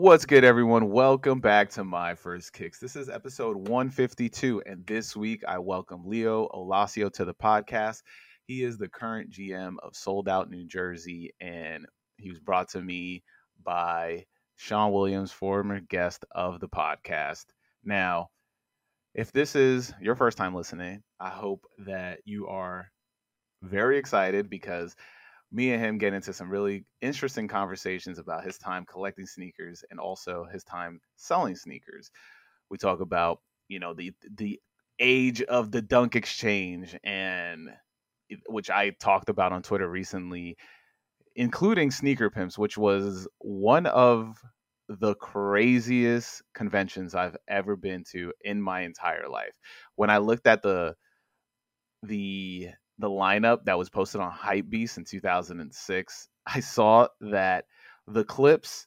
What's 0.00 0.26
good, 0.26 0.44
everyone? 0.44 0.90
Welcome 0.90 1.40
back 1.40 1.70
to 1.70 1.82
My 1.82 2.14
First 2.14 2.52
Kicks. 2.52 2.78
This 2.78 2.94
is 2.94 3.08
episode 3.08 3.56
152, 3.56 4.62
and 4.64 4.86
this 4.86 5.16
week 5.16 5.42
I 5.48 5.58
welcome 5.58 6.06
Leo 6.06 6.46
Olacio 6.54 7.12
to 7.14 7.24
the 7.24 7.34
podcast. 7.34 8.02
He 8.46 8.62
is 8.62 8.78
the 8.78 8.86
current 8.86 9.32
GM 9.32 9.74
of 9.82 9.96
Soled 9.96 10.28
Out 10.28 10.50
New 10.50 10.64
Jersey, 10.68 11.32
and 11.40 11.84
he 12.16 12.30
was 12.30 12.38
brought 12.38 12.68
to 12.70 12.80
me 12.80 13.24
by 13.64 14.24
Sean 14.54 14.92
Williams, 14.92 15.32
former 15.32 15.80
guest 15.80 16.24
of 16.30 16.60
the 16.60 16.68
podcast. 16.68 17.46
Now, 17.82 18.28
if 19.16 19.32
this 19.32 19.56
is 19.56 19.92
your 20.00 20.14
first 20.14 20.38
time 20.38 20.54
listening, 20.54 21.02
I 21.18 21.30
hope 21.30 21.64
that 21.86 22.20
you 22.24 22.46
are 22.46 22.88
very 23.62 23.98
excited 23.98 24.48
because 24.48 24.94
me 25.50 25.72
and 25.72 25.82
him 25.82 25.98
get 25.98 26.12
into 26.12 26.32
some 26.32 26.50
really 26.50 26.86
interesting 27.00 27.48
conversations 27.48 28.18
about 28.18 28.44
his 28.44 28.58
time 28.58 28.84
collecting 28.86 29.26
sneakers 29.26 29.84
and 29.90 29.98
also 30.00 30.44
his 30.44 30.64
time 30.64 31.00
selling 31.16 31.56
sneakers. 31.56 32.10
We 32.70 32.78
talk 32.78 33.00
about, 33.00 33.40
you 33.68 33.78
know, 33.80 33.94
the 33.94 34.12
the 34.30 34.60
age 34.98 35.42
of 35.42 35.70
the 35.72 35.82
dunk 35.82 36.16
exchange 36.16 36.98
and 37.04 37.70
which 38.48 38.70
I 38.70 38.90
talked 38.90 39.28
about 39.28 39.52
on 39.52 39.62
Twitter 39.62 39.88
recently, 39.88 40.56
including 41.36 41.90
sneaker 41.90 42.30
pimps, 42.30 42.58
which 42.58 42.78
was 42.78 43.28
one 43.38 43.86
of 43.86 44.42
the 44.88 45.14
craziest 45.16 46.42
conventions 46.54 47.14
I've 47.14 47.36
ever 47.48 47.76
been 47.76 48.04
to 48.12 48.32
in 48.42 48.60
my 48.62 48.80
entire 48.82 49.28
life. 49.28 49.58
When 49.96 50.10
I 50.10 50.18
looked 50.18 50.46
at 50.46 50.62
the 50.62 50.96
the 52.02 52.70
the 52.98 53.08
lineup 53.08 53.64
that 53.64 53.78
was 53.78 53.90
posted 53.90 54.20
on 54.20 54.32
Hypebeast 54.32 54.98
in 54.98 55.04
2006, 55.04 56.28
I 56.46 56.60
saw 56.60 57.08
that 57.20 57.66
the 58.06 58.24
Clipse 58.24 58.86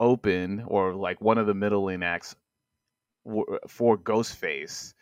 open 0.00 0.64
or 0.66 0.94
like 0.94 1.20
one 1.20 1.38
of 1.38 1.46
the 1.46 1.54
middle 1.54 1.88
acts 2.02 2.34
for 3.68 3.96
Ghostface. 3.98 4.94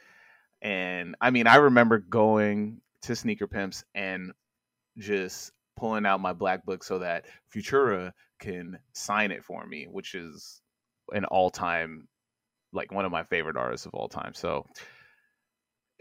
And 0.60 1.16
I 1.20 1.30
mean, 1.30 1.46
I 1.46 1.56
remember 1.56 1.98
going 1.98 2.80
to 3.02 3.16
Sneaker 3.16 3.46
Pimps 3.46 3.84
and 3.94 4.32
just 4.98 5.52
pulling 5.76 6.06
out 6.06 6.20
my 6.20 6.32
black 6.32 6.64
book 6.64 6.84
so 6.84 6.98
that 6.98 7.24
Futura 7.52 8.12
can 8.38 8.78
sign 8.92 9.30
it 9.30 9.44
for 9.44 9.66
me, 9.66 9.86
which 9.90 10.14
is 10.14 10.60
an 11.12 11.24
all 11.24 11.50
time, 11.50 12.06
like 12.72 12.92
one 12.92 13.04
of 13.04 13.10
my 13.10 13.24
favorite 13.24 13.56
artists 13.56 13.86
of 13.86 13.94
all 13.94 14.08
time. 14.08 14.34
So 14.34 14.66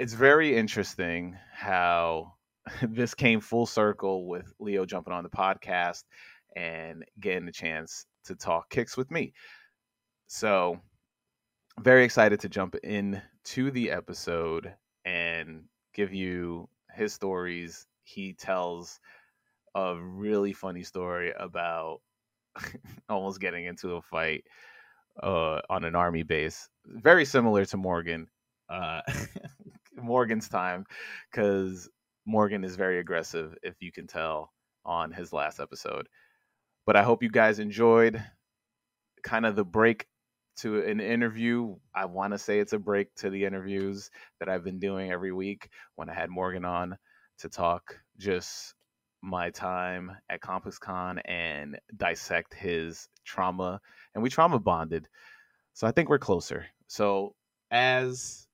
it's 0.01 0.13
very 0.13 0.57
interesting 0.57 1.37
how 1.53 2.33
this 2.81 3.13
came 3.13 3.39
full 3.39 3.67
circle 3.67 4.27
with 4.27 4.51
Leo 4.59 4.83
jumping 4.83 5.13
on 5.13 5.23
the 5.23 5.29
podcast 5.29 6.05
and 6.55 7.05
getting 7.19 7.45
the 7.45 7.51
chance 7.51 8.07
to 8.25 8.35
talk 8.35 8.67
kicks 8.71 8.97
with 8.97 9.11
me. 9.11 9.31
So, 10.25 10.79
very 11.79 12.03
excited 12.03 12.39
to 12.39 12.49
jump 12.49 12.75
in 12.83 13.21
to 13.43 13.69
the 13.69 13.91
episode 13.91 14.73
and 15.05 15.65
give 15.93 16.11
you 16.15 16.67
his 16.95 17.13
stories. 17.13 17.85
He 18.03 18.33
tells 18.33 18.99
a 19.75 19.95
really 20.01 20.51
funny 20.51 20.81
story 20.81 21.31
about 21.37 21.99
almost 23.07 23.39
getting 23.39 23.65
into 23.65 23.97
a 23.97 24.01
fight 24.01 24.45
uh, 25.21 25.59
on 25.69 25.83
an 25.83 25.93
army 25.93 26.23
base, 26.23 26.69
very 26.87 27.23
similar 27.23 27.65
to 27.65 27.77
Morgan. 27.77 28.29
Uh, 28.67 29.01
Morgan's 30.03 30.49
time 30.49 30.85
because 31.31 31.89
Morgan 32.25 32.63
is 32.63 32.75
very 32.75 32.99
aggressive, 32.99 33.55
if 33.63 33.75
you 33.79 33.91
can 33.91 34.07
tell 34.07 34.51
on 34.85 35.11
his 35.11 35.33
last 35.33 35.59
episode. 35.59 36.07
But 36.85 36.95
I 36.95 37.03
hope 37.03 37.23
you 37.23 37.29
guys 37.29 37.59
enjoyed 37.59 38.23
kind 39.23 39.45
of 39.45 39.55
the 39.55 39.65
break 39.65 40.07
to 40.57 40.81
an 40.81 40.99
interview. 40.99 41.75
I 41.95 42.05
want 42.05 42.33
to 42.33 42.37
say 42.37 42.59
it's 42.59 42.73
a 42.73 42.79
break 42.79 43.13
to 43.15 43.29
the 43.29 43.45
interviews 43.45 44.09
that 44.39 44.49
I've 44.49 44.63
been 44.63 44.79
doing 44.79 45.11
every 45.11 45.31
week 45.31 45.69
when 45.95 46.09
I 46.09 46.13
had 46.13 46.29
Morgan 46.29 46.65
on 46.65 46.97
to 47.39 47.49
talk 47.49 47.95
just 48.17 48.73
my 49.21 49.51
time 49.51 50.11
at 50.29 50.41
ComplexCon 50.41 51.21
and 51.25 51.79
dissect 51.95 52.53
his 52.53 53.07
trauma. 53.23 53.79
And 54.13 54.23
we 54.23 54.29
trauma 54.29 54.59
bonded. 54.59 55.07
So 55.73 55.87
I 55.87 55.91
think 55.91 56.09
we're 56.09 56.19
closer. 56.19 56.65
So 56.87 57.35
as 57.69 58.47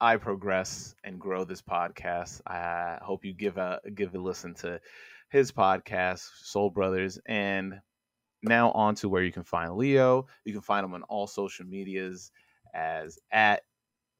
I 0.00 0.16
progress 0.16 0.94
and 1.04 1.20
grow 1.20 1.44
this 1.44 1.60
podcast. 1.60 2.40
I 2.46 2.98
hope 3.02 3.24
you 3.24 3.34
give 3.34 3.58
a 3.58 3.80
give 3.94 4.14
a 4.14 4.18
listen 4.18 4.54
to 4.56 4.80
his 5.28 5.52
podcast, 5.52 6.26
Soul 6.42 6.70
Brothers, 6.70 7.18
and 7.26 7.80
now 8.42 8.70
on 8.72 8.94
to 8.96 9.10
where 9.10 9.22
you 9.22 9.30
can 9.30 9.44
find 9.44 9.76
Leo. 9.76 10.26
You 10.44 10.54
can 10.54 10.62
find 10.62 10.84
him 10.84 10.94
on 10.94 11.02
all 11.02 11.26
social 11.26 11.66
medias 11.66 12.32
as 12.74 13.18
at 13.30 13.62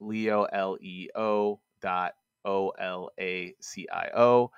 Leo 0.00 0.44
L 0.44 0.76
E 0.82 1.08
O 1.14 1.60
dot 1.80 2.12
O 2.44 2.68
L 2.70 3.10
A 3.18 3.54
C 3.60 3.88
I 3.90 4.08
O. 4.14 4.50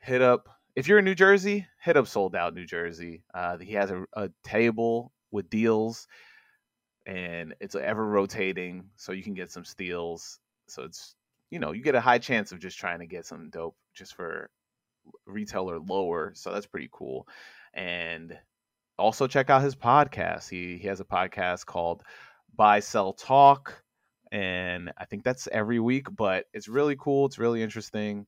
Hit 0.00 0.22
up 0.22 0.48
if 0.74 0.88
you're 0.88 0.98
in 1.00 1.04
New 1.04 1.14
Jersey. 1.14 1.66
Hit 1.82 1.98
up 1.98 2.06
Soled 2.06 2.34
Out 2.34 2.54
New 2.54 2.66
Jersey. 2.66 3.22
Uh, 3.34 3.58
he 3.58 3.74
has 3.74 3.90
a, 3.90 4.06
a 4.14 4.30
table 4.42 5.12
with 5.30 5.50
deals 5.50 6.08
and 7.06 7.54
it's 7.60 7.74
ever 7.74 8.06
rotating, 8.06 8.84
so 8.96 9.12
you 9.12 9.22
can 9.22 9.34
get 9.34 9.50
some 9.50 9.64
steals. 9.64 10.38
So 10.68 10.84
it's 10.84 11.14
you 11.50 11.58
know 11.58 11.72
you 11.72 11.82
get 11.82 11.94
a 11.94 12.00
high 12.00 12.18
chance 12.18 12.52
of 12.52 12.60
just 12.60 12.78
trying 12.78 13.00
to 13.00 13.06
get 13.06 13.26
some 13.26 13.50
dope 13.50 13.76
just 13.94 14.14
for 14.14 14.50
retailer 15.26 15.78
lower. 15.80 16.32
So 16.34 16.52
that's 16.52 16.66
pretty 16.66 16.88
cool. 16.92 17.26
And 17.74 18.38
also 18.98 19.26
check 19.26 19.50
out 19.50 19.62
his 19.62 19.74
podcast. 19.76 20.48
He 20.48 20.78
he 20.78 20.88
has 20.88 21.00
a 21.00 21.04
podcast 21.04 21.66
called 21.66 22.02
Buy 22.54 22.80
Sell 22.80 23.12
Talk, 23.12 23.82
and 24.30 24.92
I 24.98 25.04
think 25.04 25.24
that's 25.24 25.48
every 25.52 25.80
week. 25.80 26.06
But 26.14 26.46
it's 26.52 26.68
really 26.68 26.96
cool. 26.98 27.26
It's 27.26 27.38
really 27.38 27.62
interesting. 27.62 28.26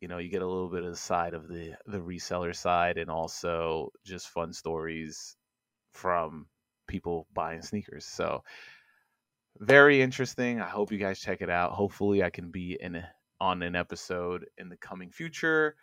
You 0.00 0.08
know, 0.08 0.18
you 0.18 0.30
get 0.30 0.42
a 0.42 0.46
little 0.46 0.70
bit 0.70 0.84
of 0.84 0.90
the 0.90 0.96
side 0.96 1.34
of 1.34 1.48
the 1.48 1.74
the 1.86 1.98
reseller 2.00 2.54
side, 2.54 2.98
and 2.98 3.10
also 3.10 3.90
just 4.04 4.28
fun 4.28 4.52
stories 4.52 5.36
from 5.92 6.46
people 6.90 7.26
buying 7.32 7.62
sneakers. 7.62 8.04
So 8.04 8.42
very 9.58 10.02
interesting. 10.02 10.60
I 10.60 10.68
hope 10.68 10.92
you 10.92 10.98
guys 10.98 11.20
check 11.20 11.40
it 11.40 11.50
out. 11.50 11.72
Hopefully, 11.72 12.22
I 12.22 12.30
can 12.30 12.50
be 12.50 12.76
in 12.80 13.02
on 13.40 13.62
an 13.62 13.74
episode 13.74 14.46
in 14.58 14.68
the 14.68 14.76
coming 14.76 15.10
future. 15.10 15.76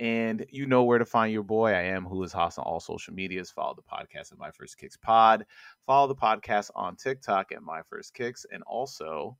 And 0.00 0.44
you 0.50 0.66
know 0.66 0.82
where 0.82 0.98
to 0.98 1.04
find 1.04 1.32
your 1.32 1.44
boy. 1.44 1.70
I 1.70 1.82
am 1.82 2.04
who 2.04 2.24
is 2.24 2.32
Haas 2.32 2.58
on 2.58 2.64
all 2.64 2.80
social 2.80 3.14
medias. 3.14 3.50
Follow 3.50 3.76
the 3.76 3.82
podcast 3.82 4.32
at 4.32 4.38
My 4.38 4.50
First 4.50 4.76
Kicks 4.76 4.96
Pod. 4.96 5.46
Follow 5.86 6.08
the 6.08 6.16
podcast 6.16 6.70
on 6.74 6.96
TikTok 6.96 7.52
at 7.52 7.62
My 7.62 7.82
First 7.88 8.12
Kicks 8.12 8.44
and 8.50 8.64
also 8.64 9.36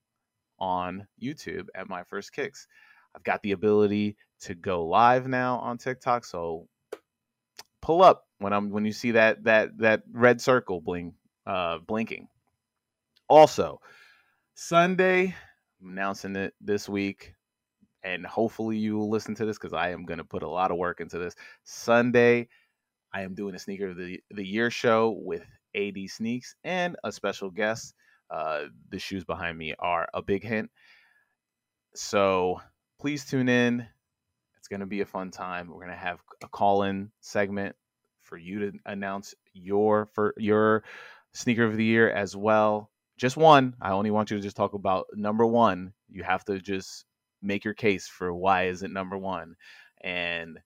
on 0.61 1.09
YouTube 1.21 1.67
at 1.75 1.89
My 1.89 2.05
First 2.05 2.33
Kicks. 2.33 2.69
I've 3.17 3.25
got 3.25 3.43
the 3.43 3.53
ability 3.53 4.17
to 4.43 4.55
go 4.55 4.85
live 4.85 5.27
now 5.27 5.59
on 5.59 5.79
TikTok, 5.79 6.25
so 6.25 6.69
pull 7.81 8.03
up 8.03 8.27
when 8.45 8.53
I'm 8.53 8.69
when 8.69 8.85
you 8.85 8.93
see 8.93 9.13
that 9.13 9.45
that 9.45 9.79
that 9.79 10.03
red 10.13 10.39
circle 10.39 10.83
bling 10.83 11.15
uh, 11.47 11.79
blinking. 11.79 12.29
Also, 13.27 13.81
Sunday, 14.53 15.35
I'm 15.81 15.89
announcing 15.93 16.37
it 16.37 16.53
this 16.61 16.87
week, 16.87 17.33
and 18.03 18.27
hopefully 18.27 18.77
you 18.77 18.99
will 18.99 19.09
listen 19.09 19.35
to 19.37 19.47
this 19.47 19.57
because 19.57 19.73
I 19.73 19.93
am 19.93 20.05
going 20.05 20.19
to 20.19 20.25
put 20.25 20.43
a 20.43 20.49
lot 20.49 20.71
of 20.71 20.77
work 20.77 21.01
into 21.01 21.19
this. 21.19 21.35
Sunday, 21.65 22.49
I 23.15 23.23
am 23.23 23.35
doing 23.35 23.55
a 23.55 23.59
sneaker 23.59 23.89
of 23.89 23.97
the 23.97 24.21
the 24.31 24.47
year 24.47 24.71
show 24.71 25.19
with 25.19 25.47
AD 25.75 25.97
Sneaks 26.09 26.55
and 26.63 26.97
a 27.03 27.11
special 27.13 27.51
guest. 27.51 27.95
Uh, 28.31 28.65
the 28.91 28.99
shoes 28.99 29.25
behind 29.25 29.57
me 29.57 29.75
are 29.79 30.07
a 30.13 30.21
big 30.21 30.45
hint. 30.45 30.71
So 31.95 32.61
please 33.01 33.25
tune 33.25 33.49
in. 33.49 33.87
It's 34.59 34.69
going 34.69 34.81
to 34.81 34.87
be 34.87 35.01
a 35.01 35.07
fun 35.07 35.31
time. 35.31 35.69
We're 35.69 35.77
going 35.77 35.89
to 35.89 35.95
have 35.95 36.19
a 36.43 36.49
call 36.49 36.83
in 36.83 37.11
segment 37.23 37.75
for 38.25 38.37
you 38.37 38.59
to 38.71 38.79
announce 38.87 39.35
your 39.53 40.07
for 40.07 40.35
your 40.37 40.83
sneaker 41.33 41.65
of 41.65 41.77
the 41.77 41.85
year 41.85 42.11
as 42.11 42.37
well. 42.37 42.91
Just 43.17 43.37
one. 43.37 43.75
I 43.81 43.93
only 43.93 44.11
want 44.11 44.31
you 44.31 44.37
to 44.37 44.43
just 44.43 44.57
talk 44.57 44.75
about 44.75 45.07
number 45.15 45.47
one. 45.47 45.93
You 46.09 46.25
have 46.25 46.45
to 46.47 46.59
just 46.59 47.05
make 47.43 47.65
your 47.65 47.75
case 47.75 48.09
for 48.09 48.35
why 48.35 48.67
is 48.67 48.83
it 48.83 48.91
number 48.91 49.17
one. 49.17 49.55
And 50.03 50.59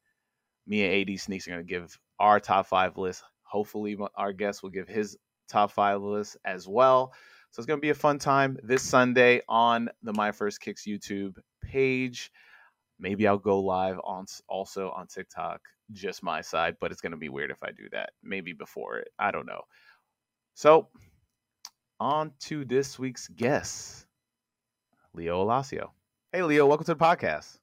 me 0.67 0.85
and 0.85 1.11
AD 1.11 1.21
Sneaks 1.21 1.47
are 1.47 1.53
going 1.53 1.67
to 1.67 1.69
give 1.69 1.99
our 2.19 2.41
top 2.41 2.67
five 2.67 2.97
list. 2.97 3.23
Hopefully, 3.43 3.99
our 4.15 4.33
guest 4.33 4.63
will 4.63 4.71
give 4.71 4.89
his 4.89 5.17
top 5.49 5.71
five 5.71 6.01
list 6.03 6.37
as 6.45 6.69
well. 6.69 7.13
So 7.51 7.61
it's 7.61 7.67
going 7.67 7.79
to 7.79 7.83
be 7.83 7.91
a 7.91 7.95
fun 7.95 8.19
time 8.19 8.59
this 8.63 8.83
Sunday 8.83 9.41
on 9.49 9.89
the 10.03 10.13
My 10.13 10.33
First 10.33 10.61
Kicks 10.61 10.87
YouTube 10.87 11.37
page. 11.63 12.31
Maybe 13.01 13.27
I'll 13.27 13.39
go 13.39 13.61
live 13.61 13.99
on 14.05 14.27
also 14.49 14.91
on 14.91 15.07
TikTok 15.07 15.61
just 15.93 16.23
my 16.23 16.41
side, 16.41 16.77
but 16.81 16.91
it's 16.93 17.01
going 17.01 17.13
to 17.13 17.19
be 17.19 17.29
weird 17.29 17.51
if 17.51 17.63
I 17.63 17.71
do 17.71 17.89
that. 17.93 18.11
Maybe 18.23 18.53
before 18.53 18.99
it. 18.99 19.09
I 19.19 19.31
don't 19.31 19.47
know. 19.47 19.63
So, 20.55 20.89
on 22.01 22.33
to 22.41 22.65
this 22.65 22.99
week's 22.99 23.29
guest, 23.29 24.07
Leo 25.15 25.45
Olacio. 25.45 25.91
Hey, 26.33 26.43
Leo, 26.43 26.67
welcome 26.67 26.85
to 26.87 26.95
the 26.95 27.05
podcast. 27.05 27.59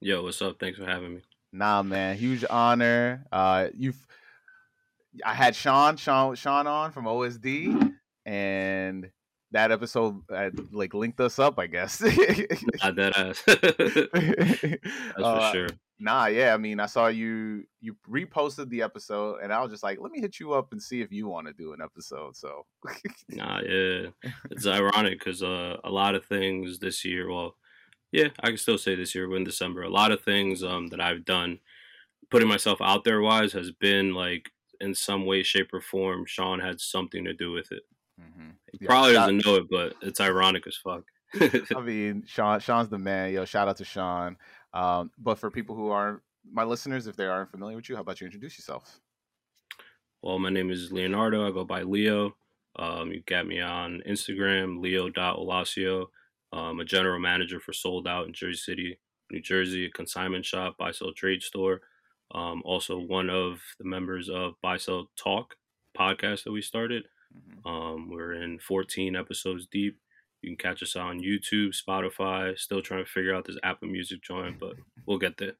Yo, 0.00 0.22
what's 0.22 0.40
up? 0.42 0.60
Thanks 0.60 0.78
for 0.78 0.86
having 0.86 1.14
me. 1.14 1.22
Nah, 1.52 1.82
man, 1.82 2.16
huge 2.16 2.44
honor. 2.48 3.24
Uh, 3.32 3.68
you've 3.74 4.06
I 5.24 5.34
had 5.34 5.56
Sean, 5.56 5.96
Sean, 5.96 6.34
Sean 6.34 6.66
on 6.66 6.92
from 6.92 7.06
OSD, 7.06 7.94
and 8.26 9.10
that 9.52 9.72
episode 9.72 10.22
had, 10.30 10.72
like 10.72 10.92
linked 10.94 11.20
us 11.20 11.38
up, 11.38 11.58
I 11.58 11.66
guess. 11.66 12.00
Not 12.82 12.96
that 12.96 13.16
ass. 13.16 13.42
That's 13.46 15.16
Uh, 15.16 15.50
for 15.50 15.56
sure. 15.56 15.68
Nah, 16.00 16.26
yeah. 16.26 16.54
I 16.54 16.58
mean, 16.58 16.78
I 16.80 16.86
saw 16.86 17.08
you 17.08 17.64
you 17.80 17.96
reposted 18.08 18.68
the 18.68 18.82
episode, 18.82 19.40
and 19.42 19.52
I 19.52 19.60
was 19.60 19.70
just 19.70 19.82
like, 19.82 19.98
let 20.00 20.12
me 20.12 20.20
hit 20.20 20.38
you 20.38 20.52
up 20.52 20.72
and 20.72 20.82
see 20.82 21.00
if 21.00 21.10
you 21.10 21.26
want 21.26 21.46
to 21.48 21.52
do 21.52 21.72
an 21.72 21.80
episode. 21.82 22.36
So, 22.36 22.66
Nah, 23.30 23.60
yeah. 23.60 24.08
It's 24.50 24.66
ironic 24.78 25.18
because 25.18 25.42
uh, 25.42 25.78
a 25.82 25.90
lot 25.90 26.14
of 26.14 26.24
things 26.24 26.78
this 26.78 27.04
year, 27.04 27.28
well, 27.30 27.56
yeah, 28.12 28.28
I 28.40 28.48
can 28.48 28.58
still 28.58 28.78
say 28.78 28.94
this 28.94 29.14
year, 29.14 29.28
we're 29.28 29.38
in 29.38 29.44
December. 29.44 29.82
A 29.82 29.90
lot 29.90 30.12
of 30.12 30.22
things 30.22 30.62
um, 30.62 30.86
that 30.88 31.00
I've 31.00 31.24
done, 31.24 31.58
putting 32.30 32.48
myself 32.48 32.80
out 32.80 33.04
there 33.04 33.20
wise, 33.20 33.52
has 33.52 33.72
been 33.72 34.14
like 34.14 34.50
in 34.80 34.94
some 34.94 35.26
way, 35.26 35.42
shape, 35.42 35.74
or 35.74 35.80
form, 35.80 36.24
Sean 36.26 36.60
had 36.60 36.80
something 36.80 37.24
to 37.24 37.32
do 37.34 37.50
with 37.50 37.72
it. 37.72 37.82
Mhm. 38.18 38.56
He 38.72 38.78
Yeah, 38.80 38.86
probably 38.86 39.12
doesn't 39.12 39.44
know 39.44 39.56
it, 39.56 39.66
but 39.70 39.94
it's 40.02 40.20
ironic 40.20 40.66
as 40.66 40.76
fuck. 40.76 41.04
I 41.74 41.80
mean, 41.80 42.24
Sean, 42.26 42.60
Sean's 42.60 42.88
the 42.88 42.98
man. 42.98 43.32
Yo, 43.32 43.44
shout 43.44 43.68
out 43.68 43.76
to 43.78 43.84
Sean. 43.84 44.36
Um, 44.72 45.10
but 45.18 45.38
for 45.38 45.50
people 45.50 45.74
who 45.76 45.90
aren't 45.90 46.22
my 46.50 46.64
listeners, 46.64 47.06
if 47.06 47.16
they 47.16 47.26
aren't 47.26 47.50
familiar 47.50 47.76
with 47.76 47.88
you, 47.88 47.94
how 47.96 48.02
about 48.02 48.20
you 48.20 48.24
introduce 48.26 48.58
yourself? 48.58 49.00
Well, 50.22 50.38
my 50.38 50.50
name 50.50 50.70
is 50.70 50.92
Leonardo. 50.92 51.46
I 51.46 51.52
go 51.52 51.64
by 51.64 51.82
Leo. 51.82 52.36
Um, 52.76 53.12
you 53.12 53.20
get 53.26 53.46
me 53.46 53.60
on 53.60 54.02
Instagram, 54.06 54.80
leo.olacio. 54.80 56.06
I'm 56.52 56.80
a 56.80 56.84
general 56.84 57.18
manager 57.20 57.60
for 57.60 57.72
Soled 57.72 58.08
Out 58.08 58.26
in 58.26 58.32
Jersey 58.32 58.58
City, 58.58 59.00
New 59.30 59.40
Jersey, 59.40 59.86
a 59.86 59.90
consignment 59.90 60.44
shop, 60.44 60.76
buy 60.78 60.90
sell 60.92 61.12
trade 61.12 61.42
store. 61.42 61.82
Um, 62.32 62.62
also, 62.64 62.98
one 62.98 63.30
of 63.30 63.60
the 63.78 63.84
members 63.84 64.28
of 64.28 64.54
Buy 64.62 64.76
Sell 64.76 65.10
Talk 65.16 65.56
podcast 65.96 66.44
that 66.44 66.52
we 66.52 66.62
started. 66.62 67.04
Mhm. 67.36 67.66
Um, 67.70 68.08
we're 68.10 68.32
in 68.34 68.58
14 68.58 69.16
episodes 69.16 69.66
deep. 69.66 69.98
You 70.42 70.50
can 70.50 70.56
catch 70.56 70.82
us 70.82 70.94
on 70.96 71.20
YouTube, 71.20 71.74
Spotify. 71.74 72.56
Still 72.58 72.80
trying 72.80 73.04
to 73.04 73.10
figure 73.10 73.34
out 73.34 73.44
this 73.44 73.58
Apple 73.62 73.88
Music 73.88 74.22
joint, 74.22 74.58
but 74.60 74.74
we'll 75.06 75.18
get 75.18 75.36
there. 75.36 75.54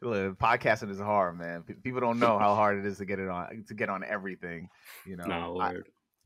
Look, 0.00 0.38
podcasting 0.38 0.90
is 0.90 0.98
hard, 0.98 1.38
man. 1.38 1.62
People 1.84 2.00
don't 2.00 2.18
know 2.18 2.38
how 2.38 2.54
hard 2.54 2.78
it 2.78 2.86
is 2.86 2.98
to 2.98 3.04
get 3.04 3.18
it 3.18 3.28
on 3.28 3.64
to 3.68 3.74
get 3.74 3.88
on 3.88 4.02
everything. 4.02 4.68
You 5.06 5.16
know, 5.16 5.24
Nah, 5.26 5.58
I- 5.58 5.76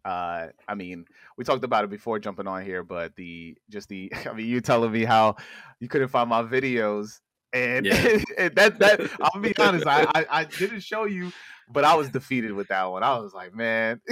uh 0.02 0.49
i 0.67 0.75
mean 0.75 1.05
we 1.37 1.44
talked 1.44 1.62
about 1.62 1.85
it 1.85 1.91
before 1.91 2.19
jumping 2.19 2.46
on 2.46 2.64
here 2.64 2.82
but 2.82 3.14
the 3.17 3.55
just 3.69 3.87
the 3.91 4.11
i 4.26 4.32
mean 4.32 4.46
you 4.46 4.58
telling 4.62 4.91
me 4.91 5.05
how 5.05 5.37
you 5.79 5.88
couldn't 5.88 6.08
find 6.08 6.31
my 6.31 6.43
videos 6.43 7.20
and, 7.53 7.85
Yeah. 7.85 8.17
and 8.38 8.55
that 8.55 8.79
that 8.79 8.99
i'll 9.20 9.38
be 9.43 9.55
honest 9.58 9.87
I, 9.87 10.06
I 10.14 10.26
i 10.31 10.44
didn't 10.44 10.81
show 10.81 11.05
you 11.05 11.31
but 11.72 11.84
i 11.84 11.94
was 11.94 12.08
defeated 12.11 12.52
with 12.52 12.69
that 12.69 12.84
one 12.84 13.02
i 13.02 13.19
was 13.19 13.32
like 13.32 13.55
man 13.55 14.00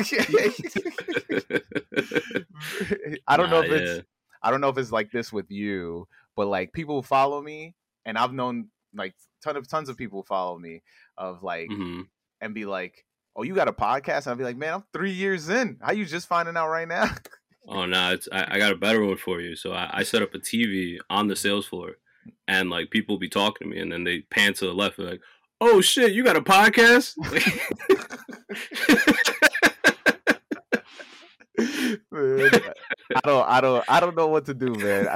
i 3.26 3.36
don't 3.36 3.50
know 3.50 3.60
Nah, 3.60 3.66
if 3.66 3.72
it's 3.72 3.96
yeah. 3.96 4.02
i 4.42 4.50
don't 4.50 4.60
know 4.60 4.68
if 4.68 4.78
it's 4.78 4.92
like 4.92 5.10
this 5.10 5.32
with 5.32 5.50
you 5.50 6.06
but 6.36 6.46
like 6.46 6.72
people 6.72 7.02
follow 7.02 7.40
me 7.42 7.74
and 8.04 8.16
i've 8.18 8.32
known 8.32 8.68
like 8.94 9.14
ton 9.42 9.56
of 9.56 9.68
tons 9.68 9.88
of 9.88 9.96
people 9.96 10.22
follow 10.22 10.58
me 10.58 10.82
of 11.16 11.42
like 11.42 11.68
Mhm. 11.70 12.06
and 12.40 12.54
be 12.54 12.64
like, 12.64 13.04
"Oh, 13.36 13.42
you 13.42 13.54
got 13.54 13.68
a 13.68 13.72
podcast?" 13.72 14.18
And 14.22 14.28
I'll 14.28 14.36
be 14.36 14.44
like, 14.44 14.56
"Man, 14.56 14.72
I'm 14.74 14.84
three 14.92 15.10
years 15.12 15.48
in. 15.48 15.76
How 15.82 15.92
you 15.92 16.04
just 16.06 16.26
finding 16.26 16.56
out 16.56 16.68
right 16.68 16.88
now?" 16.88 17.10
Oh 17.68 17.84
no, 17.84 18.12
it's 18.14 18.28
I, 18.32 18.54
I 18.54 18.58
got 18.58 18.72
a 18.72 18.76
better 18.76 19.04
one 19.04 19.16
for 19.18 19.40
you. 19.42 19.54
So 19.54 19.72
I, 19.72 19.90
I 19.92 20.02
set 20.02 20.22
up 20.22 20.34
a 20.34 20.38
TV 20.38 20.98
on 21.10 21.28
the 21.28 21.36
sales 21.36 21.66
floor, 21.66 21.96
and 22.48 22.70
like 22.70 22.90
people 22.90 23.18
be 23.18 23.28
talking 23.28 23.68
to 23.68 23.74
me, 23.74 23.80
and 23.80 23.92
then 23.92 24.04
they 24.04 24.20
pan 24.30 24.54
to 24.54 24.64
the 24.66 24.72
left, 24.72 24.98
like, 24.98 25.20
"Oh 25.60 25.80
shit, 25.80 26.12
you 26.12 26.24
got 26.24 26.36
a 26.36 26.42
podcast?" 26.42 27.14
Man, 32.10 32.50
I 33.14 33.20
don't, 33.24 33.48
I 33.48 33.60
don't, 33.60 33.84
I 33.88 34.00
don't 34.00 34.16
know 34.16 34.28
what 34.28 34.46
to 34.46 34.54
do, 34.54 34.74
man. 34.74 35.08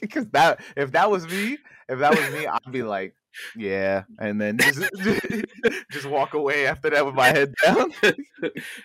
Because 0.00 0.26
that, 0.32 0.60
if 0.76 0.92
that 0.92 1.10
was 1.10 1.26
me, 1.26 1.58
if 1.88 1.98
that 1.98 2.10
was 2.10 2.32
me, 2.32 2.46
I'd 2.46 2.72
be 2.72 2.82
like, 2.82 3.14
"Yeah," 3.56 4.04
and 4.20 4.40
then 4.40 4.58
just, 4.58 4.80
just 5.90 6.06
walk 6.06 6.34
away 6.34 6.66
after 6.66 6.90
that 6.90 7.04
with 7.04 7.14
my 7.14 7.28
head 7.28 7.52
down. 7.64 7.92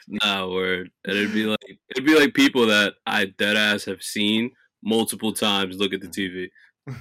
nah, 0.07 0.47
word. 0.49 0.89
And 1.05 1.17
it'd 1.17 1.33
be 1.33 1.45
like 1.45 1.77
it'd 1.91 2.05
be 2.05 2.17
like 2.17 2.33
people 2.33 2.65
that 2.67 2.93
I 3.05 3.25
dead 3.25 3.57
ass 3.57 3.85
have 3.85 4.01
seen 4.01 4.51
multiple 4.83 5.33
times 5.33 5.77
look 5.77 5.93
at 5.93 6.01
the 6.01 6.07
mm. 6.07 6.13
TV. 6.13 6.49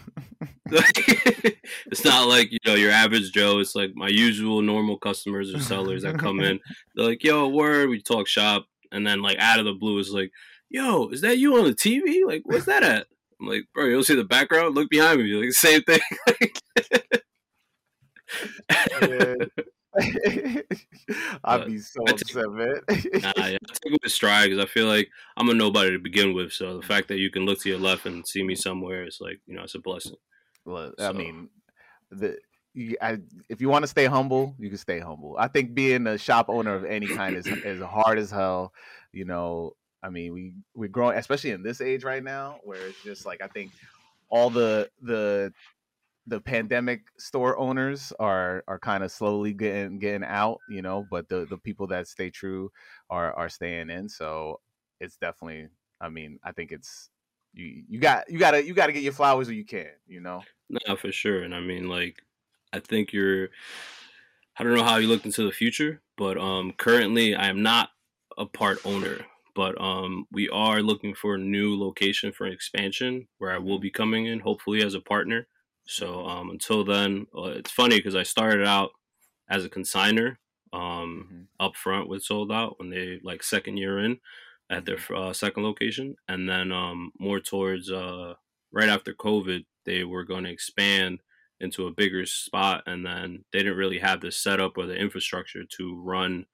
it's 0.67 2.05
not 2.05 2.27
like 2.29 2.51
you 2.51 2.59
know 2.65 2.75
your 2.75 2.91
average 2.91 3.33
Joe. 3.33 3.59
It's 3.59 3.75
like 3.75 3.93
my 3.95 4.09
usual 4.09 4.63
normal 4.63 4.99
customers 4.99 5.55
or 5.55 5.61
sellers 5.61 6.03
that 6.03 6.19
come 6.19 6.41
in. 6.41 6.59
They're 6.95 7.07
like, 7.07 7.23
"Yo, 7.23 7.49
word." 7.49 7.91
We 7.91 8.01
talk 8.01 8.27
shop, 8.27 8.67
and 8.91 9.07
then 9.07 9.23
like 9.23 9.39
out 9.39 9.59
of 9.59 9.67
the 9.67 9.73
blue, 9.75 9.99
it's 9.99 10.11
like, 10.11 10.33
"Yo, 10.71 11.09
is 11.09 11.21
that 11.21 11.39
you 11.39 11.57
on 11.59 11.65
the 11.65 11.75
TV? 11.75 12.27
Like, 12.27 12.43
what's 12.45 12.67
that 12.67 12.83
at?" 12.83 13.07
I'm 13.41 13.49
like, 13.49 13.65
"Bro, 13.75 13.87
you'll 13.87 14.05
see 14.05 14.15
the 14.15 14.25
background. 14.25 14.75
Look 14.75 14.89
behind 14.91 15.23
me. 15.23 15.35
Like, 15.35 15.53
same 15.53 15.83
thing." 15.83 16.01
Man. 19.01 19.37
I'd 21.45 21.67
be 21.67 21.79
so 21.79 22.03
upset, 22.09 22.51
man. 22.51 22.81
nah, 22.89 22.97
yeah, 22.97 23.33
I 23.37 23.51
take 23.73 23.93
it 23.93 24.01
with 24.03 24.13
stride 24.13 24.51
because 24.51 24.63
I 24.63 24.67
feel 24.67 24.87
like 24.87 25.09
I'm 25.37 25.49
a 25.49 25.55
nobody 25.55 25.93
to 25.93 25.99
begin 25.99 26.35
with. 26.35 26.53
So 26.53 26.77
the 26.79 26.87
fact 26.87 27.09
that 27.09 27.19
you 27.19 27.31
can 27.31 27.47
look 27.47 27.61
to 27.63 27.69
your 27.69 27.79
left 27.79 28.07
and 28.07 28.27
see 28.27 28.43
me 28.43 28.55
somewhere, 28.55 29.07
is 29.07 29.19
like 29.21 29.41
you 29.47 29.55
know, 29.55 29.63
it's 29.63 29.75
a 29.75 29.79
blessing. 29.79 30.17
Look, 30.65 30.95
I 30.99 31.13
mean, 31.13 31.49
the 32.11 32.39
you, 32.75 32.97
I, 33.01 33.19
if 33.49 33.61
you 33.61 33.69
want 33.69 33.85
to 33.85 33.89
stay 33.89 34.07
humble, 34.07 34.55
you 34.59 34.69
can 34.69 34.79
stay 34.79 34.99
humble. 34.99 35.37
I 35.39 35.49
think 35.49 35.75
being 35.75 36.07
a 36.07 36.19
shop 36.19 36.47
owner 36.49 36.75
of 36.75 36.85
any 36.85 37.07
kind 37.07 37.37
is 37.37 37.47
is 37.47 37.83
hard 37.83 38.19
as 38.19 38.31
hell. 38.31 38.73
You 39.13 39.25
know, 39.25 39.77
I 40.03 40.11
mean, 40.11 40.33
we 40.33 40.55
we're 40.75 40.89
growing, 40.89 41.17
especially 41.17 41.51
in 41.51 41.63
this 41.63 41.81
age 41.81 42.05
right 42.05 42.23
now, 42.23 42.59
where 42.65 42.85
it's 42.87 43.03
just 43.03 43.27
like 43.27 43.41
I 43.41 43.47
think 43.47 43.71
all 44.29 44.51
the 44.51 44.91
the 45.03 45.53
the 46.27 46.41
pandemic 46.41 47.03
store 47.19 47.59
owners 47.59 48.13
are 48.19 48.65
are 48.67 48.79
kind 48.79 49.05
of 49.05 49.13
slowly 49.13 49.53
getting 49.53 49.99
getting 49.99 50.25
out. 50.25 50.59
You 50.69 50.83
know, 50.83 51.07
but 51.11 51.29
the 51.29 51.47
the 51.49 51.59
people 51.59 51.87
that 51.89 52.09
stay 52.09 52.31
true 52.31 52.71
are 53.11 53.33
are 53.35 53.49
staying 53.49 53.91
in. 53.91 54.09
So 54.09 54.61
it's 55.01 55.17
definitely. 55.17 55.69
I 56.01 56.09
mean, 56.09 56.39
I 56.45 56.53
think 56.53 56.73
it's 56.73 57.11
you 57.53 57.85
you 57.89 58.01
got 58.01 58.31
you 58.31 58.39
gotta 58.39 58.65
you 58.65 58.75
gotta 58.75 58.93
get 58.93 59.03
your 59.03 59.13
flowers 59.13 59.49
where 59.49 59.57
you 59.57 59.65
can. 59.65 59.91
You 60.07 60.21
know. 60.21 60.43
No, 60.69 60.97
for 60.97 61.13
sure. 61.13 61.43
And 61.43 61.55
I 61.55 61.61
mean, 61.61 61.89
like, 61.89 62.23
I 62.73 62.81
think 62.81 63.13
you're. 63.13 63.49
I 64.57 64.63
don't 64.63 64.75
know 64.75 64.85
how 64.85 64.97
you 64.97 65.09
looked 65.09 65.27
into 65.27 65.45
the 65.45 65.53
future, 65.53 66.01
but 66.17 66.39
um, 66.39 66.73
currently 66.77 67.35
I 67.35 67.49
am 67.49 67.63
not 67.63 67.91
a 68.39 68.47
part 68.47 68.79
owner. 68.85 69.19
But 69.55 69.81
um, 69.81 70.27
we 70.33 70.49
are 70.49 70.83
looking 70.83 71.15
for 71.15 71.37
a 71.37 71.39
new 71.39 71.79
location 71.79 72.33
for 72.33 72.47
expansion 72.47 73.29
where 73.39 73.53
I 73.53 73.59
will 73.59 73.79
be 73.79 73.91
coming 73.91 74.27
in, 74.27 74.41
hopefully 74.41 74.83
as 74.83 74.95
a 74.95 75.01
partner. 75.01 75.47
So 75.87 76.27
um, 76.27 76.51
until 76.51 76.85
then, 76.85 77.27
uh, 77.37 77.53
it's 77.59 77.71
funny 77.71 77.97
because 77.97 78.15
I 78.15 78.23
started 78.23 78.67
out 78.67 78.91
as 79.49 79.65
a 79.65 79.71
consigner 79.71 80.37
um, 80.73 81.31
Mhm. 81.31 81.49
up 81.61 81.77
front 81.77 82.09
with 82.09 82.25
Soled 82.25 82.53
Out 82.53 82.79
when 82.79 82.91
they 82.91 83.21
like 83.23 83.43
second 83.43 83.77
year 83.77 83.99
in 83.99 84.21
at 84.71 84.87
their 84.87 84.99
uh, 85.15 85.33
second 85.33 85.63
location, 85.63 86.17
and 86.29 86.49
then 86.49 86.73
um, 86.73 87.13
more 87.21 87.41
towards 87.41 87.91
uh, 87.91 88.35
right 88.73 88.89
after 88.89 89.15
COVID, 89.15 89.67
they 89.85 90.05
were 90.05 90.25
going 90.25 90.45
to 90.45 90.51
expand 90.51 91.21
into 91.61 91.87
a 91.87 91.93
bigger 91.95 92.27
spot, 92.27 92.83
and 92.87 93.05
then 93.07 93.45
they 93.53 93.61
didn't 93.61 93.77
really 93.79 93.99
have 93.99 94.21
the 94.21 94.33
setup 94.33 94.77
or 94.79 94.87
the 94.87 94.97
infrastructure 94.97 95.65
to 95.65 96.01
run 96.03 96.47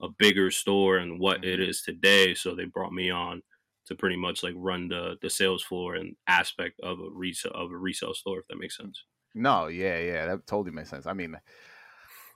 a 0.00 0.08
bigger 0.08 0.50
store 0.50 0.98
and 0.98 1.20
what 1.20 1.44
it 1.44 1.60
Mhm. 1.60 1.60
is 1.60 1.82
today. 1.82 2.34
So 2.34 2.54
they 2.54 2.64
brought 2.64 2.92
me 2.92 3.10
on 3.10 3.42
to 3.86 3.94
pretty 3.94 4.16
much 4.16 4.42
like 4.42 4.54
run 4.56 4.88
the 4.88 5.16
the 5.22 5.30
sales 5.30 5.62
floor 5.62 5.94
and 5.94 6.14
aspect 6.26 6.78
of 6.80 7.00
a 7.00 7.10
resale 7.10 7.52
of 7.54 7.70
a 7.70 7.76
resale 7.76 8.14
store, 8.14 8.40
if 8.40 8.46
that 8.48 8.58
makes 8.58 8.76
mm. 8.76 8.82
sense. 8.82 9.04
No, 9.34 9.68
yeah, 9.68 9.98
yeah, 9.98 10.26
that 10.26 10.46
totally 10.46 10.72
makes 10.72 10.90
sense. 10.90 11.06
I 11.06 11.12
mean, 11.12 11.36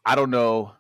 I 0.04 0.14
don't 0.14 0.30
know, 0.30 0.72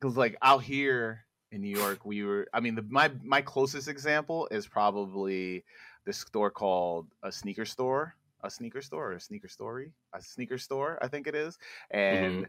because 0.00 0.16
like 0.16 0.36
out 0.42 0.62
here 0.62 1.24
in 1.52 1.60
New 1.60 1.76
York, 1.76 2.04
we 2.04 2.24
were. 2.24 2.48
I 2.52 2.60
mean, 2.60 2.74
the, 2.74 2.84
my 2.88 3.10
my 3.22 3.42
closest 3.42 3.88
example 3.88 4.48
is 4.50 4.66
probably 4.66 5.64
this 6.04 6.18
store 6.18 6.50
called 6.50 7.06
a 7.22 7.30
sneaker 7.30 7.64
store, 7.64 8.14
a 8.42 8.50
sneaker 8.50 8.82
store, 8.82 9.12
or 9.12 9.12
a 9.12 9.20
sneaker 9.20 9.48
story, 9.48 9.92
a 10.14 10.22
sneaker 10.22 10.58
store, 10.58 10.98
I 11.00 11.08
think 11.08 11.26
it 11.26 11.34
is, 11.34 11.58
mm-hmm. 11.94 12.24
and 12.24 12.48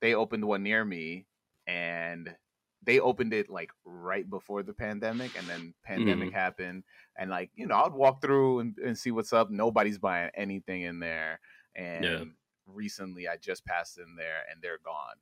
they 0.00 0.14
opened 0.14 0.44
one 0.44 0.62
near 0.62 0.84
me, 0.84 1.26
and 1.66 2.34
they 2.82 3.00
opened 3.00 3.32
it 3.32 3.50
like 3.50 3.70
right 3.84 4.28
before 4.28 4.62
the 4.62 4.72
pandemic, 4.72 5.36
and 5.36 5.46
then 5.46 5.74
pandemic 5.84 6.28
mm-hmm. 6.28 6.38
happened, 6.38 6.84
and 7.16 7.30
like 7.30 7.50
you 7.54 7.66
know, 7.66 7.76
I'd 7.76 7.92
walk 7.92 8.22
through 8.22 8.60
and, 8.60 8.78
and 8.78 8.96
see 8.96 9.10
what's 9.10 9.32
up. 9.32 9.50
Nobody's 9.50 9.98
buying 9.98 10.30
anything 10.34 10.82
in 10.82 11.00
there, 11.00 11.40
and 11.74 12.32
recently 12.66 13.28
I 13.28 13.36
just 13.36 13.64
passed 13.64 13.98
in 13.98 14.16
there, 14.16 14.42
and 14.50 14.62
they're 14.62 14.78
gone. 14.84 15.16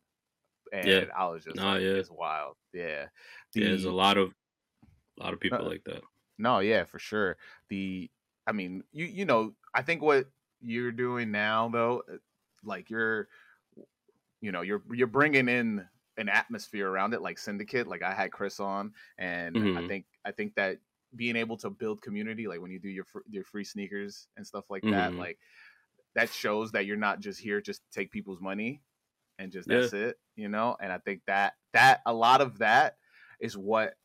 And 0.72 0.86
Yeah. 0.86 1.04
I 1.16 1.26
was 1.28 1.44
just 1.44 1.56
Nah, 1.56 1.74
like, 1.74 1.82
yeah. 1.82 1.88
it's 1.90 2.10
wild. 2.10 2.56
Yeah. 2.72 3.06
Yeah, 3.54 3.68
there's 3.68 3.84
a 3.84 3.92
lot 3.92 4.18
of 4.18 4.34
a 5.18 5.22
lot 5.22 5.32
of 5.32 5.40
people 5.40 5.64
like 5.64 5.84
that. 5.84 6.02
No, 6.38 6.58
yeah, 6.58 6.84
for 6.84 6.98
sure. 6.98 7.36
The 7.68 8.10
I 8.46 8.52
mean, 8.52 8.84
you 8.92 9.06
you 9.06 9.24
know, 9.24 9.54
I 9.74 9.82
think 9.82 10.02
what 10.02 10.26
you're 10.60 10.92
doing 10.92 11.30
now 11.30 11.68
though, 11.68 12.02
like 12.62 12.90
you're 12.90 13.28
you 14.40 14.52
know, 14.52 14.60
you're 14.62 14.82
you're 14.92 15.06
bringing 15.06 15.48
in 15.48 15.86
an 16.18 16.28
atmosphere 16.28 16.88
around 16.88 17.14
it, 17.14 17.22
like 17.22 17.38
Syndicate. 17.38 17.86
Like 17.86 18.02
I 18.02 18.14
had 18.14 18.32
Chris 18.32 18.60
on, 18.60 18.94
and 19.18 19.54
Mhm. 19.54 19.76
I 19.76 19.86
think 19.88 20.06
I 20.24 20.32
think 20.32 20.54
that 20.56 20.78
being 21.14 21.36
able 21.36 21.56
to 21.58 21.70
build 21.70 22.02
community, 22.02 22.46
like 22.48 22.60
when 22.60 22.70
you 22.70 22.78
do 22.78 22.88
your 22.88 23.04
fr- 23.04 23.20
your 23.28 23.44
free 23.44 23.64
sneakers 23.64 24.28
and 24.36 24.46
stuff 24.46 24.70
like 24.70 24.86
that, 24.90 25.14
Mhm. 25.14 25.18
like 25.18 25.38
that 26.14 26.30
shows 26.30 26.72
that 26.72 26.86
you're 26.86 26.96
not 26.96 27.20
just 27.20 27.40
here 27.40 27.60
just 27.60 27.82
to 27.84 27.90
take 27.90 28.10
people's 28.10 28.40
money 28.40 28.82
and 29.38 29.52
just 29.52 29.68
Yeah. 29.68 29.90
that's 29.90 29.92
it, 29.92 30.20
you 30.36 30.48
know. 30.48 30.76
And 30.80 30.92
I 30.92 30.98
think 30.98 31.22
that 31.26 31.54
that 31.72 32.02
a 32.06 32.14
lot 32.14 32.40
of 32.40 32.58
that 32.58 32.98
is 33.40 33.56
what 33.56 33.96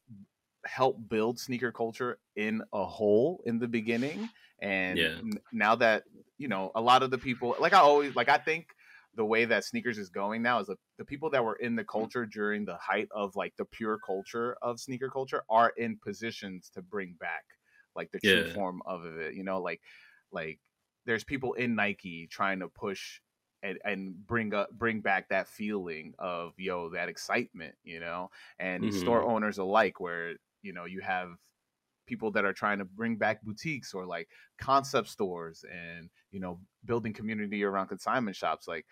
helped 0.65 1.10
build 1.10 1.39
sneaker 1.39 1.72
culture 1.72 2.20
in 2.36 2.62
a 2.74 2.86
whole 2.86 3.41
in 3.46 3.58
the 3.58 3.68
beginning 3.68 4.30
and 4.60 5.00
Yeah. 5.00 5.18
n- 5.20 5.39
now 5.51 5.75
that 5.75 6.03
you 6.38 6.48
know 6.48 6.72
a 6.75 6.82
lot 6.82 7.01
of 7.01 7.10
the 7.10 7.18
people 7.18 7.56
like 7.60 7.74
i 7.74 7.80
always 7.80 8.15
like 8.15 8.30
i 8.30 8.38
think 8.38 8.68
the 9.15 9.25
way 9.25 9.46
that 9.46 9.65
sneakers 9.65 9.98
is 9.98 10.10
going 10.10 10.41
now 10.41 10.60
is 10.60 10.68
the, 10.68 10.75
the 10.98 11.06
people 11.06 11.30
that 11.30 11.44
were 11.44 11.56
in 11.56 11.75
the 11.75 11.84
mm. 11.84 11.88
culture 11.88 12.25
during 12.25 12.65
the 12.65 12.77
height 12.77 13.08
of 13.12 13.36
like 13.36 13.53
the 13.58 13.65
pure 13.65 14.00
culture 14.06 14.56
of 14.62 14.80
sneaker 14.80 15.10
culture 15.10 15.44
are 15.50 15.74
in 15.77 15.98
positions 16.03 16.72
to 16.74 16.82
bring 16.82 17.15
back 17.20 17.44
like 17.96 18.10
the 18.12 18.20
true 18.20 18.46
Yeah. 18.48 18.53
form 18.53 18.82
of 18.86 19.06
it 19.06 19.34
you 19.34 19.44
know 19.44 19.62
like 19.62 19.82
like 20.32 20.60
there's 21.06 21.24
people 21.24 21.53
in 21.53 21.75
nike 21.75 22.27
trying 22.32 22.60
to 22.60 22.70
push 22.70 23.20
and, 23.63 23.77
and 23.84 24.27
bring 24.27 24.53
up 24.53 24.72
bring 24.72 25.01
back 25.01 25.30
that 25.30 25.48
feeling 25.48 26.13
of 26.20 26.53
yo 26.58 26.89
that 26.89 27.10
excitement 27.10 27.75
you 27.84 28.00
know? 28.00 28.30
And 28.60 28.94
store 28.94 29.22
mm-hmm. 29.22 29.32
owners 29.32 29.58
alike 29.58 30.00
where 30.00 30.34
you 30.62 30.74
know 30.74 30.86
you 30.86 31.01
have 31.01 31.30
people 32.12 32.30
that 32.32 32.44
are 32.44 32.53
trying 32.53 32.77
to 32.80 32.86
bring 32.86 33.15
back 33.15 33.41
boutiques 33.41 33.94
or 33.94 34.06
like 34.06 34.27
concept 34.60 35.08
stores 35.08 35.63
and 35.72 36.10
you 36.32 36.41
know 36.41 36.60
building 36.84 37.13
community 37.13 37.63
around 37.63 37.88
consignment 37.88 38.36
shops 38.36 38.68
like 38.68 38.86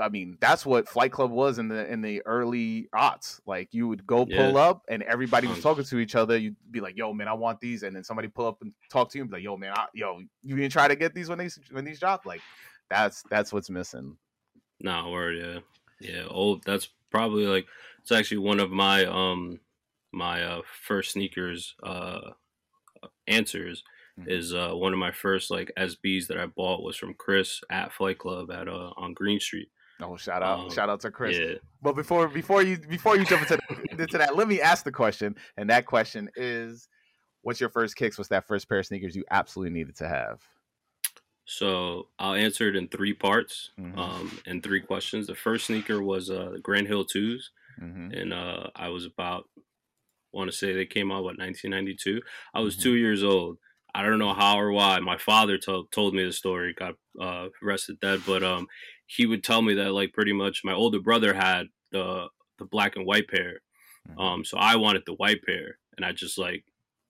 I 0.00 0.08
mean, 0.08 0.38
that's 0.40 0.64
what 0.64 0.88
Flight 0.88 1.10
Club 1.10 1.32
was 1.32 1.58
in 1.58 1.66
the 1.66 1.90
in 1.92 2.00
the 2.00 2.22
early 2.26 2.88
aughts. 2.94 3.40
Like 3.44 3.68
you 3.72 3.88
would 3.88 4.06
go 4.06 4.24
pull 4.24 4.54
Yeah. 4.54 4.60
up, 4.68 4.82
and 4.88 5.02
everybody 5.02 5.48
was 5.48 5.60
talking 5.60 5.82
to 5.82 5.98
each 5.98 6.14
other. 6.14 6.36
You'd 6.38 6.54
be 6.70 6.80
like, 6.80 6.96
"Yo, 6.96 7.12
man, 7.12 7.26
I 7.26 7.32
want 7.32 7.60
these," 7.60 7.82
and 7.82 7.96
then 7.96 8.04
somebody 8.04 8.28
pull 8.28 8.46
up 8.46 8.62
and 8.62 8.72
talk 8.88 9.10
to 9.10 9.18
you, 9.18 9.22
and 9.22 9.30
be 9.32 9.38
like, 9.38 9.42
"Yo, 9.42 9.56
man, 9.56 9.72
I, 9.74 9.86
yo, 9.94 10.20
you 10.44 10.54
didn't 10.54 10.70
try 10.70 10.86
to 10.86 10.94
get 10.94 11.12
these 11.12 11.28
when 11.28 11.38
these 11.38 11.58
when 11.72 11.84
these 11.84 11.98
drop." 11.98 12.24
Like 12.24 12.40
that's 12.88 13.24
that's 13.30 13.52
what's 13.52 13.68
missing. 13.68 14.16
Nah, 14.78 15.10
word, 15.10 15.36
yeah, 15.36 15.58
yeah. 16.00 16.22
Old. 16.28 16.62
That's 16.62 16.88
probably 17.10 17.46
like 17.46 17.66
it's 18.00 18.12
actually 18.12 18.38
one 18.38 18.60
of 18.60 18.70
my 18.70 19.06
um 19.06 19.58
my 20.12 20.42
uh 20.42 20.62
first 20.86 21.12
sneakers 21.12 21.74
uh 21.82 22.30
answers 23.26 23.82
Mhm. 24.18 24.28
is 24.28 24.52
uh 24.54 24.72
one 24.72 24.92
of 24.92 24.98
my 24.98 25.12
first 25.12 25.50
like 25.50 25.70
SBs 25.78 26.26
that 26.26 26.38
I 26.38 26.46
bought 26.46 26.82
was 26.82 26.96
from 26.96 27.14
Chris 27.14 27.60
at 27.70 27.92
Flight 27.92 28.18
Club 28.18 28.50
at 28.50 28.66
uh 28.68 28.90
on 28.96 29.14
Green 29.14 29.38
Street. 29.38 29.68
Oh, 30.00 30.16
shout 30.16 30.42
out, 30.42 30.60
Um, 30.60 30.70
shout 30.70 30.88
out 30.88 31.00
to 31.00 31.10
Chris. 31.10 31.36
Yeah. 31.38 31.54
But 31.82 31.94
before 31.94 32.26
before 32.28 32.62
you 32.62 32.78
before 32.78 33.16
you 33.16 33.24
jump 33.24 33.42
into, 33.50 33.58
into 33.90 34.18
that, 34.18 34.34
let 34.36 34.48
me 34.48 34.60
ask 34.60 34.84
the 34.84 34.92
question, 34.92 35.36
and 35.56 35.70
that 35.70 35.86
question 35.86 36.28
is, 36.36 36.88
what's 37.42 37.60
your 37.60 37.70
first 37.70 37.94
kicks? 37.96 38.16
What's 38.18 38.28
that 38.30 38.46
first 38.48 38.68
pair 38.68 38.78
of 38.80 38.86
sneakers 38.86 39.14
you 39.14 39.24
absolutely 39.30 39.72
needed 39.78 39.96
to 39.96 40.08
have? 40.08 40.40
So 41.44 42.08
I'll 42.18 42.34
answer 42.34 42.68
it 42.68 42.76
in 42.76 42.88
three 42.88 43.14
parts, 43.14 43.70
Mhm. 43.78 43.96
um, 43.96 44.38
and 44.46 44.62
three 44.62 44.80
questions. 44.80 45.26
The 45.26 45.34
first 45.34 45.66
sneaker 45.66 46.02
was 46.02 46.30
uh, 46.30 46.50
the 46.54 46.58
Grant 46.60 46.86
Hill 46.88 47.04
Twos, 47.04 47.50
Mm-hmm. 47.80 48.10
and 48.12 48.32
uh, 48.32 48.70
I 48.74 48.88
was 48.88 49.04
about, 49.06 49.48
want 50.32 50.50
to 50.50 50.56
say 50.56 50.72
they 50.72 50.86
came 50.86 51.10
out 51.12 51.24
what 51.24 51.38
1992. 51.38 52.20
I 52.54 52.60
was 52.60 52.76
Mhm. 52.76 52.82
two 52.82 52.94
years 52.96 53.22
old. 53.22 53.58
I 53.94 54.02
don't 54.02 54.18
know 54.18 54.34
how 54.34 54.58
or 54.60 54.70
why. 54.70 55.00
My 55.00 55.16
father 55.18 55.58
told 55.58 55.90
told 55.92 56.14
me 56.14 56.24
the 56.24 56.32
story. 56.32 56.74
Got 56.74 56.94
uh, 57.20 57.48
rested 57.62 57.98
dead, 58.00 58.20
but 58.26 58.42
um, 58.42 58.66
he 59.06 59.26
would 59.26 59.42
tell 59.42 59.62
me 59.62 59.74
that 59.74 59.92
like 59.92 60.12
pretty 60.12 60.32
much 60.32 60.62
my 60.64 60.72
older 60.74 61.00
brother 61.00 61.32
had 61.34 61.66
the 61.92 62.28
the 62.58 62.64
black 62.66 62.96
and 62.96 63.06
white 63.06 63.28
pair, 63.28 63.60
Mhm. 64.08 64.20
um, 64.20 64.44
so 64.44 64.58
I 64.58 64.76
wanted 64.76 65.04
the 65.06 65.14
white 65.14 65.42
pair, 65.44 65.78
and 65.96 66.04
I 66.04 66.12
just 66.12 66.38
like 66.38 66.64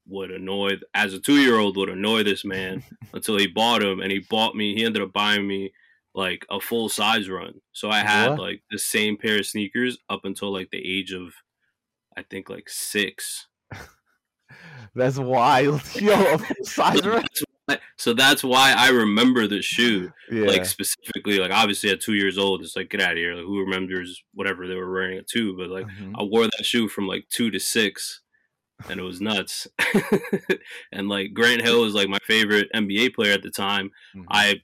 would 0.06 0.30
annoy 0.30 0.78
as 0.94 1.12
a 1.12 1.20
two 1.20 1.38
year 1.40 1.58
old 1.58 1.76
would 1.76 1.88
annoy 1.90 2.22
this 2.22 2.44
man 2.44 2.82
until 3.12 3.37
he 3.37 3.46
bought 3.46 3.82
him, 3.82 4.00
and 4.00 4.10
he 4.12 4.20
bought 4.20 4.54
me. 4.56 4.75
He 4.75 4.84
ended 4.84 5.02
up 5.02 5.12
buying 5.12 5.46
me 5.46 5.72
like 6.14 6.46
a 6.50 6.60
full 6.60 6.88
size 6.88 7.28
run, 7.28 7.60
so 7.72 7.90
I 7.90 8.00
had 8.00 8.30
What? 8.30 8.38
like 8.38 8.62
the 8.70 8.78
same 8.78 9.16
pair 9.18 9.38
of 9.38 9.46
sneakers 9.46 9.98
up 10.08 10.25
until 10.25 10.50
like 10.52 10.70
the 10.70 10.78
age 10.98 11.12
of, 11.12 11.34
I 12.18 12.22
think 12.28 12.50
like 12.50 12.68
six. 12.68 13.46
That's 14.94 15.18
wild, 15.18 15.82
yo. 15.94 16.37
size 16.62 17.00
So 17.00 17.10
that's 17.10 17.42
why- 17.66 17.78
So 17.98 18.14
that's 18.14 18.42
why 18.42 18.72
I 18.76 18.88
remember 18.88 19.46
the 19.46 19.60
shoe, 19.62 20.10
Yeah, 20.32 20.46
like 20.46 20.64
specifically. 20.64 21.38
Like 21.38 21.50
obviously 21.52 21.90
at 21.90 22.00
two 22.00 22.14
years 22.14 22.38
old, 22.38 22.62
it's 22.62 22.75
like 22.75 22.88
get 22.90 23.02
out 23.02 23.12
of 23.12 23.18
here. 23.18 23.34
Like 23.34 23.44
who 23.44 23.60
remembers 23.60 24.22
whatever 24.34 24.66
they 24.66 24.75
were 24.75 24.90
wearing 24.90 25.18
at 25.18 25.26
two? 25.28 25.56
But 25.56 25.68
like 25.68 25.87
Mhm. 25.87 26.14
I 26.18 26.22
wore 26.25 26.44
that 26.44 26.64
shoe 26.64 26.88
from 26.88 27.06
like 27.06 27.28
two 27.28 27.50
to 27.50 27.60
six, 27.60 28.22
and 28.88 28.98
it 28.98 29.02
was 29.02 29.20
nuts. 29.20 29.68
and 30.92 31.08
like 31.08 31.34
Grant 31.34 31.60
Hill 31.62 31.82
was 31.82 31.94
like 31.94 32.08
my 32.08 32.18
favorite 32.26 32.68
NBA 32.75 33.14
player 33.14 33.34
at 33.34 33.42
the 33.42 33.50
time. 33.50 33.90
Mhm. 34.16 34.25
I 34.30 34.62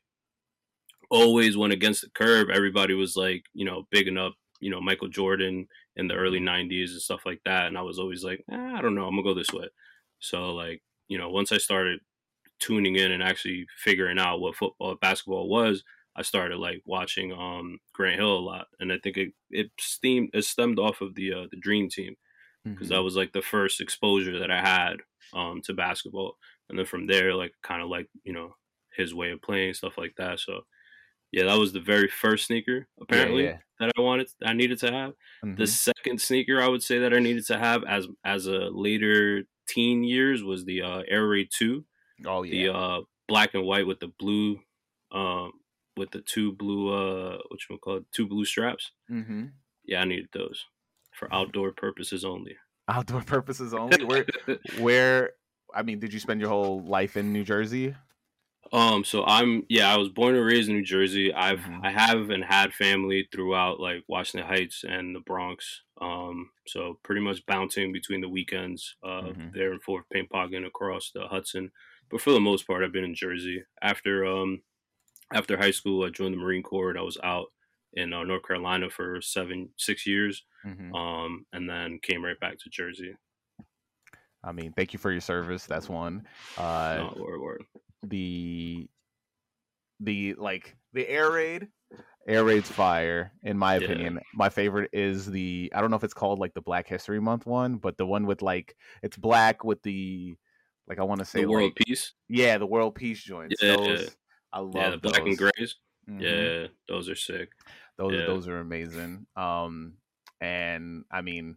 always 1.10 1.56
went 1.56 1.72
against 1.74 2.00
the 2.00 2.10
curve. 2.10 2.48
Everybody 2.50 2.94
was 2.94 3.14
like, 3.16 3.44
you 3.52 3.64
know, 3.66 3.86
bigging 3.90 4.16
up, 4.18 4.34
you 4.60 4.70
know, 4.70 4.80
Michael 4.80 5.08
Jordan 5.08 5.68
in 5.96 6.08
the 6.08 6.14
early 6.14 6.40
'90s 6.40 6.92
and 6.92 7.02
stuff 7.02 7.26
like 7.26 7.42
that. 7.44 7.66
And 7.68 7.78
I 7.78 7.82
was 7.82 7.98
always 7.98 8.24
like, 8.24 8.44
eh, 8.50 8.56
I 8.76 8.80
don't 8.82 8.94
know, 8.94 9.06
I'm 9.06 9.12
gonna 9.14 9.22
go 9.22 9.34
this 9.34 9.52
way. 9.52 9.68
So 10.20 10.54
like, 10.54 10.82
you 11.08 11.18
know, 11.18 11.30
once 11.30 11.52
I 11.52 11.58
started 11.58 12.00
tuning 12.60 12.96
in 12.96 13.12
and 13.12 13.22
actually 13.22 13.66
figuring 13.76 14.18
out 14.18 14.40
what 14.40 14.56
football, 14.56 14.94
basketball 14.96 15.48
was, 15.48 15.84
I 16.16 16.22
started 16.22 16.58
like 16.58 16.82
watching 16.86 17.32
um 17.32 17.78
Grant 17.92 18.20
Hill 18.20 18.38
a 18.38 18.40
lot, 18.40 18.68
and 18.80 18.92
I 18.92 18.98
think 19.02 19.16
it 19.16 19.32
it 19.50 19.70
steamed 19.80 20.30
it 20.34 20.44
stemmed 20.44 20.78
off 20.78 21.00
of 21.00 21.14
the 21.16 21.32
uh, 21.32 21.46
the 21.50 21.56
Dream 21.56 21.88
Team 21.88 22.16
because 22.74 22.88
Mhm. 22.88 22.90
that 22.90 23.02
was 23.02 23.16
like 23.16 23.32
the 23.32 23.42
first 23.42 23.80
exposure 23.80 24.38
that 24.38 24.50
I 24.50 24.60
had 24.60 24.96
um, 25.32 25.60
to 25.62 25.74
basketball, 25.74 26.36
and 26.68 26.78
then 26.78 26.86
from 26.86 27.06
there, 27.06 27.34
like 27.34 27.54
kind 27.62 27.82
of 27.82 27.88
like 27.88 28.08
you 28.24 28.32
know 28.32 28.56
his 28.96 29.14
way 29.14 29.30
of 29.32 29.42
playing 29.42 29.74
stuff 29.74 29.98
like 29.98 30.14
that. 30.16 30.40
So 30.40 30.62
yeah, 31.32 31.44
that 31.44 31.58
was 31.58 31.72
the 31.72 31.80
very 31.80 32.08
first 32.08 32.46
sneaker 32.46 32.86
apparently 33.00 33.44
yeah. 33.44 33.58
that 33.80 33.90
I 33.96 34.00
wanted, 34.00 34.28
I 34.44 34.52
needed 34.52 34.78
to 34.80 34.92
have. 34.92 35.12
The 35.42 35.64
Mhm. 35.64 35.68
second 35.68 36.20
sneaker 36.20 36.60
I 36.60 36.68
would 36.68 36.82
say 36.82 36.98
that 37.00 37.12
I 37.14 37.18
needed 37.18 37.46
to 37.46 37.58
have 37.58 37.84
as 37.84 38.06
as 38.24 38.46
a 38.46 38.68
later 38.70 39.42
teen 39.66 40.04
years 40.04 40.42
was 40.42 40.64
the 40.64 40.82
uh, 40.82 41.02
Air 41.08 41.26
Raid 41.26 41.48
Two, 41.50 41.84
oh 42.26 42.42
the 42.44 42.56
yeah, 42.56 42.70
uh, 42.70 43.00
black 43.28 43.54
and 43.54 43.64
white 43.64 43.86
with 43.86 44.00
the 44.00 44.08
blue, 44.18 44.60
um, 45.12 45.52
with 45.96 46.10
the 46.10 46.20
two 46.22 46.52
blue 46.52 46.88
uh, 46.92 47.38
what 47.48 47.60
you 47.68 47.78
call 47.78 47.96
it, 47.98 48.04
two 48.12 48.26
blue 48.26 48.44
straps. 48.44 48.92
hmm 49.08 49.46
Yeah, 49.84 50.00
I 50.02 50.04
needed 50.04 50.28
those 50.32 50.64
for 51.12 51.32
outdoor 51.32 51.72
purposes 51.72 52.24
only. 52.24 52.56
outdoor 52.88 53.22
purposes 53.34 53.72
only. 53.74 54.04
Where 54.04 54.26
where 54.78 55.32
I 55.74 55.82
mean, 55.82 55.98
did 55.98 56.12
you 56.12 56.20
spend 56.20 56.40
your 56.40 56.50
whole 56.50 56.80
life 56.84 57.16
in 57.16 57.32
New 57.32 57.44
Jersey? 57.44 57.94
Um, 58.74 59.04
so 59.04 59.24
I'm 59.24 59.64
yeah, 59.68 59.92
I 59.94 59.96
was 59.96 60.08
born 60.08 60.34
and 60.34 60.44
raised 60.44 60.68
in 60.68 60.74
New 60.76 60.82
Jersey. 60.84 61.32
I've 61.32 61.60
Mhm. 61.60 61.84
I 61.84 61.90
have 61.92 62.30
and 62.30 62.44
had 62.44 62.74
family 62.74 63.28
throughout 63.32 63.78
like 63.78 64.02
Washington 64.08 64.48
Heights 64.48 64.84
and 64.84 65.14
the 65.14 65.20
Bronx. 65.20 65.82
Um, 66.00 66.50
so 66.66 66.98
pretty 67.04 67.20
much 67.20 67.46
bouncing 67.46 67.92
between 67.92 68.20
the 68.20 68.28
weekends, 68.28 68.96
uh, 69.04 69.22
Mhm. 69.32 69.52
there 69.54 69.72
and 69.72 69.82
forth, 69.82 70.06
Paint 70.12 70.28
pogging 70.30 70.66
across 70.66 71.12
the 71.12 71.28
Hudson. 71.28 71.70
But 72.10 72.20
for 72.20 72.32
the 72.32 72.40
most 72.40 72.66
part, 72.66 72.82
I've 72.82 72.92
been 72.92 73.04
in 73.04 73.14
Jersey. 73.14 73.64
After 73.80 74.26
um, 74.26 74.62
after 75.32 75.56
high 75.56 75.70
school, 75.70 76.04
I 76.04 76.10
joined 76.10 76.34
the 76.34 76.38
Marine 76.38 76.62
Corps. 76.64 76.90
and 76.90 76.98
I 76.98 77.02
was 77.02 77.18
out 77.22 77.52
in 77.92 78.12
uh, 78.12 78.24
North 78.24 78.42
Carolina 78.46 78.90
for 78.90 79.20
seven 79.22 79.72
six 79.78 80.06
years. 80.06 80.44
Mhm. 80.66 80.94
Um, 80.94 81.46
and 81.52 81.70
then 81.70 82.00
came 82.00 82.24
right 82.24 82.40
back 82.40 82.58
to 82.58 82.70
Jersey. 82.70 83.14
I 84.42 84.52
mean, 84.52 84.72
thank 84.72 84.92
you 84.92 84.98
for 84.98 85.10
your 85.12 85.22
service. 85.22 85.64
That's 85.66 85.88
one. 85.88 86.26
Uh, 86.58 86.60
Uh, 86.60 87.14
word, 87.16 87.40
word. 87.40 87.64
The 88.04 88.88
the 90.00 90.34
like 90.34 90.76
the 90.92 91.08
air 91.08 91.30
raid 91.30 91.68
air 92.26 92.44
raid's 92.44 92.70
fire 92.70 93.32
in 93.42 93.56
my 93.56 93.74
Yeah. 93.76 93.84
opinion 93.84 94.20
my 94.34 94.48
favorite 94.48 94.90
is 94.92 95.26
the 95.30 95.70
i 95.74 95.80
don't 95.80 95.90
know 95.90 95.96
if 95.96 96.04
it's 96.04 96.14
called 96.14 96.38
like 96.38 96.54
the 96.54 96.60
black 96.62 96.88
history 96.88 97.20
month 97.20 97.46
one 97.46 97.76
but 97.76 97.96
the 97.96 98.06
one 98.06 98.26
with 98.26 98.42
like 98.42 98.76
it's 99.02 99.16
black 99.16 99.62
with 99.62 99.80
the 99.82 100.34
like 100.88 100.98
i 100.98 101.02
want 101.02 101.18
to 101.20 101.24
say 101.24 101.42
The 101.44 101.50
world 101.50 101.72
like, 101.76 101.86
peace. 101.86 102.12
yeah 102.28 102.58
the 102.58 102.66
world 102.66 102.94
peace 102.94 103.22
joints 103.22 103.60
Yeah, 103.60 103.76
those 103.76 104.16
i 104.52 104.58
love 104.58 104.74
Yeah, 104.74 104.90
the 104.90 104.98
black 104.98 105.20
and 105.20 105.38
those. 105.38 105.38
grays. 105.38 105.74
Mhm. 106.08 106.20
Yeah, 106.22 106.66
those 106.88 107.08
are 107.08 107.14
sick. 107.14 107.50
those 107.98 108.12
yeah. 108.12 108.26
those 108.26 108.48
are 108.48 108.58
amazing 108.58 109.26
um 109.36 109.94
and 110.40 111.04
i 111.10 111.20
mean 111.20 111.56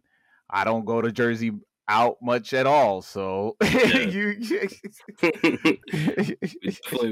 i 0.49 0.63
don't 0.63 0.85
go 0.85 1.01
to 1.01 1.11
jersey 1.11 1.51
out 1.89 2.17
much 2.21 2.53
at 2.53 2.67
all 2.67 3.01
so 3.01 3.55
you 3.63 4.35
definitely, 5.21 5.79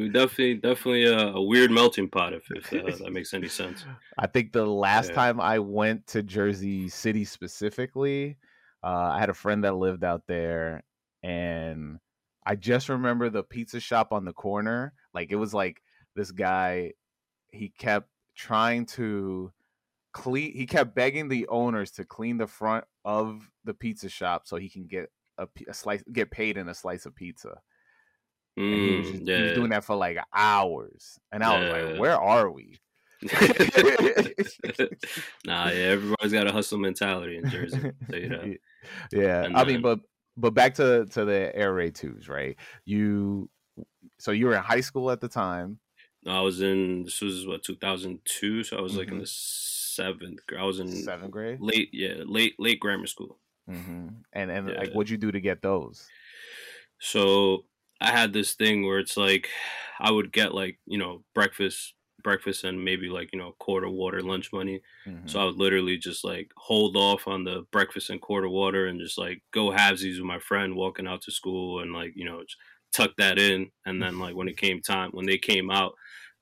definitely, 0.09 0.55
definitely 0.55 1.03
a, 1.05 1.27
a 1.29 1.41
weird 1.41 1.71
melting 1.71 2.09
pot 2.09 2.33
if, 2.33 2.49
if 2.51 2.71
uh, 2.73 3.03
that 3.03 3.11
makes 3.11 3.33
any 3.33 3.47
sense. 3.47 3.85
I 4.17 4.27
think 4.27 4.51
the 4.51 4.65
last 4.65 5.09
Yeah. 5.09 5.13
time 5.13 5.41
I 5.41 5.59
went 5.59 6.07
to 6.07 6.23
Jersey 6.23 6.89
City 6.89 7.25
specifically, 7.25 8.37
uh, 8.83 9.11
I 9.13 9.19
had 9.19 9.29
a 9.29 9.33
friend 9.33 9.63
that 9.63 9.75
lived 9.75 10.03
out 10.03 10.23
there, 10.27 10.83
and 11.23 11.99
I 12.45 12.55
just 12.55 12.89
remember 12.89 13.29
the 13.29 13.43
pizza 13.43 13.79
shop 13.79 14.11
on 14.11 14.25
the 14.25 14.33
corner. 14.33 14.93
Like 15.13 15.31
it 15.31 15.35
was 15.35 15.53
like 15.53 15.81
this 16.15 16.31
guy, 16.31 16.93
he 17.51 17.69
kept 17.69 18.09
trying 18.35 18.85
to 18.87 19.51
clean. 20.13 20.53
He 20.53 20.65
kept 20.65 20.95
begging 20.95 21.29
the 21.29 21.47
owners 21.47 21.91
to 21.93 22.05
clean 22.05 22.37
the 22.37 22.47
front 22.47 22.85
of 23.05 23.51
the 23.65 23.75
pizza 23.75 24.09
shop 24.09 24.47
so 24.47 24.57
he 24.57 24.69
can 24.69 24.87
get 24.87 25.11
a, 25.39 25.47
a 25.69 25.75
slice, 25.75 26.03
get 26.13 26.31
paid 26.31 26.57
in 26.57 26.69
a 26.69 26.75
slice 26.75 27.07
of 27.07 27.15
pizza. 27.15 27.61
And 28.71 28.81
he 28.81 28.91
was, 28.91 29.07
Mm, 29.07 29.11
just, 29.11 29.23
yeah. 29.27 29.35
he 29.35 29.41
was 29.41 29.51
doing 29.51 29.69
that 29.69 29.83
for 29.85 29.95
like 29.95 30.17
hours, 30.33 31.19
and 31.31 31.43
I 31.43 31.53
was 31.55 31.67
Yeah. 31.67 31.69
like, 31.69 31.85
"Where 31.85 32.19
are 32.19 32.49
we?" 32.49 32.81
nah, 35.45 35.69
yeah, 35.69 35.69
everybody's 35.69 36.33
got 36.33 36.47
a 36.47 36.51
hustle 36.51 36.79
mentality 36.79 37.37
in 37.37 37.47
Jersey. 37.47 37.87
I'll 38.11 38.19
you 38.19 38.29
that. 38.29 38.51
yeah, 39.11 39.47
And 39.47 39.55
I 39.55 39.63
mean, 39.65 39.81
but 39.81 39.99
but 40.37 40.51
back 40.53 40.75
to 40.75 41.05
to 41.07 41.25
the 41.25 41.55
air 41.55 41.73
raid 41.73 41.95
twos, 41.95 42.27
right? 42.29 42.57
You 42.85 43.49
so 44.19 44.31
you 44.31 44.47
were 44.47 44.55
in 44.55 44.63
high 44.63 44.81
school 44.81 45.11
at 45.11 45.21
the 45.21 45.29
time. 45.29 45.79
I 46.25 46.41
was 46.41 46.61
in 46.61 47.03
this 47.03 47.21
was 47.21 47.45
what 47.45 47.63
2002, 47.63 48.63
so 48.63 48.77
I 48.77 48.81
was 48.81 48.97
like 48.97 49.11
in 49.11 49.17
Mhm. 49.17 49.19
the 49.19 49.27
seventh. 49.95 50.39
I 50.57 50.63
was 50.63 50.79
in 50.79 50.89
Seventh 50.89 51.31
grade, 51.31 51.59
late, 51.59 51.89
yeah, 51.93 52.23
late 52.25 52.55
late 52.59 52.79
grammar 52.79 53.07
school. 53.07 53.39
hmm 53.67 54.09
and 54.33 54.51
and 54.51 54.67
like, 54.75 54.91
what'd 54.91 55.09
you 55.09 55.17
do 55.17 55.31
to 55.31 55.39
get 55.41 55.61
those? 55.61 56.11
So 56.99 57.65
I 58.01 58.11
had 58.11 58.33
this 58.33 58.53
thing 58.53 58.85
where 58.85 58.99
it's 58.99 59.17
like 59.17 59.49
I 59.99 60.11
would 60.11 60.31
get 60.31 60.53
like 60.53 60.79
you 60.85 60.97
know 60.97 61.23
breakfast, 61.33 61.93
breakfast, 62.23 62.63
and 62.63 62.83
maybe 62.83 63.07
like 63.09 63.29
you 63.33 63.39
know 63.39 63.53
quarter 63.59 63.89
water 63.89 64.21
lunch 64.21 64.51
money. 64.53 64.81
Mhm. 65.05 65.27
So 65.29 65.39
I 65.41 65.45
would 65.45 65.55
literally 65.55 65.97
just 65.97 66.23
like 66.23 66.51
hold 66.57 66.95
off 66.95 67.27
on 67.27 67.43
the 67.43 67.65
breakfast 67.71 68.09
and 68.09 68.21
quarter 68.21 68.49
water 68.49 68.87
and 68.87 68.99
just 68.99 69.17
like 69.17 69.43
go 69.51 69.69
halvesies 69.71 70.17
with 70.17 70.25
my 70.25 70.39
friend 70.39 70.75
walking 70.75 71.07
out 71.07 71.21
to 71.23 71.31
school 71.31 71.79
and 71.81 71.93
like 71.93 72.13
you 72.15 72.25
know 72.25 72.41
just 72.43 72.57
tuck 72.93 73.11
that 73.17 73.37
in. 73.39 73.71
And 73.85 74.01
then 74.01 74.19
like 74.19 74.35
when 74.35 74.47
it 74.47 74.57
came 74.57 74.81
time 74.81 75.11
when 75.11 75.25
they 75.25 75.37
came 75.37 75.69
out. 75.71 75.95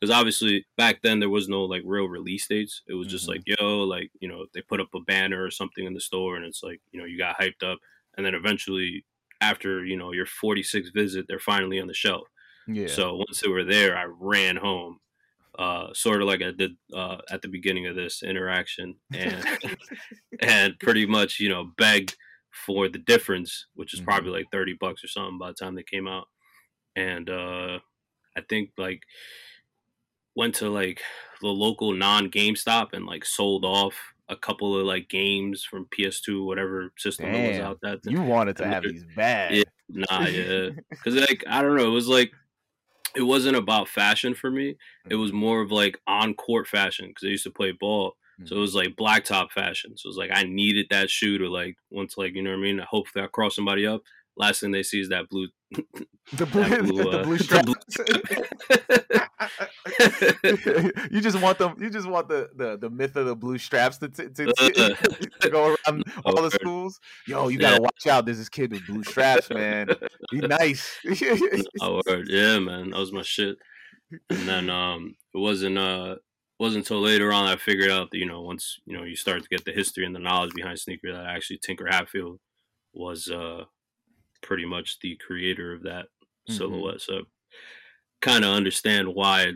Because 0.03 0.15
obviously 0.15 0.65
back 0.77 1.01
then 1.01 1.22
there 1.22 1.29
was 1.29 1.48
no 1.50 1.63
like 1.63 1.83
real 1.86 2.07
release 2.10 2.48
dates. 2.48 2.81
It 2.88 2.95
was 2.95 3.07
just 3.07 3.27
Mhm. 3.27 3.29
like, 3.29 3.43
yo, 3.45 3.83
like, 3.83 4.12
you 4.19 4.27
know, 4.27 4.48
they 4.53 4.62
put 4.62 4.81
up 4.81 4.89
a 4.95 5.01
banner 5.01 5.43
or 5.45 5.51
something 5.51 5.86
in 5.86 5.93
the 5.93 6.01
store 6.01 6.36
and 6.36 6.45
it's 6.45 6.63
like, 6.63 6.81
you 6.91 7.00
know, 7.00 7.05
you 7.05 7.17
got 7.17 7.38
hyped 7.39 7.63
up. 7.63 7.79
And 8.17 8.25
then 8.25 8.36
eventually 8.36 9.05
after, 9.41 9.86
you 9.86 9.98
know, 9.98 10.12
your 10.12 10.25
46th 10.25 10.93
visit, 10.93 11.25
they're 11.29 11.39
finally 11.39 11.79
on 11.79 11.88
the 11.88 11.93
shelf. 11.93 12.27
yeah, 12.67 13.03
So 13.05 13.15
once 13.17 13.41
they 13.41 13.50
were 13.50 13.63
there, 13.65 13.98
I 13.98 14.05
ran 14.05 14.57
home, 14.57 15.00
uh, 15.60 15.93
sort 15.93 16.22
of 16.22 16.27
like 16.27 16.41
I 16.43 16.51
did 16.51 16.74
uh, 16.93 17.19
at 17.31 17.41
the 17.43 17.50
beginning 17.50 17.88
of 17.88 17.95
this 17.95 18.24
interaction, 18.24 19.00
and 19.13 19.48
and 20.39 20.79
pretty 20.81 21.05
much 21.05 21.39
you 21.39 21.50
know 21.50 21.72
begged 21.77 22.15
for 22.65 22.88
the 22.89 23.00
difference, 23.00 23.67
which 23.74 23.93
is 23.93 24.00
Mhm. 24.00 24.01
probably 24.01 24.31
like 24.31 24.48
thirty 24.51 24.74
bucks 24.74 25.03
or 25.03 25.07
something 25.07 25.38
by 25.39 25.50
the 25.50 25.55
time 25.55 25.75
they 25.75 25.83
came 25.83 26.07
out, 26.07 26.27
and 26.95 27.29
uh, 27.29 27.79
I 28.38 28.41
think 28.50 28.72
like 28.77 29.03
went 30.36 30.56
to 30.56 30.70
like 30.70 31.02
the 31.42 31.48
local 31.48 31.94
non 31.94 32.30
GameStop 32.30 32.94
and 32.94 33.06
like 33.06 33.25
sold 33.25 33.66
off 33.66 33.96
a 34.30 34.36
couple 34.36 34.78
of 34.78 34.86
like 34.86 35.10
games 35.10 35.63
from 35.63 35.86
PS2, 35.86 36.46
whatever 36.46 36.92
system 36.98 37.32
that 37.32 37.50
was 37.50 37.60
out 37.60 37.80
that 37.82 38.00
you 38.06 38.22
wanted 38.22 38.58
to 38.58 38.63
and 38.63 38.74
have 38.74 38.84
these 38.84 39.06
bad. 39.16 39.56
Yeah. 39.56 39.63
Nah, 39.90 40.28
yeah. 40.28 40.70
Because 40.90 41.16
like 41.16 41.44
I 41.48 41.62
don't 41.62 41.75
know, 41.75 41.88
it 41.88 41.90
was 41.90 42.08
like 42.08 42.32
it 43.16 43.22
wasn't 43.22 43.56
about 43.56 43.88
fashion 43.88 44.34
for 44.34 44.50
me. 44.50 44.75
It 45.10 45.16
was 45.16 45.32
mm-hmm. 45.32 45.40
more 45.40 45.62
of 45.62 45.72
like 45.72 46.00
on 46.08 46.34
court 46.34 46.68
fashion 46.68 47.10
because 47.10 47.28
I 47.28 47.32
used 47.32 47.44
to 47.44 47.52
play 47.52 47.72
ball. 47.72 48.16
So 48.40 48.44
it 48.44 48.50
mm-hmm. 48.56 48.62
was 48.62 48.75
like 48.75 48.96
blacktop 48.96 49.52
fashion. 49.52 49.96
So 49.96 50.08
it 50.08 50.10
was 50.10 50.18
like 50.18 50.32
I 50.34 50.44
needed 50.44 50.88
that 50.90 51.10
shoe 51.10 51.38
to 51.38 51.50
like 51.50 51.75
once 51.92 52.18
like 52.18 52.34
you 52.34 52.42
know 52.42 52.50
what 52.52 52.60
I 52.60 52.62
mean. 52.62 52.80
Hopefully 52.80 53.24
I 53.24 53.28
cross 53.28 53.56
somebody 53.56 53.86
up. 53.86 54.02
Last 54.36 54.62
thing 54.62 54.72
they 54.72 54.84
see 54.84 55.02
is 55.02 55.10
that 55.10 55.30
blue. 55.30 55.48
the 56.34 56.46
blue, 56.46 56.63
blue, 56.63 57.12
the 57.12 57.20
uh, 57.20 57.24
blue 57.24 57.38
the 57.38 57.44
straps. 57.44 57.98
you 61.12 61.22
just 61.22 61.39
want 61.39 61.58
them. 61.60 61.75
You 61.80 61.89
just 61.89 62.08
want 62.08 62.27
the 62.30 62.50
the, 62.56 62.77
the 62.77 62.89
myth 62.89 63.15
of 63.15 63.25
the 63.25 63.36
blue 63.36 63.58
straps 63.58 63.98
to, 63.98 64.10
to, 64.10 64.30
to, 64.30 64.96
to 65.42 65.50
go 65.50 65.75
around 65.88 66.03
all 66.25 66.42
the 66.42 66.51
schools. 66.51 67.00
Yo, 67.27 67.50
you 67.50 67.60
gotta 67.60 67.75
Yeah. 67.75 67.82
watch 67.82 68.08
out. 68.08 68.25
There's 68.25 68.38
this 68.38 68.50
kid 68.50 68.72
with 68.72 68.88
blue 68.88 69.03
straps, 69.03 69.50
man. 69.50 69.89
Be 70.32 70.39
nice. 70.41 70.97
Oh, 71.82 72.02
yeah, 72.28 72.60
man, 72.60 72.91
that 72.91 73.00
was 73.00 73.12
my 73.12 73.21
shit. 73.21 73.58
And 74.30 74.47
then 74.47 74.69
um, 74.69 75.15
it 75.34 75.38
wasn't 75.38 75.78
uh 75.78 76.15
wasn't 76.60 76.86
until 76.86 77.02
later 77.02 77.34
on 77.34 77.45
I 77.45 77.58
figured 77.58 77.91
out 77.91 78.12
that 78.12 78.17
you 78.17 78.26
know 78.26 78.41
once 78.41 78.80
you 78.86 78.95
know 78.95 79.04
you 79.04 79.15
start 79.15 79.43
to 79.43 79.50
get 79.50 79.65
the 79.65 79.71
history 79.71 80.06
and 80.06 80.15
the 80.15 80.19
knowledge 80.19 80.54
behind 80.54 80.80
sneaker 80.80 81.12
that 81.12 81.26
actually 81.26 81.58
Tinker 81.58 81.88
Hatfield 81.89 82.39
was 82.93 83.28
uh 83.30 83.65
pretty 84.43 84.65
much 84.65 84.99
the 84.99 85.15
creator 85.17 85.73
of 85.73 85.84
that 85.84 86.08
Mhm. 86.49 86.53
silhouette. 86.58 87.01
So 87.01 87.23
kind 88.21 88.43
of 88.45 88.51
understand 88.53 89.08
why 89.13 89.53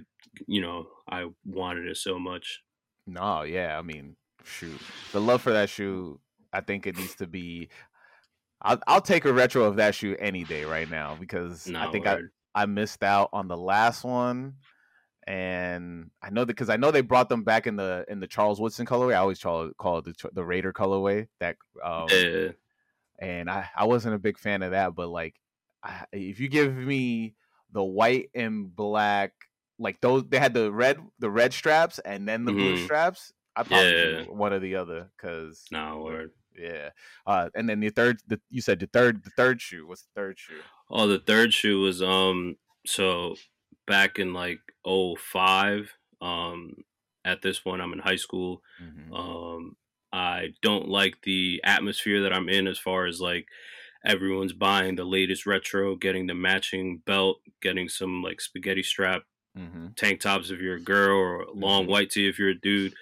you 0.47 0.61
know 0.61 0.87
I 1.09 1.27
wanted 1.45 1.87
it 1.87 1.97
so 1.97 2.17
much. 2.19 2.61
no, 3.05 3.43
yeah. 3.43 3.77
I 3.77 3.81
mean, 3.81 4.15
shoot, 4.43 4.79
the 5.11 5.21
love 5.21 5.41
for 5.41 5.51
that 5.53 5.69
shoe. 5.69 6.19
I 6.53 6.61
think 6.61 6.87
it 6.87 6.97
needs 6.97 7.15
to 7.15 7.27
be. 7.27 7.69
I'll, 8.61 8.79
I'll 8.87 9.01
take 9.01 9.25
a 9.25 9.31
retro 9.33 9.63
of 9.65 9.75
that 9.75 9.93
shoe 9.95 10.15
any 10.19 10.43
day 10.43 10.63
right 10.63 10.89
now 10.89 11.15
because 11.19 11.67
No, 11.67 11.79
I 11.87 11.91
think 11.91 12.07
I. 12.07 12.19
I 12.55 12.65
missed 12.65 13.03
out 13.03 13.29
on 13.33 13.47
the 13.47 13.55
last 13.57 14.03
one, 14.03 14.55
and 15.27 16.09
I 16.23 16.29
know 16.31 16.41
that 16.41 16.47
because 16.47 16.69
I 16.69 16.77
know 16.77 16.89
they 16.89 17.01
brought 17.01 17.29
them 17.29 17.43
back 17.43 17.67
in 17.67 17.75
the 17.75 18.03
in 18.07 18.19
the 18.19 18.27
Charles 18.27 18.59
Woodson 18.59 18.85
colorway. 18.85 19.13
I 19.13 19.17
always 19.17 19.39
call 19.39 19.67
it 19.67 19.77
call 19.77 19.99
it 19.99 20.05
the 20.05 20.29
the 20.33 20.43
Raider 20.43 20.73
colorway. 20.73 21.27
That 21.39 21.57
um, 21.83 22.07
yeah, 22.09 22.49
and 23.19 23.49
I 23.49 23.69
I 23.75 23.85
wasn't 23.85 24.15
a 24.15 24.19
big 24.19 24.37
fan 24.39 24.61
of 24.63 24.71
that, 24.71 24.95
but 24.95 25.09
like 25.09 25.35
I, 25.83 26.05
if 26.11 26.39
you 26.39 26.47
give 26.49 26.75
me 26.75 27.35
the 27.71 27.83
white 27.83 28.29
and 28.35 28.73
black, 28.75 29.33
like 29.79 30.01
those 30.01 30.25
they 30.27 30.39
had 30.39 30.53
the 30.53 30.71
red 30.71 30.99
the 31.19 31.29
red 31.29 31.53
straps 31.53 31.99
and 31.99 32.27
then 32.27 32.45
the 32.45 32.53
blue 32.53 32.75
Mhm. 32.75 32.83
straps. 32.85 33.33
I 33.55 33.63
probably 33.63 33.91
Yeah. 33.91 34.23
one 34.25 34.53
or 34.53 34.59
the 34.59 34.75
other 34.75 35.09
because 35.17 35.65
no 35.71 36.03
word. 36.03 36.31
yeah. 36.55 36.91
Uh, 37.25 37.49
and 37.55 37.67
then 37.67 37.79
the 37.79 37.89
third, 37.89 38.21
the, 38.27 38.39
you 38.49 38.61
said 38.61 38.79
the 38.79 38.85
third, 38.87 39.23
the 39.23 39.31
third 39.31 39.61
shoe. 39.61 39.87
What's 39.87 40.03
the 40.03 40.11
third 40.15 40.37
shoe? 40.39 40.61
Oh, 40.89 41.07
the 41.07 41.19
third 41.19 41.53
shoe 41.55 41.81
was 41.81 42.01
um 42.03 42.57
so 42.85 43.35
back 43.87 44.19
in 44.19 44.33
like 44.33 44.59
05, 44.85 45.91
um 46.21 46.75
at 47.25 47.41
this 47.41 47.59
point 47.59 47.81
I'm 47.81 47.93
in 47.93 47.99
high 47.99 48.15
school. 48.15 48.61
Mhm. 48.81 49.11
Um 49.13 49.75
I 50.13 50.53
don't 50.61 50.87
like 50.87 51.21
the 51.23 51.61
atmosphere 51.63 52.21
that 52.23 52.33
I'm 52.33 52.49
in 52.49 52.67
as 52.67 52.79
far 52.79 53.05
as 53.05 53.19
like 53.21 53.47
everyone's 54.05 54.53
buying 54.53 54.95
the 54.95 55.03
latest 55.03 55.45
retro, 55.45 55.95
getting 55.95 56.27
the 56.27 56.33
matching 56.35 56.99
belt, 57.05 57.41
getting 57.61 57.89
some 57.89 58.23
like 58.23 58.41
spaghetti 58.41 58.83
strap 58.83 59.23
Mhm. 59.57 59.95
tank 59.95 60.21
tops 60.21 60.51
if 60.51 60.59
you're 60.59 60.75
a 60.75 60.79
girl 60.81 61.17
or 61.17 61.45
long 61.53 61.85
Mhm. 61.85 61.89
white 61.89 62.09
tee 62.11 62.27
if 62.27 62.37
you're 62.39 62.49
a 62.49 62.59
dude. 62.59 62.93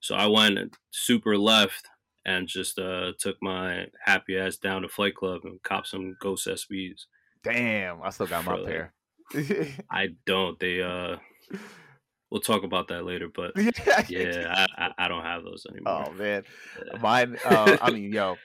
So 0.00 0.14
I 0.14 0.26
went 0.26 0.76
super 0.90 1.38
left 1.38 1.86
and 2.24 2.46
just 2.46 2.78
uh 2.78 3.12
took 3.18 3.36
my 3.42 3.88
happy 4.04 4.36
ass 4.36 4.56
down 4.58 4.82
to 4.82 4.88
Flight 4.88 5.14
Club 5.14 5.40
and 5.44 5.62
copped 5.62 5.88
some 5.88 6.16
Ghost 6.20 6.46
SBs. 6.46 7.06
Damn, 7.42 8.02
I 8.02 8.10
still 8.10 8.26
got 8.26 8.44
my 8.44 8.56
For, 8.56 8.64
pair. 8.64 8.94
I 9.90 10.08
don't. 10.26 10.58
They 10.60 10.82
uh 10.82 11.16
we'll 12.32 12.40
talk 12.40 12.64
about 12.64 12.88
that 12.88 13.04
later, 13.04 13.28
but 13.28 13.52
yeah. 14.08 14.54
I, 14.78 14.86
I, 14.86 14.90
I 15.04 15.08
don't 15.08 15.22
have 15.22 15.44
those 15.44 15.66
anymore. 15.70 16.06
Oh 16.08 16.12
man, 16.14 16.42
Yeah. 16.92 17.00
mine. 17.00 17.38
Uh, 17.44 17.76
I 17.80 17.90
mean, 17.90 18.10
yo, 18.12 18.36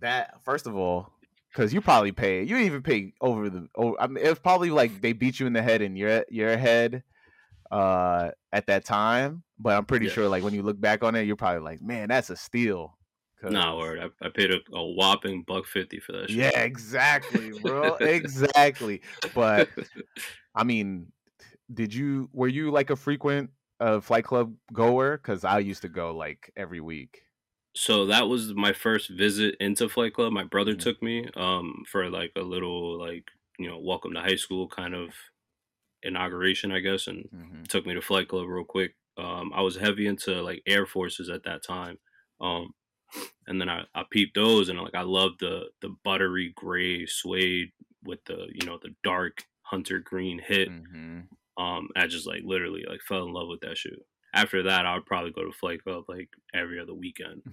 that 0.00 0.42
first 0.44 0.66
of 0.66 0.74
all, 0.74 1.12
because 1.52 1.72
you 1.74 1.80
probably 1.80 2.12
pay. 2.12 2.42
You 2.42 2.56
even 2.56 2.82
pay 2.82 3.12
over 3.20 3.50
the. 3.50 3.68
Oh, 3.76 3.96
I 4.00 4.06
mean, 4.06 4.24
it 4.24 4.28
was 4.30 4.38
probably 4.38 4.70
like 4.70 5.00
they 5.02 5.12
beat 5.12 5.38
you 5.38 5.46
in 5.46 5.52
the 5.52 5.62
head 5.62 5.82
in 5.82 5.94
your 5.96 6.24
your 6.30 6.56
head, 6.56 7.02
uh, 7.70 8.30
at 8.52 8.66
that 8.66 8.84
time. 8.84 9.42
But 9.58 9.76
I'm 9.76 9.84
pretty 9.84 10.06
Yeah. 10.06 10.12
sure, 10.12 10.28
like 10.28 10.42
when 10.42 10.54
you 10.54 10.62
look 10.62 10.80
back 10.80 11.04
on 11.04 11.14
it, 11.14 11.22
you're 11.26 11.36
probably 11.36 11.60
like, 11.62 11.80
man, 11.82 12.08
that's 12.08 12.30
a 12.30 12.36
steal. 12.36 12.96
'Cause- 13.40 13.52
Nah, 13.52 13.76
word. 13.76 14.00
I, 14.00 14.26
I 14.26 14.30
paid 14.30 14.50
a, 14.50 14.58
a 14.72 14.82
whopping 14.82 15.42
buck 15.46 15.66
fifty 15.66 16.00
for 16.00 16.12
that 16.12 16.30
shit. 16.30 16.38
Yeah, 16.38 16.60
exactly, 16.60 17.52
bro. 17.52 17.94
exactly. 17.96 19.02
But 19.34 19.68
I 20.54 20.64
mean, 20.64 21.12
did 21.72 21.94
you 21.94 22.28
were 22.32 22.48
you 22.48 22.70
like 22.70 22.90
a 22.90 22.96
frequent 22.96 23.50
uh, 23.80 24.00
flight 24.00 24.24
club 24.24 24.54
goer? 24.72 25.16
Because 25.16 25.44
I 25.44 25.58
used 25.60 25.82
to 25.82 25.88
go 25.88 26.14
like 26.14 26.52
every 26.56 26.80
week. 26.80 27.22
so 27.76 28.06
that 28.06 28.28
was 28.28 28.54
my 28.54 28.72
first 28.72 29.10
visit 29.10 29.56
into 29.60 29.88
Flight 29.88 30.14
Club. 30.14 30.32
My 30.32 30.44
brother 30.44 30.74
Mhm. 30.74 30.78
took 30.80 31.02
me 31.02 31.28
um 31.36 31.84
for 31.90 32.08
like 32.10 32.32
a 32.36 32.42
little 32.42 32.98
like 32.98 33.24
you 33.58 33.68
know 33.68 33.78
welcome 33.80 34.12
to 34.14 34.20
high 34.20 34.36
school 34.36 34.68
kind 34.68 34.94
of 34.94 35.14
inauguration, 36.02 36.72
I 36.72 36.80
guess, 36.80 37.06
and 37.06 37.28
Mhm. 37.32 37.68
took 37.68 37.86
me 37.86 37.94
to 37.94 38.02
Flight 38.02 38.28
Club 38.28 38.46
real 38.48 38.64
quick. 38.64 38.96
Um, 39.16 39.52
I 39.52 39.60
was 39.62 39.76
heavy 39.76 40.06
into 40.06 40.42
like 40.42 40.62
Air 40.66 40.86
Forces 40.86 41.28
at 41.28 41.44
that 41.44 41.62
time, 41.64 41.98
um, 42.40 42.74
and 43.46 43.60
then 43.60 43.68
I, 43.68 43.86
I 43.94 44.04
peeped 44.10 44.34
those 44.34 44.68
and 44.68 44.78
like 44.80 44.94
I 44.94 45.02
loved 45.02 45.40
the 45.40 45.70
the 45.80 45.90
buttery 46.04 46.52
gray 46.56 47.06
suede 47.06 47.72
with 48.02 48.24
the 48.26 48.48
you 48.52 48.66
know 48.66 48.78
the 48.82 48.94
dark 49.02 49.44
hunter 49.62 49.98
green 50.00 50.38
hit. 50.40 50.68
Mhm. 50.68 51.28
Um, 51.56 51.88
I 51.96 52.06
just 52.06 52.26
like 52.26 52.42
literally 52.44 52.84
like 52.88 53.00
fell 53.02 53.24
in 53.24 53.32
love 53.32 53.48
with 53.48 53.60
that 53.60 53.78
shoe. 53.78 53.96
After 54.34 54.64
that, 54.64 54.84
I 54.86 54.94
would 54.94 55.06
probably 55.06 55.30
go 55.30 55.44
to 55.44 55.52
Flight 55.52 55.82
Club 55.84 56.04
like 56.08 56.28
every 56.52 56.80
other 56.80 56.94
weekend. 56.94 57.42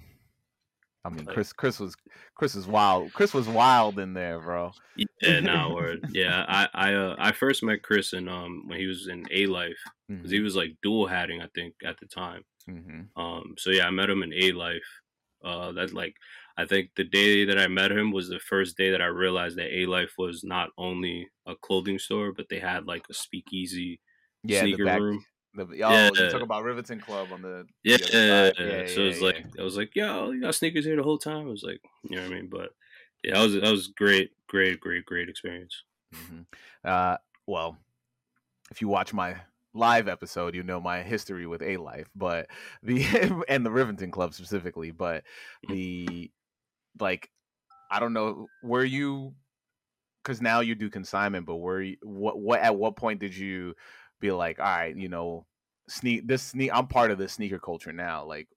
I 1.04 1.10
mean, 1.10 1.26
Like- 1.26 1.34
Chris, 1.34 1.52
Chris 1.52 1.80
was, 1.80 1.96
Chris 2.36 2.54
was 2.54 2.68
wild. 2.68 3.12
Chris 3.14 3.34
was 3.34 3.48
wild 3.48 3.98
in 3.98 4.14
there, 4.14 4.40
bro. 4.40 4.72
Yeah, 5.20 5.40
no 5.40 5.72
word. 5.74 6.06
Yeah, 6.12 6.46
I 6.48 6.68
I 6.74 6.94
uh, 6.94 7.16
I 7.18 7.32
first 7.32 7.64
met 7.64 7.82
Chris 7.82 8.14
in 8.14 8.28
um 8.28 8.64
when 8.68 8.78
he 8.80 8.86
was 8.86 9.08
in 9.08 9.26
A 9.32 9.48
Life 9.48 9.80
because 10.08 10.30
he 10.30 10.42
was 10.42 10.56
like 10.56 10.78
dual 10.84 11.08
hatting 11.08 11.42
I 11.42 11.48
think 11.56 11.74
at 11.84 11.96
the 12.00 12.06
time. 12.06 12.44
Mm-hmm. 12.70 13.20
Um, 13.20 13.56
so 13.58 13.72
yeah, 13.72 13.88
I 13.88 13.92
met 13.92 14.10
him 14.12 14.22
in 14.24 14.32
A 14.34 14.52
Life. 14.52 15.02
Uh, 15.44 15.72
that 15.72 15.92
like 15.92 16.14
I 16.62 16.66
think 16.66 16.92
the 16.96 17.04
day 17.04 17.46
that 17.46 17.58
I 17.58 17.68
met 17.68 17.92
him 17.92 18.12
was 18.12 18.30
the 18.30 18.40
first 18.40 18.78
day 18.78 18.92
that 18.92 19.02
I 19.02 19.08
realized 19.08 19.58
that 19.58 19.74
A 19.76 19.86
Life 19.86 20.14
was 20.18 20.44
not 20.44 20.70
only 20.78 21.28
a 21.46 21.56
clothing 21.56 22.00
store, 22.00 22.32
but 22.32 22.48
they 22.50 22.60
had 22.60 22.86
like 22.86 23.06
a 23.10 23.14
speakeasy 23.14 24.00
Yeah, 24.44 24.62
the 24.62 24.68
sneaker 24.68 24.86
back. 24.86 25.02
room. 25.02 25.26
The, 25.54 25.64
oh, 25.64 25.68
Yeah. 25.76 26.10
you 26.26 26.30
talk 26.32 26.42
about 26.42 26.64
Rivington 26.64 27.02
Club 27.02 27.32
on 27.34 27.42
the 27.42 27.66
Yeah, 27.84 27.98
the 27.98 28.06
side. 28.06 28.54
yeah, 28.60 28.88
so 28.88 29.02
yeah, 29.02 29.10
it's 29.10 29.22
yeah. 29.22 29.26
like 29.28 29.46
I 29.60 29.64
was 29.64 29.78
like, 29.78 29.96
yo, 29.96 30.32
you 30.32 30.42
got 30.42 30.56
sneakers 30.56 30.86
here 30.86 30.96
the 30.96 31.04
whole 31.04 31.18
time. 31.18 31.48
I 31.48 31.52
was 31.52 31.64
like, 31.64 31.82
you 32.04 32.16
know 32.16 32.24
what 32.24 32.32
I 32.32 32.36
mean? 32.36 32.48
But 32.50 32.70
yeah, 33.24 33.34
that 33.34 33.44
was 33.44 33.54
that 33.54 33.72
was 33.72 33.88
great, 33.88 34.32
great, 34.48 34.80
great, 34.80 35.06
great 35.06 35.30
experience. 35.30 35.84
Mhm. 36.14 36.46
Uh, 36.84 37.18
well, 37.48 37.78
if 38.72 38.82
you 38.82 38.88
watch 38.88 39.14
my 39.14 39.36
live 39.74 40.08
episode, 40.08 40.56
you 40.56 40.64
know 40.64 40.80
my 40.82 41.02
history 41.02 41.48
with 41.48 41.62
A 41.62 41.78
Life, 41.78 42.10
but 42.16 42.48
the 42.84 43.04
and 43.50 43.66
the 43.66 43.70
Rivington 43.70 44.12
Club 44.12 44.34
specifically, 44.34 44.92
but 44.92 45.24
Mm. 45.68 45.70
the 45.74 46.32
like, 47.00 47.32
I 47.90 48.00
don't 48.00 48.14
know, 48.14 48.52
were 48.62 48.84
you? 48.86 49.36
Because 50.24 50.42
now 50.42 50.60
you 50.60 50.76
do 50.76 50.90
consignment, 50.90 51.46
but 51.48 51.58
were 51.58 51.82
you, 51.82 51.98
what 52.04 52.40
what 52.40 52.60
at 52.62 52.76
what 52.78 52.96
point 52.96 53.20
did 53.20 53.36
you 53.36 53.76
be 54.20 54.32
like, 54.32 54.60
all 54.60 54.66
right, 54.66 54.96
you 54.96 55.10
know, 55.10 55.48
sneak 55.90 56.28
this 56.28 56.44
sneak, 56.44 56.72
I'm 56.74 56.88
part 56.88 57.12
of 57.12 57.18
the 57.18 57.28
sneaker 57.28 57.60
culture 57.60 57.92
now, 57.94 58.24
like 58.26 58.50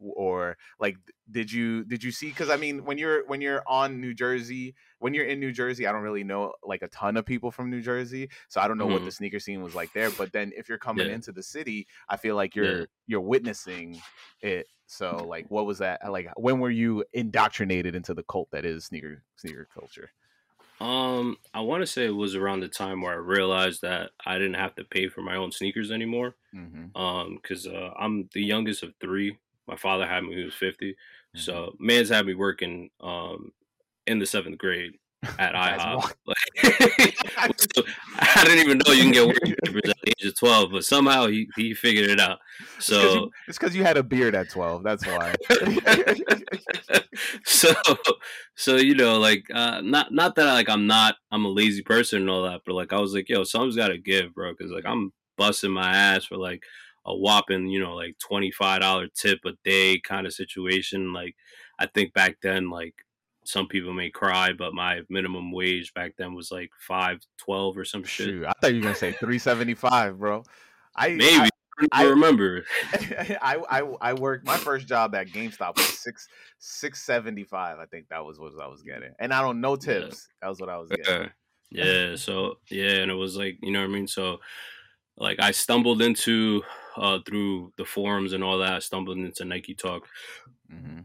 or 0.00 0.56
like 0.78 0.96
did 1.30 1.50
you 1.50 1.84
did 1.84 2.04
you 2.04 2.12
see 2.12 2.28
because 2.28 2.50
i 2.50 2.56
mean 2.56 2.84
when 2.84 2.96
you're 2.98 3.26
when 3.26 3.40
you're 3.40 3.64
on 3.66 4.00
new 4.00 4.14
jersey 4.14 4.72
when 5.00 5.12
you're 5.12 5.26
in 5.26 5.40
new 5.40 5.50
jersey 5.50 5.88
i 5.88 5.92
don't 5.92 6.02
really 6.02 6.22
know 6.22 6.52
like 6.62 6.82
a 6.82 6.88
ton 6.88 7.16
of 7.16 7.26
people 7.26 7.50
from 7.50 7.68
new 7.68 7.80
jersey 7.82 8.30
so 8.48 8.60
i 8.60 8.68
don't 8.68 8.78
know 8.78 8.86
what 8.86 9.02
Mhm. 9.02 9.04
the 9.04 9.10
sneaker 9.10 9.40
scene 9.40 9.60
was 9.60 9.74
like 9.74 9.92
there 9.92 10.12
but 10.12 10.32
then 10.32 10.52
if 10.56 10.68
you're 10.68 10.78
coming 10.78 11.08
Yeah. 11.08 11.14
into 11.14 11.32
the 11.32 11.42
city 11.42 11.84
i 12.08 12.16
feel 12.16 12.36
like 12.36 12.54
you're 12.54 12.80
Yeah. 12.80 12.86
you're 13.08 13.20
witnessing 13.20 14.04
it 14.40 14.68
so 14.88 15.24
like 15.28 15.46
what 15.50 15.66
was 15.66 15.78
that 15.78 16.00
like 16.10 16.28
when 16.36 16.58
were 16.58 16.70
you 16.70 17.04
indoctrinated 17.12 17.94
into 17.94 18.14
the 18.14 18.22
cult 18.24 18.50
that 18.50 18.64
is 18.64 18.86
sneaker 18.86 19.22
sneaker 19.36 19.68
culture 19.72 20.10
Um, 20.80 21.36
I 21.52 21.60
want 21.60 21.82
to 21.82 21.86
say 21.86 22.06
it 22.06 22.10
was 22.10 22.36
around 22.36 22.60
the 22.60 22.68
time 22.68 23.02
where 23.02 23.12
I 23.12 23.16
realized 23.16 23.82
that 23.82 24.10
I 24.24 24.38
didn't 24.38 24.54
have 24.54 24.76
to 24.76 24.84
pay 24.84 25.08
for 25.08 25.22
my 25.22 25.34
own 25.36 25.50
sneakers 25.50 25.90
anymore. 25.90 26.36
mm-hmm. 26.54 26.96
Um, 26.96 27.38
because 27.42 27.66
uh, 27.66 27.90
I'm 27.98 28.28
the 28.32 28.44
youngest 28.44 28.84
of 28.84 28.94
three. 29.00 29.36
My 29.66 29.76
father 29.76 30.06
had 30.06 30.22
me 30.22 30.30
when 30.30 30.38
he 30.38 30.44
was 30.44 30.54
50. 30.54 30.92
Mm-hmm. 30.92 31.40
So 31.40 31.74
man's 31.78 32.10
had 32.10 32.26
me 32.26 32.34
working 32.34 32.90
um 33.00 33.52
in 34.06 34.18
the 34.18 34.26
seventh 34.26 34.58
grade 34.58 34.94
at 35.38 35.54
IHOP. 35.54 36.12
Like, 36.26 36.36
I 38.18 38.44
didn't 38.44 38.64
even 38.64 38.78
know 38.78 38.92
you 38.92 39.02
can 39.02 39.12
get 39.12 39.42
papers 39.42 39.90
at 39.90 39.96
the 40.02 40.14
age 40.18 40.26
of 40.26 40.38
12, 40.38 40.70
but 40.70 40.84
somehow 40.84 41.26
he, 41.26 41.48
he 41.56 41.74
figured 41.74 42.10
it 42.10 42.20
out. 42.20 42.38
So 42.78 43.30
it's 43.46 43.58
because 43.58 43.74
you 43.74 43.82
had 43.84 43.96
a 43.96 44.02
beard 44.02 44.34
at 44.34 44.50
12 44.50 44.82
that's 44.82 45.06
why 45.06 45.34
so 47.44 47.72
so 48.56 48.76
you 48.76 48.94
know 48.94 49.18
like 49.18 49.44
uh 49.52 49.80
not 49.80 50.12
not 50.12 50.34
that 50.34 50.52
like 50.52 50.68
i'm 50.68 50.86
not 50.86 51.16
i'm 51.30 51.44
a 51.44 51.48
lazy 51.48 51.82
person 51.82 52.22
and 52.22 52.30
all 52.30 52.42
that 52.42 52.60
but 52.66 52.74
like 52.74 52.92
i 52.92 52.98
was 52.98 53.14
like 53.14 53.28
yo 53.28 53.44
something's 53.44 53.76
gotta 53.76 53.98
give 53.98 54.34
bro 54.34 54.52
because 54.52 54.72
like 54.72 54.86
i'm 54.86 55.12
busting 55.36 55.70
my 55.70 55.94
ass 55.94 56.24
for 56.24 56.36
like 56.36 56.62
a 57.06 57.16
whopping 57.16 57.66
you 57.68 57.80
know 57.80 57.94
like 57.94 58.16
$25 58.18 59.08
tip 59.14 59.40
a 59.46 59.52
day 59.64 60.00
kind 60.00 60.26
of 60.26 60.32
situation 60.32 61.12
like 61.12 61.34
i 61.78 61.86
think 61.86 62.12
back 62.12 62.36
then 62.42 62.70
like 62.70 62.94
some 63.48 63.66
people 63.66 63.92
may 63.94 64.10
cry 64.10 64.52
but 64.52 64.74
my 64.74 65.00
minimum 65.08 65.50
wage 65.52 65.94
back 65.94 66.12
then 66.18 66.34
was 66.34 66.50
like 66.52 66.70
512 66.86 67.78
or 67.78 67.84
some 67.84 68.04
shit 68.04 68.26
Shoot, 68.26 68.46
i 68.46 68.52
thought 68.60 68.72
you 68.74 68.80
were 68.80 68.82
gonna 68.84 68.94
say 68.94 69.12
375 69.12 70.18
bro 70.18 70.44
i 70.94 71.08
maybe 71.10 71.44
I- 71.44 71.50
I, 71.92 72.06
remember 72.06 72.64
I, 73.40 73.56
I 73.70 73.80
I 74.00 74.12
worked 74.14 74.44
my 74.44 74.56
first 74.56 74.88
job 74.88 75.14
at 75.14 75.28
GameStop 75.28 75.76
was 75.76 75.96
six 76.00 76.26
six 76.58 77.04
seventy 77.04 77.44
five. 77.44 77.78
I 77.78 77.86
think 77.86 78.08
that 78.08 78.24
was 78.24 78.40
what 78.40 78.52
I 78.60 78.66
was 78.66 78.82
getting, 78.82 79.12
and 79.20 79.32
I 79.32 79.42
don't 79.42 79.60
know 79.60 79.74
Yeah. 79.80 80.00
tips. 80.00 80.28
That 80.42 80.48
was 80.48 80.58
what 80.58 80.70
I 80.70 80.76
was 80.78 80.90
getting. 80.90 81.30
Yeah. 81.70 81.84
Yeah. 82.10 82.16
So 82.16 82.56
yeah, 82.68 82.94
and 83.02 83.12
it 83.12 83.14
was 83.14 83.36
like 83.36 83.58
you 83.62 83.70
know 83.70 83.78
what 83.78 83.90
I 83.90 83.92
mean. 83.92 84.08
So 84.08 84.40
like 85.16 85.38
I 85.38 85.52
stumbled 85.52 86.02
into 86.02 86.64
uh 86.96 87.20
through 87.24 87.72
the 87.76 87.84
forums 87.84 88.32
and 88.32 88.42
all 88.42 88.58
that. 88.58 88.72
I 88.72 88.78
stumbled 88.80 89.18
into 89.18 89.44
Nike 89.44 89.76
Talk. 89.76 90.08
hmm 90.68 91.02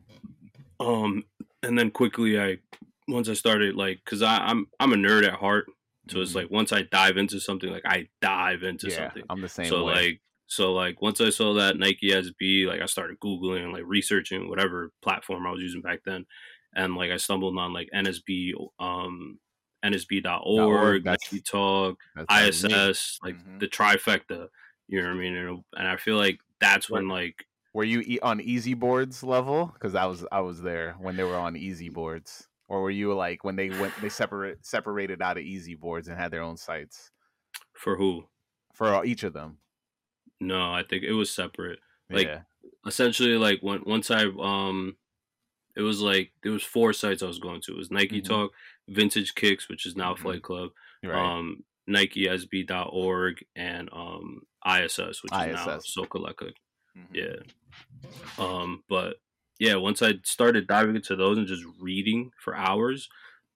Um, 0.79 1.23
and 1.63 1.78
then 1.78 1.91
quickly 1.91 2.39
I 2.39 2.58
once 3.08 3.28
I 3.30 3.34
started 3.34 3.76
like 3.76 4.02
because 4.04 4.21
I'm 4.21 4.67
I'm 4.80 4.93
a 4.93 4.97
nerd 4.97 5.26
at 5.28 5.39
heart. 5.39 5.65
So 6.10 6.19
it's 6.21 6.32
Mhm. 6.32 6.36
like 6.36 6.52
once 6.52 6.73
I 6.73 6.84
dive 6.84 7.17
into 7.17 7.39
something, 7.39 7.69
like 7.71 7.86
I 7.86 8.10
dive 8.21 8.63
into 8.63 8.89
Yeah, 8.89 8.97
something. 9.08 9.23
I'm 9.30 9.41
the 9.41 9.49
same 9.49 9.69
so 9.69 9.86
way. 9.86 9.93
like 9.93 10.21
so 10.47 10.73
like 10.73 11.02
once 11.02 11.21
I 11.21 11.30
saw 11.30 11.54
that 11.56 11.78
Nike 11.78 12.12
SB, 12.12 12.65
like 12.67 12.82
I 12.82 12.86
started 12.86 13.19
googling 13.19 13.63
and 13.63 13.73
like 13.73 13.84
researching 13.86 14.49
whatever 14.49 14.91
platform 15.02 15.47
I 15.47 15.52
was 15.52 15.62
using 15.62 15.82
back 15.82 16.02
then, 16.06 16.26
and 16.76 16.95
like 16.95 17.12
I 17.12 17.17
stumbled 17.17 17.58
on 17.58 17.73
like 17.73 17.89
NSB 17.93 18.54
um 18.80 19.39
NSB.org, 19.84 21.06
Nike 21.06 21.41
Talk, 21.41 21.97
That's 22.15 22.28
how 22.34 22.45
it 22.47 22.56
made. 22.56 22.71
ISS, 22.71 23.19
like 23.23 23.36
Mhm. 23.36 23.60
the 23.60 23.67
trifecta. 23.67 24.49
You 24.88 25.02
know 25.02 25.08
what 25.10 25.15
I 25.15 25.19
mean? 25.19 25.36
And, 25.36 25.63
and 25.73 25.88
I 25.88 25.97
feel 25.97 26.17
like 26.17 26.39
that's 26.60 26.89
when 26.89 27.08
like 27.08 27.45
Were 27.73 27.83
you 27.83 28.01
e- 28.01 28.19
on 28.21 28.39
easy 28.39 28.73
boards 28.75 29.23
level? 29.23 29.71
Because 29.73 29.95
I 29.95 30.05
was 30.05 30.25
I 30.31 30.41
was 30.41 30.62
there 30.62 30.93
when 30.99 31.15
they 31.17 31.23
were 31.23 31.36
on 31.38 31.55
easy 31.57 31.89
boards, 31.89 32.47
or 32.67 32.81
were 32.83 32.91
you 32.91 33.13
like 33.13 33.43
when 33.43 33.55
they 33.55 33.69
went 33.69 33.99
they 34.01 34.09
separate 34.09 34.65
separated 34.65 35.21
out 35.21 35.38
of 35.38 35.43
easy 35.43 35.73
boards 35.75 36.07
and 36.07 36.17
had 36.17 36.31
their 36.31 36.43
own 36.43 36.57
sites 36.57 37.12
for 37.73 37.95
who? 37.97 38.25
for 38.73 39.03
each 39.05 39.23
of 39.23 39.33
them? 39.33 39.57
No, 40.39 40.73
I 40.73 40.83
think 40.83 41.03
it 41.03 41.13
was 41.13 41.29
separate. 41.31 41.79
Like, 42.09 42.27
yeah. 42.27 42.41
essentially 42.86 43.38
like 43.38 43.59
when 43.62 43.83
once 43.86 44.09
I 44.12 44.25
um 44.39 44.95
it 45.75 45.81
was 45.81 46.01
like 46.01 46.31
there 46.43 46.51
was 46.51 46.63
four 46.63 46.93
sites 46.93 47.23
I 47.23 47.27
was 47.27 47.39
going 47.39 47.62
to. 47.62 47.71
It 47.73 47.77
was 47.77 47.89
Nike 47.91 48.21
Mhm. 48.21 48.25
Talk, 48.27 48.51
Vintage 48.88 49.33
Kicks, 49.36 49.67
which 49.69 49.86
is 49.88 49.95
now 49.95 50.13
Mhm. 50.13 50.19
Flight 50.19 50.41
Club, 50.43 50.69
Right. 51.03 51.15
um 51.38 51.63
NikeSB.org 51.89 53.43
and 53.55 53.89
um 53.91 54.41
ISS, 54.65 55.23
which 55.23 55.31
is 55.33 55.38
now 55.53 55.69
ISS. 55.77 55.95
Sokoleka. 55.97 56.53
Mhm. 56.97 57.07
Yeah. 57.13 57.36
Um 58.38 58.83
but 58.89 59.17
yeah, 59.59 59.75
once 59.75 60.01
I 60.01 60.15
started 60.23 60.67
diving 60.67 60.95
into 60.95 61.15
those 61.15 61.38
and 61.38 61.47
just 61.47 61.65
reading 61.79 62.31
for 62.39 62.55
hours, 62.55 63.09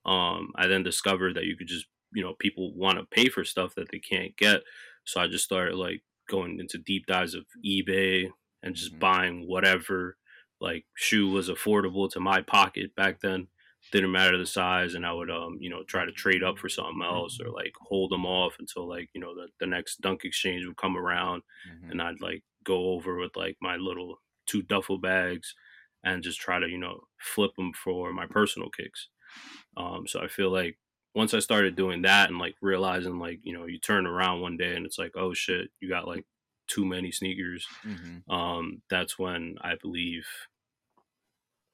um 0.05 0.51
I 0.55 0.67
then 0.67 0.83
discovered 0.83 1.35
that 1.35 1.45
you 1.45 1.57
could 1.57 1.67
just 1.67 1.87
you 2.13 2.23
know 2.23 2.35
people 2.35 2.75
want 2.75 2.99
to 2.99 3.05
pay 3.05 3.29
for 3.29 3.43
stuff 3.43 3.75
that 3.75 3.91
they 3.91 3.99
can't 3.99 4.35
get 4.37 4.63
so 5.05 5.21
i 5.21 5.27
just 5.27 5.43
started 5.43 5.75
like 5.75 6.03
going 6.29 6.59
into 6.59 6.77
deep 6.79 7.05
dives 7.05 7.35
of 7.35 7.45
ebay 7.65 8.31
and 8.63 8.75
just 8.75 8.93
Mhm. 8.93 8.99
buying 8.99 9.47
whatever 9.47 10.17
like 10.61 10.85
shoe 10.95 11.29
was 11.29 11.49
affordable 11.49 12.09
to 12.09 12.19
my 12.19 12.41
pocket 12.41 12.95
back 12.95 13.19
then 13.21 13.47
didn't 13.91 14.11
matter 14.11 14.37
the 14.37 14.45
size 14.45 14.95
and 14.95 15.05
i 15.05 15.13
would 15.13 15.29
um 15.29 15.57
you 15.61 15.69
know 15.69 15.83
try 15.83 16.05
to 16.05 16.11
trade 16.11 16.43
up 16.43 16.57
for 16.57 16.69
something 16.69 17.01
else 17.03 17.39
or 17.41 17.51
like 17.51 17.73
hold 17.81 18.11
them 18.11 18.25
off 18.25 18.55
until 18.59 18.87
like 18.87 19.09
you 19.13 19.21
know 19.21 19.35
the, 19.35 19.49
the 19.59 19.67
next 19.67 20.01
dunk 20.01 20.23
exchange 20.25 20.65
would 20.65 20.77
come 20.77 20.97
around 20.97 21.43
Mhm. 21.63 21.91
and 21.91 22.01
i'd 22.01 22.21
like 22.21 22.43
go 22.67 22.79
over 22.91 23.15
with 23.17 23.35
like 23.37 23.57
my 23.61 23.75
little 23.77 24.17
two 24.45 24.61
duffel 24.61 24.99
bags 24.99 25.55
and 26.03 26.23
just 26.23 26.39
try 26.39 26.59
to 26.59 26.67
you 26.69 26.77
know 26.77 26.99
flip 27.19 27.51
them 27.57 27.71
for 27.73 28.13
my 28.13 28.27
personal 28.27 28.69
kicks 28.69 29.09
um 29.77 30.05
so 30.07 30.19
i 30.21 30.27
feel 30.27 30.51
like 30.51 30.77
once 31.15 31.33
i 31.33 31.39
started 31.39 31.75
doing 31.75 32.01
that 32.03 32.29
and 32.29 32.39
like 32.39 32.55
realizing 32.61 33.17
like 33.19 33.39
you 33.43 33.53
know 33.57 33.65
you 33.65 33.79
turn 33.79 34.05
around 34.05 34.41
one 34.41 34.57
day 34.57 34.75
and 34.75 34.85
it's 34.85 34.99
like 34.99 35.13
oh 35.15 35.33
shit 35.33 35.69
you 35.79 35.89
got 35.89 36.07
like 36.07 36.25
too 36.67 36.85
many 36.85 37.11
sneakers 37.11 37.65
Mhm. 37.85 38.23
um 38.29 38.81
that's 38.89 39.17
when 39.17 39.55
i 39.61 39.75
believe 39.81 40.27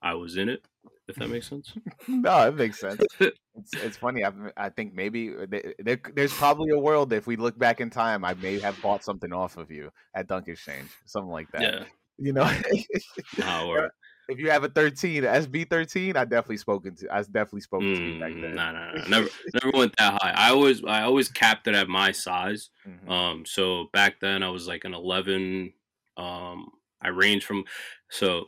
i 0.02 0.14
was 0.14 0.38
in 0.38 0.50
it 0.50 0.66
if 1.08 1.16
that 1.16 1.30
makes 1.30 1.50
sense 1.50 1.74
no, 2.08 2.48
it 2.48 2.56
makes 2.56 2.80
sense. 2.80 3.02
It's, 3.56 3.76
it's 3.76 3.98
funny. 3.98 4.26
I, 4.26 4.32
I 4.58 4.70
think 4.70 4.96
maybe 4.96 5.30
there, 5.30 5.76
there, 5.78 6.02
there's 6.16 6.34
probably 6.34 6.72
a 6.72 6.80
world 6.80 7.14
if 7.14 7.28
we 7.28 7.36
look 7.36 7.56
back 7.56 7.82
in 7.82 7.92
time, 7.92 8.26
I 8.26 8.34
may 8.34 8.58
have 8.60 8.82
bought 8.82 9.04
something 9.04 9.32
off 9.32 9.58
of 9.58 9.70
you 9.70 9.92
at 10.16 10.28
Dunk 10.28 10.48
Exchange, 10.48 10.90
something 11.06 11.30
like 11.32 11.52
that. 11.52 11.62
yeah 11.62 11.84
You 12.18 12.34
know, 12.34 12.42
or, 13.68 13.92
if 14.28 14.40
you 14.40 14.50
have 14.50 14.64
a 14.64 14.70
13, 14.70 15.22
SB 15.22 15.70
13, 15.70 16.18
I 16.18 16.26
definitely 16.26 16.58
spoken 16.58 16.96
to. 16.96 17.14
I 17.14 17.22
definitely 17.22 17.62
spoken 17.62 17.94
to 17.94 18.04
you 18.04 18.20
back 18.20 18.32
mm, 18.32 18.42
then. 18.42 18.56
nah, 18.56 18.72
nah, 18.72 18.92
nah. 18.94 19.08
never 19.08 19.30
never 19.54 19.78
went 19.78 19.94
that 19.98 20.20
high 20.20 20.34
i 20.36 20.50
always 20.50 20.84
i 20.86 21.04
always 21.04 21.30
capped 21.30 21.68
it 21.68 21.76
at 21.76 21.88
my 21.88 22.12
size 22.12 22.72
Mhm. 22.88 23.10
Um, 23.10 23.46
so 23.46 23.90
back 23.94 24.20
then 24.20 24.44
I 24.44 24.50
was 24.50 24.68
like 24.68 24.86
an 24.86 24.94
11. 24.94 25.74
Um, 26.18 26.70
I 27.02 27.10
ranged 27.10 27.46
from, 27.46 27.66
so 28.10 28.46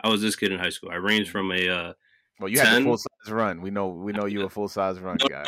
I 0.00 0.08
was 0.08 0.20
this 0.22 0.36
kid 0.36 0.52
in 0.52 0.58
high 0.58 0.70
school. 0.70 0.90
I 0.90 0.96
ranged 0.96 1.30
from 1.30 1.52
a, 1.52 1.68
uh, 1.68 1.92
well, 2.40 2.48
you 2.48 2.58
had 2.58 2.68
the 2.68 2.72
10. 2.78 2.84
full 2.84 2.98
size 2.98 3.32
run. 3.32 3.60
We 3.62 3.70
know, 3.70 3.88
we 3.88 4.12
know 4.12 4.26
you 4.26 4.42
a 4.42 4.50
full 4.50 4.68
size 4.68 4.98
run 4.98 5.16
no, 5.20 5.28
guy. 5.28 5.44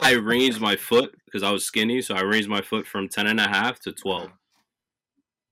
I- 0.00 0.12
ranged 0.12 0.60
my 0.60 0.76
foot 0.76 1.14
because 1.24 1.42
I 1.42 1.50
was 1.50 1.64
skinny. 1.64 2.00
So 2.02 2.14
I 2.14 2.20
ranged 2.22 2.48
my 2.48 2.60
foot 2.60 2.86
from 2.86 3.08
10 3.08 3.26
and 3.26 3.40
a 3.40 3.48
half 3.48 3.80
to 3.80 3.92
12. 3.92 4.30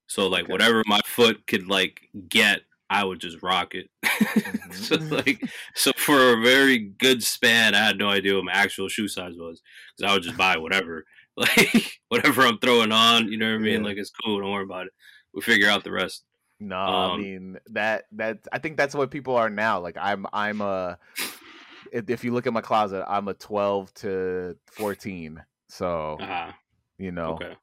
So 0.07 0.29
like 0.29 0.45
Okay. 0.45 0.53
whatever 0.53 0.83
my 0.87 1.01
foot 1.07 1.47
could 1.47 1.67
like 1.69 2.03
get, 2.29 2.61
I 2.91 3.03
would 3.05 3.21
just 3.21 3.43
rock 3.43 3.75
it. 3.75 3.91
Mm-hmm. 4.25 4.73
so 4.73 4.97
like, 5.15 5.41
so 5.75 5.93
for 5.97 6.33
a 6.33 6.41
very 6.43 6.79
good 6.79 7.23
span, 7.23 7.75
I 7.75 7.79
had 7.79 7.99
no 7.99 8.09
idea 8.09 8.35
what 8.35 8.45
my 8.45 8.53
actual 8.53 8.89
shoe 8.89 9.07
size 9.09 9.35
was 9.37 9.63
because 9.97 10.11
I 10.11 10.15
would 10.15 10.23
just 10.25 10.37
buy 10.37 10.57
whatever, 10.57 11.05
like 11.37 12.01
whatever 12.09 12.43
I'm 12.43 12.59
throwing 12.59 12.91
on. 12.91 13.29
You 13.31 13.39
know 13.39 13.47
what 13.51 13.57
I 13.57 13.59
mean? 13.59 13.81
Yeah. 13.83 13.89
Like 13.89 13.97
it's 13.99 14.11
cool. 14.11 14.41
Don't 14.41 14.51
worry 14.51 14.65
about 14.65 14.87
it. 14.87 14.93
We'll 15.33 15.43
figure 15.43 15.69
out 15.69 15.85
the 15.85 15.93
rest. 15.93 16.25
No, 16.65 16.79
um, 16.79 17.11
I 17.11 17.17
mean 17.19 17.59
that 17.71 18.05
that 18.13 18.39
I 18.51 18.59
think 18.59 18.79
that's 18.79 18.95
what 18.95 19.11
people 19.11 19.37
are 19.37 19.51
now. 19.51 19.81
Like 19.81 19.97
I'm 20.01 20.27
I'm 20.33 20.63
a 20.63 20.99
if 21.93 22.25
you 22.25 22.33
look 22.33 22.47
at 22.47 22.53
my 22.53 22.63
closet, 22.63 23.05
I'm 23.07 23.29
a 23.29 23.35
12 23.35 23.95
to 23.95 24.57
14. 24.67 25.43
So 25.69 26.17
uh-huh. 26.21 26.53
you 26.99 27.13
know, 27.13 27.35
okay. 27.35 27.57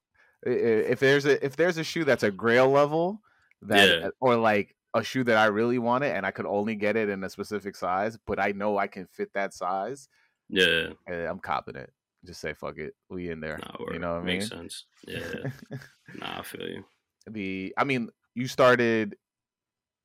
if 0.43 0.99
there's 0.99 1.25
a 1.25 1.43
if 1.43 1.55
there's 1.55 1.77
a 1.77 1.83
shoe 1.83 2.03
that's 2.03 2.21
a 2.21 2.29
grail 2.29 2.69
level 2.69 3.21
that 3.63 3.89
yeah. 3.89 4.09
or 4.19 4.35
like 4.35 4.75
a 4.93 5.03
shoe 5.03 5.23
that 5.23 5.37
I 5.37 5.45
really 5.45 5.79
wanted 5.79 6.15
and 6.15 6.23
I 6.23 6.31
could 6.31 6.45
only 6.45 6.75
get 6.75 6.95
it 6.95 7.09
in 7.09 7.23
a 7.23 7.29
specific 7.29 7.75
size, 7.75 8.19
but 8.27 8.39
I 8.39 8.51
know 8.51 8.77
I 8.77 8.85
can 8.85 9.07
fit 9.07 9.33
that 9.33 9.53
size. 9.53 10.09
Yeah, 10.47 10.89
eh, 11.07 11.25
I'm 11.27 11.39
copping 11.39 11.75
it. 11.75 11.91
Just 12.23 12.41
say 12.41 12.53
fuck 12.53 12.77
it, 12.77 12.93
we 13.09 13.31
in 13.31 13.39
there. 13.39 13.57
Nah, 13.57 13.93
you 13.93 13.97
know 13.99 14.13
what 14.13 14.21
I 14.21 14.25
mean? 14.25 14.37
Makes 14.37 14.49
sense. 14.49 14.85
Yeah. 15.07 15.49
nah, 16.19 16.39
I 16.39 16.41
feel 16.43 16.67
you. 16.67 16.83
The 17.27 17.73
I 17.77 17.83
mean, 17.83 18.09
you 18.35 18.47
started 18.47 19.15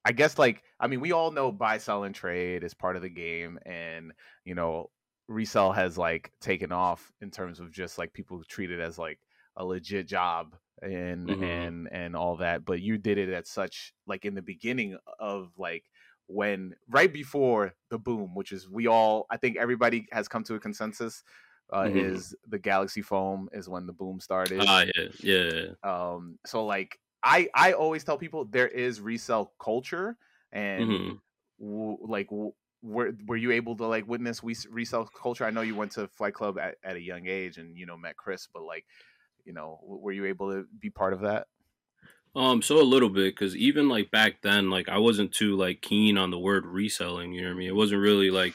I 0.04 0.12
guess 0.12 0.38
like 0.38 0.62
I 0.78 0.86
mean 0.86 1.00
we 1.00 1.12
all 1.12 1.32
know 1.32 1.50
buy 1.50 1.78
sell 1.78 2.04
and 2.04 2.14
trade 2.14 2.62
is 2.62 2.74
part 2.74 2.96
of 2.96 3.02
the 3.02 3.08
game 3.08 3.58
and 3.66 4.12
you 4.44 4.54
know 4.54 4.90
resell 5.28 5.72
has 5.72 5.98
like 5.98 6.30
taken 6.40 6.70
off 6.70 7.12
in 7.20 7.30
terms 7.30 7.58
of 7.58 7.72
just 7.72 7.98
like 7.98 8.12
people 8.12 8.40
treat 8.48 8.70
it 8.70 8.80
as 8.80 8.98
like 8.98 9.18
a 9.56 9.64
legit 9.64 10.06
job 10.06 10.54
and 10.82 11.28
mm-hmm. 11.28 11.42
and 11.42 11.88
and 11.90 12.14
all 12.14 12.36
that 12.36 12.64
but 12.64 12.80
you 12.80 12.98
did 12.98 13.18
it 13.18 13.30
at 13.30 13.46
such 13.46 13.92
like 14.06 14.24
in 14.24 14.34
the 14.34 14.42
beginning 14.42 14.96
of 15.18 15.50
like 15.56 15.84
when 16.28 16.74
right 16.88 17.12
before 17.12 17.72
the 17.90 17.98
boom 17.98 18.34
which 18.34 18.52
is 18.52 18.68
we 18.68 18.86
all 18.86 19.26
i 19.30 19.36
think 19.36 19.56
everybody 19.56 20.06
has 20.12 20.28
come 20.28 20.44
to 20.44 20.54
a 20.54 20.60
consensus 20.60 21.24
uh, 21.72 21.80
mm-hmm. 21.80 21.98
is 21.98 22.34
the 22.46 22.58
galaxy 22.58 23.02
foam 23.02 23.48
is 23.52 23.68
when 23.68 23.86
the 23.86 23.92
boom 23.92 24.20
started 24.20 24.62
ah 24.66 24.84
yeah 24.94 25.08
yeah 25.20 25.62
um 25.82 26.38
so 26.44 26.64
like 26.64 27.00
i 27.26 27.48
i 27.54 27.72
always 27.72 28.04
tell 28.04 28.16
people 28.16 28.44
there 28.44 28.68
is 28.68 29.00
resell 29.00 29.52
culture 29.58 30.16
and 30.52 30.90
mm-hmm. 30.90 31.14
w- 31.60 31.98
like 32.00 32.28
w- 32.28 32.52
were 32.82 33.12
were 33.26 33.36
you 33.36 33.50
able 33.50 33.76
to 33.76 33.86
like 33.86 34.06
witness 34.06 34.42
we 34.42 34.54
resell 34.70 35.06
culture? 35.06 35.44
I 35.44 35.50
know 35.50 35.62
you 35.62 35.74
went 35.74 35.92
to 35.92 36.06
flight 36.08 36.34
club 36.34 36.58
at, 36.58 36.76
at 36.84 36.96
a 36.96 37.00
young 37.00 37.26
age 37.26 37.58
and 37.58 37.76
you 37.76 37.84
know 37.84 37.96
met 37.96 38.16
chris 38.16 38.48
but 38.52 38.62
like 38.62 38.86
you 39.44 39.52
know 39.52 39.80
were 39.82 40.12
you 40.12 40.26
able 40.26 40.52
to 40.52 40.66
be 40.80 40.90
part 40.90 41.12
of 41.12 41.20
that? 41.20 41.48
Um 42.34 42.62
so 42.62 42.80
a 42.80 42.84
little 42.84 43.08
bit 43.08 43.34
because 43.34 43.56
even 43.56 43.88
like 43.88 44.10
back 44.10 44.42
then 44.42 44.70
like 44.70 44.88
i 44.88 44.98
wasn't 44.98 45.32
too 45.32 45.56
like 45.56 45.80
keen 45.80 46.16
on 46.16 46.30
the 46.30 46.38
word 46.38 46.64
reselling 46.64 47.32
you 47.32 47.42
know 47.42 47.48
what 47.48 47.54
i 47.54 47.58
mean? 47.58 47.68
It 47.68 47.74
wasn't 47.74 48.02
really 48.02 48.30
like 48.30 48.54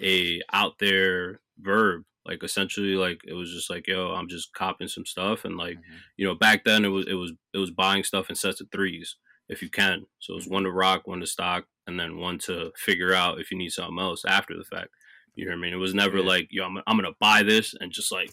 a 0.00 0.40
out 0.52 0.78
there 0.78 1.40
verb 1.58 2.04
like 2.26 2.42
essentially 2.42 2.94
like 2.94 3.20
it 3.26 3.34
was 3.34 3.50
just 3.52 3.68
like 3.70 3.86
yo 3.88 4.12
i'm 4.12 4.28
just 4.28 4.52
copping 4.54 4.88
some 4.88 5.06
stuff 5.06 5.44
and 5.44 5.56
like 5.56 5.76
mm-hmm. 5.76 5.96
you 6.16 6.26
know 6.26 6.34
back 6.34 6.64
then 6.64 6.84
it 6.84 6.88
was 6.88 7.06
it 7.06 7.14
was 7.14 7.32
it 7.54 7.58
was 7.58 7.70
buying 7.70 8.04
stuff 8.04 8.30
in 8.30 8.36
sets 8.36 8.60
of 8.60 8.68
threes 8.70 9.16
if 9.48 9.62
you 9.62 9.68
can 9.68 10.04
so 10.18 10.32
it 10.32 10.36
was 10.36 10.48
one 10.48 10.62
to 10.62 10.70
rock 10.70 11.06
one 11.06 11.20
to 11.20 11.26
stock 11.26 11.64
and 11.86 11.98
then 11.98 12.16
one 12.16 12.38
to 12.38 12.70
figure 12.76 13.12
out 13.12 13.40
if 13.40 13.50
you 13.50 13.58
need 13.58 13.70
something 13.70 13.98
else 13.98 14.24
after 14.24 14.56
the 14.56 14.64
fact 14.64 14.88
you 15.34 15.44
know 15.44 15.50
what 15.50 15.58
i 15.58 15.60
mean 15.60 15.72
it 15.72 15.76
was 15.76 15.94
never 15.94 16.18
yeah. 16.18 16.26
like 16.26 16.48
yo 16.50 16.64
I'm, 16.64 16.78
I'm 16.86 16.96
gonna 16.96 17.10
buy 17.20 17.42
this 17.42 17.74
and 17.78 17.90
just 17.90 18.12
like 18.12 18.30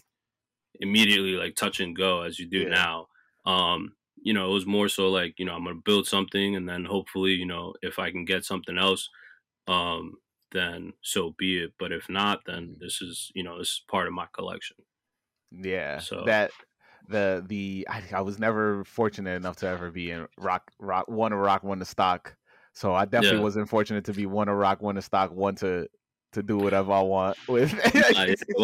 immediately 0.80 1.32
like 1.32 1.56
touch 1.56 1.80
and 1.80 1.96
go 1.96 2.22
as 2.22 2.38
you 2.38 2.46
do 2.46 2.60
yeah. 2.60 2.68
now. 2.68 3.06
Um, 3.46 3.92
you 4.22 4.34
know, 4.34 4.50
it 4.50 4.54
was 4.54 4.66
more 4.66 4.88
so 4.88 5.08
like, 5.08 5.34
you 5.38 5.44
know, 5.44 5.54
I'm 5.54 5.64
gonna 5.64 5.80
build 5.84 6.06
something 6.06 6.56
and 6.56 6.68
then 6.68 6.84
hopefully, 6.84 7.32
you 7.32 7.46
know, 7.46 7.74
if 7.82 7.98
I 7.98 8.10
can 8.10 8.24
get 8.24 8.44
something 8.44 8.78
else, 8.78 9.08
um, 9.66 10.14
then 10.52 10.92
so 11.02 11.34
be 11.38 11.58
it. 11.58 11.72
But 11.78 11.92
if 11.92 12.08
not, 12.08 12.40
then 12.46 12.62
mm-hmm. 12.62 12.84
this 12.84 13.00
is, 13.02 13.30
you 13.34 13.42
know, 13.42 13.58
this 13.58 13.68
is 13.68 13.82
part 13.88 14.06
of 14.06 14.12
my 14.12 14.26
collection. 14.32 14.76
Yeah. 15.50 15.98
So 15.98 16.24
that 16.26 16.50
the 17.08 17.44
the 17.48 17.86
I, 17.88 18.02
I 18.14 18.20
was 18.20 18.38
never 18.38 18.84
fortunate 18.84 19.36
enough 19.36 19.56
to 19.56 19.68
ever 19.68 19.90
be 19.90 20.10
in 20.10 20.26
rock 20.38 20.70
rock 20.78 21.08
one 21.08 21.32
to 21.32 21.36
rock 21.36 21.62
one 21.62 21.78
to 21.80 21.84
stock. 21.84 22.36
So 22.72 22.94
I 22.94 23.04
definitely 23.04 23.38
yeah. 23.38 23.44
wasn't 23.44 23.68
fortunate 23.68 24.04
to 24.04 24.12
be 24.12 24.26
one 24.26 24.46
to 24.46 24.54
rock 24.54 24.80
one 24.80 24.94
to 24.94 25.02
stock 25.02 25.32
one 25.32 25.56
to 25.56 25.88
to 26.32 26.42
do 26.42 26.56
whatever 26.56 26.92
I 26.92 27.00
want 27.00 27.36
with. 27.48 27.72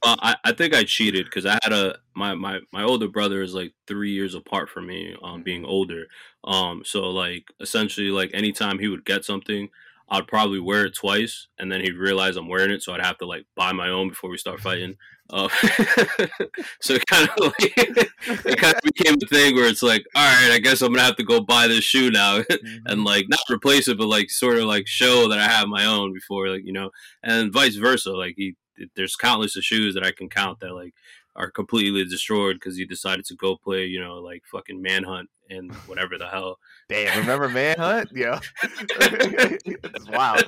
well, 0.05 0.17
I, 0.21 0.37
I 0.45 0.53
think 0.53 0.75
I 0.75 0.85
cheated 0.85 1.27
because 1.27 1.47
I 1.47 1.59
had 1.63 1.73
a 1.73 1.99
my, 2.15 2.35
my 2.35 2.61
my 2.73 2.85
older 2.85 3.09
brother 3.09 3.43
is 3.43 3.55
like 3.55 3.73
three 3.87 4.13
years 4.13 4.35
apart 4.35 4.69
from 4.69 4.87
me, 4.87 5.17
um, 5.23 5.43
being 5.43 5.65
older. 5.65 6.05
Um, 6.45 6.83
so 6.85 7.11
like 7.11 7.45
essentially, 7.61 8.11
like 8.11 8.31
anytime 8.35 8.79
he 8.79 8.89
would 8.89 9.05
get 9.05 9.25
something, 9.25 9.69
I'd 10.09 10.29
probably 10.29 10.61
wear 10.61 10.87
it 10.87 10.95
twice, 10.95 11.49
and 11.59 11.71
then 11.71 11.81
he'd 11.81 11.97
realize 11.97 12.37
I'm 12.37 12.49
wearing 12.49 12.71
it, 12.71 12.83
so 12.83 12.93
I'd 12.93 13.05
have 13.05 13.19
to 13.19 13.27
like 13.27 13.45
buy 13.57 13.73
my 13.73 13.89
own 13.89 14.09
before 14.09 14.31
we 14.31 14.39
start 14.39 14.61
fighting. 14.61 14.95
Uh, 15.29 15.49
so 16.81 16.95
it 16.95 17.07
kind 17.07 17.29
of 17.29 17.39
like 17.39 17.73
it 17.77 18.59
kind 18.59 18.75
of 18.75 18.83
became 18.83 19.17
a 19.21 19.27
thing 19.27 19.57
where 19.57 19.69
it's 19.69 19.83
like, 19.83 20.05
all 20.15 20.25
right, 20.25 20.53
I 20.53 20.61
guess 20.61 20.81
I'm 20.81 20.93
gonna 20.93 21.03
have 21.03 21.17
to 21.17 21.25
go 21.25 21.41
buy 21.41 21.67
this 21.67 21.83
shoe 21.83 22.11
now, 22.11 22.39
mm-hmm. 22.51 22.87
and 22.87 23.05
like 23.05 23.29
not 23.29 23.41
replace 23.51 23.89
it, 23.89 23.99
but 23.99 24.07
like 24.07 24.31
sort 24.31 24.59
of 24.59 24.65
like 24.65 24.87
show 24.87 25.29
that 25.29 25.41
I 25.41 25.49
have 25.49 25.67
my 25.67 25.85
own 25.85 26.15
before, 26.15 26.49
like 26.49 26.65
you 26.65 26.73
know, 26.73 26.91
and 27.25 27.53
vice 27.53 27.75
versa. 27.75 28.13
Like 28.13 28.35
he, 28.37 28.55
there's 28.95 29.17
countless 29.17 29.57
of 29.57 29.65
shoes 29.65 29.95
that 29.95 30.05
I 30.05 30.13
can 30.13 30.29
count 30.29 30.61
that 30.61 30.73
like 30.73 30.95
are 31.35 31.51
completely 31.51 32.05
destroyed 32.05 32.57
because 32.57 32.77
he 32.77 32.87
decided 32.87 33.25
to 33.27 33.35
go 33.35 33.57
play, 33.57 33.87
you 33.87 34.01
know, 34.01 34.15
like 34.19 34.43
fucking 34.51 34.81
manhunt 34.81 35.31
and 35.51 35.73
whatever 35.87 36.19
the 36.19 36.27
hell. 36.27 36.59
Damn, 36.89 37.19
remember 37.21 37.49
manhunt? 37.49 38.11
Yeah, 38.15 38.41
that's 38.99 40.09
wild. 40.09 40.45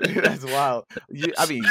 that's 0.00 0.44
wild. 0.44 0.84
You, 1.10 1.32
I 1.38 1.46
mean, 1.46 1.64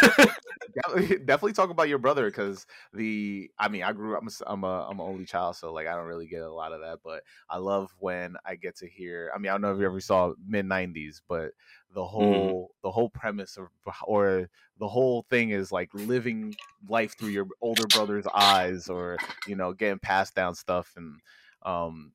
definitely 1.26 1.54
talk 1.54 1.70
about 1.70 1.89
your 1.89 1.98
brother 1.98 2.26
because 2.26 2.65
the. 2.94 3.50
I 3.58 3.67
mean, 3.67 3.84
I 3.84 3.94
grew 3.94 4.15
up. 4.15 4.22
I'm 4.22 4.28
a, 4.28 4.32
I'm 4.46 4.63
a 4.63 4.89
I'm 4.89 5.00
an 5.00 5.06
only 5.06 5.26
child, 5.26 5.56
so 5.56 5.74
like 5.74 5.88
I 5.88 5.96
don't 5.96 6.08
really 6.08 6.28
get 6.28 6.41
a 6.41 6.52
lot 6.52 6.74
of 6.74 6.82
that. 6.82 7.00
But 7.04 7.24
I 7.50 7.58
love 7.58 7.94
when 8.00 8.36
I 8.46 8.56
get 8.56 8.78
to 8.78 8.88
hear. 8.88 9.32
I 9.34 9.38
mean, 9.38 9.50
I 9.50 9.54
don't 9.54 9.62
know 9.62 9.74
if 9.74 9.80
you 9.80 9.86
ever 9.86 10.02
saw 10.02 10.34
mid 10.48 10.65
'90s, 10.65 11.22
but 11.28 11.52
the 11.94 12.02
mm-hmm. 12.02 12.10
whole 12.10 12.72
mm. 12.72 12.82
the 12.84 12.91
whole 12.91 13.10
premise 13.10 13.58
of 13.58 13.67
or 14.06 14.50
the 14.80 14.88
whole 14.88 15.26
thing 15.30 15.50
is 15.50 15.72
like 15.72 15.89
living 15.94 16.56
life 16.88 17.17
through 17.17 17.30
your 17.30 17.48
older 17.62 17.86
brother's 17.88 18.26
eyes 18.34 18.89
or 18.89 19.17
you 19.48 19.56
know 19.56 19.74
getting 19.74 20.00
passed 20.00 20.36
down 20.36 20.56
stuff 20.56 20.94
and 20.96 21.20
um 21.63 22.12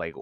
like 0.00 0.14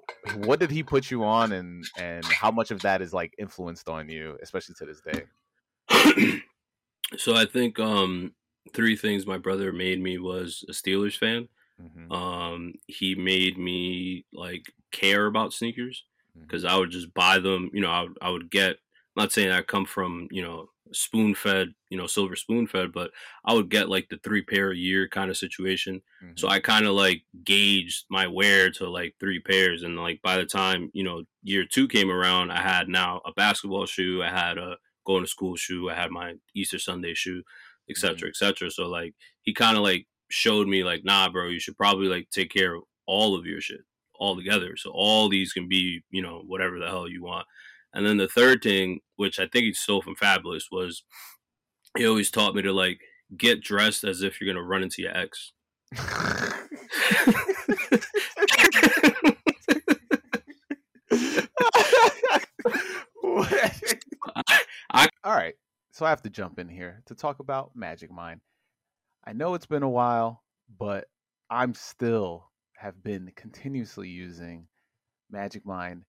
what 0.45 0.59
did 0.59 0.71
he 0.71 0.83
put 0.83 1.11
you 1.11 1.25
on 1.25 1.53
and 1.53 1.85
and 1.97 2.25
how 2.25 2.51
much 2.51 2.71
of 2.71 2.81
that 2.83 3.01
is 3.01 3.15
like 3.15 3.33
influenced 3.39 3.89
on 3.89 4.09
you 4.09 4.37
especially 4.43 4.75
to 4.75 4.85
this 4.85 5.01
day 5.01 6.41
so 7.17 7.35
i 7.35 7.47
think 7.47 7.79
um 7.79 8.33
three 8.75 8.97
things 8.97 9.27
my 9.27 9.39
brother 9.39 9.73
made 9.73 10.03
me 10.03 10.19
was 10.19 10.65
a 10.69 10.73
steelers 10.73 11.17
fan 11.17 11.49
mm-hmm. 11.81 12.13
um 12.13 12.75
he 12.89 13.15
made 13.15 13.57
me 13.57 14.27
like 14.35 14.73
care 14.91 15.27
about 15.27 15.55
sneakers 15.55 16.05
because 16.43 16.65
mm-hmm. 16.65 16.75
i 16.75 16.79
would 16.79 16.91
just 16.91 17.15
buy 17.15 17.39
them 17.39 17.71
you 17.73 17.81
know 17.81 17.91
I, 17.91 18.09
I 18.21 18.31
would 18.31 18.51
get 18.51 18.79
not 19.19 19.33
saying 19.33 19.51
i 19.51 19.61
come 19.61 19.85
from 19.85 20.29
you 20.31 20.43
know 20.43 20.69
spoon 20.93 21.35
fed, 21.35 21.69
you 21.91 21.99
know, 21.99 22.07
silver 22.07 22.37
spoon 22.37 22.67
fed, 22.67 22.93
but 22.93 23.11
I 23.45 23.55
would 23.55 23.71
get 23.71 23.89
like 23.89 24.09
the 24.09 24.19
three 24.23 24.43
pair 24.43 24.71
a 24.71 24.77
year 24.77 25.09
kind 25.09 25.31
of 25.31 25.37
situation. 25.37 26.03
Mm-hmm. 26.23 26.33
So 26.37 26.49
I 26.49 26.61
kind 26.61 26.87
of 26.87 26.95
like 26.95 27.23
gauged 27.45 28.07
my 28.11 28.27
wear 28.27 28.71
to 28.73 28.89
like 28.89 29.15
three 29.19 29.41
pairs. 29.41 29.83
And 29.83 29.97
like 29.97 30.21
by 30.23 30.37
the 30.37 30.47
time, 30.47 30.91
you 30.93 31.05
know, 31.05 31.25
year 31.43 31.65
two 31.71 31.89
came 31.89 32.11
around, 32.11 32.51
I 32.51 32.61
had 32.61 32.89
now 32.89 33.21
a 33.27 33.33
basketball 33.33 33.87
shoe, 33.87 34.23
I 34.23 34.31
had 34.31 34.59
a 34.59 34.77
going 35.07 35.25
to 35.25 35.29
school 35.29 35.57
shoe, 35.57 35.91
I 35.91 35.95
had 35.95 36.11
my 36.11 36.35
Easter 36.55 36.79
Sunday 36.79 37.15
shoe, 37.15 37.43
etc. 37.91 38.17
Mm-hmm. 38.17 38.27
etc. 38.29 38.71
So 38.71 38.87
like 38.87 39.15
he 39.43 39.55
kind 39.55 39.77
of 39.77 39.83
like 39.83 40.07
showed 40.31 40.69
me 40.69 40.85
like, 40.85 41.05
nah, 41.05 41.29
bro, 41.29 41.49
you 41.49 41.61
should 41.61 41.77
probably 41.77 42.09
like 42.09 42.29
take 42.31 42.51
care 42.51 42.75
of 42.75 42.83
all 43.07 43.35
of 43.35 43.47
your 43.47 43.61
shit 43.61 43.81
all 44.19 44.37
together. 44.37 44.77
So 44.77 44.91
all 44.93 45.29
these 45.29 45.53
can 45.53 45.69
be, 45.69 46.03
you 46.11 46.23
know, 46.23 46.43
whatever 46.47 46.79
the 46.79 46.89
hell 46.89 47.09
you 47.09 47.23
want. 47.23 47.47
And 47.95 48.07
then 48.07 48.17
the 48.17 48.29
third 48.29 48.63
thing, 48.63 49.01
which 49.17 49.41
I 49.41 49.47
think 49.47 49.65
he 49.65 49.73
stole 49.73 50.03
from 50.03 50.17
Fabolous, 50.17 50.65
was 50.71 51.03
he 51.97 52.07
always 52.07 52.31
taught 52.31 52.55
me 52.55 52.63
to 52.63 52.73
like 52.73 53.01
get 53.37 53.63
dressed 53.63 54.05
as 54.05 54.23
if 54.23 54.41
you're 54.41 54.53
gonna 54.53 54.65
run 54.65 54.83
into 54.83 55.03
your 55.03 55.17
ex. 55.17 55.53
I, 64.91 65.09
All 65.25 65.35
right, 65.35 65.55
so 65.91 66.07
I 66.07 66.11
have 66.11 66.23
to 66.23 66.31
jump 66.31 66.59
in 66.59 66.69
here 66.69 67.03
to 67.07 67.15
talk 67.15 67.41
about 67.41 67.73
Magic 67.75 68.11
Mind. 68.11 68.41
I 69.25 69.33
know 69.33 69.55
it's 69.55 69.67
been 69.67 69.83
a 69.83 69.89
while, 69.89 70.43
but 70.79 71.07
I'm 71.51 71.75
still 71.75 72.51
have 72.77 73.03
been 73.03 73.33
continuously 73.35 74.09
using 74.09 74.67
Magic 75.31 75.67
Mind 75.67 76.05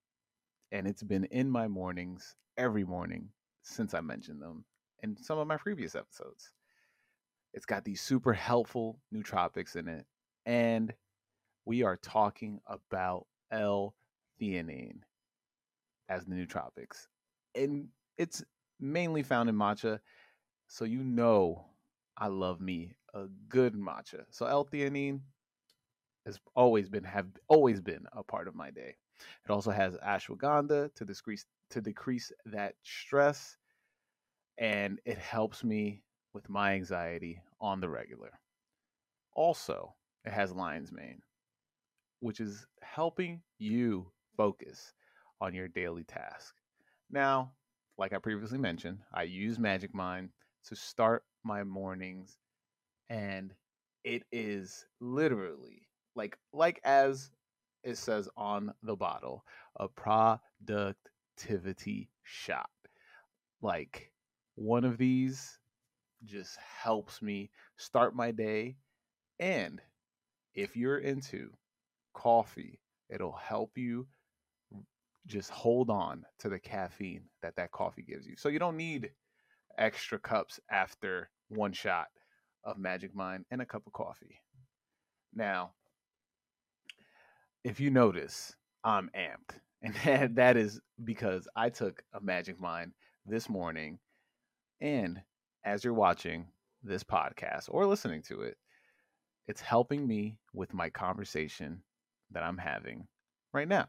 and 0.71 0.87
it's 0.87 1.03
been 1.03 1.25
in 1.25 1.49
my 1.49 1.67
mornings 1.67 2.35
every 2.57 2.83
morning 2.85 3.29
since 3.63 3.93
I 3.93 4.01
mentioned 4.01 4.41
them 4.41 4.65
in 5.03 5.17
some 5.17 5.37
of 5.37 5.47
my 5.47 5.57
previous 5.57 5.95
episodes. 5.95 6.51
It's 7.53 7.65
got 7.65 7.83
these 7.85 8.01
super 8.01 8.33
helpful 8.33 8.99
nootropics 9.13 9.75
in 9.75 9.87
it, 9.87 10.05
and 10.45 10.93
we 11.65 11.83
are 11.83 11.97
talking 11.97 12.61
about 12.67 13.27
L-theanine 13.51 15.01
as 16.09 16.25
the 16.25 16.35
nootropics. 16.35 17.07
and 17.55 17.87
it's 18.17 18.43
mainly 18.79 19.23
found 19.23 19.49
in 19.49 19.55
matcha. 19.55 19.99
So 20.67 20.85
you 20.85 21.03
know 21.03 21.65
I 22.17 22.27
love 22.27 22.61
me 22.61 22.95
a 23.13 23.27
good 23.49 23.73
matcha. 23.75 24.25
So 24.31 24.45
L-theanine 24.45 25.21
has 26.25 26.39
always 26.55 26.89
been 26.89 27.03
have 27.03 27.27
always 27.47 27.81
been 27.81 28.05
a 28.13 28.23
part 28.23 28.47
of 28.47 28.55
my 28.55 28.71
day. 28.71 28.95
It 29.45 29.51
also 29.51 29.71
has 29.71 29.95
ashwagandha 29.97 30.93
to 30.95 31.05
decrease 31.05 31.45
to 31.71 31.81
decrease 31.81 32.31
that 32.45 32.75
stress 32.83 33.57
and 34.57 34.99
it 35.05 35.17
helps 35.17 35.63
me 35.63 36.03
with 36.33 36.49
my 36.49 36.73
anxiety 36.73 37.41
on 37.61 37.79
the 37.79 37.89
regular. 37.89 38.31
Also, 39.33 39.95
it 40.25 40.31
has 40.31 40.51
lion's 40.51 40.91
mane, 40.91 41.21
which 42.19 42.39
is 42.39 42.67
helping 42.81 43.41
you 43.57 44.11
focus 44.35 44.93
on 45.41 45.53
your 45.53 45.67
daily 45.67 46.03
task. 46.03 46.55
Now, 47.09 47.53
like 47.97 48.13
I 48.13 48.19
previously 48.19 48.57
mentioned, 48.57 48.99
I 49.13 49.23
use 49.23 49.59
Magic 49.59 49.93
Mind 49.93 50.29
to 50.65 50.75
start 50.75 51.23
my 51.43 51.63
mornings 51.63 52.37
and 53.09 53.53
it 54.03 54.23
is 54.31 54.85
literally 54.99 55.87
like 56.15 56.37
like 56.53 56.79
as 56.83 57.31
it 57.83 57.97
says 57.97 58.29
on 58.37 58.73
the 58.83 58.95
bottle, 58.95 59.43
a 59.77 59.87
productivity 59.87 62.09
shot. 62.23 62.69
Like 63.61 64.11
one 64.55 64.85
of 64.85 64.97
these 64.97 65.59
just 66.25 66.57
helps 66.57 67.21
me 67.21 67.49
start 67.77 68.15
my 68.15 68.31
day 68.31 68.75
and 69.39 69.81
if 70.53 70.75
you're 70.75 70.97
into 70.97 71.49
coffee, 72.13 72.79
it'll 73.09 73.37
help 73.37 73.77
you 73.77 74.07
just 75.27 75.49
hold 75.51 75.89
on 75.89 76.25
to 76.39 76.49
the 76.49 76.59
caffeine 76.59 77.23
that 77.41 77.55
that 77.55 77.71
coffee 77.71 78.01
gives 78.01 78.27
you. 78.27 78.35
So 78.35 78.49
you 78.49 78.59
don't 78.59 78.77
need 78.77 79.11
extra 79.77 80.19
cups 80.19 80.59
after 80.69 81.29
one 81.47 81.71
shot 81.71 82.07
of 82.63 82.77
Magic 82.77 83.15
Mind 83.15 83.45
and 83.51 83.61
a 83.61 83.65
cup 83.65 83.83
of 83.87 83.93
coffee. 83.93 84.41
Now, 85.33 85.71
if 87.63 87.79
you 87.79 87.89
notice, 87.89 88.55
I'm 88.83 89.09
amped. 89.15 89.59
And 90.05 90.35
that, 90.35 90.57
is 90.57 90.81
because 91.05 91.47
I 91.55 91.69
took 91.69 92.03
a 92.11 92.19
Magic 92.19 92.59
Mind 92.59 92.91
this 93.25 93.47
morning. 93.47 93.99
And 94.81 95.21
as 95.63 95.85
you're 95.85 95.93
watching 95.93 96.47
this 96.83 97.01
podcast 97.01 97.67
or 97.69 97.85
listening 97.85 98.21
to 98.23 98.41
it, 98.41 98.57
it's 99.47 99.61
helping 99.61 100.05
me 100.05 100.37
with 100.53 100.73
my 100.73 100.89
conversation 100.89 101.81
that 102.31 102.43
I'm 102.43 102.57
having 102.57 103.07
right 103.53 103.67
now. 103.67 103.87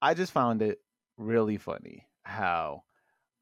I 0.00 0.14
just 0.14 0.32
found 0.32 0.62
it 0.62 0.78
really 1.16 1.56
funny 1.56 2.06
how 2.22 2.84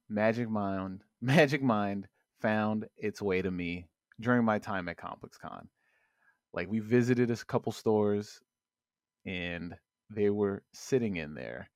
Magic 0.08 0.48
Mind 0.48 1.02
Magic 1.20 1.62
Mind 1.62 2.08
found 2.40 2.86
its 2.96 3.20
way 3.20 3.42
to 3.42 3.50
me 3.50 3.86
during 4.20 4.44
my 4.44 4.58
time 4.58 4.88
at 4.88 4.96
Complex 4.96 5.36
Con. 5.36 5.68
Like 6.54 6.70
we 6.70 6.78
visited 6.78 7.30
a 7.30 7.36
couple 7.36 7.72
stores 7.72 8.40
and 9.26 9.74
they 10.08 10.30
were 10.30 10.62
sitting 10.72 11.16
in 11.16 11.34
there 11.34 11.68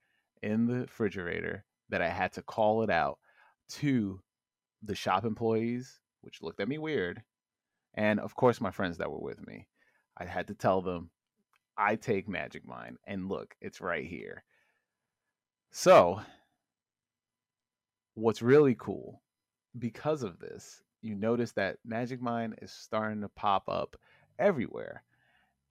in 0.42 0.66
the 0.66 0.80
refrigerator 0.80 1.64
that 1.88 2.00
I 2.00 2.08
had 2.08 2.32
to 2.34 2.42
call 2.42 2.82
it 2.82 2.90
out 2.90 3.18
to 3.70 4.20
the 4.84 4.94
shop 4.94 5.24
employees, 5.24 6.00
which 6.20 6.42
looked 6.42 6.60
at 6.60 6.68
me 6.68 6.78
weird, 6.78 7.22
and 7.94 8.20
of 8.20 8.36
course 8.36 8.60
my 8.60 8.70
friends 8.70 8.98
that 8.98 9.10
were 9.10 9.18
with 9.18 9.44
me. 9.44 9.66
I 10.16 10.24
had 10.24 10.46
to 10.48 10.54
tell 10.54 10.80
them 10.80 11.10
I 11.76 11.96
take 11.96 12.28
Magic 12.28 12.66
Mind 12.66 12.98
and 13.04 13.28
look, 13.28 13.56
it's 13.60 13.80
right 13.80 14.06
here. 14.06 14.44
So, 15.72 16.20
what's 18.14 18.42
really 18.42 18.76
cool 18.78 19.22
because 19.78 20.22
of 20.22 20.38
this, 20.38 20.82
you 21.02 21.16
notice 21.16 21.52
that 21.52 21.78
Magic 21.84 22.20
Mind 22.20 22.58
is 22.62 22.72
starting 22.72 23.20
to 23.22 23.28
pop 23.28 23.68
up 23.68 23.96
everywhere. 24.38 25.02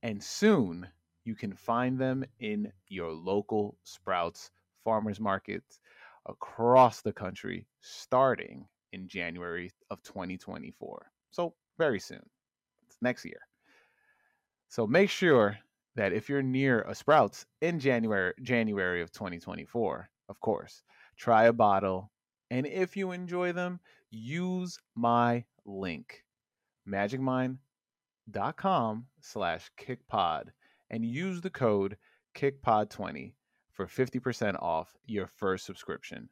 And 0.04 0.24
soon 0.24 0.88
you 1.24 1.36
can 1.36 1.54
find 1.54 2.00
them 2.00 2.26
in 2.40 2.72
your 2.88 3.12
local 3.12 3.78
Sprouts 3.84 4.52
farmers 4.84 5.20
markets 5.20 5.80
across 6.26 7.02
the 7.02 7.14
country 7.14 7.68
starting 7.82 8.68
in 8.94 9.08
January 9.08 9.72
of 9.90 10.02
2024. 10.04 11.12
So, 11.32 11.54
very 11.78 12.00
soon. 12.00 12.26
It's 12.86 12.98
next 13.02 13.26
year. 13.26 13.42
So, 14.70 14.88
make 14.88 15.10
sure 15.10 15.58
that 15.96 16.14
if 16.14 16.30
you're 16.30 16.42
near 16.42 16.82
a 16.84 16.96
Sprouts 16.96 17.46
in 17.62 17.80
January 17.80 18.34
January 18.42 19.02
of 19.02 19.12
2024, 19.12 20.10
of 20.30 20.40
course, 20.40 20.84
try 21.18 21.46
a 21.46 21.54
bottle 21.54 22.12
and 22.50 22.66
if 22.66 22.96
you 22.96 23.12
enjoy 23.12 23.52
them, 23.52 23.80
use 24.10 24.80
my 24.96 25.44
link 25.66 26.24
magicmind.com 28.28 29.06
slash 29.22 29.70
kickpod 29.80 30.46
and 30.90 31.06
use 31.06 31.42
the 31.42 31.50
code 31.50 31.98
kickpod20 32.36 33.34
for 33.72 33.86
50% 33.86 34.62
off 34.62 34.96
your 35.06 35.28
first 35.28 35.66
subscription 35.66 36.30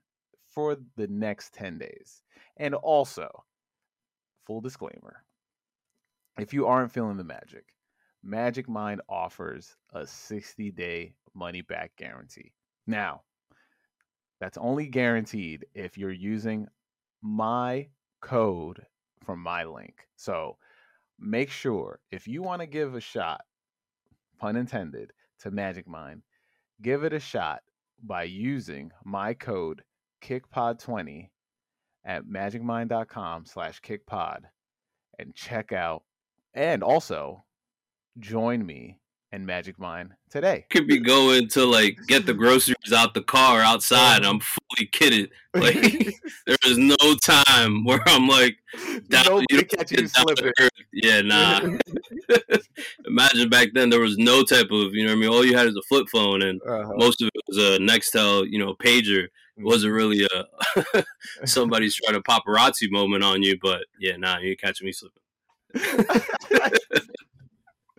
for 0.47 0.77
the 0.95 1.07
next 1.07 1.53
10 1.53 1.77
days. 1.77 2.21
And 2.57 2.73
also, 2.73 3.43
full 4.45 4.61
disclaimer 4.61 5.23
if 6.37 6.53
you 6.53 6.67
aren't 6.67 6.91
feeling 6.91 7.17
the 7.17 7.23
magic, 7.23 7.65
Magic 8.23 8.67
Mind 8.67 9.01
offers 9.07 9.75
a 9.93 10.05
60 10.05 10.71
day 10.71 11.13
money 11.33 11.61
back 11.61 11.95
guarantee. 11.97 12.51
Now, 12.87 13.21
that's 14.39 14.57
only 14.57 14.87
guaranteed 14.87 15.65
if 15.73 15.97
you're 15.97 16.11
using 16.11 16.67
my 17.21 17.87
code 18.21 18.85
from 19.23 19.39
my 19.39 19.63
link. 19.63 20.07
So 20.17 20.57
make 21.19 21.49
sure 21.49 21.99
if 22.11 22.27
you 22.27 22.41
want 22.41 22.61
to 22.61 22.67
give 22.67 22.95
a 22.95 23.01
shot, 23.01 23.41
pun 24.39 24.55
intended, 24.55 25.11
to 25.39 25.51
Magic 25.51 25.87
Mind, 25.87 26.21
give 26.81 27.03
it 27.03 27.13
a 27.13 27.19
shot 27.19 27.61
by 28.03 28.23
using 28.23 28.91
my 29.03 29.33
code 29.33 29.83
kickpod20 30.23 31.29
at 32.05 32.25
magicmind.com 32.25 33.45
slash 33.45 33.81
kickpod 33.81 34.41
and 35.19 35.33
check 35.33 35.71
out 35.71 36.03
and 36.53 36.83
also 36.83 37.43
join 38.19 38.65
me 38.65 38.99
and 39.31 39.45
Magic 39.45 39.77
Mind 39.79 40.11
today. 40.29 40.65
Could 40.69 40.87
be 40.87 40.99
going 40.99 41.49
to 41.49 41.65
like 41.65 41.97
get 42.07 42.25
the 42.25 42.33
groceries 42.35 42.93
out 42.95 43.13
the 43.13 43.21
car 43.21 43.61
outside. 43.61 44.23
I'm 44.23 44.39
fully 44.75 44.87
kidded. 44.87 45.29
Like 45.55 46.13
there 46.45 46.57
is 46.65 46.77
no 46.77 46.97
time 47.23 47.85
where 47.85 48.01
I'm 48.07 48.27
like, 48.27 48.57
down, 49.07 49.45
you 49.49 49.63
catch 49.63 49.93
you 49.93 50.05
slipping. 50.05 50.51
Yeah, 50.91 51.21
nah. 51.21 51.61
Imagine 53.05 53.47
back 53.47 53.69
then 53.73 53.89
there 53.89 54.01
was 54.01 54.17
no 54.17 54.43
type 54.43 54.67
of 54.69 54.93
you 54.93 55.05
know 55.05 55.11
what 55.11 55.17
I 55.17 55.21
mean. 55.21 55.29
All 55.29 55.45
you 55.45 55.55
had 55.55 55.67
is 55.67 55.77
a 55.77 55.81
flip 55.87 56.07
phone, 56.11 56.41
and 56.41 56.61
uh-huh. 56.61 56.91
most 56.97 57.21
of 57.21 57.29
it 57.33 57.41
was 57.47 57.57
a 57.57 57.79
Nextel, 57.79 58.45
you 58.49 58.59
know, 58.59 58.75
pager. 58.75 59.27
It 59.55 59.63
wasn't 59.63 59.93
mm-hmm. 59.93 59.95
really 59.95 60.27
a 60.93 61.05
somebody's 61.45 61.95
trying 61.95 62.21
to 62.21 62.29
paparazzi 62.29 62.91
moment 62.91 63.23
on 63.23 63.41
you, 63.41 63.57
but 63.61 63.85
yeah, 63.97 64.17
nah, 64.17 64.39
you 64.39 64.57
catching 64.57 64.87
me 64.87 64.91
slipping 64.91 65.21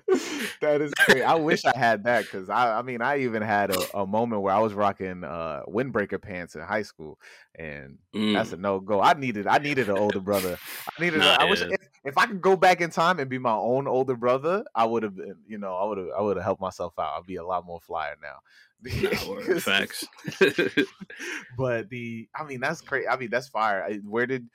that 0.60 0.80
is 0.80 0.92
great. 0.94 1.22
I 1.22 1.34
wish 1.34 1.64
I 1.64 1.76
had 1.76 2.04
that 2.04 2.24
because 2.24 2.48
I, 2.48 2.78
I 2.78 2.82
mean, 2.82 3.02
I 3.02 3.20
even 3.20 3.42
had 3.42 3.74
a, 3.74 3.98
a 3.98 4.06
moment 4.06 4.42
where 4.42 4.54
I 4.54 4.60
was 4.60 4.72
rocking 4.72 5.24
uh, 5.24 5.62
windbreaker 5.66 6.22
pants 6.22 6.54
in 6.54 6.60
high 6.60 6.82
school, 6.82 7.18
and 7.56 7.98
mm. 8.14 8.34
that's 8.34 8.52
a 8.52 8.56
no 8.56 8.78
go. 8.78 9.00
I 9.00 9.14
needed, 9.14 9.48
I 9.48 9.58
needed 9.58 9.88
an 9.88 9.98
older 9.98 10.20
brother. 10.20 10.58
I 10.86 11.02
needed. 11.02 11.18
Nah, 11.18 11.34
a, 11.34 11.44
I 11.44 11.50
wish 11.50 11.60
if, 11.60 11.80
if, 12.04 12.18
I 12.18 12.26
could 12.26 12.40
go 12.40 12.56
back 12.56 12.80
in 12.80 12.90
time 12.90 13.18
and 13.18 13.28
be 13.28 13.38
my 13.38 13.54
own 13.54 13.88
older 13.88 14.14
brother, 14.14 14.64
I 14.76 14.84
would 14.84 15.02
have 15.02 15.16
been. 15.16 15.36
You 15.48 15.58
know, 15.58 15.74
I 15.74 15.84
would 15.86 15.98
have, 15.98 16.08
I 16.16 16.22
would 16.22 16.36
have 16.36 16.44
helped 16.44 16.60
myself 16.60 16.94
out. 17.00 17.18
I'd 17.18 17.26
be 17.26 17.36
a 17.36 17.44
lot 17.44 17.66
more 17.66 17.80
flyer 17.80 18.14
now. 18.22 18.38
Nah, 18.86 19.58
facts. 19.58 20.04
but 21.58 21.88
the, 21.88 22.28
I 22.38 22.44
mean, 22.44 22.60
that's 22.60 22.82
great. 22.82 23.06
I 23.10 23.16
mean, 23.16 23.30
that's 23.30 23.48
fire. 23.48 23.90
Where 24.04 24.26
did, 24.26 24.48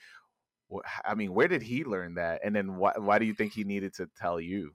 I 1.04 1.16
mean, 1.16 1.34
where 1.34 1.48
did 1.48 1.64
he 1.64 1.84
learn 1.84 2.14
that? 2.16 2.42
And 2.44 2.56
then 2.56 2.78
why, 2.78 2.94
why 2.98 3.20
do 3.20 3.26
you 3.26 3.34
think 3.34 3.52
he 3.52 3.64
needed 3.64 3.96
to 3.96 4.08
tell 4.18 4.40
you? 4.40 4.74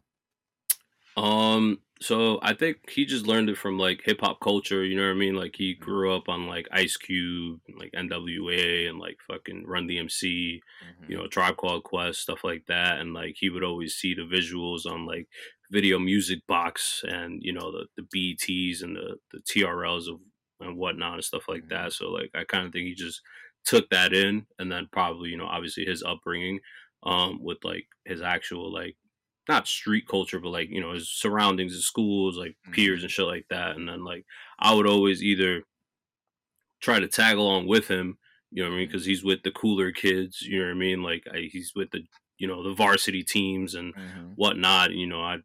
Um, 1.17 1.79
so 2.01 2.39
I 2.43 2.53
think 2.53 2.91
he 2.91 3.07
just 3.07 3.27
learned 3.27 3.49
it 3.49 3.57
from 3.57 3.79
like 3.79 4.03
hip 4.05 4.21
hop 4.21 4.41
culture, 4.41 4.85
you 4.85 4.97
know 4.97 5.05
what 5.05 5.13
I 5.13 5.15
mean? 5.15 5.35
Like 5.35 5.57
he 5.57 5.75
mm-hmm. 5.75 5.83
grew 5.85 6.15
up 6.15 6.29
on 6.29 6.47
like 6.47 6.69
Ice 6.71 6.97
Cube, 6.97 7.61
like 7.79 7.93
NWA 7.93 8.89
and 8.89 8.99
like 8.99 9.17
fucking 9.27 9.65
Run 9.67 9.89
DMC, 9.89 10.61
mm-hmm. 10.61 11.11
you 11.11 11.17
know, 11.17 11.27
Tribe 11.27 11.57
Called 11.57 11.85
Quest, 11.85 12.21
stuff 12.21 12.45
like 12.45 12.67
that. 12.67 13.01
And 13.01 13.15
like 13.15 13.37
he 13.39 13.49
would 13.49 13.65
always 13.65 13.95
see 13.95 14.15
the 14.15 14.23
visuals 14.23 14.85
on 14.85 15.07
like 15.07 15.27
video 15.71 15.99
music 15.99 16.47
box 16.47 17.03
and, 17.09 17.43
you 17.43 17.53
know, 17.53 17.73
the, 17.73 17.87
the 17.97 18.37
BTs 18.37 18.83
and 18.83 18.95
the, 18.95 19.17
the 19.33 19.41
TRLs 19.41 20.09
of 20.09 20.21
and 20.61 20.77
whatnot 20.77 21.15
and 21.15 21.25
stuff 21.25 21.49
like 21.49 21.63
mm-hmm. 21.63 21.85
that. 21.85 21.93
So 21.95 22.11
like 22.11 22.31
I 22.35 22.45
kind 22.45 22.67
of 22.67 22.73
think 22.73 22.87
he 22.87 22.95
just 22.95 23.23
took 23.65 23.89
that 23.89 24.13
in 24.13 24.47
and 24.59 24.71
then 24.71 24.89
probably, 24.93 25.31
you 25.31 25.39
know, 25.39 25.47
obviously 25.47 25.87
his 25.87 26.03
upbringing 26.03 26.61
um 27.03 27.43
with 27.43 27.59
like 27.63 27.87
his 28.05 28.21
actual 28.23 28.73
like 28.73 28.97
not 29.49 29.69
street 29.69 30.09
culture, 30.09 30.41
but 30.41 30.51
like 30.51 30.71
you 30.71 30.81
know 30.81 30.93
his 30.93 31.09
surroundings, 31.09 31.73
his 31.73 31.87
schools, 31.87 32.37
like 32.37 32.53
mm-hmm. 32.53 32.73
peers 32.73 33.03
and 33.03 33.11
shit 33.11 33.27
like 33.27 33.47
that. 33.51 33.77
And 33.77 33.89
then 33.89 34.05
like 34.05 34.25
I 34.59 34.75
would 34.75 34.87
always 34.87 35.23
either 35.23 35.63
try 36.81 37.01
to 37.01 37.09
tag 37.09 37.37
along 37.37 37.67
with 37.67 37.89
him. 37.89 38.19
You 38.51 38.63
know 38.63 38.71
what 38.71 38.77
I 38.77 38.79
mean? 38.79 38.89
Because 38.89 39.05
he's 39.05 39.25
with 39.25 39.43
the 39.43 39.51
cooler 39.51 39.93
kids. 39.93 40.43
You 40.43 40.61
know 40.61 40.67
what 40.67 40.73
I 40.73 40.79
mean? 40.79 41.03
Like 41.03 41.25
I, 41.33 41.49
he's 41.51 41.73
with 41.75 41.91
the 41.91 42.01
you 42.39 42.47
know 42.47 42.63
the 42.63 42.75
varsity 42.75 43.23
teams 43.23 43.75
and 43.75 43.95
mm-hmm. 43.95 44.29
whatnot. 44.37 44.93
You 44.93 45.07
know, 45.07 45.21
I 45.21 45.39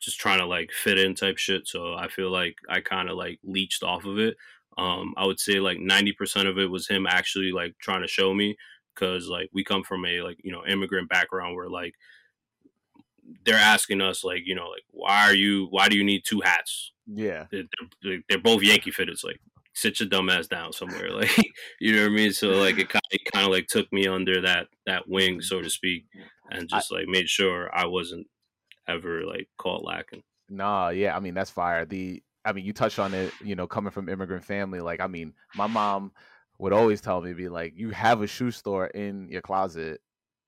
just 0.00 0.18
trying 0.18 0.38
to 0.38 0.46
like 0.46 0.70
fit 0.70 0.98
in 0.98 1.14
type 1.14 1.38
shit. 1.38 1.66
So 1.66 1.94
I 1.94 2.08
feel 2.08 2.30
like 2.30 2.56
I 2.68 2.80
kind 2.80 3.08
of 3.08 3.16
like 3.16 3.38
leached 3.42 3.82
off 3.82 4.04
of 4.04 4.18
it. 4.18 4.36
Um, 4.76 5.14
I 5.16 5.24
would 5.24 5.38
say 5.38 5.60
like 5.60 5.78
ninety 5.78 6.12
percent 6.12 6.48
of 6.48 6.58
it 6.58 6.70
was 6.70 6.88
him 6.88 7.06
actually 7.06 7.52
like 7.52 7.74
trying 7.80 8.02
to 8.02 8.08
show 8.08 8.34
me 8.34 8.56
because 8.94 9.28
like 9.28 9.48
we 9.52 9.64
come 9.64 9.82
from 9.82 10.04
a 10.04 10.20
like 10.20 10.38
you 10.42 10.52
know 10.52 10.64
immigrant 10.66 11.08
background 11.08 11.54
where 11.56 11.68
like 11.68 11.94
they're 13.44 13.54
asking 13.56 14.00
us 14.00 14.24
like 14.24 14.42
you 14.44 14.54
know 14.54 14.68
like 14.68 14.84
why 14.90 15.28
are 15.28 15.34
you 15.34 15.66
why 15.70 15.88
do 15.88 15.96
you 15.96 16.04
need 16.04 16.22
two 16.24 16.40
hats? 16.40 16.92
Yeah. 17.06 17.46
They're, 17.50 17.64
they're, 18.02 18.18
they're 18.28 18.38
both 18.38 18.62
yankee 18.62 18.90
fitteds 18.90 19.24
like 19.24 19.40
sit 19.74 19.98
your 20.00 20.08
dumb 20.08 20.30
ass 20.30 20.46
down 20.46 20.72
somewhere 20.72 21.10
like 21.12 21.36
you 21.80 21.94
know 21.94 22.02
what 22.02 22.12
i 22.12 22.14
mean? 22.14 22.32
So 22.32 22.48
like 22.48 22.78
it 22.78 22.88
kind 22.88 23.02
of, 23.04 23.12
it 23.12 23.32
kind 23.32 23.44
of 23.44 23.52
like 23.52 23.66
took 23.66 23.92
me 23.92 24.06
under 24.06 24.40
that 24.42 24.68
that 24.86 25.08
wing 25.08 25.40
so 25.40 25.60
to 25.60 25.70
speak 25.70 26.06
and 26.50 26.68
just 26.68 26.92
I, 26.92 26.96
like 26.96 27.08
made 27.08 27.28
sure 27.28 27.74
i 27.74 27.86
wasn't 27.86 28.26
ever 28.88 29.24
like 29.24 29.48
caught 29.58 29.84
lacking. 29.84 30.22
Nah 30.48 30.90
yeah 30.90 31.16
i 31.16 31.20
mean 31.20 31.34
that's 31.34 31.50
fire. 31.50 31.84
The 31.84 32.22
i 32.44 32.52
mean 32.52 32.64
you 32.64 32.72
touched 32.72 32.98
on 32.98 33.14
it 33.14 33.32
you 33.42 33.54
know 33.54 33.66
coming 33.66 33.90
from 33.90 34.08
immigrant 34.08 34.44
family 34.44 34.80
like 34.80 35.00
i 35.00 35.06
mean 35.06 35.32
my 35.56 35.66
mom 35.66 36.12
would 36.58 36.72
always 36.72 37.00
tell 37.00 37.20
me 37.20 37.32
be 37.32 37.48
like 37.48 37.72
you 37.76 37.90
have 37.90 38.22
a 38.22 38.26
shoe 38.26 38.50
store 38.50 38.86
in 38.88 39.28
your 39.28 39.42
closet 39.42 40.00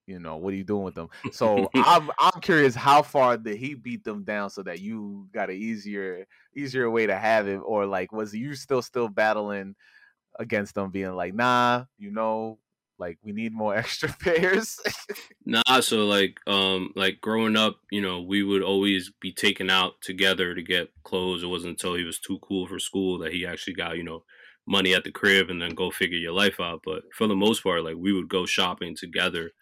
you 0.07 0.19
know 0.21 0.37
what 0.37 0.53
are 0.55 0.57
you 0.57 0.65
doing 0.65 0.85
with 0.85 0.95
them. 0.95 1.09
So 1.33 1.69
i'm 1.75 2.11
i'm 2.19 2.41
curious 2.41 2.75
how 2.75 3.03
far 3.03 3.37
did 3.37 3.57
he 3.57 3.75
beat 3.75 4.05
them 4.05 4.25
down 4.25 4.51
so 4.51 4.63
that 4.63 4.81
you 4.81 5.29
got 5.33 5.51
an 5.51 5.57
easier 5.57 6.27
easier 6.55 6.91
way 6.91 7.07
to 7.07 7.17
have 7.17 7.49
it? 7.49 7.59
Or 7.59 7.87
like 7.87 8.13
was 8.13 8.35
you 8.35 8.55
still 8.55 8.83
still 8.83 9.09
battling 9.09 9.75
against 10.39 10.75
them 10.75 10.91
being 10.91 11.15
like 11.15 11.35
nah 11.35 11.85
you 11.99 12.11
know 12.11 12.59
like 12.99 13.19
we 13.23 13.33
need 13.33 13.53
more 13.53 13.75
extra 13.83 14.09
pairs? 14.09 14.81
Nah 15.49 15.79
so 15.81 16.07
like 16.07 16.39
um 16.49 16.93
like 16.97 17.21
growing 17.21 17.57
up 17.57 17.77
you 17.93 18.01
know 18.01 18.21
we 18.21 18.43
would 18.43 18.63
always 18.63 19.13
be 19.21 19.33
taken 19.33 19.71
out 19.71 20.01
together 20.01 20.55
to 20.55 20.63
get 20.63 20.89
clothes. 21.05 21.45
It 21.45 21.47
wasn't 21.47 21.71
until 21.71 21.95
he 21.95 22.03
was 22.03 22.19
too 22.19 22.39
cool 22.43 22.67
for 22.67 22.81
school 22.81 23.19
that 23.19 23.33
he 23.33 23.47
actually 23.47 23.75
got 23.75 23.97
you 23.97 24.03
know 24.03 24.25
money 24.67 24.93
at 24.93 25.05
the 25.05 25.13
crib 25.13 25.49
and 25.49 25.63
then 25.63 25.77
go 25.77 25.93
figure 25.93 26.19
your 26.19 26.33
life 26.33 26.59
out. 26.59 26.81
But 26.85 27.03
for 27.17 27.29
the 27.29 27.37
most 27.37 27.63
part 27.63 27.85
like 27.85 27.95
we 27.97 28.13
would 28.13 28.29
go 28.29 28.45
shopping 28.45 28.97
together 28.97 29.53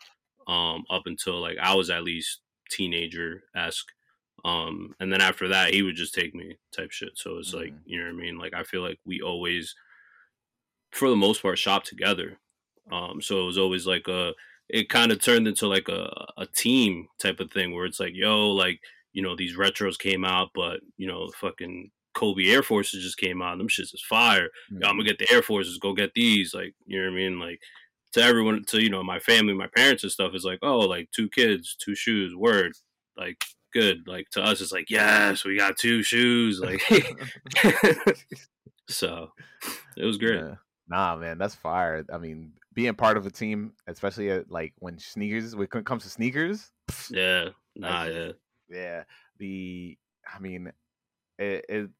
um, 0.46 0.84
up 0.90 1.02
until 1.06 1.40
like 1.40 1.58
I 1.60 1.74
was 1.74 1.90
at 1.90 2.04
least 2.04 2.40
teenager 2.70 3.44
esque. 3.54 3.86
Um, 4.44 4.94
and 5.00 5.10
then 5.10 5.22
after 5.22 5.48
that, 5.48 5.72
he 5.72 5.82
would 5.82 5.96
just 5.96 6.14
take 6.14 6.34
me 6.34 6.58
type 6.76 6.90
shit. 6.90 7.12
So 7.14 7.38
it's 7.38 7.50
mm-hmm. 7.50 7.58
like, 7.58 7.72
you 7.86 7.98
know 7.98 8.04
what 8.04 8.20
I 8.20 8.22
mean? 8.22 8.38
Like, 8.38 8.52
I 8.52 8.62
feel 8.62 8.82
like 8.82 8.98
we 9.06 9.22
always, 9.22 9.74
for 10.90 11.08
the 11.08 11.16
most 11.16 11.40
part, 11.40 11.58
shop 11.58 11.84
together. 11.84 12.38
Um, 12.92 13.22
so 13.22 13.40
it 13.40 13.46
was 13.46 13.56
always 13.56 13.86
like 13.86 14.06
a, 14.06 14.34
it 14.68 14.90
kind 14.90 15.12
of 15.12 15.22
turned 15.22 15.48
into 15.48 15.66
like 15.66 15.88
a, 15.88 16.10
a 16.36 16.46
team 16.46 17.06
type 17.18 17.40
of 17.40 17.50
thing 17.52 17.74
where 17.74 17.86
it's 17.86 18.00
like, 18.00 18.12
yo, 18.14 18.50
like, 18.50 18.80
you 19.14 19.22
know, 19.22 19.34
these 19.34 19.56
retros 19.56 19.98
came 19.98 20.24
out, 20.24 20.50
but, 20.54 20.80
you 20.98 21.06
know, 21.06 21.30
fucking 21.40 21.90
Kobe 22.14 22.46
Air 22.46 22.62
Forces 22.62 23.02
just 23.02 23.16
came 23.16 23.40
out. 23.40 23.56
Them 23.56 23.68
shits 23.68 23.94
is 23.94 24.04
fire. 24.06 24.48
Mm-hmm. 24.72 24.82
Yo, 24.82 24.88
I'm 24.88 24.96
gonna 24.96 25.08
get 25.08 25.18
the 25.18 25.32
Air 25.32 25.42
Forces, 25.42 25.78
go 25.78 25.94
get 25.94 26.12
these. 26.14 26.52
Like, 26.52 26.74
you 26.84 26.98
know 26.98 27.10
what 27.10 27.14
I 27.14 27.16
mean? 27.16 27.40
Like, 27.40 27.60
to 28.14 28.22
everyone 28.22 28.64
to 28.64 28.82
you 28.82 28.90
know 28.90 29.02
my 29.02 29.18
family 29.18 29.52
my 29.54 29.68
parents 29.76 30.02
and 30.02 30.10
stuff 30.12 30.34
is 30.34 30.44
like 30.44 30.58
oh 30.62 30.78
like 30.78 31.10
two 31.10 31.28
kids 31.28 31.76
two 31.78 31.94
shoes 31.94 32.34
word 32.34 32.72
like 33.16 33.44
good. 33.74 34.06
Like 34.06 34.30
to 34.30 34.42
us 34.42 34.60
it's 34.60 34.72
like 34.72 34.88
yes 34.88 35.44
we 35.44 35.58
got 35.58 35.76
two 35.76 36.02
shoes 36.02 36.60
like 36.60 36.80
so 38.88 39.30
it 39.96 40.04
was 40.04 40.16
great. 40.16 40.40
Yeah. 40.40 40.54
nah 40.88 41.16
man 41.16 41.38
that's 41.38 41.54
fire. 41.54 42.04
I 42.12 42.18
mean 42.18 42.52
being 42.72 42.94
part 42.94 43.16
of 43.16 43.26
a 43.26 43.30
team 43.30 43.72
especially 43.86 44.30
at, 44.30 44.50
like 44.50 44.72
when 44.78 44.98
sneakers 44.98 45.54
when 45.54 45.68
it 45.72 45.84
comes 45.84 46.04
to 46.04 46.10
sneakers 46.10 46.70
yeah. 47.10 47.48
Nah 47.76 48.04
yeah. 48.04 48.32
yeah. 48.70 49.02
The 49.38 49.98
i 50.32 50.38
mean 50.38 50.72
it, 51.38 51.64
it 51.68 51.90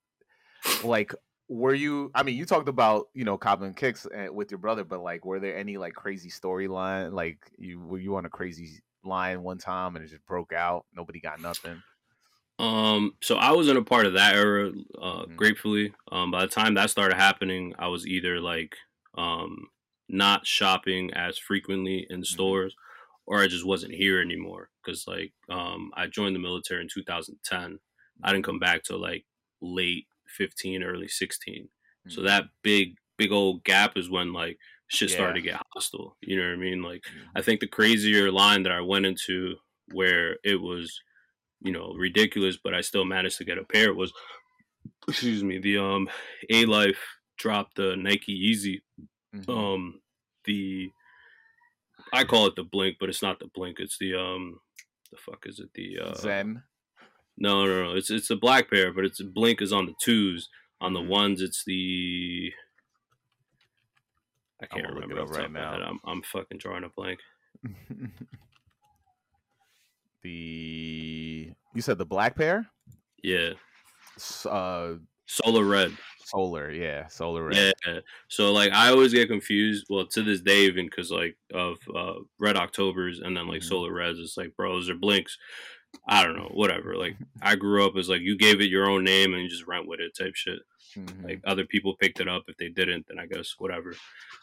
like 0.85 1.13
were 1.49 1.75
you 1.75 2.11
i 2.15 2.23
mean 2.23 2.37
you 2.37 2.47
talked 2.47 2.69
about 2.69 3.09
you 3.13 3.25
know 3.25 3.37
cobbling 3.37 3.75
kicks 3.75 4.07
eh, 4.15 4.29
with 4.29 4.51
your 4.51 4.59
brother 4.59 4.85
but 4.85 5.03
like 5.03 5.25
were 5.25 5.41
there 5.41 5.57
any 5.57 5.77
like 5.77 5.95
crazy 5.95 6.31
storyline 6.31 7.13
like 7.13 7.39
you 7.59 7.81
were 7.81 7.99
you 7.99 8.17
on 8.17 8.25
a 8.25 8.31
crazy 8.31 8.81
line 9.05 9.43
one 9.43 9.59
time 9.59 9.95
and 9.95 10.05
it 10.05 10.09
just 10.09 10.25
broke 10.27 10.53
out 10.53 10.87
nobody 10.95 11.21
got 11.21 11.41
nothing 11.41 11.83
um 12.59 13.13
so 13.21 13.37
i 13.37 13.53
wasn't 13.53 13.77
a 13.77 13.83
part 13.83 14.07
of 14.07 14.15
that 14.15 14.35
era 14.35 14.71
uh 15.01 15.23
mm-hmm. 15.23 15.37
gratefully 15.37 15.93
um 16.13 16.31
by 16.31 16.41
the 16.41 16.49
time 16.49 16.75
that 16.75 16.89
started 16.89 17.17
happening 17.17 17.75
i 17.79 17.89
was 17.89 18.07
either 18.07 18.41
like 18.41 18.77
um 19.19 19.67
not 20.09 20.47
shopping 20.47 21.13
as 21.13 21.37
frequently 21.37 22.07
in 22.09 22.17
mm-hmm. 22.17 22.23
stores 22.23 22.75
or 23.27 23.41
i 23.41 23.47
just 23.47 23.67
wasn't 23.67 23.93
here 23.93 24.21
anymore 24.21 24.71
because 24.83 25.07
like 25.07 25.33
um 25.51 25.91
i 25.95 26.07
joined 26.07 26.35
the 26.35 26.41
military 26.41 26.81
in 26.81 26.89
2010 26.89 27.79
i 28.23 28.33
didn't 28.33 28.45
come 28.45 28.59
back 28.59 28.83
till 28.83 29.01
like 29.01 29.27
late 29.61 30.07
15, 30.37 30.83
early 30.83 31.09
16. 31.09 31.65
Mm-hmm. 31.65 32.11
So 32.11 32.23
that 32.23 32.45
big, 32.63 32.97
big 33.17 33.33
old 33.33 33.65
gap 33.65 33.97
is 33.97 34.11
when 34.11 34.33
like 34.33 34.59
shit 34.89 35.11
yeah. 35.11 35.17
started 35.17 35.35
to 35.35 35.43
get 35.43 35.61
hostile. 35.73 36.17
You 36.21 36.37
know 36.37 36.49
what 36.49 36.55
I 36.55 36.57
mean? 36.57 36.83
Like, 36.83 37.03
mm-hmm. 37.03 37.31
I 37.37 37.43
think 37.43 37.61
the 37.61 37.67
crazier 37.67 38.31
line 38.31 38.63
that 38.65 38.73
I 38.73 38.81
went 38.81 39.07
into 39.07 39.57
where 39.93 40.39
it 40.45 40.61
was, 40.61 41.01
you 41.61 41.73
know, 41.73 41.95
ridiculous, 41.97 42.59
but 42.63 42.75
I 42.75 42.81
still 42.81 43.05
managed 43.05 43.39
to 43.39 43.45
get 43.45 43.59
a 43.59 43.65
pair 43.65 43.95
was, 43.95 44.13
excuse 45.09 45.43
me, 45.43 45.59
the 45.59 45.79
um 45.79 46.09
Alife 46.51 46.97
dropped 47.39 47.77
the 47.77 47.97
Nike 47.97 48.39
Yeezy. 48.39 48.83
Mm-hmm. 49.35 49.51
Um, 49.51 50.01
the 50.45 50.91
I 52.13 52.25
call 52.25 52.47
it 52.47 52.57
the 52.57 52.65
blink, 52.65 52.97
but 53.01 53.09
it's 53.09 53.23
not 53.23 53.39
the 53.39 53.51
blink. 53.55 53.79
It's 53.81 53.99
the 53.99 54.15
um, 54.15 54.61
the 55.11 55.19
fuck 55.19 55.47
is 55.47 55.59
it? 55.59 55.71
The 55.75 55.99
uh, 56.01 56.15
Zen. 56.15 56.63
No, 57.37 57.67
no, 57.67 57.85
no. 57.85 57.97
It's 57.97 58.11
it's 58.11 58.31
a 58.31 58.37
black 58.37 58.71
pair, 58.71 58.93
but 58.93 59.05
it's 59.05 59.21
blink 59.21 59.61
is 59.61 59.73
on 59.73 59.87
the 59.87 59.95
twos. 60.01 60.49
On 60.81 60.93
the 60.93 61.01
mm-hmm. 61.01 61.09
ones, 61.09 61.41
it's 61.41 61.65
the 61.65 62.53
I 64.63 64.67
can't 64.67 64.89
remember 64.89 65.19
it 65.19 65.31
right 65.31 65.51
now. 65.51 65.73
I'm 65.73 65.99
I'm 66.05 66.23
fucking 66.23 66.59
drawing 66.59 66.85
a 66.85 66.89
blank. 66.89 67.21
the 70.23 71.51
you 71.75 71.83
said 71.83 71.99
the 71.99 72.07
black 72.07 72.37
pair? 72.37 72.67
Yeah. 73.23 73.55
Uh, 74.49 74.95
solar 75.27 75.65
red. 75.65 75.93
Solar, 76.27 76.71
yeah, 76.71 77.07
solar 77.09 77.45
red. 77.45 77.75
Yeah. 77.87 78.01
So 78.29 78.53
like 78.53 78.73
I 78.73 78.89
always 78.89 79.13
get 79.13 79.29
confused. 79.29 79.87
Well, 79.91 80.07
to 80.07 80.23
this 80.23 80.41
day, 80.41 80.61
even 80.61 80.87
because 80.87 81.11
like 81.11 81.37
of 81.53 81.77
uh, 81.95 82.15
red 82.39 82.57
Octobers 82.57 83.21
and 83.21 83.37
then 83.37 83.47
like 83.47 83.61
mm-hmm. 83.61 83.69
solar 83.69 83.93
reds, 83.93 84.19
it's 84.19 84.37
like 84.37 84.57
bros 84.57 84.89
or 84.89 84.95
blinks. 84.95 85.37
I 86.07 86.23
don't 86.23 86.37
know, 86.37 86.51
whatever. 86.53 86.97
Like 86.97 87.17
I 87.43 87.57
grew 87.57 87.87
up 87.87 87.97
as 87.97 88.09
like 88.09 88.21
you 88.21 88.37
gave 88.37 88.61
it 88.61 88.71
your 88.71 88.89
own 88.89 89.05
name 89.05 89.35
and 89.35 89.43
you 89.43 89.49
just 89.49 89.67
rent 89.67 89.87
with 89.87 90.01
it 90.01 90.17
type 90.17 90.35
shit. 90.35 90.61
Mm-hmm. 90.97 91.27
Like 91.27 91.41
other 91.45 91.65
people 91.65 91.97
picked 91.97 92.21
it 92.21 92.29
up. 92.29 92.45
If 92.49 92.57
they 92.57 92.69
didn't, 92.69 93.07
then 93.09 93.19
I 93.19 93.27
guess 93.27 93.55
whatever. 93.59 93.95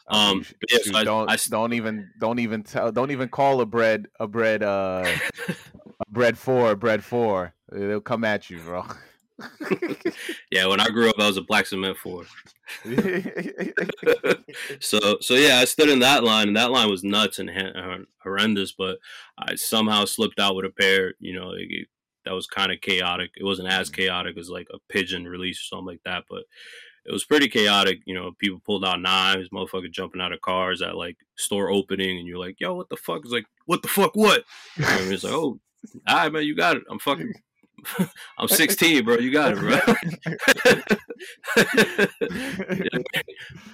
Um, 0.08 0.44
yeah, 0.70 0.78
so 0.82 0.98
I, 0.98 1.04
don't 1.04 1.30
I, 1.30 1.36
don't 1.48 1.72
even 1.72 2.10
don't 2.18 2.38
even 2.38 2.62
tell 2.62 2.92
don't 2.92 3.10
even 3.10 3.28
call 3.28 3.60
a 3.60 3.66
Bred 3.66 4.06
a 4.20 4.26
Bred 4.26 4.62
uh 4.62 5.06
a 5.48 6.10
Bred 6.10 6.36
four 6.36 6.74
Bred 6.76 7.04
four. 7.04 7.54
They'll 7.70 8.00
come 8.00 8.24
at 8.24 8.50
you, 8.50 8.58
bro. 8.58 8.84
yeah, 10.50 10.66
when 10.66 10.80
I 10.80 10.88
grew 10.88 11.08
up, 11.08 11.18
I 11.18 11.26
was 11.26 11.36
a 11.36 11.42
black 11.42 11.66
cement 11.66 11.96
four. 11.96 12.24
so, 14.80 15.18
so 15.20 15.34
yeah, 15.34 15.58
I 15.58 15.64
stood 15.64 15.88
in 15.88 16.00
that 16.00 16.24
line, 16.24 16.48
and 16.48 16.56
that 16.56 16.70
line 16.70 16.90
was 16.90 17.04
nuts 17.04 17.38
and 17.38 17.50
horrendous. 18.22 18.72
But 18.72 18.98
I 19.38 19.54
somehow 19.54 20.04
slipped 20.04 20.40
out 20.40 20.56
with 20.56 20.64
a 20.64 20.70
pair. 20.70 21.14
You 21.18 21.34
know, 21.38 21.52
it, 21.56 21.88
that 22.24 22.34
was 22.34 22.46
kind 22.46 22.72
of 22.72 22.80
chaotic. 22.80 23.30
It 23.36 23.44
wasn't 23.44 23.68
as 23.68 23.90
mm. 23.90 23.94
chaotic 23.94 24.36
as 24.38 24.48
like 24.48 24.68
a 24.72 24.78
pigeon 24.88 25.26
release 25.26 25.58
or 25.60 25.76
something 25.76 25.86
like 25.86 26.02
that, 26.04 26.24
but 26.28 26.44
it 27.04 27.12
was 27.12 27.24
pretty 27.24 27.48
chaotic. 27.48 28.00
You 28.06 28.14
know, 28.14 28.32
people 28.38 28.60
pulled 28.64 28.84
out 28.84 29.00
knives, 29.00 29.48
motherfucker 29.50 29.90
jumping 29.90 30.20
out 30.20 30.32
of 30.32 30.40
cars 30.40 30.82
at 30.82 30.96
like 30.96 31.16
store 31.36 31.70
opening, 31.70 32.18
and 32.18 32.26
you're 32.26 32.38
like, 32.38 32.60
"Yo, 32.60 32.74
what 32.74 32.88
the 32.88 32.96
fuck?" 32.96 33.24
Is 33.24 33.32
like, 33.32 33.46
"What 33.66 33.82
the 33.82 33.88
fuck? 33.88 34.14
What?" 34.14 34.44
And 34.76 35.12
it's 35.12 35.24
like, 35.24 35.32
"Oh, 35.32 35.58
all 36.08 36.16
right, 36.16 36.32
man, 36.32 36.44
you 36.44 36.54
got 36.54 36.76
it. 36.76 36.84
I'm 36.88 36.98
fucking 36.98 37.32
I'm 38.38 38.48
16, 38.48 39.04
bro. 39.04 39.18
You 39.18 39.32
got 39.32 39.52
it, 39.52 39.58
bro. 39.58 39.78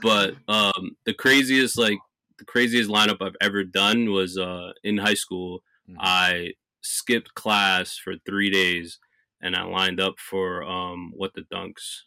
but 0.03 0.35
um, 0.49 0.97
the 1.05 1.15
craziest, 1.15 1.79
like 1.79 1.99
the 2.39 2.45
craziest 2.45 2.91
lineup 2.91 3.19
I've 3.21 3.37
ever 3.41 3.65
done 3.65 4.11
was 4.11 4.39
uh, 4.39 4.73
in 4.83 4.99
high 4.99 5.15
school. 5.15 5.63
Mm-hmm. 5.89 5.99
I 6.01 6.53
skipped 6.81 7.35
class 7.35 7.97
for 7.97 8.15
three 8.27 8.51
days, 8.51 8.99
and 9.41 9.57
I 9.57 9.65
lined 9.65 10.01
up 10.01 10.15
for 10.19 10.63
um, 10.65 11.13
what 11.15 11.35
the 11.35 11.43
dunks. 11.53 12.03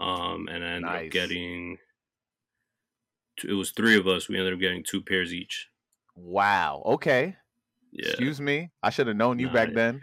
Um, 0.00 0.48
and 0.48 0.64
I 0.64 0.68
ended 0.68 0.82
nice. 0.82 1.06
up 1.06 1.10
getting. 1.10 1.78
It 3.44 3.52
was 3.52 3.70
three 3.70 3.96
of 3.96 4.06
us. 4.06 4.28
We 4.28 4.36
ended 4.36 4.54
up 4.54 4.60
getting 4.60 4.84
two 4.84 5.02
pairs 5.02 5.32
each. 5.32 5.68
Wow. 6.16 6.82
Okay. 6.84 7.36
Yeah. 7.92 8.08
Excuse 8.08 8.40
me. 8.40 8.70
I 8.82 8.90
should 8.90 9.06
have 9.06 9.16
known 9.16 9.38
you 9.38 9.46
nah, 9.46 9.52
back 9.52 9.74
then. 9.74 10.02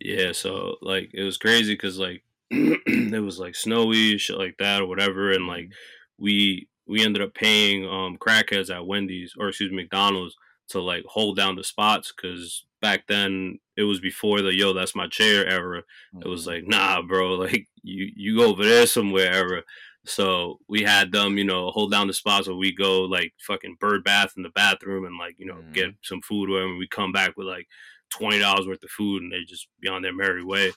Yeah, 0.00 0.32
so 0.32 0.76
like 0.80 1.10
it 1.12 1.22
was 1.22 1.36
crazy 1.36 1.74
because 1.74 1.98
like 1.98 2.22
it 2.50 3.22
was 3.22 3.38
like 3.38 3.54
snowy 3.54 4.16
shit 4.18 4.38
like 4.38 4.56
that 4.58 4.80
or 4.80 4.86
whatever, 4.86 5.30
and 5.32 5.46
like 5.46 5.64
mm-hmm. 5.66 6.24
we 6.24 6.68
we 6.86 7.04
ended 7.04 7.22
up 7.22 7.34
paying 7.34 7.86
um 7.86 8.16
crackheads 8.16 8.74
at 8.74 8.86
Wendy's 8.86 9.34
or 9.38 9.48
excuse 9.48 9.70
me 9.70 9.76
McDonald's 9.82 10.34
to 10.68 10.80
like 10.80 11.04
hold 11.06 11.36
down 11.36 11.56
the 11.56 11.64
spots 11.64 12.12
because 12.12 12.64
back 12.80 13.06
then 13.08 13.58
it 13.76 13.82
was 13.82 14.00
before 14.00 14.40
the 14.40 14.54
yo 14.54 14.72
that's 14.72 14.94
my 14.96 15.06
chair 15.06 15.46
era. 15.46 15.82
It 16.20 16.26
was 16.28 16.44
Mhm. 16.44 16.46
like 16.46 16.66
nah, 16.66 17.02
bro, 17.02 17.34
like 17.46 17.68
you 17.82 18.10
you 18.16 18.36
go 18.38 18.48
over 18.48 18.64
there 18.64 18.86
somewhere 18.86 19.32
era. 19.32 19.62
So 20.06 20.58
we 20.66 20.82
had 20.82 21.12
them, 21.12 21.36
you 21.36 21.44
know, 21.44 21.70
hold 21.70 21.90
down 21.92 22.06
the 22.06 22.14
spots 22.14 22.48
where 22.48 22.56
we 22.56 22.72
go 22.72 23.02
like 23.02 23.34
fucking 23.46 23.76
bird 23.78 24.02
bath 24.02 24.32
in 24.36 24.42
the 24.42 24.48
bathroom 24.48 25.04
and 25.04 25.18
like 25.18 25.34
you 25.38 25.44
know 25.46 25.56
Mhm. 25.56 25.74
get 25.74 25.90
some 26.02 26.22
food 26.22 26.48
or 26.48 26.52
whatever. 26.54 26.76
We 26.76 26.88
come 26.88 27.12
back 27.12 27.36
with 27.36 27.46
like 27.46 27.68
twenty 28.10 28.38
dollars 28.38 28.66
worth 28.66 28.82
of 28.82 28.90
food 28.90 29.22
and 29.22 29.32
they 29.32 29.42
just 29.44 29.68
be 29.80 29.88
on 29.88 30.02
their 30.02 30.12
merry 30.14 30.44
way. 30.44 30.72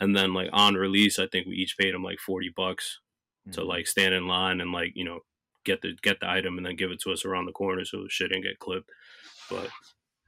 And 0.00 0.16
then 0.16 0.34
like 0.34 0.50
on 0.52 0.74
release, 0.74 1.18
I 1.18 1.26
think 1.28 1.46
we 1.46 1.54
each 1.54 1.76
paid 1.78 1.94
them 1.94 2.02
like 2.02 2.18
forty 2.18 2.48
bucks 2.54 2.98
to 3.52 3.60
Mhm. 3.60 3.66
like 3.66 3.86
stand 3.86 4.14
in 4.14 4.26
line 4.26 4.60
and 4.60 4.72
like 4.72 4.92
you 4.94 5.04
know 5.04 5.20
get 5.64 5.80
the 5.82 5.96
get 6.02 6.18
the 6.20 6.28
item 6.28 6.56
and 6.56 6.66
then 6.66 6.76
give 6.76 6.90
it 6.90 7.00
to 7.02 7.12
us 7.12 7.24
around 7.24 7.46
the 7.46 7.52
corner 7.52 7.84
so 7.84 8.06
shit 8.08 8.30
didn't 8.30 8.42
get 8.44 8.58
clipped. 8.58 8.90
But 9.50 9.68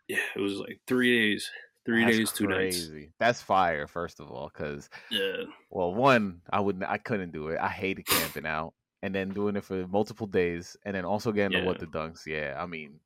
yeah, 0.09 0.19
it 0.37 0.41
was 0.41 0.55
like 0.59 0.81
three 0.87 1.17
days, 1.17 1.51
three 1.87 2.05
That's 2.05 2.17
days, 2.19 2.33
two 2.33 2.47
nights. 2.47 2.89
That's 3.19 3.41
fire, 3.43 3.87
first 3.87 4.21
of 4.21 4.31
all, 4.31 4.51
because 4.53 4.89
Yeah, 5.11 5.45
well, 5.71 5.95
one, 5.95 6.41
I 6.51 6.61
wouldn't, 6.61 6.85
I 6.89 6.99
couldn't 6.99 7.33
do 7.33 7.49
it. 7.49 7.59
I 7.59 7.69
hated 7.69 8.07
camping 8.07 8.47
out, 8.47 8.75
and 9.03 9.15
then 9.15 9.31
doing 9.31 9.57
it 9.57 9.65
for 9.65 9.87
multiple 9.89 10.27
days, 10.27 10.77
and 10.85 10.95
then 10.95 11.05
also 11.05 11.33
getting 11.33 11.59
the 11.61 11.65
what 11.67 11.79
the 11.81 11.87
dunks. 11.87 12.27
Yeah, 12.27 12.57
I 12.61 12.67
mean, 12.67 13.01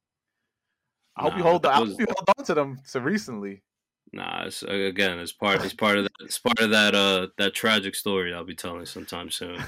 I 1.19 1.23
hope 1.23 1.37
you 1.37 1.43
Nah, 1.43 1.51
hold, 1.51 1.62
that 1.62 1.73
I 1.73 1.77
hope 1.77 1.89
you 1.99 2.07
hold 2.09 2.29
on 2.39 2.45
to 2.47 2.55
them 2.55 2.81
so 2.85 3.01
recently. 3.01 3.62
nah. 4.12 4.45
It's, 4.47 4.62
uh, 4.62 4.69
again, 4.73 5.19
it's 5.19 5.33
part. 5.33 5.62
It's 5.64 5.75
part 5.75 5.99
of 5.99 6.05
that. 6.05 6.12
It's 6.21 6.39
part 6.39 6.61
of 6.61 6.71
that. 6.71 6.95
Uh, 6.95 7.29
that 7.39 7.55
tragic 7.55 7.95
story 7.95 8.33
I'll 8.35 8.45
be 8.45 8.55
telling 8.55 8.87
sometime 8.87 9.31
soon. 9.31 9.66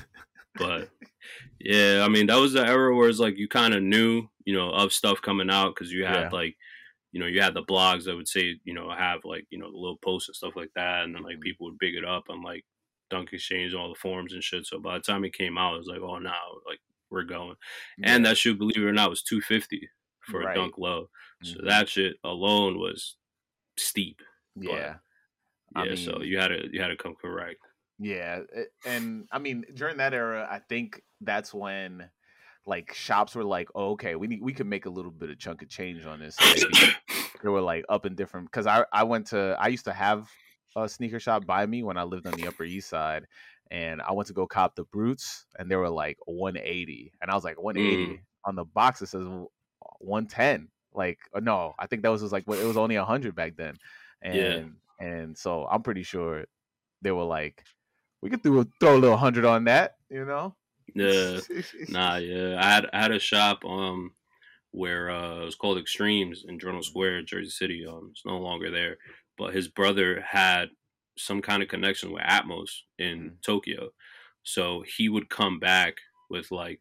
But 0.57 0.90
yeah, 1.61 2.03
I 2.05 2.09
mean 2.11 2.26
that 2.28 2.36
was 2.38 2.55
the 2.55 2.66
era 2.66 2.94
where 2.96 3.09
it's 3.09 3.18
like 3.18 3.38
you 3.38 3.48
kind 3.48 3.74
of 3.74 3.82
knew, 3.82 4.28
you 4.44 4.55
know, 4.55 4.70
of 4.70 4.92
stuff 4.92 5.22
coming 5.22 5.51
out 5.51 5.74
because 5.74 5.92
you 5.92 6.05
had 6.07 6.24
Yeah. 6.24 6.28
like, 6.32 6.57
you 7.12 7.20
know, 7.20 7.26
you 7.26 7.42
had 7.42 7.55
the 7.55 7.64
blogs 7.64 8.05
that 8.07 8.16
would 8.16 8.28
say, 8.28 8.61
you 8.64 8.74
know, 8.74 8.90
have 8.92 9.20
like, 9.24 9.46
you 9.51 9.59
know, 9.59 9.70
the 9.70 9.78
little 9.78 9.98
posts 9.98 10.28
and 10.30 10.36
stuff 10.36 10.57
like 10.57 10.72
that, 10.76 11.05
and 11.05 11.14
then 11.14 11.22
like 11.24 11.38
Mhm. 11.38 11.42
people 11.42 11.66
would 11.68 11.78
big 11.78 11.96
it 11.96 12.05
up 12.05 12.24
on 12.30 12.42
like 12.42 12.64
Dunk 13.11 13.32
Exchange, 13.32 13.74
all 13.74 13.88
the 13.90 13.96
forums 14.01 14.32
and 14.34 14.44
shit. 14.44 14.66
So 14.66 14.80
by 14.80 14.94
the 14.98 15.03
time 15.05 15.24
it 15.24 15.34
came 15.34 15.59
out, 15.59 15.74
it 15.74 15.78
was 15.78 15.88
like, 15.88 16.01
oh, 16.01 16.18
now 16.18 16.38
like 16.68 16.80
we're 17.11 17.24
going, 17.24 17.57
and 18.03 18.24
that 18.26 18.38
shoe, 18.38 18.57
believe 18.57 18.78
it 18.78 18.84
or 18.86 18.92
not, 18.92 19.11
was 19.11 19.22
two 19.22 19.40
fifty 19.40 19.88
for 20.22 20.42
Right. 20.42 20.53
a 20.53 20.55
Dunk 20.61 20.78
Low. 20.78 21.11
So 21.43 21.61
Mhm. 21.61 21.66
that 21.66 21.88
shit 21.88 22.16
alone 22.24 22.78
was 22.78 23.16
steep. 23.76 24.22
yeah, 24.57 24.99
Yeah, 25.74 25.95
I 25.95 25.95
so 25.97 26.22
you 26.22 26.38
had 26.38 26.49
to 26.49 26.68
you 26.72 26.80
had 26.80 26.88
to 26.88 26.97
come 26.97 27.14
correct. 27.16 27.61
yeah, 27.99 28.41
and 28.84 29.28
I 29.30 29.38
mean 29.38 29.64
during 29.74 29.99
that 29.99 30.14
era, 30.14 30.47
I 30.51 30.61
think 30.61 31.03
that's 31.20 31.53
when 31.53 32.11
like 32.66 32.95
shops 32.95 33.34
were 33.34 33.45
like, 33.45 33.68
oh, 33.74 33.93
okay, 33.93 34.16
we 34.16 34.26
need 34.28 34.43
we 34.43 34.55
could 34.55 34.66
make 34.66 34.86
a 34.86 34.91
little 34.91 35.11
bit 35.12 35.30
of 35.30 35.38
chunk 35.38 35.62
of 35.62 35.68
change 35.68 36.07
on 36.07 36.20
this. 36.20 36.43
They 37.43 37.49
were 37.49 37.61
like 37.62 37.84
up 37.88 38.07
in 38.07 38.14
different 38.14 38.47
because 38.51 38.66
I 38.66 38.84
I 38.93 39.05
went 39.05 39.28
to 39.28 39.57
I 39.59 39.68
used 39.68 39.86
to 39.86 39.93
have 39.93 40.30
a 40.76 40.88
sneaker 40.88 41.18
shop 41.20 41.47
by 41.47 41.66
me 41.66 41.82
when 41.82 41.97
I 41.97 42.03
lived 42.05 42.26
on 42.26 42.34
the 42.36 42.47
Upper 42.47 42.64
East 42.64 42.88
Side, 42.88 43.26
and 43.70 44.03
I 44.03 44.12
went 44.12 44.26
to 44.28 44.34
go 44.34 44.47
cop 44.47 44.74
the 44.76 44.84
Brutes, 44.84 45.47
and 45.59 45.70
they 45.70 45.76
were 45.76 45.88
like 45.91 46.18
180, 46.26 47.12
and 47.22 47.30
I 47.30 47.34
was 47.34 47.45
like 47.45 47.61
180 47.61 48.22
on 48.45 48.57
the 48.57 48.64
box. 48.64 49.03
It 49.03 49.07
says 49.09 49.26
110. 50.01 50.70
Like 50.95 51.18
uh, 51.34 51.41
no, 51.41 51.74
I 51.78 51.86
think 51.86 52.03
that 52.03 52.09
was 52.11 52.22
just 52.22 52.32
like 52.32 52.47
what 52.47 52.59
it 52.59 52.64
was 52.64 52.76
only 52.76 52.97
100 52.97 53.34
back 53.34 53.57
then, 53.57 53.78
and 54.22 54.76
Yeah. 55.01 55.07
and 55.07 55.36
so 55.38 55.66
I'm 55.66 55.82
pretty 55.82 56.03
sure 56.03 56.47
they 57.03 57.12
were 57.12 57.24
like, 57.24 57.64
we 58.22 58.30
could 58.30 58.43
do 58.43 58.61
a, 58.61 58.66
throw 58.80 58.97
a 58.97 58.99
little 58.99 59.16
hundred 59.16 59.45
on 59.47 59.64
that, 59.64 59.97
you 60.11 60.24
know? 60.24 60.57
Yeah. 60.95 61.41
Nah, 61.88 62.16
yeah. 62.18 62.57
I 62.61 62.64
had 62.74 62.86
I 62.93 63.03
had 63.03 63.12
a 63.12 63.18
shop 63.18 63.64
um 63.64 64.14
where 64.72 65.11
uh 65.11 65.43
it 65.43 65.45
was 65.45 65.57
called 65.57 65.78
Extremes 65.78 66.45
in 66.47 66.59
Journal 66.59 66.82
Square, 66.82 67.22
Jersey 67.24 67.51
City. 67.51 67.86
Um 67.86 68.09
it's 68.12 68.26
no 68.26 68.38
longer 68.38 68.70
there. 68.70 68.99
But 69.38 69.55
his 69.55 69.68
brother 69.68 70.20
had 70.22 70.70
some 71.18 71.43
kind 71.43 71.62
of 71.62 71.68
connection 71.68 72.12
with 72.12 72.22
Atmos 72.22 72.70
in 72.99 73.32
Mhm. 73.32 73.43
Tokyo. 73.43 73.91
So 74.43 74.82
he 74.82 75.09
would 75.09 75.28
come 75.30 75.59
back 75.61 75.97
with 76.30 76.51
like 76.51 76.80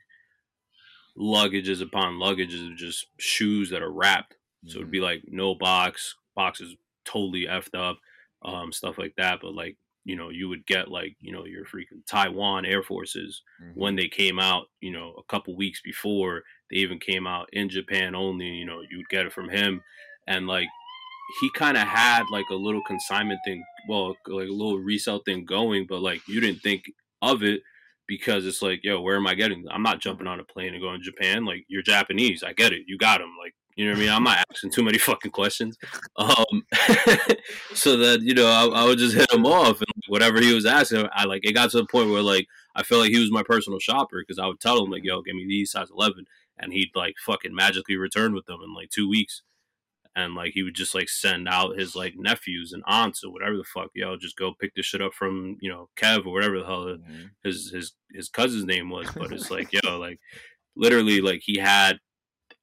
luggages 1.20 1.82
upon 1.82 2.14
luggages 2.16 2.72
of 2.72 2.78
just 2.78 3.08
shoes 3.18 3.70
that 3.72 3.82
are 3.82 3.92
wrapped. 3.92 4.36
So 4.66 4.78
it'd 4.80 4.92
be 4.92 5.00
like 5.02 5.24
no 5.28 5.56
box, 5.56 6.16
boxes 6.36 6.76
totally 7.06 7.46
effed 7.46 7.76
up, 7.78 7.98
um, 8.42 8.72
stuff 8.72 8.98
like 8.98 9.14
that. 9.18 9.40
But 9.42 9.54
like, 9.54 9.78
you 10.06 10.16
know, 10.16 10.30
you 10.30 10.50
would 10.50 10.66
get 10.66 10.90
like, 10.90 11.16
you 11.20 11.32
know, 11.32 11.46
your 11.46 11.66
freaking 11.66 12.06
Taiwan 12.06 12.66
Air 12.66 12.84
Forces 12.84 13.42
Mhm. 13.62 13.76
when 13.76 13.96
they 13.96 14.08
came 14.08 14.40
out, 14.40 14.70
you 14.82 14.92
know, 14.92 15.14
a 15.18 15.24
couple 15.24 15.56
weeks 15.56 15.82
before 15.82 16.44
they 16.70 16.78
even 16.78 17.00
came 17.00 17.26
out 17.28 17.50
in 17.54 17.70
Japan 17.70 18.16
only, 18.16 18.48
you 18.48 18.66
know, 18.66 18.82
you'd 18.90 19.10
get 19.10 19.26
it 19.26 19.34
from 19.34 19.50
him. 19.50 19.82
And 20.28 20.46
like 20.48 20.68
he 21.42 21.50
kind 21.52 21.78
of 21.78 21.88
had 21.88 22.24
like 22.32 22.46
a 22.50 22.56
little 22.56 22.84
consignment 22.84 23.40
thing, 23.46 23.64
well, 23.88 24.10
like 24.28 24.48
a 24.48 24.52
little 24.52 24.80
resale 24.80 25.20
thing 25.20 25.46
going, 25.46 25.86
but 25.88 26.02
like 26.02 26.22
you 26.28 26.40
didn't 26.42 26.62
think 26.62 26.92
of 27.22 27.44
it 27.44 27.62
because 28.10 28.48
it's 28.48 28.64
like, 28.64 28.84
yo, 28.84 29.00
where 29.00 29.16
am 29.16 29.28
I 29.28 29.36
getting? 29.36 29.66
I'm 29.72 29.84
not 29.84 30.02
jumping 30.02 30.26
on 30.26 30.40
a 30.40 30.44
plane 30.44 30.74
and 30.74 30.82
going 30.82 31.00
to 31.00 31.06
Japan. 31.06 31.46
Like 31.46 31.64
you're 31.68 31.84
Japanese, 31.84 32.44
I 32.44 32.54
get 32.54 32.74
it. 32.74 32.82
You 32.88 32.98
got 32.98 33.20
them. 33.20 33.36
Like 33.42 33.54
you 33.76 33.86
know 33.86 33.92
what 33.92 34.00
I 34.00 34.02
mean? 34.02 34.10
I'm 34.10 34.24
not 34.24 34.46
asking 34.52 34.72
too 34.72 34.84
many 34.84 34.98
fucking 34.98 35.32
questions. 35.32 35.78
Um, 36.18 36.66
so 37.74 37.96
that 37.98 38.22
you 38.24 38.34
know, 38.34 38.48
I, 38.48 38.82
I 38.82 38.86
would 38.86 38.98
just 38.98 39.16
hit 39.16 39.32
him 39.32 39.46
off 39.46 39.80
and 39.80 40.04
whatever 40.08 40.42
he 40.42 40.54
was 40.54 40.66
asking, 40.66 41.08
I 41.14 41.26
like 41.26 41.46
it 41.46 41.54
got 41.54 41.70
to 41.70 41.78
the 41.78 41.86
point 41.86 42.10
where 42.10 42.24
like 42.24 42.48
I 42.76 42.82
felt 42.82 43.02
like 43.02 43.12
he 43.12 43.20
was 43.20 43.32
my 43.32 43.44
personal 43.44 43.80
shopper 43.80 44.24
because 44.28 44.40
I 44.40 44.48
would 44.48 44.60
tell 44.60 44.84
him 44.84 44.90
like, 44.90 45.04
"Yo, 45.04 45.22
give 45.22 45.36
me 45.36 45.46
these 45.48 45.72
size 45.72 45.90
11," 45.96 46.26
and 46.58 46.74
he'd 46.74 46.90
like 46.96 47.14
fucking 47.24 47.54
magically 47.54 47.96
return 47.96 48.34
with 48.34 48.48
them 48.48 48.60
in 48.64 48.74
like 48.74 48.90
two 48.90 49.08
weeks. 49.08 49.44
And 50.20 50.36
like 50.36 50.52
he 50.54 50.64
would 50.64 50.76
just 50.76 50.94
like 50.96 51.10
send 51.10 51.48
out 51.48 51.78
his 51.80 51.96
like 51.96 52.14
nephews 52.18 52.74
and 52.74 52.84
aunts 52.88 53.24
or 53.24 53.32
whatever 53.32 53.56
the 53.58 53.64
fuck, 53.64 53.90
yo, 53.94 54.18
just 54.18 54.36
go 54.38 54.54
pick 54.60 54.74
this 54.76 54.86
shit 54.86 55.02
up 55.02 55.14
from 55.14 55.58
you 55.62 55.70
know 55.72 55.90
Kev 55.96 56.26
or 56.26 56.34
whatever 56.34 56.60
the 56.60 56.66
hell 56.66 56.86
Mhm. 56.86 57.32
his 57.44 57.72
his 57.72 57.94
his 58.14 58.30
cousin's 58.30 58.66
name 58.66 58.90
was. 58.90 59.08
But 59.16 59.32
it's 59.32 59.50
like 59.52 59.70
yo, 59.84 59.98
like 60.00 60.20
literally 60.76 61.22
like 61.22 61.42
he 61.44 61.58
had 61.58 62.00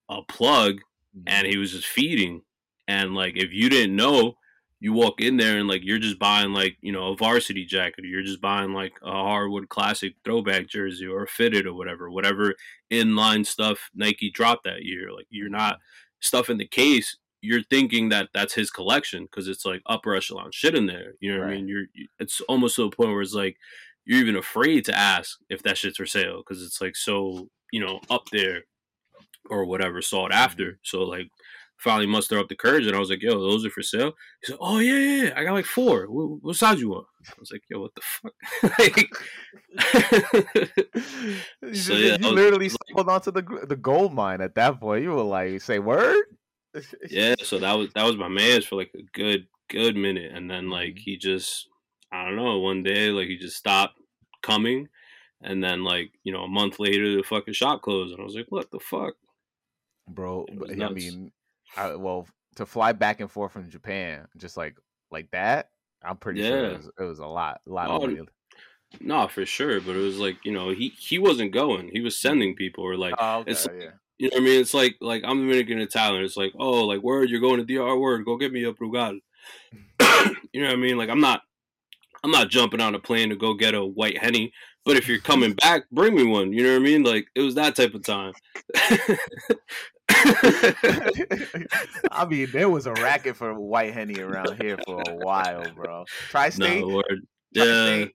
a 0.09 0.23
plug 0.23 0.81
and 1.27 1.47
he 1.47 1.57
was 1.57 1.73
just 1.73 1.87
feeding. 1.87 2.43
And 2.89 3.15
like 3.15 3.37
if 3.37 3.53
you 3.53 3.69
didn't 3.69 3.97
know, 3.97 4.35
you 4.79 4.93
walk 4.93 5.21
in 5.21 5.39
there 5.39 5.57
and 5.59 5.67
like 5.67 5.83
you're 5.85 5.99
just 5.99 6.19
buying 6.19 6.53
like 6.53 6.77
you 6.83 6.93
know 6.93 7.13
a 7.13 7.17
varsity 7.17 7.65
jacket, 7.65 8.05
or 8.05 8.09
you're 8.09 8.23
just 8.23 8.41
buying 8.41 8.73
like 8.75 8.93
a 9.03 9.11
hardwood 9.11 9.69
classic 9.71 10.15
throwback 10.25 10.69
jersey 10.69 11.07
or 11.07 11.23
a 11.25 11.27
fitted 11.27 11.67
or 11.67 11.73
whatever, 11.75 12.11
whatever 12.11 12.55
inline 12.93 13.45
stuff 13.47 13.89
Nike 13.95 14.31
dropped 14.31 14.65
that 14.65 14.85
year. 14.85 15.11
Like 15.13 15.27
you're 15.31 15.49
not 15.49 15.79
stuff 16.21 16.51
in 16.51 16.59
the 16.59 16.67
case. 16.69 17.17
You're 17.47 17.63
thinking 17.63 18.11
that 18.11 18.29
that's 18.35 18.55
his 18.55 18.71
collection 18.71 19.25
because 19.25 19.49
it's 19.49 19.65
like 19.65 19.83
upper 19.87 20.15
echelon 20.15 20.51
shit 20.53 20.75
in 20.75 20.87
there. 20.87 21.15
You 21.21 21.35
know 21.35 21.41
what 21.41 21.49
I 21.49 21.55
mean? 21.55 21.69
You're 21.69 21.87
it's 22.19 22.41
almost 22.43 22.77
to 22.77 22.85
a 22.85 22.91
point 22.91 23.11
where 23.11 23.23
it's 23.23 23.35
like 23.35 23.57
you're 24.05 24.21
even 24.21 24.37
afraid 24.37 24.85
to 24.87 24.97
ask 24.97 25.39
if 25.49 25.63
that 25.63 25.79
shit's 25.79 25.97
for 25.97 26.07
sale 26.07 26.39
because 26.39 26.63
it's 26.63 26.81
like 26.81 26.97
so 26.97 27.49
you 27.73 27.81
know 27.81 28.01
up 28.11 28.29
there 28.31 28.63
or 29.49 29.65
whatever 29.65 30.03
sought 30.03 30.31
mm-hmm. 30.31 30.45
after. 30.45 30.79
So 30.83 31.03
like 31.03 31.31
finally 31.77 32.07
muster 32.07 32.39
up 32.39 32.49
the 32.49 32.57
courage 32.57 32.87
and 32.87 32.97
I 32.97 32.99
was 32.99 33.11
like, 33.11 33.23
yo, 33.23 33.39
those 33.39 33.67
are 33.67 33.71
for 33.71 33.83
sale. 33.83 34.13
He 34.41 34.47
said, 34.47 34.57
oh 34.61 34.79
yeah, 34.79 34.99
yeah, 34.99 35.25
yeah. 35.25 35.33
I 35.37 35.45
got 35.45 35.53
like 35.53 35.67
four. 35.67 36.07
What, 36.07 36.43
what 36.43 36.57
size 36.57 36.81
you 36.81 36.89
want? 36.91 37.07
I 37.29 37.33
was 37.39 37.53
like, 37.53 37.63
yo, 37.69 37.81
what 37.81 37.95
the 37.95 38.01
fuck? 38.03 38.33
you, 41.63 41.75
So, 41.75 41.95
yeah, 41.95 42.17
you 42.21 42.31
literally 42.31 42.69
stumbled 42.69 43.09
onto 43.09 43.31
the 43.31 43.67
the 43.69 43.77
gold 43.77 44.15
mine 44.15 44.41
at 44.41 44.55
that 44.55 44.81
point. 44.81 45.03
You 45.03 45.11
were 45.11 45.23
like, 45.23 45.61
"Say 45.61 45.79
word." 45.79 46.25
Yeah, 47.09 47.35
so 47.43 47.59
that 47.59 47.73
was 47.75 47.93
that 47.95 48.05
was 48.05 48.17
my 48.17 48.29
man's 48.29 48.65
for 48.67 48.77
like 48.77 48.93
a 48.95 49.03
good 49.13 49.47
good 49.69 49.97
minute, 49.97 50.33
and 50.35 50.51
then 50.51 50.71
like 50.71 50.95
Mhm. 50.95 50.99
he 50.99 51.17
just 51.17 51.69
I 52.13 52.25
don't 52.25 52.37
know 52.37 52.59
one 52.59 52.83
day 52.83 53.11
like 53.11 53.29
he 53.29 53.37
just 53.37 53.57
stopped 53.57 53.99
coming, 54.43 54.89
and 55.43 55.63
then 55.63 55.85
like 55.85 56.13
you 56.25 56.33
know 56.33 56.43
a 56.45 56.49
month 56.49 56.79
later 56.79 57.17
the 57.17 57.23
fucking 57.23 57.55
shop 57.55 57.83
closed, 57.83 58.13
and 58.13 58.21
I 58.21 58.25
was 58.25 58.35
like, 58.37 58.51
what 58.51 58.71
the 58.71 58.81
fuck? 58.81 59.15
bro. 60.09 60.47
But, 60.53 60.71
I 60.81 60.89
mean, 60.91 61.33
I, 61.77 61.95
well, 61.97 62.27
to 62.57 62.67
fly 62.67 62.93
back 62.93 63.21
and 63.21 63.31
forth 63.31 63.53
from 63.53 63.71
Japan 63.71 64.29
just 64.37 64.57
like 64.57 64.77
like 65.11 65.31
that, 65.33 65.71
I'm 66.03 66.17
pretty 66.17 66.43
sure 66.43 66.65
it 66.71 66.77
was, 66.79 66.91
it 67.01 67.03
was 67.03 67.19
a 67.19 67.27
lot, 67.27 67.61
a 67.67 67.71
lot 67.71 67.91
Oh, 67.91 67.97
of 67.97 68.03
money. 68.03 68.21
No, 69.01 69.27
for 69.29 69.45
sure, 69.45 69.81
but 69.81 69.97
it 69.97 70.01
was 70.01 70.19
like 70.19 70.45
you 70.45 70.53
know 70.53 70.71
he 70.71 70.89
he 70.91 71.19
wasn't 71.19 71.53
going, 71.53 71.91
he 71.93 72.01
was 72.01 72.19
sending 72.19 72.55
people 72.55 72.85
or 72.85 72.97
like 72.97 73.15
Oh, 73.19 73.41
okay, 73.41 73.51
it's- 73.51 73.69
yeah. 73.79 73.91
You 74.19 74.31
know 74.31 74.37
what 74.37 74.43
I 74.43 74.45
mean? 74.45 74.61
It's 74.61 74.75
like 74.75 74.97
like 75.01 75.23
I'm 75.25 75.41
Dominican 75.41 75.79
Italian. 75.79 76.25
It's 76.25 76.37
like, 76.37 76.53
oh, 76.59 76.85
like 76.87 77.03
word, 77.03 77.29
you're 77.29 77.41
going 77.41 77.65
to 77.65 77.75
DR 77.75 77.97
word, 77.99 78.25
go 78.25 78.37
get 78.37 78.53
me 78.53 78.65
a 78.65 78.73
Brugal. 78.73 79.21
Mm. 80.01 80.35
you 80.53 80.63
know 80.63 80.69
what 80.69 80.75
I 80.75 80.81
mean? 80.81 80.97
Like 80.97 81.11
I'm 81.11 81.21
not 81.21 81.43
I'm 82.25 82.31
not 82.31 82.49
jumping 82.49 82.81
on 82.81 82.95
a 82.95 82.99
plane 82.99 83.29
to 83.29 83.37
go 83.37 83.55
get 83.55 83.75
a 83.75 83.85
white 83.85 84.19
henny, 84.19 84.53
but 84.85 84.97
if 84.97 85.07
you're 85.07 85.21
coming 85.21 85.53
mm. 85.53 85.61
back, 85.61 85.85
bring 85.91 86.15
me 86.15 86.25
one. 86.25 86.53
You 86.53 86.63
know 86.63 86.73
what 86.73 86.81
I 86.81 86.85
mean? 86.85 87.03
Like 87.03 87.27
it 87.35 87.43
was 87.43 87.55
that 87.57 87.77
type 87.77 87.95
of 87.95 88.05
time. 88.05 88.33
I 92.11 92.27
mean, 92.29 92.49
there 92.53 92.71
was 92.71 92.87
a 92.87 92.93
racket 92.95 93.37
for 93.37 93.53
white 93.59 93.93
henny 93.93 94.19
around 94.21 94.61
here 94.63 94.79
for 94.87 95.03
a 95.07 95.17
while, 95.17 95.65
bro. 95.75 96.05
Tri-state, 96.29 96.81
no 96.81 96.89
word. 96.89 97.27
Yeah. 97.53 97.65
tri-state 97.65 98.15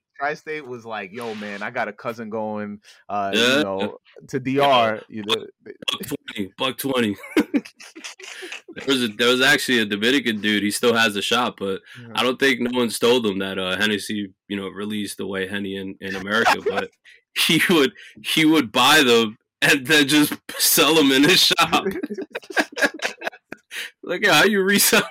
was 0.67 0.85
like, 0.85 1.11
"Yo, 1.11 1.35
man, 1.35 1.61
I 1.61 1.71
got 1.71 1.87
a 1.87 1.93
cousin 1.93 2.29
going, 2.29 2.79
uh, 3.09 3.31
yeah. 3.33 3.57
you 3.57 3.63
know, 3.63 3.97
to 4.29 4.39
DR." 4.39 5.01
You 5.09 5.23
know, 5.25 5.45
buck 5.65 6.01
twenty, 6.07 6.53
buck 6.57 6.77
twenty. 6.77 7.15
there 7.35 8.87
was 8.87 9.03
a, 9.03 9.07
there 9.09 9.29
was 9.29 9.41
actually 9.41 9.79
a 9.79 9.85
Dominican 9.85 10.41
dude. 10.41 10.63
He 10.63 10.71
still 10.71 10.93
has 10.93 11.13
the 11.13 11.21
shop, 11.21 11.55
but. 11.59 11.81
I 12.15 12.23
don't 12.23 12.39
think 12.39 12.59
no 12.59 12.77
one 12.77 12.89
stole 12.89 13.21
them 13.21 13.39
that 13.39 13.57
uh, 13.57 13.77
Hennessy, 13.77 14.33
you 14.47 14.57
know, 14.57 14.67
released 14.67 15.17
the 15.17 15.27
way 15.27 15.47
Henny 15.47 15.75
in, 15.75 15.95
in 16.01 16.15
America. 16.15 16.57
but 16.67 16.89
he 17.47 17.61
would 17.69 17.93
he 18.23 18.45
would 18.45 18.71
buy 18.71 19.03
them 19.03 19.37
and 19.61 19.85
then 19.85 20.07
just 20.07 20.33
sell 20.57 20.95
them 20.95 21.11
in 21.11 21.23
his 21.23 21.39
shop. 21.39 21.85
like, 24.03 24.25
yeah, 24.25 24.33
how 24.33 24.43
you 24.43 24.61
resell? 24.61 25.01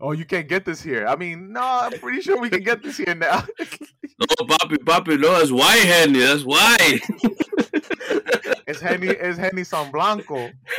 Oh, 0.00 0.12
you 0.12 0.24
can't 0.24 0.48
get 0.48 0.64
this 0.64 0.82
here. 0.82 1.06
I 1.06 1.16
mean, 1.16 1.52
no, 1.52 1.60
I'm 1.62 1.92
pretty 1.98 2.20
sure 2.20 2.40
we 2.40 2.50
can 2.50 2.62
get 2.62 2.82
this 2.82 2.96
here 2.96 3.14
now. 3.14 3.44
oh, 3.60 4.44
Papi, 4.44 4.76
Papi, 4.78 5.20
no, 5.20 5.32
that's 5.38 5.50
white 5.50 5.82
Henny. 5.84 6.20
That's 6.20 6.44
white. 6.44 7.00
it's 8.66 8.80
Henny. 8.80 9.08
It's 9.08 9.38
Henny 9.38 9.64
San 9.64 9.90
Blanco. 9.90 10.50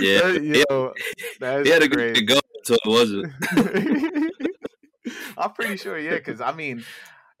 yeah, 0.00 0.28
yo, 0.32 0.92
that's 1.40 1.66
he 1.66 1.72
had 1.72 1.82
a 1.82 1.88
great. 1.88 2.14
good 2.14 2.28
go, 2.28 2.40
so 2.64 2.74
it 2.74 2.80
wasn't. 2.86 3.32
I'm 5.36 5.52
pretty 5.52 5.76
sure, 5.76 5.98
yeah, 5.98 6.16
because 6.16 6.40
I 6.40 6.52
mean, 6.52 6.84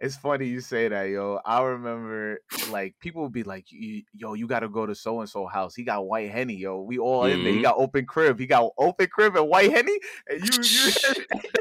it's 0.00 0.16
funny 0.16 0.46
you 0.46 0.60
say 0.60 0.88
that, 0.88 1.08
yo. 1.08 1.40
I 1.44 1.60
remember 1.62 2.40
like 2.70 2.94
people 3.00 3.22
would 3.22 3.32
be 3.32 3.42
like, 3.42 3.66
"Yo, 3.70 4.34
you 4.34 4.46
got 4.46 4.60
to 4.60 4.68
go 4.68 4.86
to 4.86 4.94
so 4.94 5.20
and 5.20 5.28
so 5.28 5.46
house. 5.46 5.74
He 5.74 5.82
got 5.82 6.06
white 6.06 6.30
henny, 6.30 6.54
yo. 6.54 6.82
We 6.82 6.98
all 6.98 7.24
mm-hmm. 7.24 7.38
in 7.38 7.42
there. 7.42 7.52
He 7.52 7.58
mm-hmm. 7.58 7.64
got 7.64 7.78
open 7.78 8.06
crib. 8.06 8.38
He 8.38 8.46
got 8.46 8.72
open 8.78 9.08
crib 9.08 9.34
and 9.36 9.48
white 9.48 9.72
henny. 9.72 9.98
And 10.28 10.40
you, 10.40 10.62
you 10.62 10.92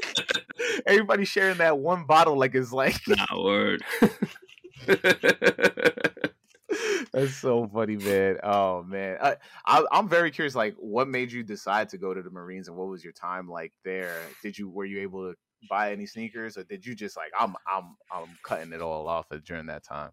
everybody 0.85 1.25
sharing 1.25 1.57
that 1.57 1.79
one 1.79 2.05
bottle 2.05 2.37
like 2.37 2.55
it's 2.55 2.71
like 2.71 3.01
not 3.07 3.43
word. 3.43 3.83
That's 7.13 7.33
so 7.35 7.67
funny, 7.73 7.95
man. 7.95 8.37
Oh 8.43 8.83
man, 8.83 9.17
I, 9.21 9.37
I, 9.65 9.83
I'm 9.91 10.07
very 10.09 10.29
curious. 10.31 10.53
Like, 10.55 10.75
what 10.77 11.07
made 11.07 11.31
you 11.31 11.41
decide 11.43 11.89
to 11.89 11.97
go 11.97 12.13
to 12.13 12.21
the 12.21 12.29
Marines, 12.29 12.67
and 12.67 12.77
what 12.77 12.87
was 12.87 13.03
your 13.03 13.13
time 13.13 13.49
like 13.49 13.73
there? 13.83 14.21
Did 14.43 14.57
you 14.57 14.69
were 14.69 14.85
you 14.85 14.99
able 15.01 15.31
to 15.31 15.37
buy 15.69 15.91
any 15.91 16.05
sneakers, 16.05 16.57
or 16.57 16.63
did 16.63 16.85
you 16.85 16.95
just 16.95 17.17
like 17.17 17.31
I'm 17.37 17.55
I'm 17.71 17.95
I'm 18.11 18.37
cutting 18.43 18.73
it 18.73 18.81
all 18.81 19.07
off 19.07 19.27
during 19.45 19.67
that 19.67 19.83
time? 19.83 20.11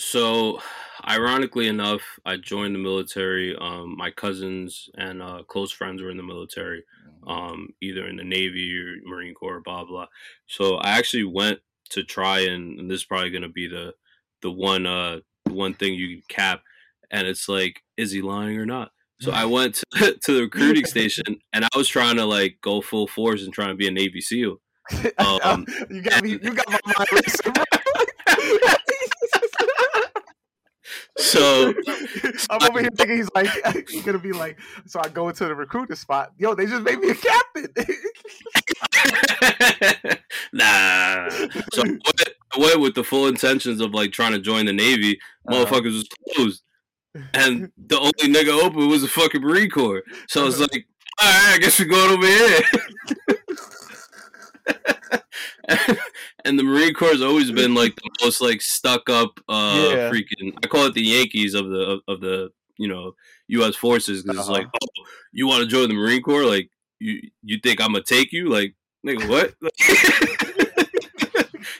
So, 0.00 0.60
ironically 1.08 1.66
enough, 1.66 2.02
I 2.24 2.36
joined 2.36 2.76
the 2.76 2.78
military. 2.78 3.56
Um, 3.56 3.96
my 3.96 4.12
cousins 4.12 4.88
and 4.96 5.20
uh, 5.20 5.42
close 5.42 5.72
friends 5.72 6.00
were 6.00 6.10
in 6.10 6.16
the 6.16 6.22
military, 6.22 6.84
mm-hmm. 7.04 7.28
um, 7.28 7.68
either 7.80 8.06
in 8.06 8.16
the 8.16 8.22
Navy 8.22 8.78
or 8.78 8.96
Marine 9.04 9.34
Corps, 9.34 9.60
blah 9.60 9.84
blah. 9.84 10.06
So 10.46 10.76
I 10.76 10.90
actually 10.90 11.24
went 11.24 11.58
to 11.90 12.04
try 12.04 12.40
and, 12.40 12.78
and 12.78 12.88
this 12.88 13.00
is 13.00 13.06
probably 13.06 13.30
going 13.30 13.42
to 13.42 13.48
be 13.48 13.66
the 13.66 13.94
the 14.40 14.52
one 14.52 14.86
uh 14.86 15.18
one 15.48 15.74
thing 15.74 15.94
you 15.94 16.08
can 16.08 16.22
cap, 16.28 16.62
and 17.10 17.26
it's 17.26 17.48
like, 17.48 17.82
is 17.96 18.12
he 18.12 18.22
lying 18.22 18.56
or 18.56 18.66
not? 18.66 18.92
So 19.20 19.32
I 19.32 19.44
went 19.46 19.82
to, 19.94 20.18
to 20.22 20.32
the 20.32 20.42
recruiting 20.42 20.84
station 20.84 21.40
and 21.52 21.64
I 21.64 21.68
was 21.76 21.88
trying 21.88 22.16
to 22.16 22.24
like 22.24 22.58
go 22.62 22.80
full 22.80 23.06
force 23.06 23.42
and 23.42 23.52
trying 23.52 23.70
to 23.70 23.74
be 23.74 23.88
a 23.88 23.92
Navy 23.92 24.20
SEAL. 24.20 24.60
Um, 25.18 25.66
you 25.90 26.02
got 26.02 26.22
me. 26.22 26.30
You 26.30 26.54
got 26.54 26.70
my 26.70 26.80
mind 26.86 27.08
racing. 27.12 27.52
so 31.16 31.74
I'm 32.50 32.70
over 32.70 32.80
here 32.80 32.90
thinking 32.96 33.16
he's 33.16 33.30
like 33.34 33.48
he's 33.90 34.02
gonna 34.02 34.18
be 34.18 34.32
like. 34.32 34.58
So 34.86 35.00
I 35.02 35.08
go 35.08 35.28
into 35.28 35.44
the 35.46 35.54
recruiter 35.54 35.96
spot. 35.96 36.32
Yo, 36.38 36.54
they 36.54 36.66
just 36.66 36.82
made 36.82 36.98
me 36.98 37.10
a 37.10 37.14
captain. 37.14 37.66
nah. 40.52 41.28
So 41.72 41.82
I 41.82 41.86
went, 41.86 42.28
I 42.54 42.58
went, 42.58 42.80
with 42.80 42.94
the 42.94 43.04
full 43.04 43.26
intentions 43.26 43.80
of 43.80 43.92
like 43.92 44.12
trying 44.12 44.32
to 44.32 44.38
join 44.38 44.66
the 44.66 44.72
Navy. 44.72 45.18
Uh-huh. 45.48 45.64
Motherfuckers 45.64 45.94
was 45.94 46.08
closed, 46.34 46.62
and 47.34 47.70
the 47.76 47.98
only 47.98 48.34
nigga 48.34 48.58
open 48.62 48.88
was 48.88 49.02
the 49.02 49.08
fucking 49.08 49.42
Marine 49.42 49.70
Corps. 49.70 50.02
So 50.28 50.42
I 50.42 50.44
was 50.44 50.60
like, 50.60 50.86
all 51.20 51.28
right, 51.28 51.54
I 51.54 51.58
guess 51.58 51.78
we're 51.78 51.86
going 51.86 52.10
over 52.10 52.26
here. 52.26 52.60
and 56.44 56.58
the 56.58 56.62
Marine 56.62 56.94
Corps 56.94 57.12
has 57.12 57.22
always 57.22 57.50
been 57.50 57.74
like 57.74 57.94
the 57.96 58.10
most 58.22 58.40
like 58.40 58.60
stuck 58.60 59.08
up 59.08 59.38
uh 59.48 59.90
yeah. 59.90 60.10
freaking 60.10 60.56
I 60.62 60.66
call 60.66 60.86
it 60.86 60.94
the 60.94 61.02
Yankees 61.02 61.54
of 61.54 61.68
the 61.68 61.80
of, 61.80 62.00
of 62.08 62.20
the 62.20 62.50
you 62.76 62.88
know 62.88 63.14
US 63.48 63.76
forces 63.76 64.22
because 64.22 64.38
uh-huh. 64.38 64.52
it's 64.52 64.58
like 64.58 64.66
oh 64.66 65.02
you 65.32 65.46
want 65.46 65.62
to 65.62 65.68
join 65.68 65.88
the 65.88 65.94
Marine 65.94 66.22
Corps? 66.22 66.44
Like 66.44 66.70
you 66.98 67.20
you 67.42 67.58
think 67.62 67.80
I'm 67.80 67.92
gonna 67.92 68.04
take 68.04 68.32
you? 68.32 68.48
Like 68.48 68.74
nigga 69.06 69.28
what? 69.28 69.54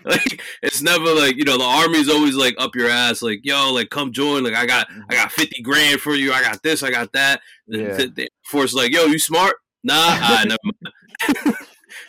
Like 0.05 0.41
it's 0.63 0.81
never 0.81 1.13
like 1.13 1.37
you 1.37 1.45
know 1.45 1.59
the 1.59 1.65
army's 1.65 2.09
always 2.09 2.35
like 2.35 2.55
up 2.59 2.75
your 2.75 2.89
ass 2.89 3.21
like 3.21 3.41
yo 3.43 3.73
like 3.73 3.91
come 3.91 4.13
join 4.13 4.43
like 4.43 4.55
I 4.55 4.65
got 4.65 4.87
I 5.11 5.15
got 5.15 5.33
50 5.33 5.63
grand 5.63 6.01
for 6.01 6.15
you 6.15 6.33
I 6.33 6.43
got 6.43 6.63
this 6.63 6.83
I 6.83 6.91
got 6.91 7.13
that. 7.13 7.41
Yeah. 7.67 7.95
the, 7.95 8.07
the 8.09 8.29
force 8.45 8.73
like 8.73 8.93
yo 8.93 9.05
you 9.05 9.19
smart? 9.19 9.57
Nah 9.85 9.95
I 9.99 10.45
never 11.35 11.59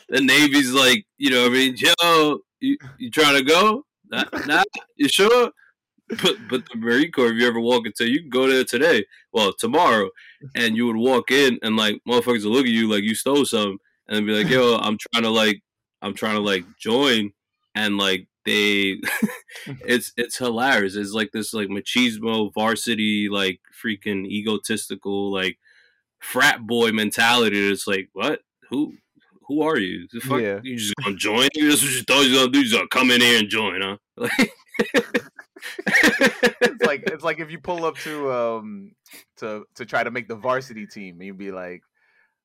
the 0.09 0.21
Navy's 0.21 0.71
like, 0.71 1.05
you 1.17 1.29
know, 1.29 1.45
I 1.45 1.49
mean, 1.49 1.75
yo, 1.77 2.39
you, 2.59 2.77
you 2.97 3.11
trying 3.11 3.35
to 3.35 3.43
go? 3.43 3.85
Nah, 4.11 4.25
nah, 4.45 4.63
you 4.95 5.07
sure? 5.07 5.51
But 6.23 6.37
but 6.49 6.67
the 6.67 6.77
Marine 6.77 7.11
Corps, 7.11 7.31
if 7.31 7.39
you 7.39 7.47
ever 7.47 7.59
walk 7.59 7.85
into, 7.85 8.09
you 8.09 8.21
can 8.21 8.29
go 8.31 8.47
there 8.47 8.63
today, 8.63 9.05
well 9.31 9.53
tomorrow, 9.53 10.09
and 10.55 10.75
you 10.75 10.87
would 10.87 10.95
walk 10.95 11.29
in 11.29 11.59
and 11.61 11.77
like 11.77 12.01
motherfuckers 12.07 12.43
will 12.43 12.53
look 12.53 12.65
at 12.65 12.71
you 12.71 12.89
like 12.89 13.03
you 13.03 13.13
stole 13.13 13.45
something, 13.45 13.77
and 14.07 14.25
be 14.25 14.33
like, 14.33 14.49
yo, 14.49 14.77
I'm 14.77 14.97
trying 14.97 15.23
to 15.23 15.29
like, 15.29 15.61
I'm 16.01 16.15
trying 16.15 16.35
to 16.35 16.41
like 16.41 16.65
join, 16.79 17.31
and 17.75 17.97
like 17.97 18.27
they, 18.43 18.99
it's 19.85 20.11
it's 20.17 20.39
hilarious. 20.39 20.95
It's 20.95 21.13
like 21.13 21.31
this 21.31 21.53
like 21.53 21.67
machismo 21.67 22.51
varsity 22.55 23.29
like 23.29 23.59
freaking 23.83 24.25
egotistical 24.25 25.31
like 25.31 25.59
frat 26.19 26.65
boy 26.65 26.91
mentality. 26.91 27.69
It's 27.71 27.85
like 27.85 28.09
what 28.13 28.41
who 28.71 28.93
who 29.49 29.63
are 29.63 29.77
you? 29.77 30.07
Fuck, 30.21 30.41
yeah. 30.41 30.59
You 30.63 30.77
just 30.77 30.93
gonna 31.03 31.15
join? 31.15 31.49
That's 31.55 31.81
what 31.81 31.91
you 31.91 32.03
thought 32.03 32.21
you 32.21 32.29
was 32.31 32.39
gonna 32.39 32.51
do? 32.51 32.59
You 32.59 32.65
just 32.65 32.75
gonna 32.75 32.87
come 32.87 33.09
in 33.09 33.19
here 33.19 33.39
and 33.39 33.49
join, 33.49 33.81
huh? 33.81 33.97
it's 35.87 36.85
like 36.85 37.03
it's 37.09 37.23
like 37.23 37.39
if 37.39 37.49
you 37.49 37.59
pull 37.59 37.83
up 37.83 37.97
to 37.97 38.31
um 38.31 38.91
to 39.37 39.65
to 39.75 39.85
try 39.85 40.03
to 40.03 40.11
make 40.11 40.27
the 40.27 40.35
varsity 40.35 40.85
team, 40.85 41.15
and 41.15 41.25
you'd 41.25 41.37
be 41.39 41.51
like, 41.51 41.81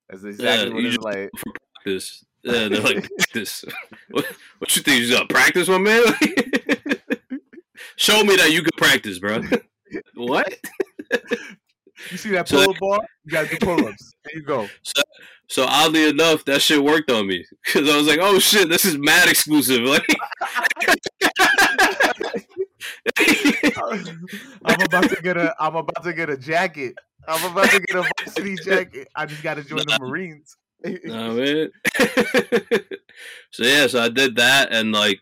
"That's 0.09 0.24
exactly 0.24 0.68
yeah, 0.68 0.74
what 0.74 0.84
it's 0.84 0.96
like." 0.96 1.30
For 1.36 1.52
practice, 1.74 2.24
yeah, 2.42 2.68
they're 2.68 2.80
like 2.80 3.07
practice. 3.18 3.66
what, 4.11 4.24
what 4.59 4.74
you 4.74 4.82
think? 4.82 5.02
You 5.02 5.12
gonna 5.12 5.26
practice, 5.26 5.68
my 5.68 5.76
man? 5.76 6.05
Show 7.96 8.24
me 8.24 8.36
that 8.36 8.50
you 8.50 8.62
can 8.62 8.72
practice, 8.78 9.18
bro. 9.18 9.42
what? 10.14 10.48
You 12.11 12.16
see 12.16 12.30
that 12.30 12.48
pull-up 12.48 12.76
so, 12.76 12.80
bar? 12.80 13.00
You 13.24 13.32
got 13.32 13.50
the 13.50 13.57
pull-ups. 13.57 14.14
There 14.24 14.36
you 14.36 14.42
go. 14.42 14.68
So, 14.82 15.02
so 15.48 15.64
oddly 15.68 16.09
enough, 16.09 16.44
that 16.46 16.62
shit 16.62 16.82
worked 16.82 17.11
on 17.11 17.26
me 17.26 17.44
because 17.64 17.88
I 17.88 17.96
was 17.96 18.07
like, 18.07 18.18
"Oh 18.20 18.38
shit, 18.38 18.68
this 18.68 18.84
is 18.84 18.98
mad 18.98 19.28
exclusive." 19.28 19.82
Like, 19.84 20.07
I'm 24.64 24.80
about 24.82 25.11
to 25.11 25.22
get 25.22 25.36
a. 25.36 25.55
I'm 25.59 25.76
about 25.76 26.02
to 26.05 26.12
get 26.12 26.30
a 26.30 26.36
jacket. 26.36 26.94
I'm 27.26 27.52
about 27.52 27.70
to 27.70 27.80
get 27.80 27.96
a 27.96 28.11
varsity 28.18 28.57
jacket. 28.64 29.09
I 29.14 29.26
just 29.26 29.42
got 29.42 29.55
to 29.55 29.64
join 29.64 29.84
nah. 29.86 29.98
the 29.98 30.05
Marines. 30.05 30.57
nah, 31.05 31.32
man. 31.32 31.70
so 33.50 33.64
yeah, 33.64 33.86
so 33.86 34.02
I 34.02 34.09
did 34.09 34.36
that, 34.36 34.72
and 34.72 34.92
like, 34.92 35.20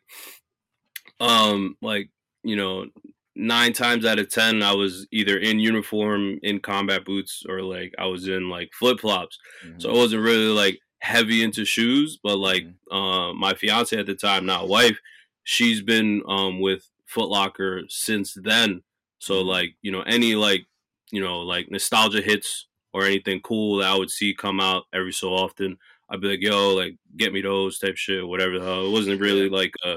um, 1.21 1.77
like 1.81 2.11
you 2.43 2.57
know, 2.57 2.87
nine 3.35 3.73
times 3.73 4.05
out 4.05 4.19
of 4.19 4.31
ten 4.31 4.63
I 4.63 4.73
was 4.73 5.07
either 5.11 5.39
in 5.39 5.59
uniform 5.59 6.39
in 6.43 6.61
combat 6.61 7.05
boots 7.05 7.45
or 7.49 7.63
like 7.63 7.95
I 7.99 8.07
was 8.07 8.29
in 8.29 8.49
like 8.49 8.71
flip 8.79 9.01
flops. 9.01 9.39
Mm-hmm. 9.65 9.81
So 9.81 9.91
I 9.91 9.95
wasn't 9.95 10.23
really 10.23 10.49
like 10.49 10.79
heavy 11.01 11.43
into 11.43 11.65
shoes, 11.65 12.19
but 12.23 12.37
like 12.37 12.65
mm-hmm. 12.65 12.97
uh, 12.97 13.33
my 13.35 13.55
fiance 13.55 13.97
at 13.97 14.07
the 14.07 14.15
time, 14.15 14.47
not 14.47 14.69
wife, 14.69 14.99
she's 15.45 15.83
been 15.83 16.23
um, 16.29 16.61
with 16.61 16.89
Foot 17.07 17.29
Locker 17.29 17.83
since 17.89 18.35
then. 18.35 18.83
So 19.19 19.37
mm-hmm. 19.37 19.49
like 19.49 19.77
you 19.83 19.93
know 19.93 20.03
any 20.03 20.35
like 20.35 20.67
you 21.11 21.21
know 21.21 21.41
like 21.41 21.71
nostalgia 21.71 22.21
hits 22.21 22.67
or 22.93 23.05
anything 23.05 23.41
cool 23.41 23.79
that 23.79 23.89
I 23.89 23.97
would 23.97 24.11
see 24.11 24.35
come 24.35 24.61
out 24.61 24.85
every 24.93 25.13
so 25.13 25.31
often. 25.31 25.79
I'd 26.11 26.21
be 26.21 26.29
like, 26.29 26.43
yo, 26.43 26.75
like 26.75 26.97
get 27.17 27.33
me 27.33 27.41
those 27.41 27.79
type 27.79 27.97
shit, 27.97 28.27
whatever 28.27 28.59
the 28.59 28.65
hell. 28.65 28.87
It 28.87 28.91
wasn't 28.91 29.21
really 29.21 29.49
like 29.49 29.73
a, 29.83 29.97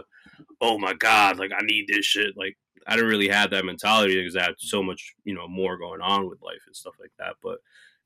oh 0.61 0.77
my 0.77 0.93
god, 0.93 1.37
like 1.37 1.51
I 1.51 1.63
need 1.65 1.87
this 1.89 2.05
shit. 2.05 2.37
Like 2.37 2.57
I 2.87 2.95
didn't 2.95 3.09
really 3.09 3.29
have 3.29 3.51
that 3.51 3.65
mentality 3.65 4.15
because 4.15 4.35
I 4.35 4.43
had 4.43 4.55
so 4.57 4.83
much, 4.83 5.15
you 5.23 5.33
know, 5.33 5.47
more 5.47 5.77
going 5.77 6.01
on 6.01 6.29
with 6.29 6.41
life 6.41 6.61
and 6.67 6.75
stuff 6.75 6.95
like 6.99 7.11
that. 7.17 7.35
But 7.41 7.57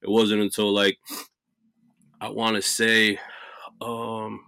it 0.01 0.09
wasn't 0.09 0.41
until 0.41 0.71
like 0.73 0.97
I 2.21 2.29
want 2.29 2.55
to 2.55 2.61
say 2.61 3.19
um 3.81 4.41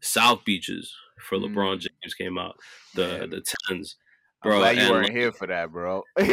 South 0.00 0.44
Beaches 0.44 0.92
for 1.20 1.38
mm. 1.38 1.44
LeBron 1.44 1.78
James 1.78 2.14
came 2.14 2.38
out, 2.38 2.56
the 2.94 3.02
yeah. 3.02 3.26
the 3.26 3.44
tens. 3.68 3.96
bro. 4.42 4.56
I'm 4.56 4.74
glad 4.74 4.76
you 4.78 4.90
weren't 4.90 5.08
like, 5.08 5.16
here 5.16 5.32
for 5.32 5.46
that, 5.46 5.70
bro. 5.70 6.02
I 6.18 6.24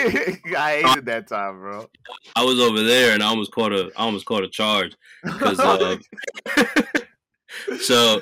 hated 0.86 1.06
that 1.06 1.28
time, 1.28 1.60
bro. 1.60 1.88
I 2.36 2.44
was 2.44 2.60
over 2.60 2.82
there 2.82 3.14
and 3.14 3.22
I 3.22 3.28
almost 3.28 3.52
caught 3.52 3.72
a 3.72 3.92
I 3.96 4.04
almost 4.06 4.26
caught 4.26 4.44
a 4.44 4.50
charge 4.50 4.96
because. 5.24 5.60
Uh, 5.60 5.98
so, 7.82 8.22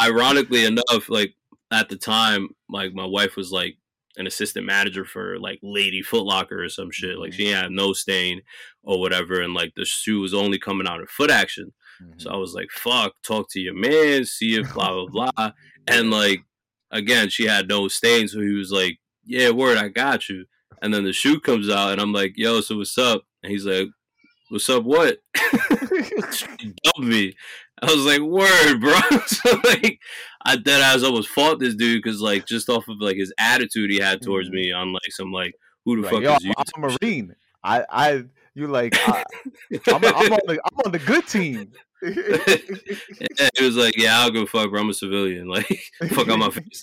ironically 0.00 0.64
enough, 0.64 1.08
like 1.08 1.34
at 1.70 1.88
the 1.88 1.96
time, 1.96 2.48
like 2.68 2.94
my 2.94 3.06
wife 3.06 3.36
was 3.36 3.52
like 3.52 3.76
an 4.16 4.26
assistant 4.26 4.66
manager 4.66 5.04
for 5.04 5.38
like 5.38 5.58
Lady 5.62 6.02
Footlocker 6.02 6.64
or 6.64 6.68
some 6.68 6.90
shit. 6.90 7.18
Like 7.18 7.32
she 7.32 7.46
mm-hmm. 7.46 7.62
had 7.62 7.70
no 7.70 7.92
stain 7.92 8.42
or 8.82 9.00
whatever, 9.00 9.40
and 9.40 9.54
like 9.54 9.74
the 9.76 9.84
shoe 9.84 10.20
was 10.20 10.34
only 10.34 10.58
coming 10.58 10.86
out 10.86 11.00
in 11.00 11.06
Footaction. 11.06 11.72
Mm-hmm. 12.02 12.18
So 12.18 12.30
I 12.30 12.36
was 12.36 12.54
like, 12.54 12.70
"Fuck, 12.70 13.14
talk 13.22 13.50
to 13.50 13.60
your 13.60 13.74
man, 13.74 14.24
see 14.24 14.58
if 14.58 14.72
blah 14.74 14.92
blah 14.92 15.06
blah." 15.06 15.52
and 15.86 16.10
like 16.10 16.40
again, 16.90 17.28
she 17.28 17.46
had 17.46 17.68
no 17.68 17.88
stain, 17.88 18.28
so 18.28 18.40
he 18.40 18.52
was 18.52 18.72
like, 18.72 18.98
"Yeah, 19.24 19.50
word, 19.50 19.78
I 19.78 19.88
got 19.88 20.28
you." 20.28 20.46
And 20.82 20.92
then 20.94 21.04
the 21.04 21.12
shoe 21.12 21.40
comes 21.40 21.68
out, 21.68 21.92
and 21.92 22.00
I'm 22.00 22.12
like, 22.12 22.32
"Yo, 22.36 22.60
so 22.60 22.78
what's 22.78 22.98
up?" 22.98 23.22
And 23.42 23.52
he's 23.52 23.66
like, 23.66 23.88
"What's 24.48 24.68
up? 24.68 24.84
What?" 24.84 25.18
dumped 25.34 26.98
me. 26.98 27.34
I 27.82 27.94
was 27.94 28.04
like, 28.04 28.20
"Word, 28.20 28.80
bro." 28.80 28.98
so 29.26 29.60
like, 29.64 30.00
I 30.44 30.56
dead 30.56 30.82
ass 30.82 31.02
almost 31.02 31.28
fought 31.28 31.58
this 31.58 31.74
dude 31.74 32.02
because 32.02 32.20
like 32.20 32.46
just 32.46 32.68
off 32.68 32.88
of 32.88 32.96
like 33.00 33.16
his 33.16 33.32
attitude 33.38 33.90
he 33.90 33.98
had 33.98 34.20
towards 34.20 34.48
mm-hmm. 34.48 34.56
me 34.56 34.72
on 34.72 34.92
like 34.92 35.10
some 35.10 35.32
like 35.32 35.54
who 35.84 35.96
the 35.96 36.02
like, 36.02 36.12
fuck 36.12 36.22
Yo, 36.22 36.34
is 36.34 36.44
you? 36.44 36.52
I'm 36.56 36.84
a 36.84 36.96
Marine. 37.02 37.34
I 37.64 37.84
I 37.88 38.24
you 38.54 38.66
like 38.66 38.94
I, 39.08 39.24
am 39.70 40.04
I'm 40.04 40.32
on 40.32 40.40
the 40.46 40.60
I'm 40.64 40.78
on 40.84 40.92
the 40.92 40.98
good 40.98 41.26
team. 41.26 41.72
yeah, 42.02 43.48
it 43.58 43.60
was 43.62 43.76
like, 43.76 43.94
yeah, 43.96 44.20
I'll 44.20 44.30
go 44.30 44.46
fuck, 44.46 44.70
bro. 44.70 44.80
I'm 44.80 44.88
a 44.88 44.94
civilian. 44.94 45.48
Like, 45.48 45.82
fuck 46.08 46.28
on 46.30 46.38
my 46.38 46.48
face. 46.48 46.82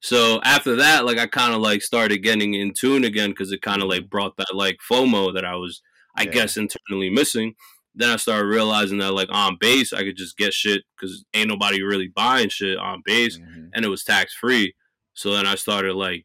so 0.00 0.40
after 0.44 0.76
that, 0.76 1.04
like, 1.04 1.18
I 1.18 1.26
kind 1.26 1.52
of 1.52 1.60
like 1.60 1.82
started 1.82 2.22
getting 2.22 2.54
in 2.54 2.72
tune 2.72 3.04
again 3.04 3.30
because 3.30 3.52
it 3.52 3.60
kind 3.60 3.82
of 3.82 3.88
like 3.88 4.00
mm-hmm. 4.00 4.08
brought 4.08 4.38
that 4.38 4.54
like 4.54 4.78
FOMO 4.90 5.34
that 5.34 5.44
I 5.44 5.56
was, 5.56 5.82
I 6.16 6.22
yeah. 6.22 6.30
guess, 6.30 6.56
internally 6.56 7.10
missing. 7.10 7.54
Then 7.98 8.10
I 8.10 8.16
started 8.16 8.46
realizing 8.46 8.98
that 8.98 9.12
like 9.12 9.28
on 9.30 9.58
base, 9.60 9.92
I 9.92 10.02
could 10.02 10.16
just 10.16 10.38
get 10.38 10.54
shit 10.54 10.82
because 10.96 11.24
ain't 11.34 11.48
nobody 11.48 11.82
really 11.82 12.08
buying 12.08 12.48
shit 12.48 12.78
on 12.78 13.02
base, 13.04 13.38
mm-hmm. 13.38 13.66
and 13.74 13.84
it 13.84 13.88
was 13.88 14.04
tax 14.04 14.34
free. 14.34 14.74
So 15.12 15.32
then 15.32 15.46
I 15.46 15.56
started 15.56 15.94
like 15.94 16.24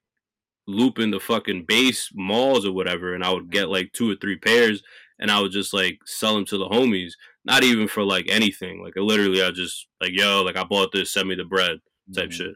looping 0.67 1.11
the 1.11 1.19
fucking 1.19 1.65
base 1.67 2.09
malls 2.13 2.65
or 2.65 2.71
whatever, 2.71 3.13
and 3.13 3.23
I 3.23 3.31
would 3.31 3.51
get 3.51 3.69
like 3.69 3.91
two 3.91 4.09
or 4.11 4.15
three 4.15 4.37
pairs, 4.37 4.81
and 5.19 5.29
I 5.29 5.41
would 5.41 5.51
just 5.51 5.73
like 5.73 5.97
sell 6.05 6.35
them 6.35 6.45
to 6.45 6.57
the 6.57 6.69
homies 6.69 7.13
not 7.45 7.63
even 7.63 7.87
for 7.87 8.03
like 8.03 8.27
anything. 8.29 8.81
Like 8.81 8.93
literally, 8.95 9.43
I 9.43 9.51
just 9.51 9.87
like 10.01 10.11
yo, 10.13 10.43
like 10.43 10.55
I 10.55 10.63
bought 10.63 10.91
this, 10.91 11.11
send 11.11 11.27
me 11.27 11.35
the 11.35 11.43
bread 11.43 11.79
type 12.15 12.29
mm-hmm. 12.29 12.31
shit. 12.31 12.55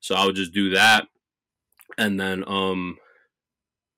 So 0.00 0.14
I 0.14 0.24
would 0.24 0.36
just 0.36 0.54
do 0.54 0.70
that, 0.70 1.08
and 1.96 2.18
then 2.20 2.44
um, 2.46 2.98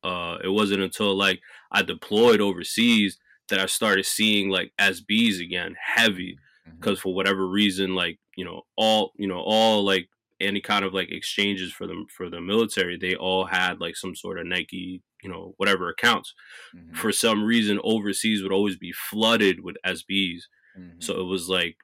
uh, 0.03 0.39
it 0.43 0.49
wasn't 0.49 0.83
until 0.83 1.15
like 1.15 1.41
I 1.71 1.83
deployed 1.83 2.41
overseas 2.41 3.19
that 3.51 3.61
I 3.61 3.67
started 3.67 4.07
seeing 4.07 4.49
like 4.49 4.73
SBs 4.81 5.41
again, 5.41 5.77
heavy, 5.81 6.39
because 6.65 6.99
mm-hmm. 6.99 7.03
for 7.03 7.15
whatever 7.15 7.47
reason, 7.47 7.95
like 7.95 8.19
you 8.37 8.45
know, 8.45 8.63
all 8.77 9.13
you 9.17 9.29
know, 9.29 9.41
all 9.41 9.85
like 9.85 10.09
any 10.41 10.61
kind 10.61 10.85
of 10.85 10.95
like 10.95 11.11
exchanges 11.11 11.73
for 11.73 11.87
them 11.87 12.07
for 12.09 12.31
the 12.31 12.41
military, 12.41 12.97
they 12.97 13.15
all 13.15 13.45
had 13.45 13.81
like 13.81 13.97
some 13.97 14.17
sort 14.17 14.39
of 14.39 14.47
Nike 14.47 15.03
you 15.23 15.31
know 15.31 15.55
whatever 15.57 15.89
accounts 15.89 16.35
mm-hmm. 16.75 16.95
for 16.95 17.13
some 17.13 17.45
reason 17.45 17.81
overseas 17.85 18.43
would 18.43 18.53
always 18.53 18.77
be 18.77 18.93
flooded 18.93 19.61
with 19.61 19.77
sbs 19.87 20.43
mm-hmm. 20.79 20.99
so 20.99 21.21
it 21.21 21.25
was 21.25 21.49
like 21.49 21.77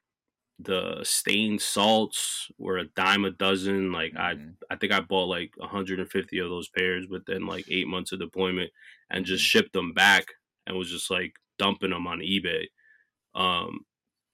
the 0.58 1.00
stained 1.02 1.60
salts 1.60 2.48
were 2.58 2.78
a 2.78 2.88
dime 2.96 3.24
a 3.24 3.30
dozen 3.30 3.92
like 3.92 4.12
mm-hmm. 4.14 4.50
i 4.70 4.74
i 4.74 4.76
think 4.76 4.92
i 4.92 5.00
bought 5.00 5.28
like 5.28 5.52
150 5.56 6.38
of 6.38 6.48
those 6.48 6.68
pairs 6.68 7.06
within 7.08 7.46
like 7.46 7.66
eight 7.70 7.86
months 7.86 8.12
of 8.12 8.18
deployment 8.18 8.70
and 9.10 9.26
just 9.26 9.42
mm-hmm. 9.42 9.58
shipped 9.58 9.72
them 9.72 9.92
back 9.92 10.26
and 10.66 10.76
was 10.76 10.90
just 10.90 11.10
like 11.10 11.34
dumping 11.58 11.90
them 11.90 12.06
on 12.06 12.18
ebay 12.18 12.66
um 13.34 13.80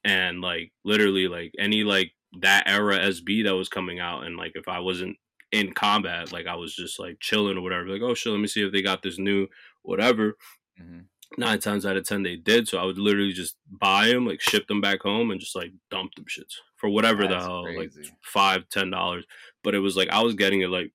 and 0.05 0.41
like 0.41 0.73
literally 0.85 1.29
like 1.29 1.53
any 1.59 1.85
like 1.85 2.12
that 2.41 2.64
era 2.66 2.99
sb 2.99 3.45
that 3.45 3.55
was 3.55 3.68
coming 3.68 4.01
out 4.01 4.25
and 4.25 4.37
like 4.37 4.53
if 4.55 4.68
i 4.68 4.79
wasn't 4.79 5.16
in 5.53 5.73
combat. 5.73 6.33
Like 6.33 6.47
I 6.47 6.57
was 6.57 6.75
just 6.75 6.99
like 6.99 7.20
chilling 7.20 7.59
or 7.59 7.61
whatever. 7.61 7.87
Like, 7.87 8.03
oh 8.03 8.14
shit, 8.14 8.33
let 8.33 8.41
me 8.41 8.49
see 8.49 8.64
if 8.64 8.73
they 8.73 8.83
got 8.83 9.03
this 9.03 9.18
new 9.18 9.47
whatever. 9.83 10.37
Mm-hmm. 10.81 11.01
Nine 11.39 11.61
times 11.61 11.87
out 11.87 11.97
of 11.97 12.07
ten 12.07 12.23
they 12.23 12.37
did. 12.37 12.68
So 12.68 12.79
I 12.79 12.85
would 12.85 12.99
literally 12.99 13.33
just 13.33 13.57
buy 13.70 14.09
them, 14.09 14.27
like 14.27 14.41
ship 14.41 14.66
them 14.66 14.81
back 14.81 15.03
home, 15.03 15.31
and 15.31 15.41
just 15.41 15.55
like 15.55 15.73
dump 15.91 16.14
them 16.14 16.25
shits 16.25 16.57
for 16.77 16.91
whatever 16.91 17.23
That's 17.23 17.45
the 17.45 17.51
hell, 17.51 17.64
crazy. 17.64 18.03
like 18.03 18.12
five, 18.23 18.68
ten 18.68 18.91
dollars. 18.91 19.25
But 19.62 19.75
it 19.75 19.79
was 19.79 19.97
like 19.97 20.09
I 20.09 20.23
was 20.23 20.35
getting 20.35 20.62
it 20.62 20.68
like 20.68 20.93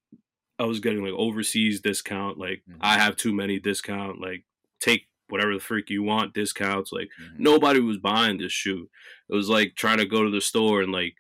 I 0.60 0.66
was 0.66 0.80
getting 0.80 1.04
like 1.04 1.14
overseas 1.14 1.82
discount, 1.82 2.38
like 2.38 2.64
mm-hmm. 2.70 2.80
I 2.82 3.00
have 3.00 3.16
too 3.16 3.34
many 3.34 3.60
discount, 3.60 4.20
like 4.20 4.44
take 4.80 5.08
whatever 5.30 5.54
the 5.54 5.60
freak 5.60 5.90
you 5.90 6.04
want 6.04 6.34
discounts. 6.34 6.92
Like 6.92 7.10
mm-hmm. 7.22 7.44
nobody 7.44 7.80
was 7.80 7.98
buying 7.98 8.38
this 8.38 8.52
shoe. 8.52 8.90
It 9.30 9.36
was 9.36 9.50
like 9.50 9.76
trying 9.76 9.98
to 9.98 10.06
go 10.06 10.24
to 10.24 10.32
the 10.32 10.42
store 10.42 10.82
and 10.82 10.92
like 10.92 11.16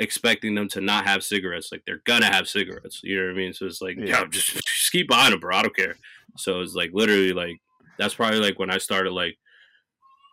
expecting 0.00 0.54
them 0.54 0.68
to 0.68 0.80
not 0.80 1.06
have 1.06 1.22
cigarettes. 1.22 1.70
Like 1.70 1.82
they're 1.86 2.02
gonna 2.04 2.32
have 2.32 2.48
cigarettes. 2.48 3.00
You 3.02 3.18
know 3.18 3.26
what 3.26 3.34
I 3.34 3.36
mean? 3.36 3.52
So 3.52 3.66
it's 3.66 3.82
like, 3.82 3.96
yeah, 3.98 4.06
yeah 4.20 4.24
just, 4.30 4.48
just 4.66 4.92
keep 4.92 5.08
buying 5.08 5.30
them, 5.30 5.40
bro. 5.40 5.56
I 5.56 5.62
don't 5.62 5.76
care. 5.76 5.96
So 6.36 6.60
it's 6.60 6.74
like 6.74 6.90
literally 6.92 7.32
like 7.32 7.60
that's 7.98 8.14
probably 8.14 8.40
like 8.40 8.58
when 8.58 8.70
I 8.70 8.78
started 8.78 9.12
like 9.12 9.36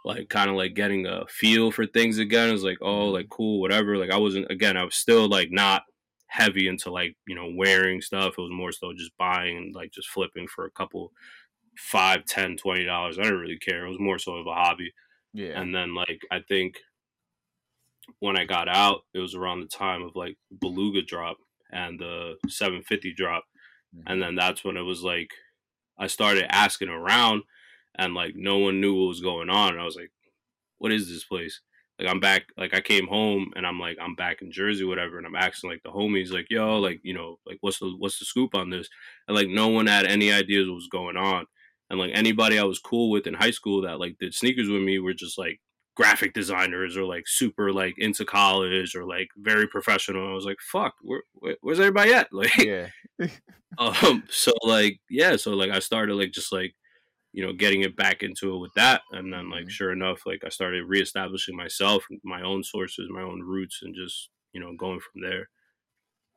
like 0.06 0.30
kind 0.30 0.50
of 0.50 0.56
like 0.56 0.74
getting 0.76 1.06
a 1.06 1.26
feel 1.28 1.72
for 1.72 1.86
things 1.86 2.18
again. 2.18 2.50
It's 2.50 2.64
like, 2.64 2.78
oh, 2.82 3.06
mm-hmm. 3.06 3.14
like 3.14 3.30
cool, 3.30 3.60
whatever. 3.60 3.98
Like 3.98 4.12
I 4.12 4.18
wasn't 4.18 4.50
again, 4.50 4.78
I 4.78 4.84
was 4.84 4.96
still 4.96 5.28
like 5.28 5.50
not 5.52 5.84
heavy 6.28 6.68
into 6.68 6.92
like, 6.92 7.16
you 7.28 7.36
know, 7.36 7.52
wearing 7.56 8.02
stuff. 8.02 8.36
It 8.38 8.42
was 8.42 8.52
more 8.52 8.72
so 8.72 8.94
just 8.94 9.18
buying 9.18 9.58
and 9.58 9.76
like 9.76 9.92
just 9.92 10.10
flipping 10.10 10.48
for 10.48 10.66
a 10.66 10.72
couple 10.72 11.12
five, 11.80 12.26
ten, 12.26 12.58
twenty 12.58 12.86
dollars. 12.86 13.18
I 13.18 13.24
didn't 13.24 13.40
really 13.40 13.58
care. 13.58 13.86
It 13.86 13.90
was 13.90 14.00
more 14.00 14.20
so 14.20 14.36
of 14.36 14.48
a 14.48 14.54
hobby. 14.54 14.94
Yeah. 15.34 15.60
And 15.60 15.74
then 15.74 15.96
like 15.96 16.22
I 16.32 16.42
think 16.48 16.76
when 18.20 18.38
I 18.38 18.46
got 18.46 18.68
out, 18.68 19.02
it 19.14 19.20
was 19.20 19.36
around 19.36 19.62
the 19.62 19.68
time 19.68 20.02
of 20.04 20.16
like 20.16 20.38
Beluga 20.60 21.02
drop 21.02 21.38
and 21.72 22.00
the 22.00 22.36
750 22.48 23.14
drop. 23.14 23.44
Mm-hmm. 23.96 24.12
And 24.12 24.22
then 24.22 24.36
that's 24.36 24.64
when 24.64 24.78
it 24.78 24.82
was 24.82 25.04
like 25.04 25.32
I 25.98 26.08
started 26.08 26.54
asking 26.54 26.90
around 26.90 27.44
and 27.96 28.14
like 28.14 28.36
no 28.36 28.58
one 28.58 28.82
knew 28.82 28.96
what 28.96 29.10
was 29.10 29.22
going 29.22 29.50
on. 29.50 29.74
And 29.74 29.82
I 29.82 29.86
was 29.86 29.96
like, 29.96 30.12
what 30.78 30.92
is 30.92 31.08
this 31.08 31.26
place? 31.26 31.62
Like 32.00 32.08
I'm 32.08 32.22
back 32.22 32.46
like 32.58 32.74
I 32.74 32.80
came 32.80 33.08
home 33.08 33.52
and 33.56 33.68
I'm 33.68 33.78
like 33.78 33.98
I'm 34.02 34.16
back 34.16 34.42
in 34.42 34.52
Jersey, 34.52 34.86
whatever, 34.86 35.18
and 35.18 35.28
I'm 35.28 35.36
asking 35.36 35.70
like 35.70 35.84
the 35.84 35.90
homies, 35.90 36.32
like, 36.32 36.48
yo, 36.50 36.78
like, 36.80 37.02
you 37.04 37.14
know, 37.14 37.40
like 37.46 37.58
what's 37.60 37.80
the 37.80 37.94
what's 37.98 38.20
the 38.20 38.26
scoop 38.26 38.56
on 38.56 38.70
this? 38.70 38.88
And 39.28 39.36
like 39.36 39.50
no 39.50 39.68
one 39.68 39.88
had 39.88 40.06
any 40.06 40.32
ideas 40.32 40.68
what 40.68 40.76
was 40.76 40.88
going 40.88 41.18
on. 41.18 41.46
And 41.90 42.00
like 42.00 42.12
anybody 42.14 42.60
I 42.60 42.64
was 42.64 42.80
cool 42.80 43.10
with 43.10 43.28
in 43.28 43.34
high 43.34 43.52
school 43.52 43.82
that 43.82 44.00
like 44.00 44.18
did 44.20 44.34
sneakers 44.34 44.70
with 44.70 44.82
me 44.82 45.00
were 45.00 45.14
just 45.14 45.38
like 45.38 45.60
graphic 45.96 46.34
designers 46.34 46.96
or 46.96 47.04
like 47.04 47.28
super 47.28 47.74
like 47.74 47.94
into 47.98 48.24
college 48.24 48.96
or 48.96 49.06
like 49.06 49.28
very 49.38 49.68
professional. 49.68 50.30
I 50.30 50.34
was 50.34 50.46
like, 50.46 50.60
fuck, 50.72 50.94
where, 51.02 51.24
where, 51.34 51.58
where's 51.62 51.80
everybody 51.80 52.14
at? 52.14 52.30
Like, 52.34 52.56
yeah. 52.58 52.88
um, 53.78 54.24
so 54.30 54.54
like, 54.64 55.02
yeah, 55.10 55.36
so 55.36 55.52
like 55.52 55.72
I 55.72 55.80
started 55.80 56.16
like 56.16 56.32
just 56.32 56.54
like, 56.54 56.74
you 57.34 57.46
know, 57.46 57.52
getting 57.54 57.82
it 57.82 57.98
back 57.98 58.24
into 58.24 58.56
it 58.56 58.60
with 58.60 58.74
that. 58.76 59.02
And 59.12 59.34
then 59.34 59.50
like, 59.50 59.64
mm-hmm. 59.64 59.70
sure 59.70 59.92
enough, 59.92 60.22
like 60.26 60.44
I 60.46 60.50
started 60.50 60.86
reestablishing 60.86 61.56
myself, 61.56 62.06
my 62.24 62.44
own 62.44 62.64
sources, 62.64 63.10
my 63.10 63.22
own 63.22 63.42
roots, 63.42 63.82
and 63.84 63.94
just, 63.94 64.30
you 64.54 64.62
know, 64.62 64.74
going 64.78 65.00
from 65.00 65.22
there. 65.22 65.50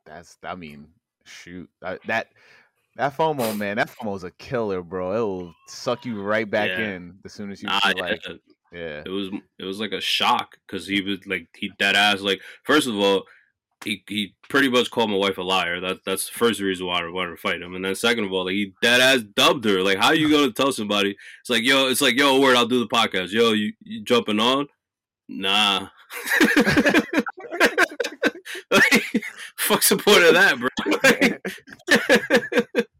That's, 0.05 0.37
I 0.43 0.55
mean, 0.55 0.87
shoot, 1.25 1.69
that, 1.81 2.01
that, 2.07 2.27
that 2.95 3.17
FOMO, 3.17 3.57
man, 3.57 3.77
that 3.77 3.89
FOMO 3.89 4.15
is 4.15 4.23
a 4.23 4.31
killer, 4.31 4.81
bro. 4.81 5.11
It 5.11 5.19
will 5.19 5.55
suck 5.67 6.05
you 6.05 6.21
right 6.21 6.49
back 6.49 6.69
yeah. 6.69 6.91
in 6.91 7.17
as 7.25 7.33
soon 7.33 7.51
as 7.51 7.61
you 7.61 7.67
nah, 7.67 7.79
like 7.97 8.23
yeah, 8.71 9.03
it 9.05 9.09
was 9.09 9.29
it 9.59 9.65
was 9.65 9.79
like 9.79 9.91
a 9.91 10.01
shock 10.01 10.57
because 10.65 10.87
he 10.87 11.01
was 11.01 11.25
like 11.27 11.47
he 11.55 11.71
dead 11.77 11.95
ass 11.95 12.21
like 12.21 12.41
first 12.63 12.87
of 12.87 12.95
all 12.95 13.23
he 13.83 14.03
he 14.07 14.35
pretty 14.49 14.69
much 14.69 14.89
called 14.89 15.09
my 15.09 15.17
wife 15.17 15.37
a 15.37 15.41
liar. 15.41 15.79
That 15.79 15.99
that's 16.05 16.27
the 16.27 16.33
first 16.33 16.59
reason 16.59 16.87
why 16.87 17.01
I 17.01 17.09
wanted 17.09 17.31
to 17.31 17.37
fight 17.37 17.61
him. 17.61 17.75
And 17.75 17.83
then 17.83 17.95
second 17.95 18.25
of 18.25 18.31
all, 18.31 18.45
like 18.45 18.53
he 18.53 18.73
dead 18.81 19.01
ass 19.01 19.21
dubbed 19.35 19.65
her. 19.65 19.81
Like 19.81 19.97
how 19.97 20.11
you 20.11 20.29
gonna 20.29 20.51
tell 20.51 20.71
somebody? 20.71 21.15
It's 21.41 21.49
like 21.49 21.63
yo, 21.63 21.87
it's 21.87 22.01
like 22.01 22.15
yo, 22.15 22.39
word, 22.39 22.55
I'll 22.55 22.65
do 22.65 22.79
the 22.79 22.87
podcast. 22.87 23.31
Yo, 23.31 23.51
you, 23.51 23.73
you 23.83 24.01
jumping 24.03 24.39
on? 24.39 24.67
Nah. 25.27 25.87
like, 28.73 29.23
fuck 29.57 29.83
support 29.83 30.23
of 30.23 30.33
that, 30.33 30.59
bro. 30.59 30.69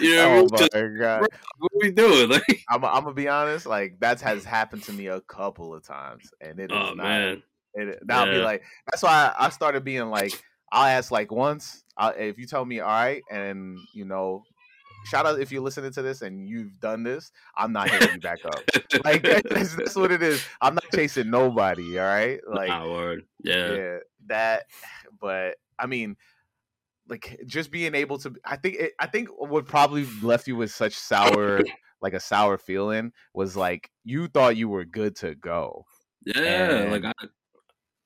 You 0.00 0.16
know, 0.16 0.48
oh 0.50 0.56
just, 0.56 0.72
God. 0.72 1.20
what 1.58 1.72
are 1.72 1.78
we 1.80 1.90
doing? 1.90 2.30
Like, 2.30 2.64
I'm, 2.68 2.84
I'm 2.84 3.04
gonna 3.04 3.14
be 3.14 3.28
honest. 3.28 3.66
Like 3.66 4.00
that 4.00 4.20
has 4.22 4.44
happened 4.44 4.82
to 4.84 4.92
me 4.92 5.08
a 5.08 5.20
couple 5.20 5.74
of 5.74 5.84
times, 5.84 6.30
and 6.40 6.58
it 6.58 6.70
is 6.72 6.76
oh, 6.76 6.94
not. 6.94 6.96
Man. 6.96 7.42
It, 7.74 7.98
that'll 8.04 8.32
yeah. 8.32 8.40
be 8.40 8.44
like 8.44 8.62
that's 8.90 9.02
why 9.02 9.32
I, 9.38 9.46
I 9.46 9.48
started 9.50 9.84
being 9.84 10.08
like 10.10 10.32
I'll 10.72 10.86
ask 10.86 11.12
like 11.12 11.30
once 11.30 11.84
i 11.96 12.10
if 12.14 12.36
you 12.36 12.46
tell 12.46 12.64
me 12.64 12.80
all 12.80 12.88
right, 12.88 13.22
and 13.30 13.78
you 13.94 14.04
know 14.04 14.42
shout 15.04 15.26
out 15.26 15.40
if 15.40 15.52
you're 15.52 15.62
listening 15.62 15.92
to 15.92 16.02
this 16.02 16.22
and 16.22 16.48
you've 16.48 16.78
done 16.80 17.02
this. 17.02 17.30
I'm 17.56 17.72
not 17.72 17.90
hitting 17.90 18.14
you 18.14 18.20
back 18.20 18.38
up. 18.44 18.62
like 19.04 19.22
that's, 19.48 19.76
that's, 19.76 19.96
what 19.96 20.12
it 20.12 20.22
is. 20.22 20.44
I'm 20.60 20.74
not 20.74 20.84
chasing 20.94 21.30
nobody. 21.30 21.98
All 21.98 22.06
right, 22.06 22.40
like 22.48 22.68
nah, 22.68 22.90
word. 22.90 23.24
Yeah, 23.42 23.72
yeah, 23.72 23.96
that. 24.26 24.64
But 25.20 25.56
I 25.78 25.86
mean, 25.86 26.16
like 27.08 27.40
just 27.46 27.70
being 27.70 27.94
able 27.94 28.18
to. 28.18 28.34
I 28.44 28.56
think 28.56 28.76
it, 28.76 28.92
I 28.98 29.06
think 29.06 29.28
what 29.36 29.66
probably 29.66 30.06
left 30.22 30.46
you 30.46 30.56
with 30.56 30.70
such 30.72 30.94
sour, 30.94 31.60
like 32.00 32.14
a 32.14 32.20
sour 32.20 32.56
feeling, 32.58 33.12
was 33.34 33.56
like 33.56 33.90
you 34.04 34.28
thought 34.28 34.56
you 34.56 34.68
were 34.68 34.84
good 34.84 35.16
to 35.16 35.34
go. 35.34 35.84
Yeah, 36.24 36.70
And- 36.70 36.92
like 36.92 37.04
I, 37.04 37.12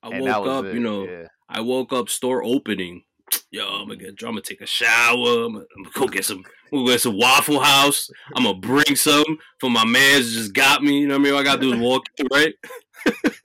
I 0.03 0.19
woke 0.19 0.47
up, 0.47 0.65
it, 0.65 0.73
you 0.73 0.79
know, 0.79 1.05
yeah. 1.05 1.27
I 1.49 1.61
woke 1.61 1.93
up 1.93 2.09
store 2.09 2.43
opening. 2.43 3.03
Yo, 3.51 3.65
I'm 3.65 3.87
gonna 3.87 3.95
get, 3.95 4.09
I'm 4.21 4.29
gonna 4.29 4.41
take 4.41 4.61
a 4.61 4.67
shower. 4.67 5.45
I'm 5.45 5.53
gonna, 5.53 5.65
I'm 5.77 5.83
gonna 5.83 5.93
go 5.95 6.07
get 6.07 6.25
some, 6.25 6.43
we'll 6.71 6.85
get 6.85 7.01
some 7.01 7.17
Waffle 7.17 7.59
House. 7.59 8.09
I'm 8.35 8.43
gonna 8.43 8.57
bring 8.59 8.95
some 8.95 9.39
for 9.59 9.69
my 9.69 9.85
man's 9.85 10.33
just 10.33 10.53
got 10.53 10.83
me. 10.83 10.99
You 10.99 11.07
know 11.07 11.15
what 11.15 11.21
I 11.21 11.23
mean? 11.23 11.33
All 11.33 11.39
I 11.39 11.43
gotta 11.43 11.61
do 11.61 11.73
is 11.73 11.79
walk 11.79 12.03
right? 12.31 12.53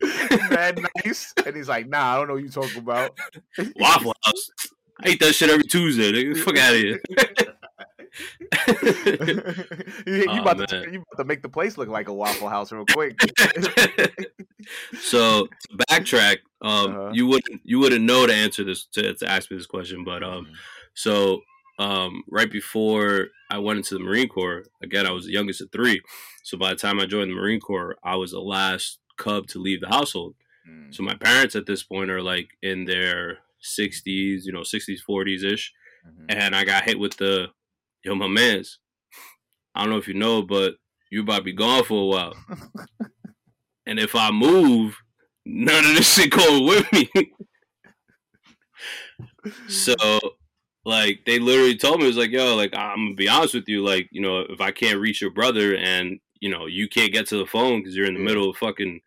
Mad 0.50 0.80
nice, 1.04 1.32
and 1.46 1.54
he's 1.56 1.68
like, 1.68 1.88
"Nah, 1.88 2.14
I 2.14 2.16
don't 2.16 2.28
know 2.28 2.34
what 2.34 2.42
you 2.42 2.48
talking 2.50 2.78
about." 2.78 3.16
Waffle 3.76 4.14
House. 4.24 4.50
I 5.04 5.10
eat 5.10 5.20
that 5.20 5.34
shit 5.34 5.50
every 5.50 5.64
Tuesday. 5.64 6.12
Nigga. 6.12 6.36
Fuck 6.38 6.58
out 6.58 6.74
of 6.74 6.80
here. 6.80 7.00
you, 10.06 10.14
you 10.22 10.30
Aw, 10.30 10.40
about 10.42 10.68
to 10.68 10.76
you 10.92 11.00
about 11.02 11.16
to 11.18 11.24
make 11.24 11.42
the 11.42 11.48
place 11.48 11.76
look 11.76 11.88
like 11.88 12.08
a 12.08 12.14
Waffle 12.14 12.48
House 12.48 12.72
real 12.72 12.86
quick. 12.86 13.18
so 15.00 15.46
to 15.46 15.76
backtrack, 15.90 16.38
um, 16.62 16.90
Uh-huh. 16.96 17.10
you 17.12 17.26
wouldn't 17.26 17.60
you 17.64 17.78
wouldn't 17.78 18.04
know 18.04 18.26
to 18.26 18.34
answer 18.34 18.64
this 18.64 18.86
to, 18.92 19.14
to 19.14 19.30
ask 19.30 19.50
me 19.50 19.56
this 19.56 19.66
question, 19.66 20.04
but 20.04 20.22
um, 20.22 20.48
So 20.94 21.40
um, 21.78 22.22
right 22.30 22.50
before 22.50 23.28
I 23.50 23.58
went 23.58 23.78
into 23.78 23.94
the 23.94 24.00
Marine 24.04 24.28
Corps, 24.28 24.64
again, 24.82 25.06
I 25.06 25.10
was 25.10 25.26
the 25.26 25.32
youngest 25.32 25.60
of 25.60 25.70
three. 25.72 26.00
So 26.44 26.56
by 26.56 26.70
the 26.70 26.76
time 26.76 27.00
I 27.00 27.06
joined 27.06 27.30
the 27.30 27.34
Marine 27.34 27.60
Corps, 27.60 27.96
I 28.04 28.16
was 28.16 28.30
the 28.30 28.40
last 28.40 28.98
cub 29.16 29.46
to 29.48 29.58
leave 29.58 29.80
the 29.80 29.88
household. 29.88 30.34
Mm. 30.68 30.94
So 30.94 31.02
my 31.02 31.14
parents 31.14 31.56
at 31.56 31.66
this 31.66 31.82
point 31.82 32.10
are 32.10 32.22
like 32.22 32.48
in 32.62 32.84
their 32.84 33.38
60s, 33.62 34.44
you 34.44 34.52
know, 34.52 34.60
60s, 34.60 35.00
40s 35.08 35.44
ish. 35.44 35.72
And 36.28 36.54
I 36.54 36.64
got 36.64 36.84
hit 36.84 36.98
with 36.98 37.16
the, 37.16 37.46
yo, 38.04 38.14
my 38.14 38.28
mans, 38.28 38.78
I 39.74 39.80
don't 39.80 39.90
know 39.90 39.96
if 39.96 40.06
you 40.06 40.14
know, 40.14 40.42
but 40.42 40.74
you 41.10 41.22
about 41.22 41.38
to 41.38 41.42
be 41.44 41.52
gone 41.52 41.84
for 41.84 42.02
a 42.02 42.06
while. 42.06 42.34
and 43.86 43.98
if 43.98 44.14
I 44.14 44.30
move, 44.30 44.96
none 45.46 45.84
of 45.84 45.94
this 45.94 46.14
shit 46.14 46.30
going 46.30 46.66
with 46.66 46.92
me. 46.92 47.08
So, 49.68 49.94
like, 50.84 51.20
they 51.26 51.38
literally 51.38 51.76
told 51.76 51.98
me, 51.98 52.04
it 52.04 52.08
was 52.08 52.16
like, 52.16 52.30
yo, 52.30 52.56
like, 52.56 52.74
I'm 52.74 52.96
gonna 52.96 53.14
be 53.14 53.28
honest 53.28 53.54
with 53.54 53.68
you, 53.68 53.84
like, 53.84 54.08
you 54.10 54.20
know, 54.20 54.40
if 54.40 54.60
I 54.60 54.70
can't 54.70 55.00
reach 55.00 55.20
your 55.20 55.30
brother 55.30 55.76
and, 55.76 56.18
you 56.44 56.50
know, 56.50 56.66
you 56.66 56.86
can't 56.88 57.10
get 57.10 57.26
to 57.28 57.38
the 57.38 57.46
phone 57.46 57.80
because 57.80 57.96
you're 57.96 58.04
in 58.06 58.12
the 58.12 58.20
middle 58.20 58.50
of 58.50 58.56
fucking 58.58 59.00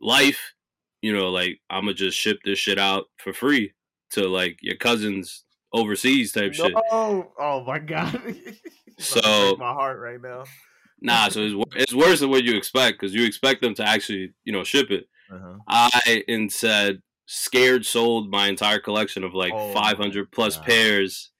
life, 0.00 0.54
you 1.00 1.12
know, 1.16 1.28
like, 1.30 1.60
I'm 1.70 1.84
gonna 1.84 1.94
just 1.94 2.18
ship 2.18 2.38
this 2.44 2.58
shit 2.58 2.76
out 2.76 3.04
for 3.18 3.32
free 3.32 3.72
to, 4.10 4.26
like, 4.26 4.58
your 4.62 4.74
cousins 4.74 5.44
overseas 5.72 6.32
type 6.32 6.54
shit. 6.54 6.72
No, 6.72 7.30
oh 7.38 7.62
my 7.64 7.78
god. 7.78 8.20
So- 8.98 9.54
my 9.60 9.72
heart 9.72 10.00
right 10.00 10.20
now. 10.20 10.42
Nah, 11.00 11.28
so 11.28 11.42
it's, 11.42 11.54
it's 11.76 11.94
worse 11.94 12.18
than 12.18 12.30
what 12.30 12.42
you 12.42 12.56
expect 12.56 12.98
because 12.98 13.14
you 13.14 13.24
expect 13.24 13.62
them 13.62 13.74
to 13.74 13.86
actually, 13.86 14.32
you 14.44 14.52
know, 14.52 14.64
ship 14.64 14.90
it. 14.90 15.06
Uh-huh. 15.30 15.58
I 15.68 16.24
instead 16.26 17.00
scared 17.26 17.86
sold 17.86 18.28
my 18.30 18.48
entire 18.48 18.80
collection 18.80 19.22
of 19.22 19.34
like 19.34 19.52
Oh 19.54 19.72
500 19.72 20.32
plus 20.32 20.56
God. 20.56 20.64
pairs 20.66 21.30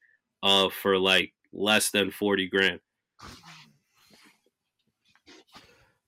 uh 0.42 0.68
for 0.68 0.98
like 0.98 1.32
less 1.52 1.90
than 1.90 2.10
40 2.12 2.48
grand. 2.48 2.80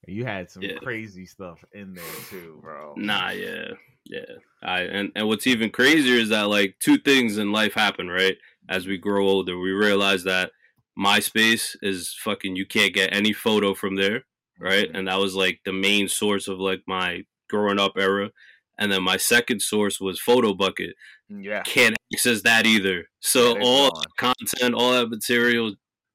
You 0.08 0.24
had 0.24 0.50
some 0.50 0.62
Yeah. 0.62 0.78
crazy 0.78 1.26
stuff 1.26 1.62
in 1.72 1.94
there 1.94 2.04
too, 2.30 2.58
bro. 2.62 2.94
Nah, 2.96 3.30
yeah. 3.30 3.68
Yeah. 4.04 4.24
I 4.62 4.80
and 4.82 5.12
and 5.14 5.28
what's 5.28 5.46
even 5.46 5.70
crazier 5.70 6.14
is 6.18 6.30
that 6.30 6.48
like 6.48 6.76
two 6.80 6.98
things 6.98 7.38
in 7.38 7.52
life 7.52 7.74
happen, 7.74 8.08
right? 8.08 8.36
As 8.68 8.86
we 8.86 8.96
grow 8.98 9.26
older, 9.28 9.58
we 9.58 9.70
realize 9.72 10.24
that 10.24 10.50
MySpace 10.98 11.76
is 11.82 12.14
fucking 12.22 12.56
you 12.56 12.66
can't 12.66 12.92
get 12.94 13.14
any 13.14 13.32
photo 13.32 13.74
from 13.74 13.96
there, 13.96 14.24
right? 14.58 14.88
Mm-hmm. 14.88 14.96
And 14.96 15.08
that 15.08 15.18
was 15.18 15.34
like 15.34 15.60
the 15.64 15.72
main 15.72 16.08
source 16.08 16.48
of 16.48 16.58
like 16.58 16.82
my 16.86 17.24
growing 17.48 17.78
up 17.78 17.92
era. 17.96 18.30
And 18.78 18.90
then 18.92 19.02
my 19.02 19.16
second 19.16 19.60
source 19.60 20.00
was 20.00 20.20
Photo 20.20 20.54
Bucket. 20.54 20.94
Mm, 21.32 21.44
yeah. 21.44 21.62
can't 21.62 21.96
access 22.14 22.42
that 22.42 22.64
either. 22.64 23.08
So 23.20 23.54
They're 23.54 23.62
all 23.62 23.90
gone. 23.90 24.34
content, 24.36 24.74
all 24.74 24.92
that 24.92 25.10
material, 25.10 25.74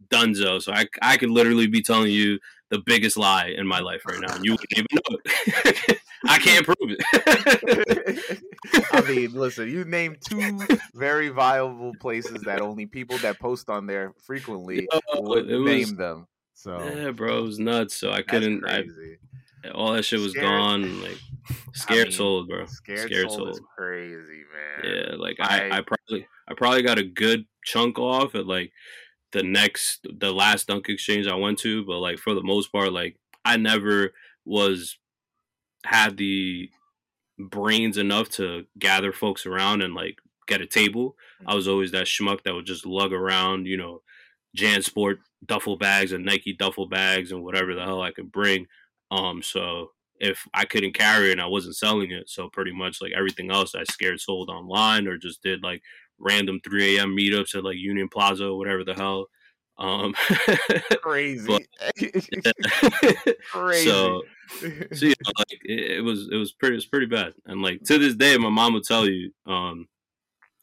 dunzo. 0.09 0.61
So 0.61 0.71
I, 0.73 0.87
I 1.01 1.17
could 1.17 1.29
literally 1.29 1.67
be 1.67 1.81
telling 1.81 2.11
you 2.11 2.39
the 2.74 2.82
biggest 2.86 3.15
lie 3.17 3.53
in 3.55 3.67
my 3.67 3.80
life 3.80 4.01
right 4.05 4.19
now, 4.19 4.36
and 4.36 4.43
you 4.43 4.51
wouldn't 4.53 4.71
even 4.74 4.88
know 4.93 5.17
it. 5.26 5.99
I 6.26 6.39
can't 6.39 6.65
prove 6.65 6.78
it. 6.97 8.45
I 8.93 9.01
mean, 9.01 9.34
listen, 9.34 9.69
you 9.69 9.84
named 9.86 10.17
two 10.26 10.59
very 10.93 11.30
viable 11.30 11.93
places 11.99 12.41
that 12.43 12.61
only 12.61 12.86
people 12.86 13.17
that 13.19 13.39
post 13.39 13.69
on 13.69 13.86
there 13.88 14.13
frequently 14.26 14.88
Yo, 14.91 15.21
would 15.21 15.47
was- 15.47 15.65
name 15.65 15.95
them. 15.95 16.28
So 16.55 16.82
yeah, 16.95 17.11
bro, 17.11 17.39
it 17.39 17.41
was 17.41 17.59
nuts. 17.59 17.95
So 17.95 18.11
I 18.11 18.21
couldn't. 18.21 18.63
I, 18.65 18.86
all 19.74 19.93
that 19.93 20.03
shit 20.03 20.19
was 20.21 20.32
Scared- 20.32 20.45
gone. 20.45 21.01
Like 21.01 21.17
scared 21.74 22.07
mean, 22.07 22.11
sold, 22.13 22.47
bro. 22.47 22.65
Scared, 22.67 22.99
Scared 23.11 23.32
soul 23.32 23.49
is 23.49 23.57
sold. 23.57 23.67
crazy, 23.78 24.43
man. 24.84 24.93
Yeah, 25.09 25.15
like 25.17 25.38
I, 25.41 25.67
I- 25.69 25.78
I 25.78 25.82
probably 25.82 26.28
I 26.47 26.53
probably 26.55 26.82
got 26.84 26.99
a 26.99 27.03
good 27.03 27.45
chunk 27.65 27.99
off 27.99 28.34
at 28.36 28.47
like 28.47 28.71
the 29.34 29.43
next 29.43 30.07
the 30.19 30.31
last 30.31 30.67
dunk 30.67 30.88
exchange 30.88 31.27
I 31.27 31.36
went 31.36 31.59
to, 31.59 31.84
but 31.86 31.99
like 31.99 32.19
for 32.19 32.34
the 32.34 32.43
most 32.43 32.71
part, 32.71 32.93
like 32.93 33.17
I 33.43 33.57
never 33.57 34.13
was 34.45 34.97
had 35.86 36.17
the 36.17 36.69
brains 37.38 37.97
enough 37.97 38.29
to 38.29 38.65
gather 38.79 39.11
folks 39.11 39.45
around 39.45 39.81
and 39.81 39.93
like 39.93 40.17
get 40.47 40.61
a 40.61 40.67
table. 40.67 41.15
I 41.45 41.55
was 41.55 41.67
always 41.67 41.91
that 41.91 42.05
schmuck 42.05 42.43
that 42.43 42.53
would 42.53 42.65
just 42.65 42.86
lug 42.86 43.11
around, 43.11 43.65
you 43.65 43.75
know, 43.75 44.01
JanSport 44.57 45.17
duffel 45.45 45.77
bags 45.77 46.11
and 46.11 46.23
Nike 46.23 46.53
duffel 46.53 46.88
bags 46.88 47.31
and 47.31 47.43
whatever 47.43 47.73
the 47.73 47.84
hell 47.84 48.01
I 48.01 48.11
could 48.11 48.31
bring. 48.31 48.67
Um, 49.09 49.41
so 49.41 49.91
if 50.19 50.47
I 50.53 50.65
couldn't 50.65 50.93
carry 50.93 51.29
it 51.29 51.34
and 51.34 51.41
I 51.41 51.47
wasn't 51.47 51.75
selling 51.75 52.11
it, 52.11 52.29
so 52.29 52.49
pretty 52.49 52.71
much 52.71 53.01
like 53.01 53.13
everything 53.13 53.51
else 53.51 53.73
I 53.73 53.84
scared 53.84 54.21
sold 54.21 54.49
online 54.49 55.07
or 55.07 55.17
just 55.17 55.41
did 55.41 55.63
like 55.63 55.81
random 56.20 56.59
3 56.64 56.97
a.m. 56.97 57.16
meetups 57.16 57.55
at 57.55 57.64
like 57.64 57.78
Union 57.78 58.07
Plaza 58.09 58.45
or 58.47 58.57
whatever 58.57 58.84
the 58.84 58.93
hell. 58.93 59.28
Um, 59.78 60.14
Crazy. 61.01 61.66
crazy. 63.51 63.89
so 63.89 64.22
so 64.93 65.05
you 65.05 65.09
know, 65.26 65.32
like 65.38 65.61
it, 65.66 65.91
it 65.97 66.01
was 66.03 66.30
it 66.32 66.36
was 66.38 66.51
pretty 66.53 66.76
it 66.76 66.78
was 66.78 66.86
pretty 66.86 67.05
bad 67.07 67.34
and 67.45 67.61
like 67.61 67.82
to 67.84 67.97
this 67.97 68.16
day 68.16 68.38
my 68.38 68.49
mom 68.49 68.74
would 68.74 68.84
tell 68.84 69.07
you 69.09 69.32
um 69.47 69.88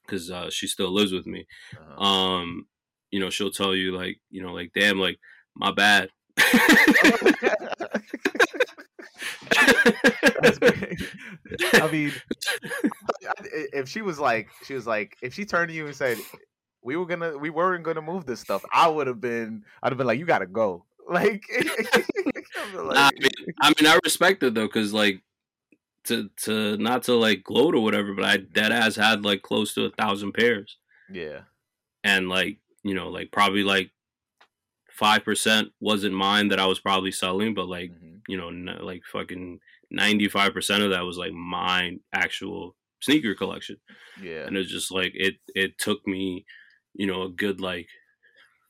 because 0.06 0.30
uh, 0.30 0.48
she 0.50 0.66
still 0.66 0.90
lives 0.92 1.12
with 1.12 1.26
me 1.26 1.46
Uh-huh. 1.76 2.02
um 2.02 2.66
you 3.10 3.18
know 3.20 3.30
she'll 3.30 3.50
tell 3.50 3.74
you 3.74 3.96
like 3.96 4.20
you 4.30 4.42
know 4.42 4.52
like 4.52 4.70
damn 4.74 4.98
like 4.98 5.18
my 5.56 5.72
bad. 5.72 6.08
I 11.74 11.88
mean, 11.90 12.12
if 13.72 13.88
she 13.88 14.02
was 14.02 14.18
like, 14.18 14.48
she 14.64 14.74
was 14.74 14.86
like, 14.86 15.16
if 15.22 15.34
she 15.34 15.44
turned 15.44 15.68
to 15.68 15.74
you 15.74 15.86
and 15.86 15.94
said, 15.94 16.18
"We 16.82 16.96
were 16.96 17.06
gonna, 17.06 17.36
we 17.36 17.50
weren't 17.50 17.84
gonna 17.84 18.02
move 18.02 18.26
this 18.26 18.40
stuff," 18.40 18.64
I 18.72 18.88
would 18.88 19.06
have 19.06 19.20
been, 19.20 19.64
I'd 19.82 19.92
have 19.92 19.98
been 19.98 20.06
like, 20.06 20.18
"You 20.18 20.26
gotta 20.26 20.46
go." 20.46 20.84
Like, 21.10 21.42
I'd 21.58 21.64
be 22.70 22.76
Nah, 22.76 22.82
like- 22.82 22.96
I 22.96 23.10
mean, 23.18 23.30
I 23.60 23.72
mean, 23.80 23.90
I 23.90 23.98
respect 24.04 24.44
it 24.44 24.54
though, 24.54 24.68
because 24.68 24.92
like 24.92 25.20
to 26.04 26.30
to 26.44 26.76
not 26.76 27.02
to 27.04 27.14
like 27.14 27.42
gloat 27.42 27.74
or 27.74 27.82
whatever, 27.82 28.14
but 28.14 28.24
I 28.24 28.36
dead 28.36 28.70
ass 28.70 28.94
had 28.94 29.24
like 29.24 29.42
close 29.42 29.74
to 29.74 29.86
a 29.86 29.90
thousand 29.90 30.34
pairs, 30.34 30.76
yeah, 31.12 31.40
and 32.04 32.28
like 32.28 32.58
you 32.84 32.94
know, 32.94 33.08
like 33.08 33.32
probably 33.32 33.64
like 33.64 33.90
five 35.00 35.24
percent 35.24 35.68
wasn't 35.80 36.14
mine 36.14 36.48
that 36.48 36.60
I 36.60 36.66
was 36.66 36.78
probably 36.80 37.10
selling, 37.12 37.54
but 37.54 37.68
like 37.68 37.90
Mhm. 37.92 38.20
you 38.28 38.36
know, 38.36 38.48
n- 38.48 38.78
like 38.90 39.02
fucking 39.10 39.60
ninety 39.90 40.28
five 40.28 40.52
percent 40.52 40.82
of 40.84 40.90
that 40.90 41.04
was 41.10 41.18
like 41.18 41.32
my 41.32 41.96
actual 42.12 42.76
sneaker 43.00 43.34
collection, 43.34 43.78
yeah, 44.22 44.46
and 44.46 44.56
it's 44.58 44.70
just 44.70 44.90
like 44.92 45.12
it 45.14 45.34
it 45.56 45.78
took 45.78 46.06
me, 46.06 46.44
you 46.94 47.06
know, 47.06 47.22
a 47.24 47.30
good 47.44 47.60
like 47.60 47.88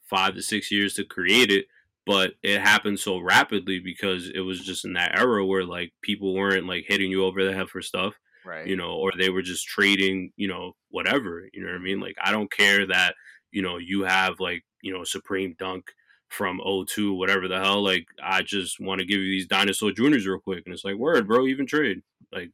five 0.08 0.34
to 0.34 0.42
six 0.42 0.70
years 0.70 0.94
to 0.94 1.04
create 1.04 1.50
it 1.50 1.66
but 2.06 2.32
it 2.42 2.60
happened 2.60 2.98
so 2.98 3.18
rapidly 3.18 3.78
because 3.78 4.28
it 4.34 4.40
was 4.40 4.58
just 4.64 4.84
in 4.84 4.94
that 4.94 5.16
era 5.16 5.44
where 5.46 5.64
like 5.64 5.92
people 6.02 6.34
weren't 6.34 6.66
like 6.66 6.84
hitting 6.88 7.10
you 7.10 7.24
over 7.24 7.44
the 7.44 7.52
head 7.54 7.68
for 7.68 7.80
stuff 7.82 8.14
right. 8.44 8.66
you 8.66 8.74
know 8.74 8.92
or 8.94 9.12
they 9.16 9.30
were 9.30 9.42
just 9.42 9.66
trading 9.68 10.32
you 10.36 10.48
know 10.48 10.72
whatever 10.88 11.46
you 11.52 11.62
know 11.62 11.68
what 11.70 11.76
i 11.76 11.78
mean 11.78 12.00
like 12.00 12.16
i 12.24 12.32
don't 12.32 12.50
care 12.50 12.86
that 12.86 13.14
you 13.52 13.62
know 13.62 13.76
you 13.76 14.02
have 14.02 14.40
like 14.40 14.64
you 14.82 14.92
know 14.92 15.04
supreme 15.04 15.54
dunk 15.58 15.84
from 16.30 16.60
02 16.86 17.12
whatever 17.12 17.48
the 17.48 17.58
hell 17.58 17.82
like 17.82 18.06
i 18.22 18.40
just 18.40 18.80
want 18.80 19.00
to 19.00 19.04
give 19.04 19.18
you 19.20 19.30
these 19.30 19.46
dinosaur 19.46 19.90
juniors 19.92 20.26
real 20.26 20.38
quick. 20.38 20.62
And 20.64 20.72
it's 20.72 20.84
like 20.84 20.94
word 20.96 21.26
bro 21.26 21.46
even 21.46 21.66
trade 21.66 22.02
like 22.32 22.50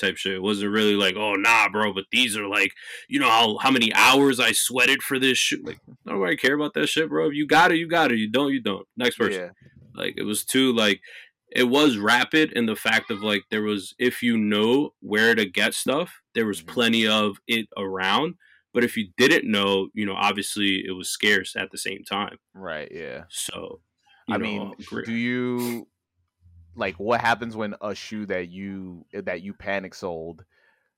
type 0.00 0.16
shit. 0.16 0.34
It 0.34 0.42
wasn't 0.42 0.72
really 0.72 0.94
like 0.94 1.14
oh 1.16 1.34
nah 1.34 1.68
bro 1.68 1.92
but 1.92 2.04
these 2.10 2.36
are 2.36 2.46
like 2.48 2.72
you 3.08 3.20
know 3.20 3.28
how, 3.28 3.58
how 3.58 3.70
many 3.70 3.92
hours 3.94 4.40
i 4.40 4.52
sweated 4.52 5.02
for 5.02 5.18
this 5.18 5.36
shit? 5.38 5.64
Like 5.64 5.78
nobody 6.04 6.36
care 6.36 6.54
about 6.54 6.72
that 6.74 6.88
shit 6.88 7.08
bro. 7.10 7.28
If 7.28 7.34
you 7.34 7.46
got 7.46 7.70
it 7.70 7.76
you 7.78 7.86
got 7.88 8.10
it. 8.12 8.18
You 8.18 8.28
don't 8.30 8.52
you 8.52 8.60
don't. 8.62 8.86
Next 8.96 9.16
person. 9.16 9.42
Yeah, 9.42 9.50
like 9.94 10.14
it 10.16 10.22
was 10.24 10.44
too 10.44 10.72
like 10.72 11.00
it 11.50 11.64
was 11.64 11.96
rapid 11.98 12.52
in 12.52 12.66
the 12.66 12.76
fact 12.76 13.10
of 13.10 13.22
like 13.22 13.42
there 13.50 13.62
was 13.62 13.94
if 13.98 14.22
you 14.22 14.38
know 14.38 14.94
where 15.00 15.34
to 15.34 15.44
get 15.44 15.74
stuff, 15.74 16.20
there 16.34 16.46
was 16.46 16.62
Mhm. 16.62 16.66
plenty 16.66 17.06
of 17.06 17.38
it 17.46 17.68
around. 17.76 18.34
But 18.74 18.84
if 18.84 18.96
you 18.96 19.08
didn't 19.16 19.50
know, 19.50 19.88
you 19.94 20.06
know, 20.06 20.14
obviously 20.14 20.84
it 20.86 20.92
was 20.92 21.08
scarce 21.08 21.56
at 21.56 21.70
the 21.70 21.78
same 21.78 22.04
time. 22.04 22.36
Right. 22.54 22.90
Yeah. 22.92 23.24
So, 23.30 23.80
I 24.28 24.36
know, 24.36 24.44
mean, 24.44 24.74
do 25.04 25.12
you 25.12 25.88
like 26.78 26.94
what 26.96 27.20
happens 27.20 27.56
when 27.56 27.74
a 27.80 27.94
shoe 27.94 28.24
that 28.26 28.48
you 28.48 29.04
that 29.12 29.42
you 29.42 29.52
panic 29.52 29.94
sold 29.94 30.44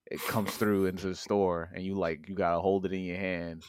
it 0.06 0.20
comes 0.26 0.54
through 0.56 0.86
into 0.86 1.08
the 1.08 1.14
store 1.14 1.70
and 1.74 1.84
you 1.84 1.94
like 1.94 2.28
you 2.28 2.34
gotta 2.34 2.60
hold 2.60 2.84
it 2.84 2.92
in 2.92 3.02
your 3.02 3.16
hand 3.16 3.64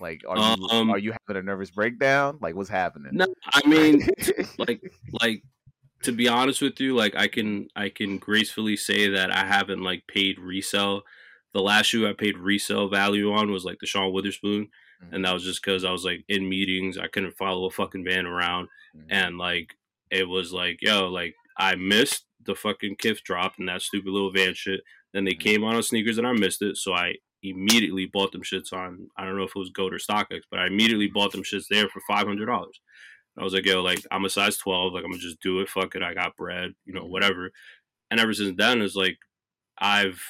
like 0.00 0.20
are 0.28 0.36
you 0.36 0.68
um, 0.70 0.90
are 0.90 0.98
you 0.98 1.12
having 1.26 1.40
a 1.40 1.42
nervous 1.42 1.70
breakdown 1.70 2.38
like 2.40 2.54
what's 2.54 2.68
happening 2.68 3.10
no 3.12 3.26
i 3.52 3.66
mean 3.66 4.06
like 4.58 4.80
like 5.20 5.42
to 6.02 6.12
be 6.12 6.28
honest 6.28 6.60
with 6.60 6.78
you 6.80 6.94
like 6.94 7.16
i 7.16 7.28
can 7.28 7.68
i 7.76 7.88
can 7.88 8.18
gracefully 8.18 8.76
say 8.76 9.08
that 9.08 9.34
i 9.34 9.46
haven't 9.46 9.82
like 9.82 10.04
paid 10.06 10.38
resale 10.38 11.02
the 11.54 11.60
last 11.60 11.86
shoe 11.86 12.08
i 12.08 12.12
paid 12.12 12.38
resale 12.38 12.88
value 12.88 13.32
on 13.32 13.50
was 13.50 13.64
like 13.64 13.78
the 13.80 13.86
Sean 13.86 14.12
Wotherspoon. 14.12 14.68
mm-hmm. 15.02 15.14
and 15.14 15.24
that 15.24 15.32
was 15.32 15.44
just 15.44 15.62
because 15.62 15.84
i 15.84 15.90
was 15.90 16.04
like 16.04 16.24
in 16.28 16.48
meetings 16.48 16.98
i 16.98 17.06
couldn't 17.06 17.36
follow 17.36 17.66
a 17.66 17.70
fucking 17.70 18.04
van 18.04 18.26
around 18.26 18.68
mm-hmm. 18.96 19.06
and 19.10 19.38
like 19.38 19.74
it 20.12 20.28
was 20.28 20.52
like, 20.52 20.78
yo, 20.80 21.08
like 21.08 21.34
I 21.56 21.74
missed 21.74 22.26
the 22.44 22.54
fucking 22.54 22.96
Kith 22.98 23.24
drop 23.24 23.54
and 23.58 23.68
that 23.68 23.82
stupid 23.82 24.10
little 24.10 24.30
van 24.30 24.54
shit. 24.54 24.82
Then 25.12 25.24
they 25.24 25.32
mm-hmm. 25.32 25.40
came 25.40 25.64
on 25.64 25.74
on 25.74 25.80
SNKRS 25.80 26.18
and 26.18 26.26
I 26.26 26.32
missed 26.32 26.62
it, 26.62 26.76
so 26.76 26.92
I 26.92 27.14
immediately 27.42 28.06
bought 28.06 28.30
them 28.30 28.42
shits 28.42 28.72
on. 28.72 29.08
I 29.16 29.24
don't 29.24 29.36
know 29.36 29.44
if 29.44 29.56
it 29.56 29.58
was 29.58 29.70
Goat 29.70 29.94
or 29.94 29.96
StockX, 29.96 30.42
but 30.50 30.60
I 30.60 30.66
immediately 30.66 31.08
bought 31.08 31.32
them 31.32 31.42
shits 31.42 31.64
there 31.68 31.88
for 31.88 32.00
five 32.06 32.26
hundred 32.26 32.46
dollars. 32.46 32.80
I 33.38 33.42
was 33.42 33.54
like, 33.54 33.64
yo, 33.64 33.82
like 33.82 34.04
I'm 34.10 34.26
a 34.26 34.30
size 34.30 34.58
twelve, 34.58 34.92
like 34.92 35.02
I'm 35.04 35.10
gonna 35.10 35.22
just 35.22 35.40
do 35.40 35.60
it. 35.60 35.70
Fuck 35.70 35.94
it, 35.96 36.02
I 36.02 36.12
got 36.12 36.36
bread, 36.36 36.72
you 36.84 36.92
know, 36.92 37.02
mm-hmm. 37.02 37.10
whatever. 37.10 37.50
And 38.10 38.20
ever 38.20 38.34
since 38.34 38.54
then, 38.58 38.82
it's 38.82 38.94
like 38.94 39.16
I've 39.78 40.22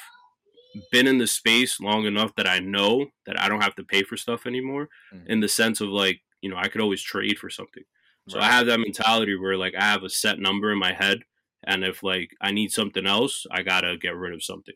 been 0.91 1.07
in 1.07 1.17
the 1.17 1.27
space 1.27 1.79
long 1.79 2.05
enough 2.05 2.33
that 2.35 2.47
I 2.47 2.59
know 2.59 3.07
that 3.25 3.39
I 3.39 3.47
don't 3.47 3.61
have 3.61 3.75
to 3.75 3.83
pay 3.83 4.03
for 4.03 4.17
stuff 4.17 4.45
anymore. 4.45 4.89
Mm-hmm. 5.13 5.31
In 5.31 5.39
the 5.39 5.47
sense 5.47 5.81
of 5.81 5.89
like, 5.89 6.21
you 6.41 6.49
know, 6.49 6.57
I 6.57 6.67
could 6.67 6.81
always 6.81 7.01
trade 7.01 7.37
for 7.37 7.49
something. 7.49 7.83
So 8.29 8.39
right. 8.39 8.47
I 8.47 8.51
have 8.51 8.67
that 8.67 8.79
mentality 8.79 9.35
where 9.35 9.57
like 9.57 9.75
I 9.77 9.83
have 9.83 10.03
a 10.03 10.09
set 10.09 10.39
number 10.39 10.71
in 10.71 10.79
my 10.79 10.93
head, 10.93 11.19
and 11.65 11.83
if 11.83 12.03
like 12.03 12.31
I 12.41 12.51
need 12.51 12.71
something 12.71 13.05
else, 13.05 13.45
I 13.51 13.63
gotta 13.63 13.97
get 13.97 14.15
rid 14.15 14.33
of 14.33 14.43
something. 14.43 14.75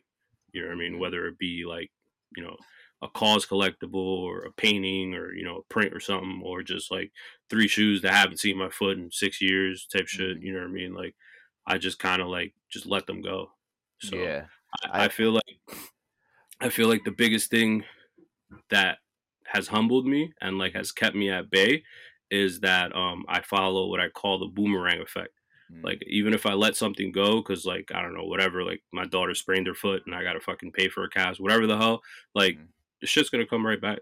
You 0.52 0.62
know 0.62 0.68
what 0.68 0.74
I 0.74 0.78
mean? 0.78 0.92
Mm-hmm. 0.92 1.00
Whether 1.00 1.26
it 1.26 1.38
be 1.38 1.64
like 1.66 1.90
you 2.36 2.42
know 2.42 2.56
a 3.00 3.08
KAWS 3.08 3.46
collectible 3.46 3.94
or 3.94 4.42
a 4.42 4.52
painting 4.52 5.14
or 5.14 5.32
you 5.32 5.44
know 5.44 5.58
a 5.58 5.72
print 5.72 5.94
or 5.94 6.00
something, 6.00 6.42
or 6.44 6.62
just 6.62 6.90
like 6.90 7.10
three 7.48 7.68
shoes 7.68 8.02
that 8.02 8.12
haven't 8.12 8.40
seen 8.40 8.58
my 8.58 8.68
foot 8.68 8.98
in 8.98 9.10
six 9.10 9.40
years 9.40 9.86
type 9.86 10.08
shit. 10.08 10.36
Mm-hmm. 10.36 10.46
You 10.46 10.52
know 10.52 10.60
what 10.60 10.68
I 10.68 10.72
mean? 10.72 10.94
Like 10.94 11.14
I 11.66 11.78
just 11.78 11.98
kind 11.98 12.20
of 12.20 12.28
like 12.28 12.54
just 12.70 12.86
let 12.86 13.06
them 13.06 13.22
go. 13.22 13.50
So 14.00 14.16
yeah, 14.16 14.44
I, 14.84 15.04
I 15.04 15.08
feel 15.08 15.32
like 15.32 15.78
I 16.60 16.68
feel 16.68 16.88
like 16.88 17.04
the 17.04 17.10
biggest 17.10 17.50
thing 17.50 17.84
that 18.70 18.98
has 19.46 19.68
humbled 19.68 20.06
me 20.06 20.32
and 20.40 20.58
like 20.58 20.74
has 20.74 20.92
kept 20.92 21.16
me 21.16 21.30
at 21.30 21.50
bay 21.50 21.82
is 22.30 22.60
that 22.60 22.94
um, 22.94 23.24
I 23.28 23.40
follow 23.40 23.86
what 23.88 24.00
I 24.00 24.08
call 24.08 24.38
the 24.38 24.46
boomerang 24.46 25.00
effect. 25.00 25.32
Mm. 25.72 25.84
Like 25.84 26.02
even 26.06 26.34
if 26.34 26.46
I 26.46 26.52
let 26.52 26.76
something 26.76 27.12
go, 27.12 27.36
because 27.36 27.64
like 27.64 27.90
I 27.94 28.02
don't 28.02 28.14
know, 28.14 28.24
whatever, 28.24 28.64
like 28.64 28.82
my 28.92 29.04
daughter 29.04 29.34
sprained 29.34 29.66
her 29.66 29.74
foot 29.74 30.02
and 30.06 30.14
I 30.14 30.22
gotta 30.22 30.40
fucking 30.40 30.72
pay 30.72 30.88
for 30.88 31.04
a 31.04 31.10
cast, 31.10 31.40
whatever 31.40 31.66
the 31.66 31.78
hell, 31.78 32.02
like 32.34 32.56
mm. 32.56 32.66
the 33.00 33.06
shit's 33.06 33.30
gonna 33.30 33.46
come 33.46 33.66
right 33.66 33.80
back. 33.80 34.00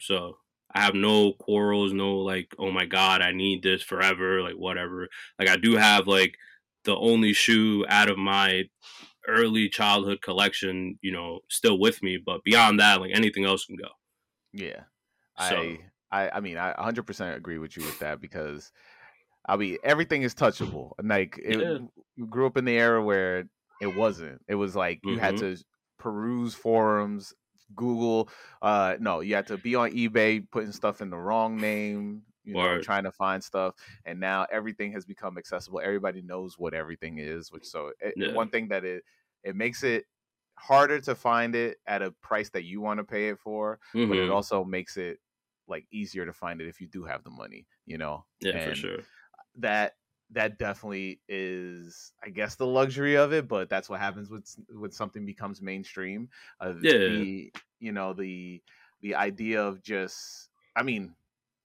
So 0.00 0.38
I 0.74 0.80
have 0.80 0.94
no 0.94 1.32
quarrels, 1.32 1.92
no 1.92 2.18
like, 2.18 2.54
oh 2.58 2.70
my 2.70 2.86
god, 2.86 3.22
I 3.22 3.32
need 3.32 3.62
this 3.62 3.82
forever, 3.82 4.42
like 4.42 4.54
whatever. 4.54 5.08
Like 5.38 5.48
I 5.48 5.56
do 5.56 5.76
have 5.76 6.06
like 6.06 6.36
the 6.84 6.96
only 6.96 7.32
shoe 7.32 7.84
out 7.88 8.08
of 8.08 8.16
my 8.16 8.64
early 9.28 9.68
childhood 9.68 10.22
collection, 10.22 10.98
you 11.02 11.12
know, 11.12 11.40
still 11.48 11.78
with 11.78 12.02
me, 12.02 12.18
but 12.24 12.42
beyond 12.44 12.80
that, 12.80 13.00
like 13.00 13.12
anything 13.14 13.44
else 13.44 13.64
can 13.64 13.76
go. 13.76 13.88
Yeah. 14.52 14.80
So, 15.48 15.56
I 15.56 15.78
I, 16.10 16.30
I 16.36 16.40
mean, 16.40 16.58
I 16.58 16.72
100% 16.72 17.36
agree 17.36 17.58
with 17.58 17.76
you 17.76 17.84
with 17.84 17.98
that 18.00 18.20
because, 18.20 18.72
I 19.46 19.56
mean, 19.56 19.78
everything 19.84 20.22
is 20.22 20.34
touchable. 20.34 20.92
Like, 21.02 21.38
it, 21.42 21.60
yeah. 21.60 21.78
you 22.16 22.26
grew 22.26 22.46
up 22.46 22.56
in 22.56 22.64
the 22.64 22.76
era 22.76 23.02
where 23.02 23.44
it 23.80 23.96
wasn't. 23.96 24.40
It 24.48 24.56
was 24.56 24.74
like 24.74 25.00
you 25.04 25.12
mm-hmm. 25.12 25.20
had 25.20 25.36
to 25.38 25.56
peruse 25.98 26.54
forums, 26.54 27.32
Google. 27.74 28.28
Uh, 28.60 28.96
no, 28.98 29.20
you 29.20 29.34
had 29.34 29.46
to 29.48 29.56
be 29.56 29.74
on 29.76 29.92
eBay 29.92 30.44
putting 30.50 30.72
stuff 30.72 31.00
in 31.00 31.10
the 31.10 31.16
wrong 31.16 31.56
name. 31.56 32.22
You 32.44 32.54
know, 32.54 32.80
trying 32.80 33.04
to 33.04 33.12
find 33.12 33.42
stuff, 33.44 33.74
and 34.04 34.18
now 34.18 34.46
everything 34.50 34.92
has 34.92 35.04
become 35.04 35.36
accessible. 35.36 35.80
Everybody 35.84 36.22
knows 36.22 36.58
what 36.58 36.72
everything 36.72 37.18
is, 37.18 37.52
which 37.52 37.64
so 37.64 37.92
it, 38.00 38.14
yeah. 38.16 38.32
one 38.32 38.48
thing 38.48 38.68
that 38.68 38.84
it 38.84 39.04
it 39.44 39.54
makes 39.54 39.82
it 39.82 40.06
harder 40.54 41.00
to 41.00 41.14
find 41.14 41.54
it 41.54 41.78
at 41.86 42.02
a 42.02 42.10
price 42.22 42.50
that 42.50 42.64
you 42.64 42.80
want 42.80 42.98
to 42.98 43.04
pay 43.04 43.28
it 43.28 43.38
for, 43.38 43.78
mm-hmm. 43.94 44.08
but 44.08 44.18
it 44.18 44.22
mm-hmm. 44.22 44.32
also 44.32 44.64
makes 44.64 44.96
it 44.96 45.18
like 45.68 45.86
easier 45.92 46.26
to 46.26 46.32
find 46.32 46.60
it 46.60 46.66
if 46.66 46.80
you 46.80 46.86
do 46.86 47.04
have 47.04 47.22
the 47.24 47.30
money, 47.30 47.66
you 47.86 47.98
know. 47.98 48.24
Yeah, 48.40 48.52
and 48.52 48.70
for 48.70 48.74
sure. 48.74 48.98
That 49.58 49.94
that 50.32 50.58
definitely 50.58 51.20
is 51.28 52.12
i 52.24 52.28
guess 52.28 52.54
the 52.54 52.66
luxury 52.66 53.16
of 53.16 53.32
it 53.32 53.48
but 53.48 53.68
that's 53.68 53.88
what 53.88 53.98
happens 53.98 54.30
with 54.30 54.54
when 54.72 54.90
something 54.90 55.24
becomes 55.24 55.60
mainstream 55.60 56.28
uh, 56.60 56.72
yeah 56.82 56.92
the, 56.92 57.52
you 57.80 57.92
know 57.92 58.12
the 58.12 58.62
the 59.02 59.14
idea 59.14 59.62
of 59.62 59.82
just 59.82 60.50
i 60.76 60.82
mean 60.82 61.12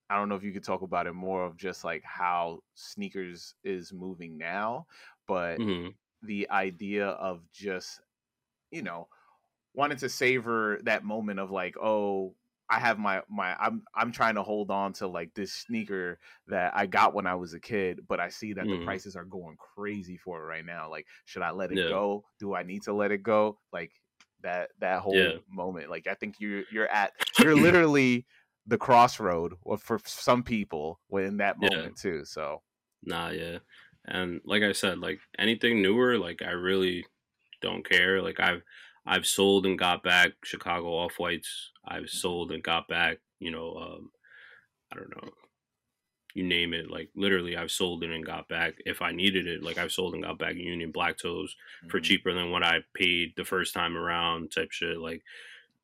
i 0.09 0.17
don't 0.17 0.29
know 0.29 0.35
if 0.35 0.43
you 0.43 0.51
could 0.51 0.63
talk 0.63 0.81
about 0.81 1.07
it 1.07 1.13
more 1.13 1.45
of 1.45 1.57
just 1.57 1.83
like 1.83 2.03
how 2.03 2.59
sneakers 2.73 3.55
is 3.63 3.93
moving 3.93 4.37
now 4.37 4.85
but 5.27 5.57
mm-hmm. 5.57 5.89
the 6.23 6.49
idea 6.49 7.07
of 7.07 7.41
just 7.51 8.01
you 8.71 8.81
know 8.81 9.07
wanting 9.73 9.97
to 9.97 10.09
savor 10.09 10.79
that 10.83 11.03
moment 11.03 11.39
of 11.39 11.51
like 11.51 11.75
oh 11.77 12.33
I 12.69 12.79
have 12.79 12.97
my 12.97 13.21
my 13.29 13.55
I'm 13.55 13.83
I'm 13.93 14.11
trying 14.11 14.35
to 14.35 14.43
hold 14.43 14.71
on 14.71 14.93
to 14.93 15.07
like 15.07 15.33
this 15.33 15.53
sneaker 15.53 16.19
that 16.47 16.75
I 16.75 16.87
got 16.87 17.13
when 17.13 17.27
I 17.27 17.35
was 17.35 17.53
a 17.53 17.59
kid, 17.59 18.01
but 18.07 18.19
I 18.19 18.29
see 18.29 18.53
that 18.53 18.65
mm. 18.65 18.69
the 18.69 18.75
mm-hmm. 18.77 18.85
prices 18.85 19.15
are 19.15 19.25
going 19.25 19.55
crazy 19.57 20.17
for 20.17 20.41
it 20.41 20.45
right 20.45 20.65
now. 20.65 20.89
Like, 20.89 21.05
should 21.25 21.43
I 21.43 21.51
let 21.51 21.71
it 21.71 21.77
yeah. 21.77 21.89
go? 21.89 22.23
Do 22.39 22.55
I 22.55 22.63
need 22.63 22.83
to 22.83 22.93
let 22.93 23.11
it 23.11 23.21
go? 23.21 23.59
Like 23.71 23.91
that 24.41 24.69
that 24.79 25.01
whole 25.01 25.15
yeah. 25.15 25.33
moment. 25.49 25.89
Like 25.89 26.07
I 26.07 26.15
think 26.15 26.35
you're 26.39 26.63
you're 26.71 26.87
at 26.87 27.11
you're 27.39 27.55
literally 27.55 28.25
the 28.67 28.77
crossroad 28.77 29.53
for 29.79 29.99
some 30.05 30.43
people 30.43 30.99
in 31.11 31.37
that 31.37 31.59
moment 31.59 31.93
yeah. 31.97 32.01
too. 32.01 32.25
So 32.25 32.61
nah, 33.03 33.29
yeah, 33.29 33.59
and 34.05 34.41
like 34.45 34.63
I 34.63 34.71
said, 34.71 34.99
like 34.99 35.19
anything 35.37 35.81
newer, 35.81 36.17
like 36.17 36.41
I 36.41 36.51
really 36.51 37.05
don't 37.61 37.87
care. 37.87 38.21
Like 38.21 38.39
I've 38.39 38.61
I've 39.05 39.27
sold 39.27 39.65
and 39.65 39.77
got 39.77 40.03
back 40.03 40.31
Chicago 40.43 40.87
off 40.87 41.19
whites. 41.19 41.71
I've 41.87 42.09
sold 42.09 42.51
and 42.51 42.63
got 42.63 42.87
back, 42.87 43.19
you 43.39 43.51
know, 43.51 43.75
um, 43.75 44.09
I 44.91 44.95
don't 44.95 45.09
know, 45.09 45.29
you 46.33 46.43
name 46.43 46.73
it. 46.73 46.89
Like 46.89 47.09
literally, 47.15 47.55
I've 47.55 47.71
sold 47.71 48.03
it 48.03 48.09
and 48.09 48.25
got 48.25 48.47
back 48.47 48.75
if 48.85 49.01
I 49.01 49.11
needed 49.11 49.47
it. 49.47 49.63
Like 49.63 49.77
I've 49.77 49.91
sold 49.91 50.13
and 50.15 50.23
got 50.23 50.39
back 50.39 50.55
Union 50.55 50.91
Black 50.91 51.17
Toes 51.17 51.55
mm-hmm. 51.79 51.89
for 51.89 51.99
cheaper 51.99 52.33
than 52.33 52.51
what 52.51 52.63
I 52.63 52.79
paid 52.93 53.33
the 53.35 53.45
first 53.45 53.73
time 53.73 53.95
around, 53.95 54.51
type 54.51 54.71
shit. 54.71 54.97
Like, 54.97 55.21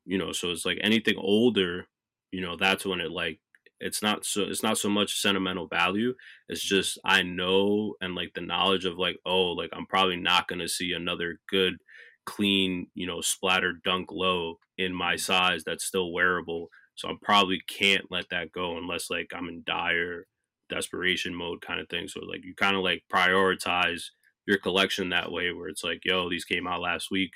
you 0.05 0.17
know, 0.17 0.31
so 0.31 0.51
it's 0.51 0.65
like 0.65 0.79
anything 0.81 1.15
older, 1.17 1.87
you 2.31 2.41
know, 2.41 2.55
that's 2.57 2.85
when 2.85 2.99
it 2.99 3.11
like 3.11 3.39
it's 3.79 4.01
not 4.03 4.25
so 4.25 4.43
it's 4.43 4.61
not 4.61 4.77
so 4.77 4.87
much 4.87 5.19
sentimental 5.19 5.67
value 5.67 6.13
it's 6.47 6.61
just 6.61 6.99
i 7.03 7.23
know 7.23 7.95
and 7.99 8.13
like 8.13 8.31
the 8.35 8.39
knowledge 8.39 8.85
of 8.85 8.95
like 8.95 9.17
oh 9.25 9.53
like 9.53 9.71
i'm 9.73 9.87
probably 9.87 10.15
not 10.15 10.47
going 10.47 10.59
to 10.59 10.67
see 10.67 10.93
another 10.93 11.39
good 11.49 11.77
clean, 12.25 12.87
you 12.93 13.07
know, 13.07 13.21
splatter 13.21 13.73
dunk 13.83 14.11
low 14.11 14.55
in 14.77 14.93
my 14.93 15.15
mm. 15.15 15.19
size 15.19 15.63
that's 15.65 15.85
still 15.85 16.11
wearable. 16.11 16.69
So 16.95 17.09
I 17.09 17.13
probably 17.21 17.61
can't 17.67 18.05
let 18.09 18.29
that 18.29 18.51
go 18.51 18.77
unless 18.77 19.09
like 19.09 19.31
I'm 19.33 19.47
in 19.47 19.63
dire 19.65 20.25
desperation 20.69 21.35
mode 21.35 21.61
kind 21.61 21.79
of 21.79 21.89
thing. 21.89 22.07
So 22.07 22.21
like 22.21 22.43
you 22.43 22.53
kind 22.55 22.75
of 22.75 22.83
like 22.83 23.03
prioritize 23.11 24.03
your 24.45 24.57
collection 24.57 25.09
that 25.09 25.31
way 25.31 25.51
where 25.51 25.67
it's 25.67 25.83
like, 25.83 26.01
yo, 26.03 26.29
these 26.29 26.45
came 26.45 26.67
out 26.67 26.81
last 26.81 27.09
week. 27.11 27.31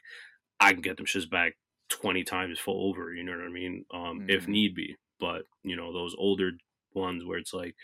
I 0.59 0.71
can 0.71 0.81
get 0.81 0.97
them 0.97 1.05
shits 1.05 1.29
back 1.29 1.53
20 1.95 2.23
times 2.23 2.59
full 2.59 2.89
over, 2.89 3.13
you 3.13 3.23
know 3.23 3.31
what 3.31 3.45
I 3.45 3.49
mean? 3.49 3.85
Um, 3.93 4.01
mm-hmm. 4.01 4.29
if 4.29 4.47
need 4.47 4.75
be. 4.75 4.95
But, 5.19 5.43
you 5.63 5.75
know, 5.75 5.93
those 5.93 6.13
older 6.17 6.51
ones 6.93 7.23
where 7.23 7.37
it's 7.37 7.53
like, 7.53 7.75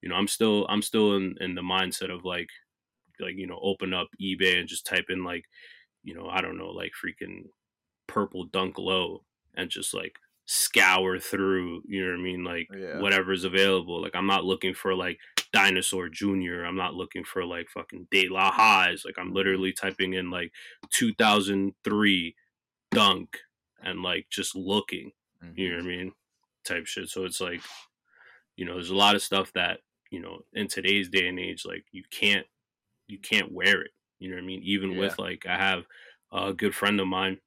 you 0.00 0.08
know, 0.08 0.14
I'm 0.14 0.28
still 0.28 0.66
I'm 0.68 0.82
still 0.82 1.16
in, 1.16 1.34
in 1.40 1.54
the 1.54 1.62
mindset 1.62 2.12
of 2.12 2.24
like 2.24 2.48
like, 3.20 3.34
you 3.36 3.46
know, 3.46 3.58
open 3.62 3.92
up 3.92 4.08
eBay 4.22 4.58
and 4.58 4.68
just 4.68 4.86
type 4.86 5.06
in 5.10 5.24
like 5.24 5.44
you 6.04 6.14
know, 6.14 6.28
I 6.28 6.40
don't 6.40 6.56
know, 6.56 6.68
like 6.68 6.92
freaking 6.92 7.46
purple 8.06 8.44
dunk 8.44 8.78
low 8.78 9.24
and 9.54 9.68
just 9.68 9.92
like 9.92 10.18
scour 10.46 11.18
through, 11.18 11.82
you 11.86 12.02
know 12.02 12.12
what 12.12 12.20
I 12.20 12.22
mean? 12.22 12.44
Like 12.44 12.68
yeah. 12.74 13.00
whatever's 13.00 13.44
available. 13.44 14.00
Like 14.00 14.14
I'm 14.14 14.26
not 14.26 14.44
looking 14.44 14.72
for 14.72 14.94
like 14.94 15.18
dinosaur 15.52 16.08
junior. 16.08 16.64
I'm 16.64 16.76
not 16.76 16.94
looking 16.94 17.24
for 17.24 17.44
like 17.44 17.68
fucking 17.68 18.06
De 18.10 18.28
La 18.28 18.50
highs. 18.50 19.02
Like 19.04 19.18
I'm 19.18 19.34
literally 19.34 19.72
typing 19.72 20.14
in 20.14 20.30
like 20.30 20.52
2003 20.90 22.34
dunk 22.92 23.38
and 23.82 24.02
like 24.02 24.26
just 24.30 24.54
looking, 24.54 25.12
mm-hmm. 25.44 25.58
you 25.58 25.70
know 25.70 25.76
what 25.76 25.84
I 25.84 25.88
mean? 25.88 26.12
Type 26.64 26.86
shit. 26.86 27.08
So 27.08 27.24
it's 27.24 27.40
like, 27.40 27.60
you 28.56 28.64
know, 28.64 28.74
there's 28.74 28.90
a 28.90 28.96
lot 28.96 29.14
of 29.14 29.22
stuff 29.22 29.52
that, 29.54 29.80
you 30.10 30.20
know, 30.20 30.40
in 30.54 30.68
today's 30.68 31.08
day 31.08 31.28
and 31.28 31.38
age, 31.38 31.64
like 31.64 31.84
you 31.92 32.02
can't, 32.10 32.46
you 33.06 33.18
can't 33.18 33.52
wear 33.52 33.82
it. 33.82 33.90
You 34.18 34.30
know 34.30 34.36
what 34.36 34.42
I 34.42 34.46
mean? 34.46 34.62
Even 34.64 34.92
yeah. 34.92 35.00
with 35.00 35.18
like 35.18 35.46
I 35.46 35.56
have 35.56 35.84
a 36.32 36.52
good 36.52 36.74
friend 36.74 37.00
of 37.00 37.06
mine 37.06 37.38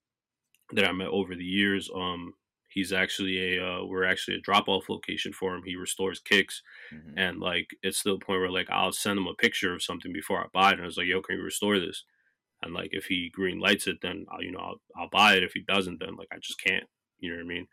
that 0.73 0.85
I 0.85 0.91
met 0.91 1.09
over 1.09 1.35
the 1.35 1.43
years. 1.43 1.89
Um, 1.93 2.33
he's 2.69 2.93
actually 2.93 3.57
a 3.57 3.65
uh, 3.65 3.83
we're 3.85 4.05
actually 4.05 4.37
a 4.37 4.41
drop 4.41 4.67
off 4.67 4.89
location 4.89 5.33
for 5.33 5.53
him. 5.53 5.63
He 5.65 5.75
restores 5.75 6.19
kicks, 6.19 6.61
mm-hmm. 6.93 7.17
and 7.17 7.39
like 7.39 7.71
it's 7.83 8.03
to 8.03 8.11
the 8.11 8.25
point 8.25 8.39
where 8.39 8.51
like 8.51 8.69
I'll 8.69 8.91
send 8.91 9.19
him 9.19 9.27
a 9.27 9.33
picture 9.33 9.73
of 9.73 9.83
something 9.83 10.13
before 10.13 10.39
I 10.39 10.47
buy 10.53 10.69
it, 10.69 10.73
and 10.73 10.83
I 10.83 10.85
was 10.85 10.97
like, 10.97 11.07
"Yo, 11.07 11.21
can 11.21 11.37
you 11.37 11.43
restore 11.43 11.79
this?" 11.79 12.03
And 12.61 12.73
like 12.73 12.89
if 12.91 13.05
he 13.05 13.31
green 13.33 13.59
lights 13.59 13.87
it, 13.87 13.97
then 14.01 14.25
I'll 14.31 14.43
you 14.43 14.51
know 14.51 14.59
I'll, 14.59 14.81
I'll 14.95 15.09
buy 15.09 15.35
it. 15.35 15.43
If 15.43 15.53
he 15.53 15.61
doesn't, 15.61 15.99
then 15.99 16.15
like 16.15 16.29
I 16.31 16.37
just 16.41 16.61
can't. 16.61 16.85
You 17.19 17.31
know 17.31 17.37
what 17.37 17.45
I 17.45 17.47
mean? 17.47 17.67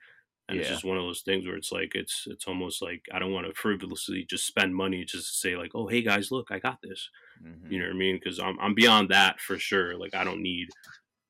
And 0.48 0.56
yeah. 0.56 0.62
it's 0.62 0.70
just 0.70 0.84
one 0.84 0.96
of 0.96 1.04
those 1.04 1.20
things 1.20 1.46
where 1.46 1.56
it's 1.56 1.72
like 1.72 1.94
it's 1.94 2.24
it's 2.26 2.46
almost 2.46 2.80
like 2.80 3.02
I 3.12 3.18
don't 3.18 3.32
want 3.32 3.46
to 3.46 3.54
frivolously 3.54 4.26
just 4.28 4.46
spend 4.46 4.74
money 4.74 5.04
just 5.04 5.26
to 5.26 5.38
say 5.48 5.56
like, 5.56 5.72
"Oh, 5.74 5.86
hey 5.86 6.02
guys, 6.02 6.30
look, 6.30 6.48
I 6.50 6.58
got 6.58 6.78
this." 6.82 7.08
Mm-hmm. 7.42 7.72
You 7.72 7.78
know 7.80 7.86
what 7.86 7.94
I 7.94 7.98
mean? 7.98 8.18
Because 8.22 8.40
I'm 8.40 8.58
I'm 8.60 8.74
beyond 8.74 9.10
that 9.10 9.40
for 9.40 9.58
sure. 9.58 9.98
Like 9.98 10.14
I 10.14 10.24
don't 10.24 10.42
need, 10.42 10.68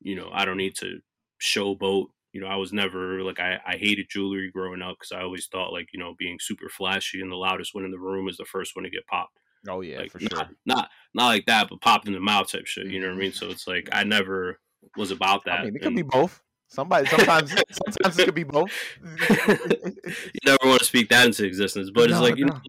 you 0.01 0.15
know, 0.15 0.29
I 0.31 0.45
don't 0.45 0.57
need 0.57 0.75
to 0.77 0.99
showboat 1.41 2.07
you 2.31 2.41
know, 2.41 2.47
I 2.47 2.57
was 2.57 2.71
never 2.71 3.23
like 3.23 3.39
I, 3.39 3.59
I 3.65 3.77
hated 3.77 4.09
jewelry 4.09 4.51
growing 4.51 4.81
up 4.81 4.97
because 4.99 5.11
I 5.11 5.23
always 5.23 5.47
thought 5.47 5.73
like 5.73 5.89
you 5.93 5.99
know 5.99 6.13
being 6.17 6.37
super 6.39 6.69
flashy 6.69 7.21
and 7.21 7.31
the 7.31 7.35
loudest 7.35 7.73
one 7.73 7.85
in 7.85 7.91
the 7.91 7.99
room 7.99 8.29
is 8.29 8.37
the 8.37 8.45
first 8.45 8.75
one 8.75 8.83
to 8.83 8.89
get 8.89 9.07
popped. 9.07 9.39
Oh 9.67 9.81
yeah, 9.81 9.99
like, 9.99 10.11
for 10.11 10.19
sure. 10.19 10.29
Not, 10.31 10.49
not 10.65 10.89
not 11.13 11.27
like 11.27 11.45
that, 11.47 11.69
but 11.69 11.81
popped 11.81 12.07
in 12.07 12.13
the 12.13 12.19
mouth 12.19 12.51
type 12.51 12.65
shit. 12.65 12.87
You 12.87 13.01
know 13.01 13.07
what 13.07 13.15
I 13.15 13.19
mean? 13.19 13.33
So 13.33 13.49
it's 13.49 13.67
like 13.67 13.89
I 13.91 14.03
never 14.03 14.59
was 14.95 15.11
about 15.11 15.45
that. 15.45 15.59
I 15.59 15.65
mean, 15.65 15.75
it 15.75 15.81
could 15.81 15.95
be 15.95 16.01
both. 16.01 16.41
Somebody 16.69 17.07
sometimes 17.07 17.51
sometimes 17.71 18.19
it 18.19 18.25
could 18.25 18.35
be 18.35 18.43
both. 18.43 18.71
you 19.29 20.39
never 20.45 20.59
want 20.63 20.79
to 20.79 20.85
speak 20.85 21.09
that 21.09 21.25
into 21.25 21.45
existence, 21.45 21.89
but 21.93 22.09
no, 22.09 22.15
it's 22.15 22.21
like 22.21 22.37
you 22.37 22.45
no. 22.45 22.61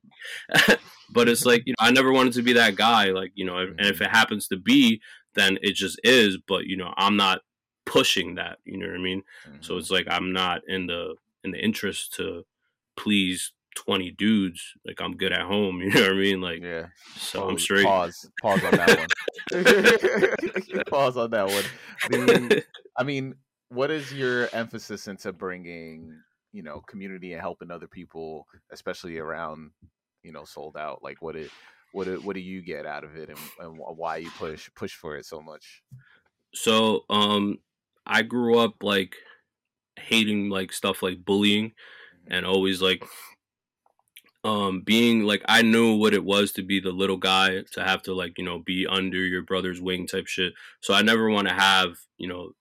know, 0.66 0.76
but 1.10 1.28
it's 1.28 1.44
like 1.44 1.62
you 1.66 1.72
know 1.72 1.86
I 1.86 1.90
never 1.90 2.12
wanted 2.12 2.32
to 2.34 2.42
be 2.42 2.54
that 2.54 2.76
guy. 2.76 3.06
Like 3.06 3.32
you 3.34 3.44
know, 3.44 3.54
mm-hmm. 3.54 3.78
and 3.78 3.86
if 3.86 3.96
mm-hmm. 3.96 4.04
it 4.04 4.10
happens 4.10 4.48
to 4.48 4.56
be, 4.56 5.00
then 5.34 5.58
it 5.62 5.74
just 5.74 6.00
is. 6.02 6.38
But 6.48 6.64
you 6.64 6.76
know, 6.76 6.94
I'm 6.96 7.16
not 7.16 7.42
pushing 7.84 8.36
that. 8.36 8.58
You 8.64 8.78
know 8.78 8.86
what 8.86 8.96
I 8.96 9.02
mean? 9.02 9.22
Mm-hmm. 9.46 9.58
So 9.60 9.76
it's 9.76 9.90
like 9.90 10.06
I'm 10.08 10.32
not 10.32 10.62
in 10.66 10.86
the 10.86 11.14
in 11.44 11.50
the 11.50 11.62
interest 11.62 12.14
to 12.14 12.44
please 12.96 13.52
20 13.76 14.10
dudes. 14.12 14.74
Like 14.86 15.00
I'm 15.00 15.16
good 15.16 15.32
at 15.32 15.42
home. 15.42 15.80
You 15.80 15.90
know 15.90 16.00
what 16.02 16.10
I 16.10 16.14
mean? 16.14 16.40
Like 16.40 16.62
yeah. 16.62 16.86
So 17.16 17.40
pause, 17.40 17.50
I'm 17.50 17.58
straight. 17.58 17.86
Pause. 17.86 18.30
Pause 18.42 18.64
on 18.64 18.70
that 18.72 19.08
one. 19.52 20.84
pause 20.90 21.16
on 21.16 21.30
that 21.30 21.46
one. 21.46 21.64
The, 22.10 22.64
I 22.96 23.02
mean, 23.02 23.34
what 23.68 23.90
is 23.90 24.12
your 24.12 24.48
emphasis 24.52 25.08
into 25.08 25.32
bringing 25.32 26.14
you 26.52 26.62
know 26.62 26.82
community 26.86 27.32
and 27.32 27.40
helping 27.40 27.70
other 27.70 27.86
people, 27.86 28.46
especially 28.72 29.18
around 29.18 29.70
you 30.22 30.32
know 30.32 30.44
Soled 30.44 30.76
Out? 30.76 31.02
Like 31.02 31.22
what 31.22 31.36
it 31.36 31.50
what 31.92 32.06
it, 32.06 32.22
what 32.22 32.34
do 32.34 32.40
you 32.40 32.62
get 32.62 32.86
out 32.86 33.04
of 33.04 33.16
it 33.16 33.28
and, 33.28 33.38
and 33.60 33.78
why 33.78 34.18
you 34.18 34.30
push 34.38 34.68
push 34.74 34.94
for 34.94 35.16
it 35.16 35.24
so 35.26 35.40
much? 35.40 35.82
So 36.54 37.04
um 37.08 37.58
I 38.06 38.22
grew 38.22 38.58
up 38.58 38.82
like 38.82 39.14
hating 39.98 40.50
like 40.50 40.72
stuff 40.72 41.02
like 41.02 41.24
bullying 41.24 41.72
and 42.28 42.46
always 42.46 42.80
like 42.80 43.04
um 44.44 44.80
being 44.80 45.24
like 45.24 45.42
I 45.46 45.62
knew 45.62 45.96
what 45.96 46.14
it 46.14 46.24
was 46.24 46.52
to 46.52 46.62
be 46.62 46.80
the 46.80 46.92
little 46.92 47.18
guy 47.18 47.62
to 47.72 47.84
have 47.84 48.02
to 48.02 48.14
like 48.14 48.38
you 48.38 48.44
know 48.44 48.58
be 48.58 48.86
under 48.86 49.18
your 49.18 49.42
brother's 49.42 49.80
wing 49.80 50.06
type 50.06 50.26
shit 50.26 50.54
so 50.80 50.94
I 50.94 51.02
never 51.02 51.28
want 51.28 51.48
to 51.48 51.54
have 51.54 51.96
you 52.16 52.28
know 52.28 52.52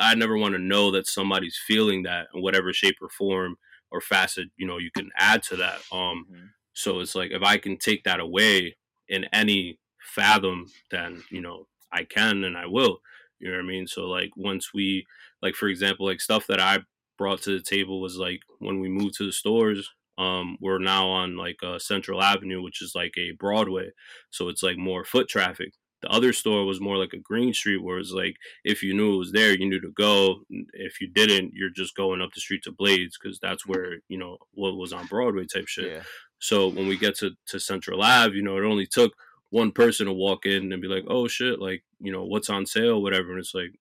I 0.00 0.14
never 0.14 0.36
want 0.36 0.54
to 0.54 0.60
know 0.60 0.90
that 0.92 1.06
somebody's 1.06 1.58
feeling 1.66 2.04
that 2.04 2.28
in 2.34 2.42
whatever 2.42 2.72
shape 2.72 2.96
or 3.02 3.10
form 3.10 3.56
or 3.90 4.00
facet 4.00 4.48
you 4.56 4.66
know 4.66 4.78
you 4.78 4.90
can 4.90 5.10
add 5.18 5.42
to 5.44 5.56
that 5.56 5.82
um 5.92 6.26
mm-hmm. 6.30 6.44
so 6.72 7.00
it's 7.00 7.14
like 7.14 7.30
if 7.30 7.42
I 7.42 7.58
can 7.58 7.76
take 7.76 8.04
that 8.04 8.20
away 8.20 8.76
in 9.08 9.26
any 9.32 9.78
fathom 10.00 10.66
then 10.90 11.22
you 11.30 11.42
know 11.42 11.66
I 11.92 12.04
can 12.04 12.44
and 12.44 12.56
I 12.56 12.66
will 12.66 13.00
you 13.42 13.50
know 13.50 13.56
what 13.56 13.64
I 13.64 13.66
mean? 13.66 13.86
So 13.88 14.06
like 14.06 14.30
once 14.36 14.72
we 14.72 15.04
like 15.42 15.54
for 15.54 15.68
example, 15.68 16.06
like 16.06 16.20
stuff 16.20 16.46
that 16.46 16.60
I 16.60 16.78
brought 17.18 17.42
to 17.42 17.58
the 17.58 17.62
table 17.62 18.00
was 18.00 18.16
like 18.16 18.40
when 18.60 18.78
we 18.80 18.88
moved 18.88 19.16
to 19.16 19.26
the 19.26 19.32
stores, 19.32 19.90
um, 20.18 20.56
we're 20.60 20.78
now 20.78 21.08
on 21.08 21.36
like 21.36 21.56
uh, 21.62 21.78
Central 21.78 22.22
Avenue, 22.22 22.62
which 22.62 22.82
is 22.82 22.94
like 22.94 23.14
a 23.16 23.32
Broadway, 23.32 23.90
so 24.30 24.48
it's 24.48 24.62
like 24.62 24.76
more 24.76 25.04
foot 25.04 25.28
traffic. 25.28 25.72
The 26.02 26.10
other 26.10 26.32
store 26.32 26.64
was 26.66 26.80
more 26.80 26.96
like 26.96 27.12
a 27.12 27.18
Green 27.18 27.54
Street, 27.54 27.82
where 27.82 27.98
it's 27.98 28.10
like 28.10 28.36
if 28.64 28.82
you 28.82 28.92
knew 28.92 29.14
it 29.14 29.18
was 29.18 29.32
there, 29.32 29.52
you 29.52 29.68
knew 29.68 29.80
to 29.80 29.92
go. 29.92 30.40
If 30.72 31.00
you 31.00 31.08
didn't, 31.08 31.52
you're 31.54 31.70
just 31.70 31.96
going 31.96 32.20
up 32.20 32.32
the 32.34 32.40
street 32.40 32.62
to 32.64 32.72
Blades 32.72 33.16
because 33.16 33.38
that's 33.38 33.66
where 33.66 33.98
you 34.08 34.18
know 34.18 34.38
what 34.52 34.76
was 34.76 34.92
on 34.92 35.06
Broadway 35.06 35.46
type 35.46 35.68
shit. 35.68 35.92
Yeah. 35.92 36.02
So 36.38 36.68
when 36.68 36.88
we 36.88 36.98
get 36.98 37.16
to 37.18 37.30
to 37.46 37.60
Central 37.60 38.02
Ave, 38.02 38.34
you 38.34 38.42
know, 38.42 38.56
it 38.58 38.64
only 38.64 38.86
took 38.86 39.12
one 39.50 39.70
person 39.70 40.06
to 40.06 40.12
walk 40.12 40.44
in 40.44 40.72
and 40.72 40.82
be 40.82 40.88
like, 40.88 41.04
"Oh 41.06 41.28
shit, 41.28 41.60
like 41.60 41.84
you 42.00 42.10
know 42.10 42.24
what's 42.24 42.50
on 42.50 42.66
sale, 42.66 43.00
whatever," 43.00 43.30
and 43.30 43.38
it's 43.38 43.54
like, 43.54 43.78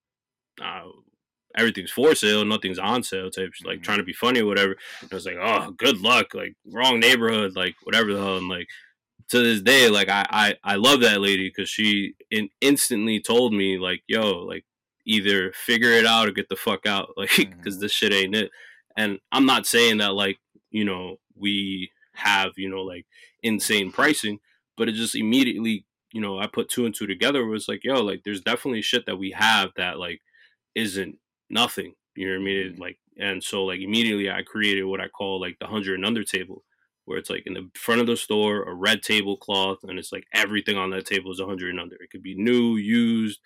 uh, 0.62 0.90
everything's 1.58 1.92
for 1.92 2.16
sale, 2.16 2.46
nothing's 2.46 2.80
on 2.80 3.04
sale, 3.04 3.30
type 3.30 3.52
like 3.64 3.78
mm-hmm. 3.78 3.84
trying 3.84 3.98
to 3.98 4.04
be 4.04 4.14
funny 4.14 4.42
or 4.42 4.46
whatever. 4.46 4.76
And 5.02 5.12
I 5.12 5.16
was 5.16 5.26
like, 5.26 5.38
"Oh, 5.40 5.72
good 5.72 6.00
luck, 6.00 6.34
like 6.34 6.56
wrong 6.66 7.00
neighborhood, 7.00 7.56
like 7.56 7.76
whatever 7.84 8.14
the 8.14 8.20
hell," 8.20 8.38
and 8.38 8.50
like 8.50 8.68
to 9.30 9.40
this 9.40 9.62
day, 9.62 9.90
like 9.90 10.10
I 10.10 10.26
I, 10.30 10.56
I 10.64 10.76
love 10.76 11.02
that 11.02 11.22
lady 11.22 11.50
because 11.50 11.70
she 11.70 12.16
in, 12.30 12.50
instantly 12.62 13.20
told 13.20 13.54
me 13.54 13.78
like, 13.78 14.04
"Yo, 14.08 14.40
like 14.40 14.66
either 15.06 15.52
figure 15.54 15.92
it 15.92 16.06
out 16.06 16.28
or 16.28 16.32
get 16.32 16.50
the 16.50 16.56
fuck 16.56 16.86
out, 16.86 17.10
like 17.18 17.30
because 17.30 17.76
mm-hmm. 17.76 17.82
this 17.82 17.92
shit 17.92 18.14
ain't 18.14 18.36
it." 18.36 18.52
And 18.98 19.20
I'm 19.32 19.46
not 19.46 19.66
saying 19.66 19.98
that 19.98 20.14
like 20.14 20.40
you 20.70 20.86
know 20.86 21.18
we 21.36 21.92
have 22.14 22.52
you 22.58 22.70
know 22.70 22.82
like 22.82 23.06
insane 23.44 23.92
pricing 23.92 24.40
but 24.82 24.90
it 24.90 24.94
just 24.94 25.16
immediately, 25.16 25.86
you 26.12 26.22
know, 26.22 26.40
I 26.40 26.48
put 26.48 26.68
two 26.68 26.88
and 26.88 26.96
two 26.96 27.06
together. 27.06 27.42
It 27.42 27.50
was 27.50 27.68
like, 27.68 27.84
yo, 27.84 28.02
like 28.02 28.24
there's 28.24 28.42
definitely 28.42 28.82
shit 28.82 29.06
that 29.06 29.18
we 29.18 29.30
have 29.30 29.70
that 29.78 30.00
like 30.00 30.22
isn't 30.74 31.20
nothing. 31.52 31.94
You 32.16 32.28
know 32.28 32.34
what 32.34 32.42
I 32.42 32.46
mean? 32.46 32.58
It, 32.58 32.72
mm-hmm. 32.74 32.82
like, 32.82 32.98
and 33.18 33.44
so 33.44 33.66
like 33.66 33.80
immediately 33.80 34.30
I 34.30 34.42
created 34.44 34.84
what 34.84 35.02
I 35.02 35.08
call 35.08 35.40
like 35.40 35.58
the 35.60 35.68
hundred 35.68 35.96
and 35.96 36.06
under 36.06 36.24
table, 36.24 36.64
where 37.06 37.18
it's 37.18 37.30
like 37.30 37.44
in 37.46 37.54
the 37.54 37.70
front 37.76 38.02
of 38.02 38.08
the 38.08 38.18
store, 38.18 38.64
a 38.64 38.74
red 38.74 39.04
tablecloth, 39.04 39.80
and 39.84 40.00
it's 40.00 40.12
like 40.12 40.26
everything 40.34 40.78
on 40.78 40.90
that 40.92 41.06
table 41.06 41.32
is 41.32 41.40
a 41.40 41.46
hundred 41.46 41.70
and 41.70 41.80
under. 41.80 41.96
It 41.96 42.10
could 42.12 42.24
be 42.24 42.36
new, 42.36 42.78
used, 42.78 43.40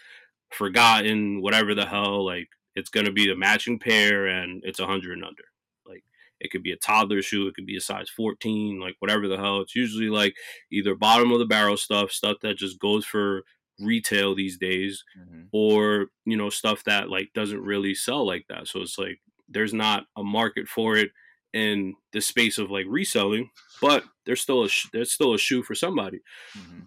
forgotten, 0.52 1.42
whatever 1.42 1.76
the 1.76 1.86
hell. 1.86 2.26
Like 2.26 2.50
it's 2.76 2.90
gonna 2.90 3.12
be 3.12 3.28
the 3.28 3.36
matching 3.36 3.80
pair, 3.80 4.28
and 4.28 4.62
it's 4.66 4.80
a 4.80 4.88
hundred 4.88 5.14
and 5.14 5.26
under. 5.26 5.44
Like 5.86 6.04
it 6.40 6.52
could 6.52 6.64
be 6.64 6.72
a 6.72 6.78
toddler 6.78 7.22
shoe. 7.22 7.48
It 7.48 7.56
could 7.56 7.66
be 7.66 7.78
a 7.78 7.82
size 7.82 8.10
14, 8.10 8.80
like 8.80 8.96
whatever 9.00 9.28
the 9.28 9.38
hell. 9.38 9.62
It's 9.62 9.76
usually 9.76 10.10
like 10.10 10.36
either 10.72 10.96
bottom 10.96 11.32
of 11.32 11.40
the 11.40 11.46
barrel 11.46 11.78
stuff, 11.78 12.12
stuff 12.12 12.38
that 12.42 12.58
just 12.58 12.80
goes 12.80 13.06
for 13.06 13.44
retail 13.80 14.36
these 14.36 14.58
days, 14.58 15.04
mm-hmm. 15.20 15.44
or, 15.52 16.08
you 16.26 16.38
know, 16.38 16.50
stuff 16.50 16.84
that 16.86 17.10
like 17.10 17.30
doesn't 17.34 17.62
really 17.62 17.96
sell 17.96 18.26
like 18.26 18.46
that. 18.50 18.68
So 18.68 18.82
it's 18.82 18.98
like 18.98 19.20
there's 19.50 19.74
not 19.74 20.06
a 20.18 20.24
market 20.24 20.68
for 20.68 20.96
it 20.96 21.12
in 21.54 21.94
the 22.12 22.22
space 22.22 22.58
of 22.58 22.70
like 22.70 22.86
reselling, 22.88 23.50
but 23.82 24.04
there's 24.26 24.42
still 24.42 24.64
a 24.64 24.70
sh- 24.70 24.90
there's 24.92 25.12
still 25.12 25.34
a 25.34 25.38
shoe 25.38 25.64
for 25.64 25.76
somebody. 25.76 26.20
Mm-hmm. 26.58 26.82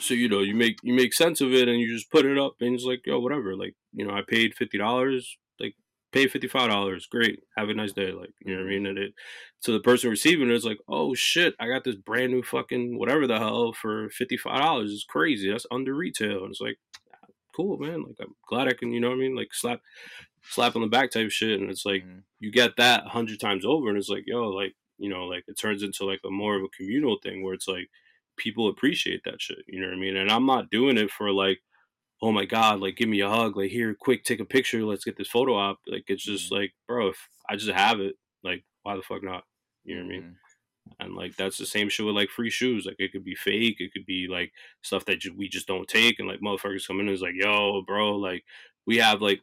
So 0.00 0.14
you 0.14 0.28
know 0.28 0.40
you 0.40 0.54
make 0.54 0.76
you 0.82 0.92
make 0.92 1.14
sense 1.14 1.40
of 1.40 1.54
it 1.54 1.68
and 1.68 1.80
you 1.80 1.92
just 1.92 2.10
put 2.10 2.26
it 2.26 2.38
up 2.38 2.56
and 2.60 2.74
it's 2.74 2.84
like 2.84 3.00
yo 3.06 3.18
whatever 3.18 3.56
like 3.56 3.74
you 3.94 4.06
know 4.06 4.14
I 4.14 4.20
paid 4.26 4.54
fifty 4.54 4.76
dollars 4.76 5.38
pay 6.16 6.28
fifty 6.28 6.48
five 6.48 6.70
dollars. 6.70 7.06
Great, 7.06 7.40
have 7.56 7.68
a 7.68 7.74
nice 7.74 7.92
day. 7.92 8.12
Like 8.12 8.30
you 8.40 8.54
know 8.54 8.62
what 8.62 8.68
I 8.68 8.70
mean. 8.70 8.86
And 8.86 8.98
it 8.98 9.12
to 9.62 9.72
the 9.72 9.80
person 9.80 10.10
receiving 10.10 10.50
it 10.50 10.54
is 10.54 10.64
like, 10.64 10.78
oh 10.88 11.14
shit, 11.14 11.54
I 11.60 11.68
got 11.68 11.84
this 11.84 11.96
brand 11.96 12.32
new 12.32 12.42
fucking 12.42 12.98
whatever 12.98 13.26
the 13.26 13.38
hell 13.38 13.72
for 13.72 14.08
fifty 14.10 14.36
five 14.36 14.60
dollars. 14.60 14.92
It's 14.92 15.04
crazy. 15.04 15.50
That's 15.50 15.66
under 15.70 15.94
retail. 15.94 16.42
And 16.42 16.50
it's 16.50 16.60
like, 16.60 16.78
cool, 17.54 17.78
man. 17.78 18.04
Like 18.04 18.16
I'm 18.20 18.34
glad 18.48 18.68
I 18.68 18.72
can. 18.72 18.92
You 18.92 19.00
know 19.00 19.08
what 19.08 19.16
I 19.16 19.20
mean? 19.20 19.36
Like 19.36 19.52
slap 19.52 19.80
slap 20.42 20.76
on 20.76 20.82
the 20.82 20.88
back 20.88 21.10
type 21.10 21.30
shit. 21.30 21.60
And 21.60 21.70
it's 21.70 21.84
like 21.84 22.02
mm-hmm. 22.02 22.20
you 22.40 22.50
get 22.50 22.76
that 22.76 23.06
a 23.06 23.10
hundred 23.10 23.40
times 23.40 23.64
over, 23.64 23.88
and 23.88 23.98
it's 23.98 24.08
like, 24.08 24.24
yo, 24.26 24.48
like 24.48 24.74
you 24.98 25.10
know, 25.10 25.24
like 25.24 25.44
it 25.48 25.58
turns 25.60 25.82
into 25.82 26.04
like 26.04 26.20
a 26.24 26.30
more 26.30 26.56
of 26.56 26.62
a 26.62 26.76
communal 26.76 27.18
thing 27.22 27.42
where 27.42 27.54
it's 27.54 27.68
like 27.68 27.88
people 28.36 28.68
appreciate 28.68 29.22
that 29.24 29.40
shit. 29.40 29.58
You 29.66 29.80
know 29.80 29.88
what 29.88 29.96
I 29.96 30.00
mean? 30.00 30.16
And 30.16 30.30
I'm 30.30 30.46
not 30.46 30.70
doing 30.70 30.96
it 30.96 31.10
for 31.10 31.30
like 31.30 31.60
oh 32.22 32.32
my 32.32 32.44
god, 32.44 32.80
like 32.80 32.96
give 32.96 33.08
me 33.08 33.20
a 33.20 33.28
hug, 33.28 33.56
like 33.56 33.70
here, 33.70 33.94
quick, 33.94 34.24
take 34.24 34.40
a 34.40 34.44
picture, 34.44 34.82
let's 34.84 35.04
get 35.04 35.16
this 35.16 35.28
photo 35.28 35.54
op. 35.54 35.78
Like 35.86 36.04
it's 36.08 36.24
just 36.24 36.46
mm-hmm. 36.46 36.62
like, 36.62 36.74
bro, 36.86 37.08
if 37.08 37.28
I 37.48 37.56
just 37.56 37.70
have 37.70 38.00
it, 38.00 38.16
like 38.42 38.64
why 38.82 38.96
the 38.96 39.02
fuck 39.02 39.22
not? 39.22 39.44
You 39.84 39.96
know 39.96 40.02
what 40.02 40.08
I 40.08 40.12
mean? 40.12 40.22
Mm-hmm. 40.22 41.04
And 41.04 41.14
like 41.14 41.36
that's 41.36 41.58
the 41.58 41.66
same 41.66 41.88
shit 41.88 42.06
with 42.06 42.14
like 42.14 42.30
free 42.30 42.50
shoes. 42.50 42.86
Like 42.86 42.96
it 42.98 43.12
could 43.12 43.24
be 43.24 43.34
fake, 43.34 43.76
it 43.80 43.92
could 43.92 44.06
be 44.06 44.28
like 44.28 44.52
stuff 44.82 45.04
that 45.06 45.22
we 45.36 45.48
just 45.48 45.66
don't 45.66 45.88
take, 45.88 46.18
and 46.18 46.28
like 46.28 46.40
motherfuckers 46.40 46.86
come 46.86 47.00
in 47.00 47.08
and 47.08 47.14
is 47.14 47.22
like, 47.22 47.34
yo, 47.34 47.82
bro, 47.86 48.16
like 48.16 48.44
we 48.86 48.98
have 48.98 49.20
like, 49.20 49.40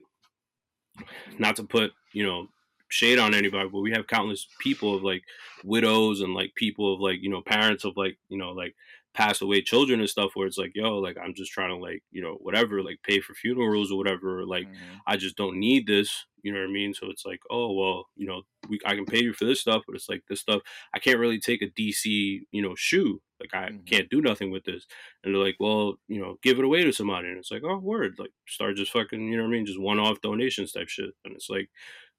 not 1.38 1.56
to 1.58 1.64
put 1.64 1.92
you 2.14 2.26
know 2.26 2.48
shade 2.88 3.20
on 3.20 3.34
anybody, 3.34 3.68
but 3.70 3.82
we 3.82 3.92
have 3.92 4.08
countless 4.08 4.48
people 4.60 4.96
of 4.96 5.04
like 5.04 5.24
widows 5.64 6.22
and 6.22 6.34
like 6.34 6.54
people 6.56 6.94
of 6.94 7.00
like 7.00 7.22
you 7.22 7.30
know 7.30 7.42
parents 7.42 7.86
of 7.86 7.98
like 7.98 8.18
you 8.30 8.38
know 8.38 8.52
like 8.52 8.76
pass 9.14 9.42
away 9.42 9.62
children 9.62 10.00
and 10.00 10.10
stuff 10.10 10.32
where 10.34 10.48
it's 10.48 10.58
like 10.58 10.72
yo 10.76 10.98
like 10.98 11.18
i'm 11.24 11.34
just 11.34 11.52
trying 11.52 11.70
to 11.70 11.76
like 11.76 12.04
you 12.12 12.22
know 12.22 12.38
whatever 12.42 12.82
like 12.82 13.00
pay 13.04 13.20
for 13.20 13.34
funerals 13.34 13.92
or 13.92 13.98
whatever 13.98 14.46
like 14.46 14.68
mm-hmm. 14.68 14.98
i 15.08 15.16
just 15.16 15.38
don't 15.38 15.60
need 15.60 15.86
this 15.88 16.26
you 16.42 16.52
know 16.52 16.60
what 16.60 16.70
i 16.70 16.72
mean 16.72 16.94
so 16.94 17.08
it's 17.10 17.26
like 17.26 17.40
oh 17.50 17.72
well 17.72 18.06
you 18.16 18.26
know 18.26 18.42
we 18.70 18.80
i 18.86 18.96
can 18.96 19.06
pay 19.06 19.22
you 19.22 19.34
for 19.34 19.46
this 19.46 19.62
stuff 19.62 19.84
but 19.86 19.96
it's 19.96 20.10
like 20.10 20.24
this 20.28 20.42
stuff 20.42 20.62
i 20.94 21.00
can't 21.00 21.20
really 21.20 21.40
take 21.40 21.62
a 21.62 21.68
dc 21.80 22.04
you 22.06 22.62
know 22.62 22.74
shoe 22.76 23.22
like 23.40 23.54
i 23.54 23.70
mm-hmm. 23.70 23.84
can't 23.84 24.10
do 24.10 24.22
nothing 24.22 24.52
with 24.52 24.64
this 24.64 24.86
and 25.24 25.34
they're 25.34 25.44
like 25.44 25.56
well 25.60 25.96
you 26.08 26.20
know 26.20 26.38
give 26.42 26.60
it 26.60 26.66
away 26.66 26.84
to 26.84 26.92
somebody 26.92 27.28
and 27.30 27.38
it's 27.38 27.52
like 27.52 27.64
oh 27.64 27.78
word 27.78 28.16
like 28.18 28.32
start 28.48 28.76
just 28.76 28.92
fucking 28.92 29.28
you 29.28 29.38
know 29.38 29.44
what 29.44 29.50
i 29.50 29.52
mean 29.52 29.66
just 29.66 29.80
one-off 29.80 30.22
donations 30.22 30.72
type 30.72 30.90
shit 30.90 31.12
and 31.24 31.36
it's 31.36 31.50
like 31.50 31.70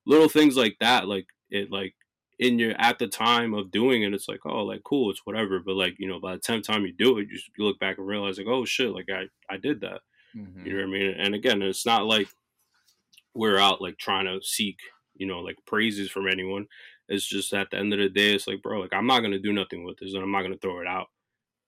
little 0.06 0.28
things 0.28 0.56
like 0.56 0.76
that, 0.80 1.08
like 1.08 1.26
it 1.50 1.70
like 1.70 1.94
in 2.38 2.58
your 2.58 2.72
at 2.78 2.98
the 2.98 3.06
time 3.06 3.54
of 3.54 3.70
doing 3.70 4.02
it, 4.02 4.14
it's 4.14 4.28
like, 4.28 4.40
oh, 4.44 4.64
like 4.64 4.82
cool, 4.84 5.10
it's 5.10 5.24
whatever. 5.24 5.60
But 5.60 5.76
like, 5.76 5.94
you 5.98 6.08
know, 6.08 6.20
by 6.20 6.32
the 6.32 6.40
tenth 6.40 6.66
time 6.66 6.84
you 6.84 6.92
do 6.92 7.18
it, 7.18 7.28
you, 7.30 7.38
you 7.56 7.64
look 7.64 7.78
back 7.78 7.98
and 7.98 8.06
realize 8.06 8.38
like, 8.38 8.46
oh 8.46 8.64
shit, 8.64 8.90
like 8.90 9.08
I 9.10 9.24
I 9.52 9.56
did 9.56 9.80
that. 9.82 10.00
Mm-hmm. 10.36 10.66
You 10.66 10.72
know 10.72 10.78
what 10.78 10.96
I 10.96 10.98
mean? 10.98 11.14
And 11.18 11.34
again, 11.34 11.62
it's 11.62 11.86
not 11.86 12.06
like 12.06 12.28
we're 13.34 13.58
out 13.58 13.80
like 13.80 13.98
trying 13.98 14.26
to 14.26 14.40
seek, 14.42 14.78
you 15.14 15.26
know, 15.26 15.40
like 15.40 15.56
praises 15.66 16.10
from 16.10 16.28
anyone. 16.28 16.66
It's 17.08 17.26
just 17.26 17.52
at 17.52 17.70
the 17.70 17.78
end 17.78 17.92
of 17.92 17.98
the 17.98 18.08
day, 18.08 18.34
it's 18.34 18.46
like, 18.46 18.62
bro, 18.62 18.80
like 18.80 18.92
I'm 18.92 19.06
not 19.06 19.20
gonna 19.20 19.38
do 19.38 19.52
nothing 19.52 19.84
with 19.84 19.98
this, 19.98 20.14
and 20.14 20.22
I'm 20.22 20.32
not 20.32 20.42
gonna 20.42 20.56
throw 20.56 20.80
it 20.80 20.86
out. 20.86 21.08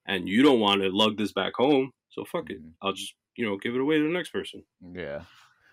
And 0.06 0.28
you 0.28 0.42
don't 0.42 0.60
want 0.60 0.82
to 0.82 0.88
lug 0.88 1.16
this 1.16 1.32
back 1.32 1.54
home, 1.56 1.92
so 2.10 2.24
fuck 2.24 2.44
mm-hmm. 2.44 2.66
it. 2.66 2.72
I'll 2.80 2.92
just, 2.92 3.14
you 3.36 3.44
know, 3.44 3.56
give 3.56 3.74
it 3.74 3.80
away 3.80 3.98
to 3.98 4.04
the 4.04 4.10
next 4.10 4.30
person. 4.30 4.64
Yeah. 4.94 5.22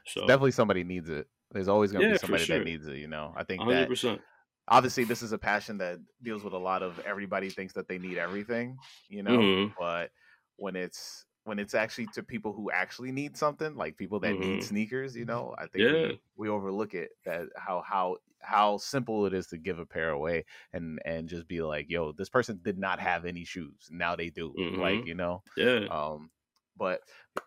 So 0.06 0.22
definitely 0.22 0.52
somebody 0.52 0.84
needs 0.84 1.10
it. 1.10 1.28
There's 1.52 1.68
always 1.68 1.92
gonna 1.92 2.06
yeah, 2.06 2.12
be 2.14 2.18
somebody 2.18 2.44
sure. 2.44 2.58
that 2.60 2.66
needs 2.66 2.88
it. 2.88 2.98
You 2.98 3.08
know, 3.08 3.34
I 3.38 3.44
think 3.44 3.62
100%. 3.62 4.02
that 4.02 4.20
obviously 4.68 5.04
this 5.04 5.22
is 5.22 5.32
a 5.32 5.38
passion 5.38 5.78
that 5.80 6.00
deals 6.22 6.44
with 6.44 6.54
a 6.54 6.58
lot 6.58 6.84
of 6.84 7.00
everybody 7.06 7.50
thinks 7.50 7.74
that 7.74 7.88
they 7.88 7.98
need 7.98 8.18
everything. 8.18 8.78
You 9.10 9.24
know, 9.24 9.38
mm-hmm. 9.38 9.74
but 9.80 10.12
when 10.58 10.76
it's 10.76 11.26
when 11.46 11.60
it's 11.60 11.74
actually 11.74 12.08
to 12.14 12.24
people 12.24 12.54
who 12.54 12.72
actually 12.72 13.12
need 13.12 13.36
something, 13.36 13.76
like 13.76 13.98
people 13.98 14.20
that 14.22 14.34
mm-hmm. 14.34 14.56
need 14.56 14.64
sneakers, 14.64 15.16
you 15.16 15.26
know, 15.26 15.54
I 15.58 15.68
think 15.68 15.84
yeah. 15.84 15.92
we, 15.92 16.20
we 16.38 16.50
overlook 16.50 16.94
it 16.94 17.12
that 17.26 17.48
how 17.58 17.84
how 17.86 18.18
how 18.40 18.78
simple 18.78 19.26
it 19.26 19.34
is 19.34 19.48
to 19.48 19.58
give 19.58 19.80
a 19.80 19.86
pair 19.86 20.12
away 20.12 20.46
and 20.74 21.00
and 21.06 21.28
just 21.28 21.48
be 21.48 21.62
like, 21.62 21.90
yo, 21.90 22.12
this 22.14 22.30
person 22.30 22.60
did 22.64 22.78
not 22.78 23.00
have 23.00 23.26
any 23.26 23.44
shoes, 23.44 23.90
now 23.92 24.16
they 24.16 24.30
do, 24.30 24.54
mm-hmm. 24.58 24.82
like 24.82 25.06
you 25.06 25.16
know, 25.16 25.44
yeah. 25.58 25.86
Um, 25.90 26.30
but 26.78 27.02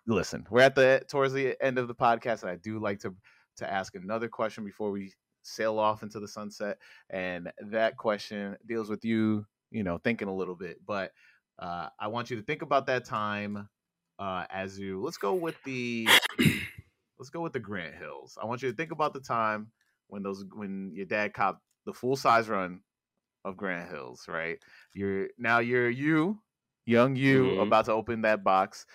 listen, 0.06 0.46
we're 0.50 0.60
at 0.60 0.74
the 0.74 1.02
towards 1.08 1.32
the 1.32 1.56
end 1.60 1.78
of 1.78 1.88
the 1.88 1.94
podcast, 1.94 2.42
and 2.42 2.50
I 2.50 2.56
do 2.56 2.78
like 2.78 3.00
to 3.00 3.14
to 3.56 3.70
ask 3.70 3.94
another 3.94 4.28
question 4.28 4.64
before 4.64 4.90
we 4.90 5.12
sail 5.46 5.78
off 5.78 6.02
into 6.02 6.20
the 6.20 6.28
sunset, 6.28 6.78
and 7.10 7.50
that 7.70 7.96
question 7.96 8.56
deals 8.66 8.88
with 8.88 9.04
you, 9.04 9.46
you 9.70 9.82
know, 9.82 9.98
thinking 9.98 10.28
a 10.28 10.34
little 10.34 10.56
bit, 10.56 10.78
but. 10.86 11.12
Uh, 11.58 11.88
I 11.98 12.08
want 12.08 12.28
you 12.28 12.36
to 12.36 12.42
think 12.42 12.60
about 12.60 12.86
that 12.88 13.06
time 13.06 13.66
uh, 14.18 14.44
as 14.50 14.78
you 14.78 15.02
let's 15.02 15.16
go 15.16 15.34
with 15.34 15.56
the 15.64 16.08
let's 17.18 17.30
go 17.30 17.40
with 17.40 17.52
the 17.52 17.60
Grant 17.60 17.94
Hills. 17.94 18.38
I 18.40 18.46
want 18.46 18.62
you 18.62 18.70
to 18.70 18.76
think 18.76 18.92
about 18.92 19.12
the 19.12 19.20
time 19.20 19.68
when 20.08 20.22
those 20.22 20.44
when 20.54 20.92
your 20.94 21.06
dad 21.06 21.34
copped 21.34 21.62
the 21.84 21.92
full 21.92 22.16
size 22.16 22.48
run 22.48 22.80
of 23.44 23.56
Grant 23.56 23.90
Hills, 23.90 24.24
right? 24.28 24.58
You're 24.94 25.28
now 25.38 25.58
you're 25.58 25.90
you, 25.90 26.38
young 26.84 27.16
you, 27.16 27.44
mm-hmm. 27.44 27.60
about 27.60 27.86
to 27.86 27.92
open 27.92 28.22
that 28.22 28.44
box, 28.44 28.86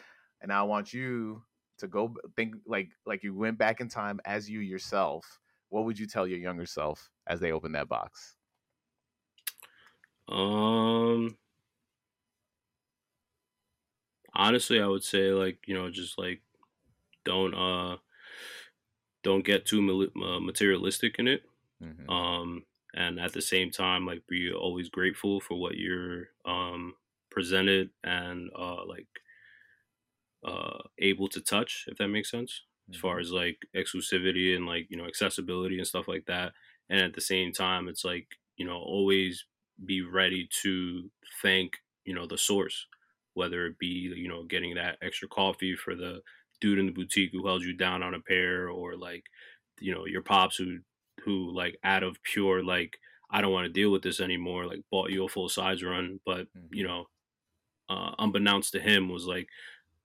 and 0.41 0.52
I 0.52 0.64
want 0.64 0.94
you 0.94 1.44
to 1.80 1.88
go 1.88 2.15
think 2.36 2.56
like 2.65 2.90
like 3.06 3.23
you 3.23 3.36
went 3.36 3.57
back 3.57 3.82
in 3.82 3.90
time 3.90 4.19
as 4.26 4.49
you 4.49 4.60
yourself. 4.60 5.40
What 5.72 5.85
would 5.85 5.99
you 5.99 6.07
tell 6.07 6.27
your 6.27 6.39
younger 6.39 6.68
self 6.68 7.11
as 7.27 7.41
they 7.41 7.52
open 7.53 7.73
that 7.73 7.89
box? 7.89 8.38
Um, 10.27 11.38
honestly, 14.34 14.81
I 14.81 14.88
would 14.88 15.03
say 15.03 15.31
like 15.31 15.68
you 15.68 15.73
know 15.73 15.89
just 15.89 16.18
like 16.18 16.41
don't 17.26 17.56
uh 17.56 17.98
don't 19.23 19.45
get 19.45 19.65
too 19.65 20.11
uh, 20.15 20.39
materialistic 20.39 21.19
in 21.19 21.27
it. 21.27 21.43
Mm-hmm. 21.81 22.11
Um, 22.11 22.65
and 22.93 23.19
at 23.19 23.34
the 23.34 23.41
same 23.41 23.72
time, 23.72 24.06
like 24.06 24.27
be 24.27 24.52
always 24.52 24.89
grateful 24.89 25.41
for 25.41 25.60
what 25.60 25.77
you're 25.77 26.30
um 26.45 26.95
presented 27.31 27.91
and 28.03 28.52
uh 28.57 28.85
like 28.85 29.07
uh 30.43 30.80
able 30.99 31.27
to 31.30 31.41
touch, 31.41 31.85
if 31.88 31.98
that 31.98 32.07
makes 32.07 32.30
sense. 32.31 32.64
Mm-hmm. 32.89 32.93
As 32.93 32.99
far 32.99 33.15
mm-hmm. 33.15 33.21
as 33.21 33.31
like 33.31 33.57
exclusivity 33.75 34.55
and 34.55 34.65
like 34.65 34.87
you 34.89 34.97
know 34.97 35.05
accessibility 35.05 35.77
and 35.77 35.87
stuff 35.87 36.07
like 36.07 36.25
that. 36.25 36.53
And 36.89 36.99
at 36.99 37.13
the 37.13 37.21
same 37.21 37.53
time, 37.53 37.87
it's 37.87 38.03
like 38.03 38.27
you 38.57 38.65
know 38.65 38.77
always 38.77 39.45
be 39.85 40.01
ready 40.01 40.47
to 40.63 41.09
thank 41.41 41.77
you 42.05 42.13
know 42.13 42.27
the 42.27 42.37
source 42.37 42.85
whether 43.33 43.65
it 43.65 43.79
be 43.79 44.11
you 44.15 44.27
know 44.27 44.43
getting 44.43 44.75
that 44.75 44.97
extra 45.01 45.27
coffee 45.27 45.75
for 45.75 45.95
the 45.95 46.21
dude 46.59 46.79
in 46.79 46.85
the 46.85 46.91
boutique 46.91 47.31
who 47.31 47.45
held 47.45 47.63
you 47.63 47.73
down 47.73 48.03
on 48.03 48.13
a 48.13 48.19
pair 48.19 48.69
or 48.69 48.95
like 48.95 49.23
you 49.79 49.93
know 49.93 50.05
your 50.05 50.21
pops 50.21 50.57
who 50.57 50.77
who 51.23 51.51
like 51.55 51.77
out 51.83 52.03
of 52.03 52.21
pure 52.23 52.63
like 52.63 52.97
I 53.31 53.41
don't 53.41 53.53
want 53.53 53.65
to 53.65 53.73
deal 53.73 53.91
with 53.91 54.03
this 54.03 54.19
anymore 54.19 54.65
like 54.65 54.81
bought 54.91 55.11
you 55.11 55.25
a 55.25 55.29
full 55.29 55.49
size 55.49 55.83
run 55.83 56.19
but 56.25 56.41
mm-hmm. 56.41 56.73
you 56.73 56.83
know 56.85 57.05
uh, 57.89 58.11
unbeknownst 58.19 58.73
to 58.73 58.79
him 58.79 59.09
was 59.09 59.25
like 59.25 59.47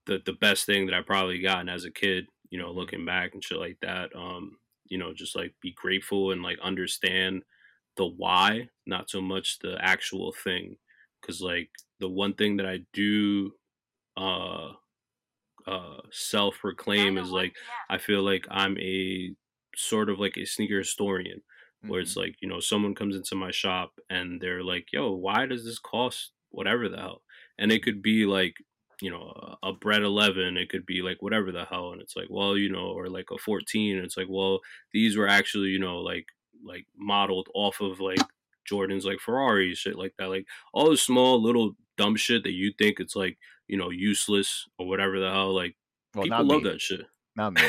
the 0.06 0.20
the 0.24 0.32
best 0.32 0.66
thing 0.66 0.86
that 0.86 0.94
I 0.94 1.02
probably 1.02 1.40
gotten 1.40 1.68
as 1.68 1.84
a 1.84 1.90
kid 1.90 2.26
you 2.50 2.58
know 2.58 2.70
looking 2.70 3.04
back 3.04 3.34
and 3.34 3.42
shit 3.42 3.58
like 3.58 3.78
that 3.82 4.10
um 4.14 4.56
you 4.86 4.98
know 4.98 5.12
just 5.12 5.36
like 5.36 5.54
be 5.60 5.72
grateful 5.72 6.32
and 6.32 6.42
like 6.42 6.58
understand 6.62 7.42
the 7.96 8.06
why 8.06 8.68
not 8.86 9.10
so 9.10 9.20
much 9.20 9.58
the 9.60 9.76
actual 9.80 10.32
thing 10.44 10.76
because 11.20 11.40
like 11.40 11.70
the 12.00 12.08
one 12.08 12.34
thing 12.34 12.56
that 12.56 12.66
I 12.66 12.80
do 12.92 13.52
uh 14.16 14.72
uh 15.66 16.00
self 16.12 16.58
proclaim 16.60 17.18
is 17.18 17.30
like 17.30 17.54
I 17.90 17.98
feel 17.98 18.22
like 18.22 18.46
I'm 18.50 18.78
a 18.78 19.34
sort 19.76 20.08
of 20.08 20.18
like 20.18 20.36
a 20.36 20.44
sneaker 20.44 20.78
historian 20.78 21.38
mm-hmm. 21.38 21.88
where 21.88 22.00
it's 22.00 22.12
mm-hmm. 22.12 22.20
like, 22.20 22.36
you 22.40 22.48
know, 22.48 22.60
someone 22.60 22.94
comes 22.94 23.14
into 23.14 23.34
my 23.36 23.50
shop 23.50 23.92
and 24.10 24.40
they're 24.40 24.64
like, 24.64 24.88
yo, 24.92 25.12
why 25.12 25.46
does 25.46 25.64
this 25.64 25.78
cost 25.78 26.32
whatever 26.50 26.88
the 26.88 26.96
hell? 26.96 27.22
And 27.58 27.70
it 27.70 27.82
could 27.82 28.02
be 28.02 28.26
like, 28.26 28.54
you 29.00 29.10
know, 29.10 29.56
a 29.62 29.72
Bred 29.72 30.02
11, 30.02 30.56
it 30.56 30.70
could 30.70 30.86
be 30.86 31.02
like 31.02 31.20
whatever 31.20 31.52
the 31.52 31.64
hell. 31.64 31.92
And 31.92 32.00
it's 32.00 32.16
like, 32.16 32.28
well, 32.30 32.56
you 32.56 32.70
know, 32.70 32.88
or 32.88 33.08
like 33.08 33.26
a 33.30 33.38
14. 33.38 33.96
And 33.96 34.04
it's 34.04 34.16
like, 34.16 34.28
well, 34.28 34.60
these 34.92 35.16
were 35.16 35.28
actually, 35.28 35.68
you 35.68 35.78
know, 35.78 35.98
like, 35.98 36.26
like 36.64 36.86
modeled 36.96 37.48
off 37.54 37.80
of 37.80 38.00
like 38.00 38.20
Jordans 38.70 39.04
like 39.04 39.20
Ferrari, 39.20 39.74
shit 39.74 39.96
like 39.96 40.14
that. 40.18 40.28
Like 40.28 40.46
all 40.72 40.90
the 40.90 40.96
small 40.96 41.40
little 41.42 41.76
dumb 41.96 42.16
shit 42.16 42.42
that 42.44 42.52
you 42.52 42.72
think 42.78 43.00
it's 43.00 43.16
like, 43.16 43.38
you 43.68 43.76
know, 43.76 43.90
useless 43.90 44.66
or 44.78 44.88
whatever 44.88 45.20
the 45.20 45.30
hell. 45.30 45.54
Like 45.54 45.76
well, 46.14 46.24
people 46.24 46.44
love 46.44 46.62
me. 46.62 46.70
that 46.70 46.80
shit. 46.80 47.02
Not 47.36 47.52
me. 47.52 47.62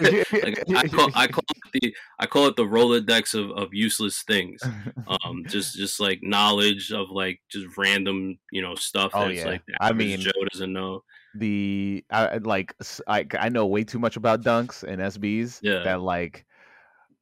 like, 0.00 0.64
I 0.76 0.86
call 0.86 1.10
I 1.14 1.26
call 1.26 1.44
it 1.48 1.80
the 1.80 1.94
I 2.20 2.26
call 2.26 2.46
it 2.46 2.56
the 2.56 2.64
Rolodex 2.64 3.34
of, 3.34 3.50
of 3.50 3.74
useless 3.74 4.22
things. 4.22 4.60
Um, 5.08 5.44
just 5.48 5.76
just 5.76 5.98
like 5.98 6.20
knowledge 6.22 6.92
of 6.92 7.10
like 7.10 7.40
just 7.50 7.76
random 7.76 8.38
you 8.52 8.62
know 8.62 8.76
stuff. 8.76 9.10
Oh 9.14 9.26
yeah. 9.26 9.44
Like 9.44 9.62
I 9.80 9.92
mean, 9.92 10.20
Joe 10.20 10.30
doesn't 10.52 10.72
know 10.72 11.02
the 11.34 12.04
I 12.10 12.38
like 12.38 12.74
I 13.08 13.26
I 13.38 13.48
know 13.48 13.66
way 13.66 13.82
too 13.82 13.98
much 13.98 14.16
about 14.16 14.42
dunks 14.42 14.84
and 14.84 15.02
SBs. 15.02 15.58
Yeah. 15.62 15.82
That 15.82 16.00
like 16.00 16.46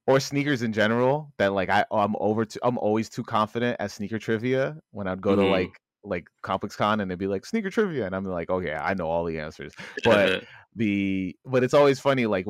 or 0.06 0.20
sneakers 0.20 0.62
in 0.62 0.72
general 0.72 1.32
that 1.38 1.54
like 1.54 1.70
I 1.70 1.84
I'm 1.90 2.14
over 2.20 2.44
to 2.44 2.60
I'm 2.62 2.76
always 2.78 3.08
too 3.08 3.24
confident 3.24 3.76
at 3.80 3.90
sneaker 3.90 4.18
trivia 4.18 4.76
when 4.90 5.08
I'd 5.08 5.22
go 5.22 5.30
mm-hmm. 5.30 5.44
to 5.44 5.48
like 5.48 5.80
like 6.06 6.28
ComplexCon 6.42 7.02
and 7.02 7.10
they'd 7.10 7.18
be 7.18 7.26
like 7.26 7.44
sneaker 7.44 7.70
trivia 7.70 8.06
and 8.06 8.14
I'm 8.14 8.24
like 8.24 8.50
okay 8.50 8.74
I 8.74 8.94
know 8.94 9.06
all 9.06 9.24
the 9.24 9.38
answers 9.38 9.74
but 10.04 10.44
the 10.76 11.36
but 11.44 11.64
it's 11.64 11.74
always 11.74 12.00
funny 12.00 12.26
like 12.26 12.46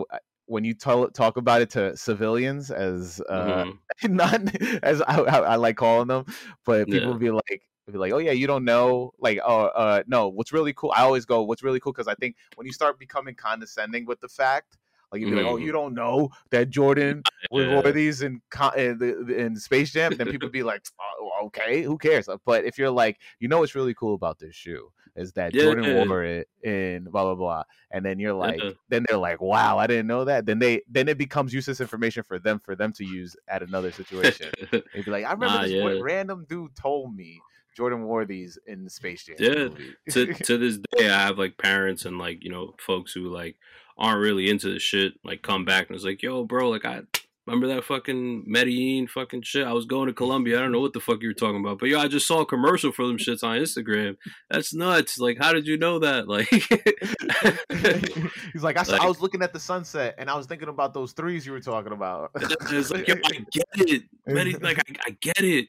when 0.47 0.65
you 0.65 0.75
tell, 0.75 1.09
talk 1.09 1.37
about 1.37 1.61
it 1.61 1.71
to 1.71 1.97
civilians 1.97 2.71
as 2.71 3.21
uh 3.29 3.65
mm-hmm. 3.65 4.15
not 4.17 4.55
as 4.83 5.03
I, 5.03 5.21
I, 5.21 5.39
I, 5.39 5.57
like 5.57 5.77
calling 5.77 6.09
them 6.09 6.25
but 6.65 6.87
people 6.87 7.13
yeah. 7.13 7.19
be 7.19 7.31
like 7.31 7.63
be 7.91 7.99
like 7.99 8.13
oh 8.13 8.19
yeah 8.19 8.33
you 8.33 8.47
don't 8.49 8.65
know 8.65 9.13
like 9.21 9.39
oh 9.45 9.67
uh 9.67 10.03
no 10.07 10.29
what's 10.29 10.53
really 10.53 10.73
cool 10.73 10.93
I 10.97 11.03
always 11.03 11.25
go 11.25 11.43
what's 11.43 11.63
really 11.63 11.79
cool 11.79 11.93
because 11.93 12.09
I 12.09 12.15
think 12.15 12.37
when 12.57 12.67
you 12.67 12.73
start 12.73 12.99
becoming 12.99 13.35
condescending 13.35 14.07
with 14.07 14.21
the 14.21 14.29
fact 14.29 14.77
like 15.13 15.21
you'd 15.21 15.31
be 15.31 15.37
mm. 15.37 15.45
like, 15.45 15.47
"Oh, 15.47 15.57
you 15.57 15.71
mm. 15.71 15.75
don't 15.75 15.95
know 15.95 16.31
that 16.51 16.71
Jordan 16.71 17.23
yeah. 17.51 17.75
wore 17.75 17.93
these 17.93 18.23
in 18.23 18.41
in, 18.77 19.33
in 19.37 19.57
Space 19.57 19.93
Jam?" 19.93 20.17
Then 20.17 20.31
people 20.31 20.49
be 20.49 20.63
like, 20.63 20.83
oh, 21.01 21.47
"Okay, 21.47 21.83
who 21.83 21.97
cares?" 21.97 22.29
But 22.45 22.65
if 22.65 22.79
you're 22.79 22.91
like, 22.91 23.19
you 23.39 23.49
know, 23.49 23.61
what's 23.61 23.75
really 23.75 23.95
cool 23.95 24.15
about 24.15 24.39
this 24.39 24.55
shoe 24.55 24.91
is 25.17 25.33
that 25.33 25.55
yeah, 25.55 25.63
Jordan 25.63 26.09
wore 26.09 26.23
it 26.23 26.49
in 26.63 27.05
blah 27.05 27.25
blah 27.25 27.35
blah, 27.35 27.63
and 27.91 28.05
then 28.05 28.19
you're 28.19 28.35
like, 28.35 28.61
then 28.89 29.05
they're 29.09 29.19
like, 29.19 29.41
"Wow, 29.41 29.79
I 29.79 29.87
didn't 29.87 30.07
know 30.07 30.25
that." 30.25 30.47
Then 30.47 30.59
they 30.59 30.83
then 30.89 31.09
it 31.09 31.19
becomes 31.19 31.55
useless 31.55 31.81
information 31.81 32.23
for 32.23 32.39
them 32.39 32.59
for 32.59 32.77
them 32.77 32.93
to 32.95 33.05
use 33.05 33.37
at 33.49 33.63
another 33.63 33.93
situation. 33.93 34.51
They'd 34.71 35.05
be 35.05 35.11
like, 35.11 35.25
"I 35.25 35.33
remember 35.33 35.57
nah, 35.57 35.63
this 35.63 36.03
random 36.03 36.47
dude 36.49 36.75
told 36.77 37.15
me." 37.15 37.41
Jordan 37.77 38.05
wore 38.05 38.25
these 38.25 38.59
in 38.67 38.85
the 38.85 38.91
Space 38.91 39.25
Jam. 39.25 39.37
Yeah, 39.39 39.69
to 40.13 40.33
to 40.33 40.57
this 40.59 40.79
day, 40.97 41.11
I 41.11 41.27
have 41.27 41.37
like 41.37 41.59
parents 41.59 42.07
and 42.07 42.19
like 42.19 42.43
you 42.43 42.51
know 42.51 42.75
folks 42.79 43.13
who 43.13 43.29
like 43.29 43.57
aren't 43.99 44.21
really 44.21 44.51
into 44.51 44.73
the 44.73 44.79
shit 44.79 45.15
like 45.25 45.43
come 45.43 45.65
back 45.65 45.89
and 45.89 45.97
it's 45.97 46.05
like, 46.05 46.23
yo, 46.23 46.45
bro, 46.45 46.71
like 46.71 46.85
I 46.85 47.03
remember 47.47 47.69
that 47.69 47.85
fucking 47.85 48.45
Medellin 48.47 49.07
fucking 49.07 49.43
shit. 49.43 49.67
I 49.67 49.73
was 49.73 49.87
going 49.87 50.09
to 50.09 50.13
Colombia. 50.13 50.59
I 50.59 50.63
don't 50.63 50.73
know 50.73 50.81
what 50.81 50.93
the 50.93 51.01
fuck 51.01 51.23
you 51.23 51.29
were 51.29 51.35
talking 51.35 51.61
about, 51.61 51.79
but 51.79 51.89
yo, 51.89 52.01
I 52.01 52.09
just 52.09 52.27
saw 52.27 52.41
a 52.41 52.47
commercial 52.47 52.91
for 52.93 53.07
them 53.07 53.19
shits 53.19 53.45
on 53.45 53.59
Instagram. 53.59 54.17
That's 54.51 54.75
nuts. 54.75 55.19
Like, 55.19 55.39
how 55.39 55.53
did 55.53 55.67
you 55.67 55.77
know 55.77 55.99
that? 56.01 56.27
Like, 56.37 56.49
he's 58.53 58.63
like, 58.63 58.77
I, 58.77 58.83
like, 58.83 59.01
I 59.01 59.07
was 59.07 59.21
looking 59.21 59.43
at 59.43 59.53
the 59.53 59.61
sunset 59.61 60.17
and 60.19 60.29
I 60.29 60.37
was 60.37 60.47
thinking 60.47 60.69
about 60.69 60.93
those 60.93 61.13
threes 61.13 61.47
you 61.47 61.53
were 61.53 61.61
talking 61.61 61.93
about. 61.93 62.33
it's 62.35 62.91
like, 62.91 63.09
yo, 63.09 63.15
I 63.15 63.45
get 63.51 63.65
it. 63.77 64.03
Medellin, 64.27 64.61
like, 64.61 64.79
I, 64.79 64.83
I 65.07 65.17
get 65.21 65.39
it. 65.39 65.69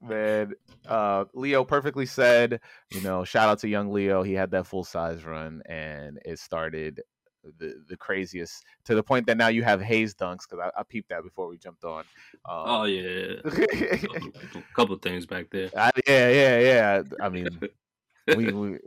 Man, 0.00 0.54
uh, 0.86 1.24
Leo 1.34 1.64
perfectly 1.64 2.06
said, 2.06 2.60
you 2.92 3.02
know, 3.02 3.24
shout 3.24 3.48
out 3.48 3.58
to 3.60 3.68
young 3.68 3.92
Leo. 3.92 4.22
He 4.22 4.32
had 4.32 4.52
that 4.52 4.66
full 4.66 4.84
size 4.84 5.24
run 5.24 5.62
and 5.68 6.18
it 6.24 6.38
started 6.38 7.02
the, 7.58 7.82
the 7.88 7.96
craziest 7.96 8.64
to 8.84 8.94
the 8.94 9.02
point 9.02 9.26
that 9.26 9.36
now 9.36 9.48
you 9.48 9.62
have 9.62 9.80
haze 9.80 10.14
dunks 10.14 10.48
because 10.48 10.58
I, 10.60 10.80
I, 10.80 10.82
peeped 10.82 11.08
that 11.10 11.22
before 11.22 11.48
we 11.48 11.58
jumped 11.58 11.84
on. 11.84 12.00
Um, 12.48 12.64
oh 12.66 12.84
yeah, 12.84 13.36
a 13.44 14.62
couple, 14.74 14.96
things 14.96 15.26
back 15.26 15.50
there. 15.50 15.70
I, 15.76 15.90
yeah, 16.06 16.30
yeah, 16.30 16.58
yeah. 16.58 17.02
I 17.22 17.28
mean, 17.28 17.48
we, 18.28 18.52
we 18.52 18.78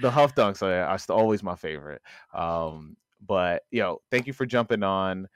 the 0.00 0.10
HUF 0.10 0.34
dunks 0.34 0.62
are, 0.62 0.84
are 0.84 0.98
always 1.14 1.42
my 1.42 1.56
favorite. 1.56 2.02
Um, 2.34 2.96
but 3.26 3.64
yo, 3.70 4.00
thank 4.10 4.26
you 4.26 4.32
for 4.32 4.46
jumping 4.46 4.82
on. 4.82 5.28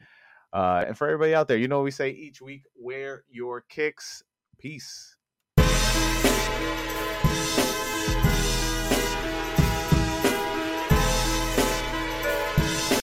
Uh, 0.52 0.84
and 0.88 0.98
for 0.98 1.06
everybody 1.06 1.34
out 1.34 1.48
there, 1.48 1.56
you 1.56 1.68
know 1.68 1.82
we 1.82 1.90
say 1.90 2.10
each 2.10 2.40
week, 2.42 2.64
wear 2.76 3.24
your 3.30 3.62
kicks. 3.62 4.22
Peace. 4.58 5.16